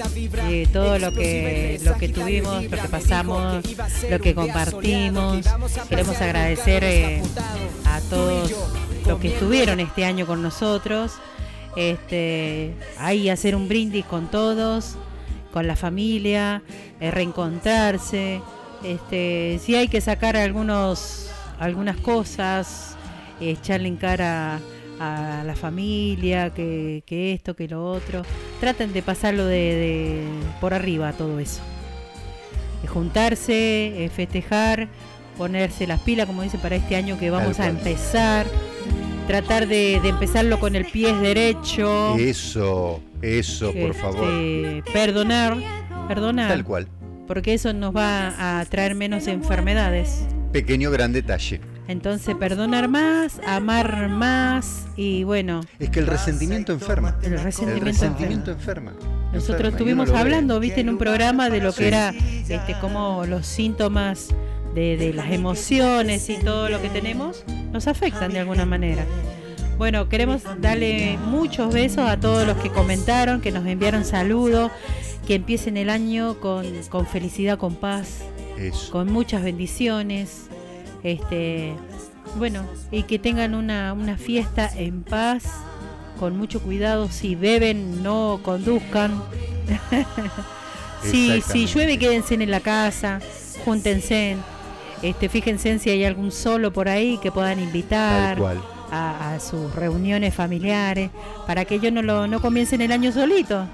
Y 0.51 0.67
todo 0.67 0.99
lo 0.99 1.13
que 1.13 1.81
lo 1.83 1.97
que 1.97 2.09
tuvimos, 2.09 2.65
lo 2.65 2.71
que 2.71 2.89
pasamos, 2.89 3.65
lo 4.09 4.19
que 4.19 4.35
compartimos. 4.35 5.47
Queremos 5.89 6.21
agradecer 6.21 6.85
eh, 6.85 7.23
a 7.85 8.01
todos 8.03 8.53
los 9.07 9.19
que 9.19 9.29
estuvieron 9.29 9.81
este 9.81 10.05
año 10.05 10.27
con 10.27 10.43
nosotros. 10.43 11.13
Este, 11.77 12.75
ahí 12.99 13.29
hacer 13.29 13.55
un 13.55 13.69
brindis 13.69 14.05
con 14.05 14.31
todos, 14.31 14.97
con 15.53 15.67
la 15.67 15.77
familia, 15.77 16.63
eh, 17.01 17.11
reencontrarse. 17.11 18.41
Este, 18.85 19.61
si 19.63 19.75
hay 19.75 19.89
que 19.89 20.01
sacar 20.01 20.37
algunos 20.37 21.31
algunas 21.61 21.99
cosas, 21.99 22.97
echarle 23.41 23.87
en 23.87 23.97
cara 23.97 24.61
a 24.99 25.45
la 25.47 25.55
familia, 25.55 26.51
que, 26.51 27.03
que 27.07 27.33
esto, 27.33 27.55
que 27.55 27.69
lo 27.69 27.85
otro. 27.85 28.23
Traten 28.59 28.93
de 28.93 29.03
pasarlo 29.03 29.45
de, 29.47 29.57
de 29.57 30.25
por 30.61 30.75
arriba 30.75 31.13
todo 31.13 31.39
eso. 31.39 31.61
De 32.83 32.89
juntarse, 32.89 34.05
eh, 34.05 34.09
festejar, 34.09 34.89
ponerse 35.37 35.87
las 35.87 36.01
pilas, 36.01 36.27
como 36.27 36.43
dice, 36.43 36.59
para 36.59 36.77
este 36.77 36.97
año 36.97 37.19
que 37.19 37.31
vamos 37.31 37.61
a 37.61 37.69
empezar. 37.69 38.47
Tratar 39.27 39.69
de, 39.69 39.97
empezarlo 39.97 40.59
con 40.59 40.75
el 40.75 40.87
pie 40.87 41.15
derecho. 41.15 42.17
Eso, 42.17 43.01
eso, 43.23 43.73
por 43.73 43.95
favor. 43.95 44.25
Este, 44.25 44.83
Perdonar, 44.93 45.57
perdonar. 46.09 46.49
Tal 46.49 46.65
cual. 46.65 46.89
Porque 47.31 47.55
eso 47.55 47.73
nos 47.73 47.95
va 47.95 48.59
a 48.59 48.65
traer 48.65 48.97
menos 48.97 49.29
enfermedades. 49.29 50.23
Pequeño 50.51 50.91
gran 50.91 51.13
detalle. 51.13 51.61
Entonces, 51.87 52.35
perdonar 52.35 52.89
más, 52.89 53.41
amar 53.47 54.09
más 54.09 54.89
y 54.97 55.23
bueno, 55.23 55.61
Es 55.79 55.91
que 55.91 56.01
el 56.01 56.09
resentimiento 56.09 56.73
enferma. 56.73 57.17
el 57.23 57.35
El 57.35 57.41
resentimiento. 57.45 57.85
resentimiento 57.85 58.51
enferma. 58.51 58.95
Nosotros 59.33 59.49
Enferma, 59.61 59.69
estuvimos 59.69 60.11
hablando, 60.11 60.59
viste, 60.59 60.81
en 60.81 60.89
un 60.89 60.99
programa 60.99 61.51
de 61.51 61.61
lo 61.61 61.71
que 61.73 61.83
Sí. 61.83 61.85
era 61.85 62.09
este, 62.49 62.75
como 62.81 63.25
los 63.27 63.47
síntomas 63.47 64.31
de, 64.75 64.97
de 64.97 65.15
las 65.15 65.31
emociones 65.31 66.29
y 66.31 66.37
todo 66.39 66.69
lo 66.69 66.83
que 66.83 66.89
tenemos 66.89 67.45
nos 67.71 67.87
afectan 67.87 68.33
de 68.33 68.41
alguna 68.41 68.67
manera. 68.67 69.05
Bueno, 69.79 70.09
queremos 70.09 70.43
darle 70.61 71.17
muchos 71.27 71.73
besos 71.73 72.09
a 72.11 72.19
todos 72.19 72.45
los 72.45 72.57
que 72.59 72.71
comentaron, 72.71 73.41
que 73.41 73.51
nos 73.53 73.65
enviaron 73.67 74.05
saludos, 74.05 74.71
que 75.27 75.35
empiecen 75.35 75.77
el 75.77 75.91
año 75.91 76.41
con, 76.41 76.67
con 76.89 77.07
felicidad, 77.07 77.59
con 77.59 77.75
paz, 77.75 78.21
Eso. 78.59 78.91
con 78.91 79.13
muchas 79.13 79.43
bendiciones. 79.43 80.47
Este, 81.03 81.75
bueno, 82.37 82.65
y 82.91 83.05
que 83.05 83.19
tengan 83.19 83.55
una, 83.55 83.93
una 83.93 84.17
fiesta 84.17 84.71
en 84.75 85.03
paz, 85.03 85.45
con 86.19 86.37
mucho 86.37 86.61
cuidado. 86.61 87.09
Si 87.09 87.35
beben, 87.35 88.03
no 88.03 88.41
conduzcan. 88.43 89.23
si, 91.03 91.41
si 91.41 91.67
llueve, 91.67 91.99
quédense 91.99 92.35
en 92.35 92.51
la 92.51 92.61
casa, 92.61 93.21
júntense. 93.65 94.37
Este, 95.03 95.29
fíjense 95.29 95.79
si 95.79 95.91
hay 95.91 96.05
algún 96.05 96.31
solo 96.31 96.73
por 96.73 96.89
ahí 96.89 97.19
que 97.23 97.33
puedan 97.33 97.59
invitar 97.59 98.39
a, 98.91 99.35
a 99.35 99.41
sus 99.41 99.75
reuniones 99.75 100.35
familiares, 100.35 101.11
para 101.47 101.65
que 101.65 101.77
ellos 101.77 101.93
no, 101.93 102.03
lo, 102.03 102.27
no 102.27 102.41
comiencen 102.41 102.83
el 102.83 102.93
año 102.93 103.11
solito. 103.11 103.67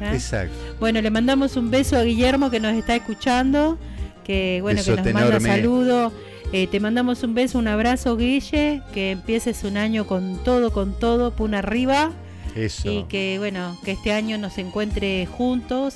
¿Ah? 0.00 0.14
Exacto. 0.14 0.54
Bueno, 0.80 1.00
le 1.00 1.10
mandamos 1.10 1.56
un 1.56 1.70
beso 1.70 1.96
a 1.96 2.02
Guillermo 2.02 2.50
que 2.50 2.60
nos 2.60 2.74
está 2.76 2.96
escuchando, 2.96 3.78
que 4.24 4.60
bueno, 4.62 4.82
que 4.82 4.90
nos 4.90 5.12
manda 5.12 5.40
saludos. 5.40 6.12
Eh, 6.52 6.66
te 6.66 6.80
mandamos 6.80 7.22
un 7.22 7.34
beso, 7.34 7.58
un 7.58 7.68
abrazo, 7.68 8.16
Guille, 8.16 8.82
que 8.94 9.10
empieces 9.10 9.64
un 9.64 9.76
año 9.76 10.06
con 10.06 10.42
todo, 10.44 10.72
con 10.72 10.98
todo, 10.98 11.32
puna 11.32 11.58
arriba. 11.58 12.12
Eso. 12.54 12.90
Y 12.90 13.02
que 13.04 13.36
bueno, 13.38 13.78
que 13.84 13.92
este 13.92 14.12
año 14.12 14.38
nos 14.38 14.56
encuentre 14.56 15.26
juntos 15.26 15.94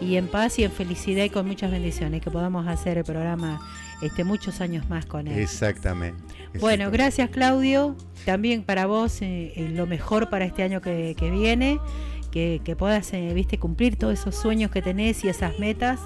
y 0.00 0.16
en 0.16 0.28
paz 0.28 0.58
y 0.58 0.64
en 0.64 0.70
felicidad 0.70 1.24
y 1.24 1.30
con 1.30 1.46
muchas 1.46 1.70
bendiciones, 1.70 2.20
que 2.20 2.30
podamos 2.30 2.66
hacer 2.66 2.98
el 2.98 3.04
programa 3.04 3.60
este 4.02 4.24
muchos 4.24 4.60
años 4.60 4.88
más 4.88 5.06
con 5.06 5.26
él. 5.28 5.38
Exactamente. 5.38 6.22
Bueno, 6.60 6.90
gracias 6.90 7.30
Claudio. 7.30 7.96
También 8.24 8.62
para 8.62 8.86
vos 8.86 9.22
eh, 9.22 9.52
eh, 9.56 9.70
lo 9.70 9.86
mejor 9.86 10.28
para 10.28 10.44
este 10.44 10.62
año 10.62 10.80
que, 10.80 11.14
que 11.18 11.30
viene. 11.30 11.80
Que, 12.34 12.60
que 12.64 12.74
puedas, 12.74 13.12
eh, 13.12 13.30
viste, 13.32 13.58
cumplir 13.58 13.94
todos 13.94 14.18
esos 14.18 14.34
sueños 14.34 14.72
que 14.72 14.82
tenés 14.82 15.22
y 15.22 15.28
esas 15.28 15.56
metas. 15.60 16.00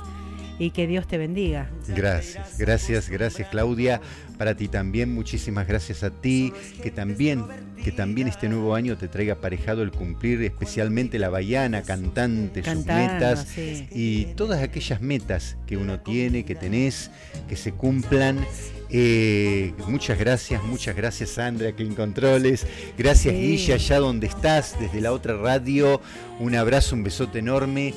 Y 0.60 0.72
que 0.72 0.86
Dios 0.86 1.06
te 1.06 1.16
bendiga. 1.16 1.70
Gracias, 1.86 2.58
gracias, 2.58 3.08
gracias 3.08 3.48
Claudia. 3.48 4.00
Para 4.36 4.56
ti 4.56 4.66
también, 4.66 5.14
muchísimas 5.14 5.68
gracias 5.68 6.02
a 6.02 6.10
ti. 6.10 6.52
Que 6.82 6.90
también, 6.90 7.44
que 7.82 7.92
también 7.92 8.28
este 8.28 8.48
nuevo 8.48 8.74
año 8.74 8.98
te 8.98 9.08
traiga 9.08 9.34
aparejado 9.34 9.82
el 9.82 9.90
cumplir 9.92 10.42
especialmente 10.42 11.18
la 11.18 11.30
baiana, 11.30 11.82
cantante, 11.82 12.62
sus 12.62 12.84
metas 12.84 13.46
sí. 13.54 13.88
y 13.92 14.24
todas 14.34 14.60
aquellas 14.60 15.00
metas 15.00 15.56
que 15.66 15.76
uno 15.76 16.00
tiene, 16.00 16.44
que 16.44 16.56
tenés, 16.56 17.10
que 17.48 17.56
se 17.56 17.72
cumplan. 17.72 18.44
Eh, 18.90 19.74
muchas 19.86 20.18
gracias, 20.18 20.62
muchas 20.64 20.96
gracias 20.96 21.30
Sandra, 21.30 21.72
Clean 21.72 21.94
Controles. 21.94 22.66
Gracias 22.96 23.34
Sí. 23.34 23.40
Guilla, 23.40 23.74
allá 23.74 23.98
donde 23.98 24.26
estás, 24.26 24.76
desde 24.80 25.00
la 25.00 25.12
otra 25.12 25.36
radio. 25.36 26.00
Un 26.40 26.54
abrazo, 26.54 26.94
un 26.94 27.02
besote 27.04 27.40
enorme. 27.40 27.94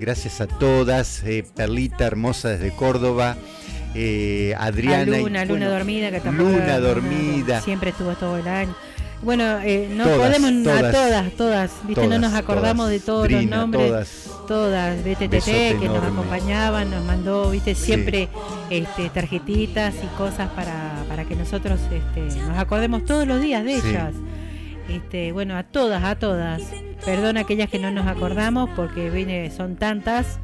Gracias 0.00 0.40
a 0.40 0.46
todas. 0.48 1.22
eh, 1.24 1.44
Perlita 1.54 2.06
hermosa 2.06 2.48
desde 2.50 2.74
Córdoba. 2.74 3.36
eh, 3.94 4.54
A 4.58 4.64
Adriana. 4.66 5.18
y, 5.18 5.20
Luna, 5.22 5.44
Luna 5.44 5.68
dormida, 5.68 6.10
que 6.10 6.30
Luna 6.30 6.78
dormida. 6.80 7.60
Siempre 7.60 7.90
estuvo 7.90 8.14
todo 8.14 8.38
el 8.38 8.48
año. 8.48 8.74
Bueno, 9.22 9.60
eh, 9.62 9.88
no 9.90 10.04
Todas, 10.04 10.18
podemos 10.18 10.50
a 10.50 10.64
todas. 10.64 10.92
todas, 10.92 11.32
todas, 11.32 11.70
viste, 11.86 12.06
no 12.08 12.18
nos 12.18 12.34
acordamos 12.34 12.90
de 12.90 12.98
todos 12.98 13.30
los 13.30 13.44
nombres. 13.46 13.88
todas. 13.88 14.30
todas, 14.48 15.04
Besote 15.04 15.28
BTTT, 15.28 15.80
que 15.80 15.88
nos 15.88 16.02
acompañaban, 16.02 16.90
nos 16.90 17.04
mandó, 17.04 17.50
viste, 17.50 17.74
siempre 17.76 18.28
este, 18.68 19.08
tarjetitas 19.10 19.94
y 20.02 20.06
cosas 20.18 20.50
para, 20.50 21.04
para 21.08 21.24
que 21.24 21.36
nosotros 21.36 21.78
este, 21.92 22.40
nos 22.40 22.58
acordemos 22.58 23.04
todos 23.04 23.26
los 23.26 23.40
días 23.40 23.64
de 23.64 23.80
Sí. 23.80 23.88
ellas. 23.90 24.14
Este, 24.88 25.30
bueno, 25.30 25.56
a 25.56 25.62
todas, 25.62 26.02
a 26.02 26.16
todas. 26.16 26.60
Perdón 27.04 27.36
a 27.36 27.40
aquellas 27.42 27.70
que 27.70 27.78
no 27.78 27.90
nos 27.92 28.06
acordamos 28.08 28.70
porque 28.74 29.08
viene, 29.10 29.50
son 29.52 29.76
tantas, 29.76 30.38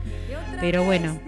pero 0.61 0.85
bueno, 0.85 1.19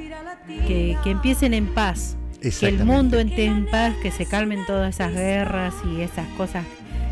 que, 0.69 0.97
que 1.03 1.11
empiecen 1.11 1.55
en 1.55 1.67
paz, 1.75 2.17
que 2.41 2.69
el 2.69 2.85
mundo 2.85 3.19
esté 3.19 3.45
en 3.47 3.67
paz, 3.67 3.95
que 4.03 4.13
se 4.13 4.25
calmen 4.27 4.65
todas 4.67 4.95
esas 4.95 5.13
guerras 5.13 5.75
y 5.85 6.01
esas 6.03 6.27
cosas 6.37 6.65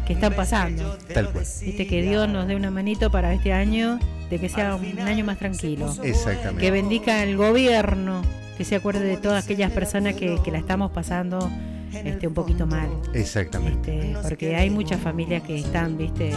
que 0.09 0.15
están 0.15 0.33
pasando. 0.33 0.97
Tal 1.13 1.31
cual. 1.31 1.45
Viste, 1.61 1.87
que 1.87 2.03
Dios 2.03 2.29
nos 2.29 2.49
dé 2.49 2.57
una 2.57 2.71
manito 2.71 3.11
para 3.11 3.33
este 3.35 3.53
año, 3.53 4.01
de 4.31 4.39
que 4.39 4.49
sea 4.49 4.75
un 4.75 4.99
año 5.01 5.25
más 5.25 5.39
tranquilo. 5.39 5.95
Exactamente. 6.03 6.63
Que 6.63 6.71
bendiga 6.71 7.23
el 7.23 7.37
gobierno, 7.37 8.23
que 8.57 8.65
se 8.65 8.75
acuerde 8.75 9.05
de 9.05 9.19
todas 9.19 9.45
aquellas 9.45 9.71
personas 9.71 10.15
que, 10.15 10.39
que 10.43 10.51
la 10.51 10.59
estamos 10.59 10.91
pasando 10.91 11.51
este, 11.93 12.27
un 12.27 12.33
poquito 12.33 12.67
mal. 12.67 12.89
Exactamente. 13.13 14.13
Este, 14.13 14.23
porque 14.23 14.57
hay 14.57 14.71
muchas 14.71 14.99
familias 14.99 15.43
que 15.43 15.59
están, 15.59 15.99
viste, 15.99 16.33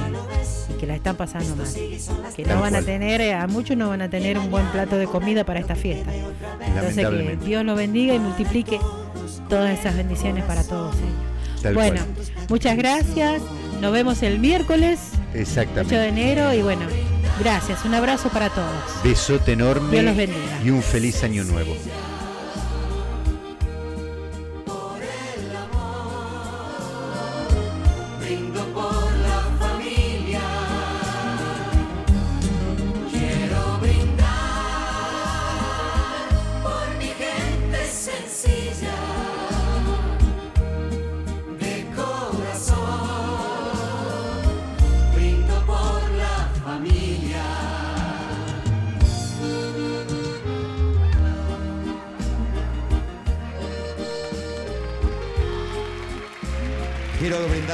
y 0.70 0.74
que 0.78 0.86
la 0.86 0.96
están 0.96 1.16
pasando 1.16 1.56
mal. 1.56 1.68
Que 2.36 2.44
Tal 2.44 2.56
no 2.56 2.62
van 2.62 2.76
a 2.76 2.82
tener, 2.82 3.22
eh, 3.22 3.34
a 3.34 3.48
muchos 3.48 3.78
no 3.78 3.88
van 3.88 4.02
a 4.02 4.10
tener 4.10 4.38
un 4.38 4.52
buen 4.52 4.66
plato 4.68 4.98
de 4.98 5.08
comida 5.08 5.46
para 5.46 5.62
esta 5.62 5.76
fiesta. 5.76 6.12
Entonces 6.68 7.08
que. 7.08 7.38
Dios 7.46 7.64
los 7.64 7.78
bendiga 7.78 8.14
y 8.14 8.20
multiplique 8.20 8.80
todas 9.48 9.80
esas 9.80 9.96
bendiciones 9.96 10.44
para 10.44 10.62
todos 10.64 10.94
ellos. 10.98 11.62
Tal 11.62 11.74
bueno, 11.74 12.02
cual. 12.04 12.46
muchas 12.50 12.76
gracias. 12.76 13.42
Nos 13.82 13.92
vemos 13.92 14.22
el 14.22 14.40
miércoles 14.40 15.00
8 15.14 15.34
de 15.34 15.42
Exactamente. 15.42 16.08
enero 16.08 16.54
y 16.54 16.62
bueno, 16.62 16.84
gracias. 17.40 17.84
Un 17.84 17.96
abrazo 17.96 18.30
para 18.30 18.50
todos. 18.50 18.70
Besote 19.04 19.54
enorme 19.54 19.90
Dios 19.92 20.04
los 20.06 20.16
bendiga. 20.16 20.60
y 20.64 20.70
un 20.70 20.84
feliz 20.84 21.24
año 21.24 21.44
nuevo. 21.44 21.76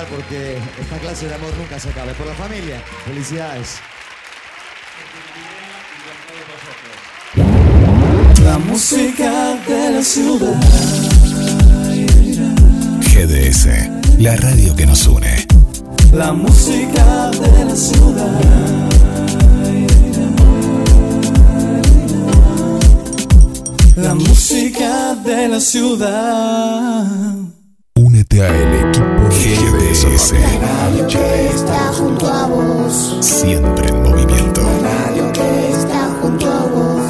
Porque 0.06 0.58
esta 0.80 0.98
clase 1.00 1.28
de 1.28 1.36
amor 1.36 1.52
nunca 1.58 1.80
se 1.80 1.90
acaba. 1.90 2.12
Por 2.14 2.28
la 2.28 2.34
familia, 2.34 2.82
felicidades. 3.06 3.78
La 8.44 8.58
música 8.60 9.56
de 9.68 9.92
la 9.92 10.04
ciudad. 10.04 10.62
GDS, 13.02 14.20
la 14.20 14.36
radio 14.36 14.76
que 14.76 14.86
nos 14.86 15.06
une. 15.08 15.48
La 16.14 16.34
música 16.34 17.32
de 17.32 17.66
la 17.66 17.76
ciudad. 17.76 18.88
La 23.96 24.14
música 24.14 25.16
de 25.16 25.48
la 25.48 25.60
ciudad. 25.60 27.36
Únete 27.96 28.44
a 28.44 28.48
el 28.48 28.92
GDS. 30.30 30.60
radio 30.60 31.08
que 31.08 31.48
está 31.48 31.94
junto 31.94 32.28
a 32.28 32.48
vos. 32.48 33.18
Siempre 33.22 33.90
en 33.90 34.04
movimiento. 34.04 34.62
Radio 34.82 35.32
que 35.32 35.72
está 35.72 36.10
junto 36.22 36.52
a 36.52 36.66
vos. 36.66 37.02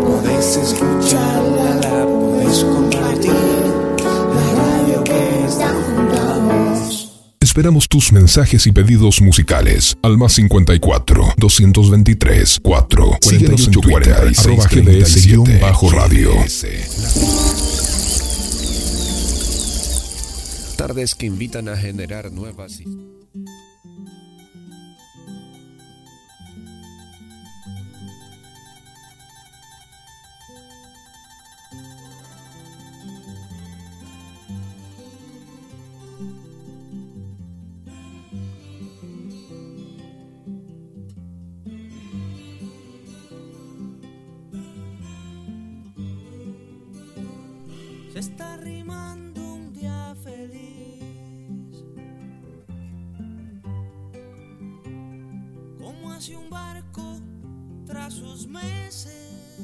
Podés 0.00 0.56
escucharla, 0.56 1.74
la 1.76 2.06
podés 2.06 2.64
compartir. 2.64 3.32
La 4.34 4.48
radio 4.62 5.04
que 5.04 5.44
está 5.46 5.68
junto 5.68 6.18
a 6.18 6.38
vos. 6.38 7.08
Esperamos 7.40 7.88
tus 7.88 8.12
mensajes 8.12 8.66
y 8.66 8.72
pedidos 8.72 9.20
musicales 9.20 9.96
al 10.02 10.16
más 10.16 10.32
54 10.32 11.34
223 11.36 12.60
4 12.62 13.18
48 13.20 13.64
en 13.64 13.72
Twitter, 13.72 14.12
arroba 14.12 14.64
GDS-radio. 14.68 16.32
Tardes 20.92 21.14
que 21.14 21.24
invitan 21.24 21.70
a 21.70 21.76
generar 21.78 22.30
nuevas. 22.30 22.82
Se 48.12 48.18
está 48.18 48.58
rimando 48.58 49.40
un 49.54 49.72
día 49.72 50.14
feliz. 50.22 50.71
Hace 56.22 56.36
un 56.36 56.48
barco 56.50 57.02
tras 57.84 58.14
sus 58.14 58.46
meses. 58.46 59.58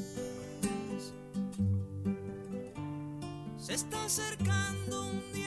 Se 3.56 3.74
está 3.74 4.04
acercando 4.04 5.06
un 5.08 5.22
día 5.32 5.37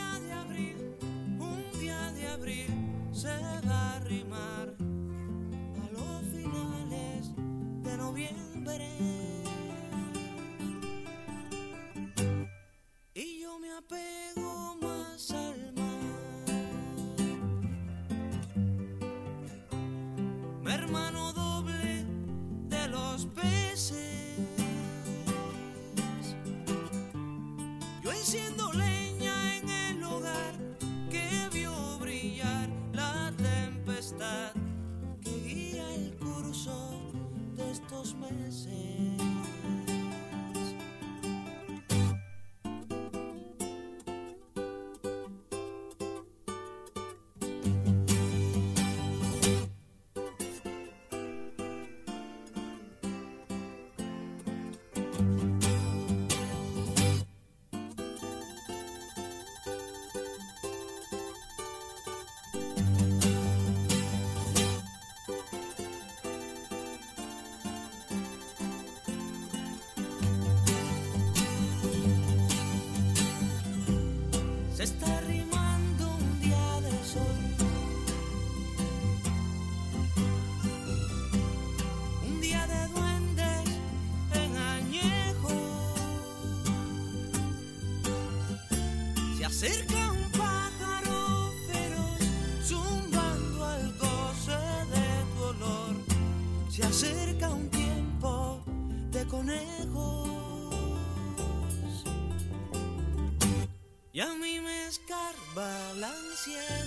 me 105.32 106.81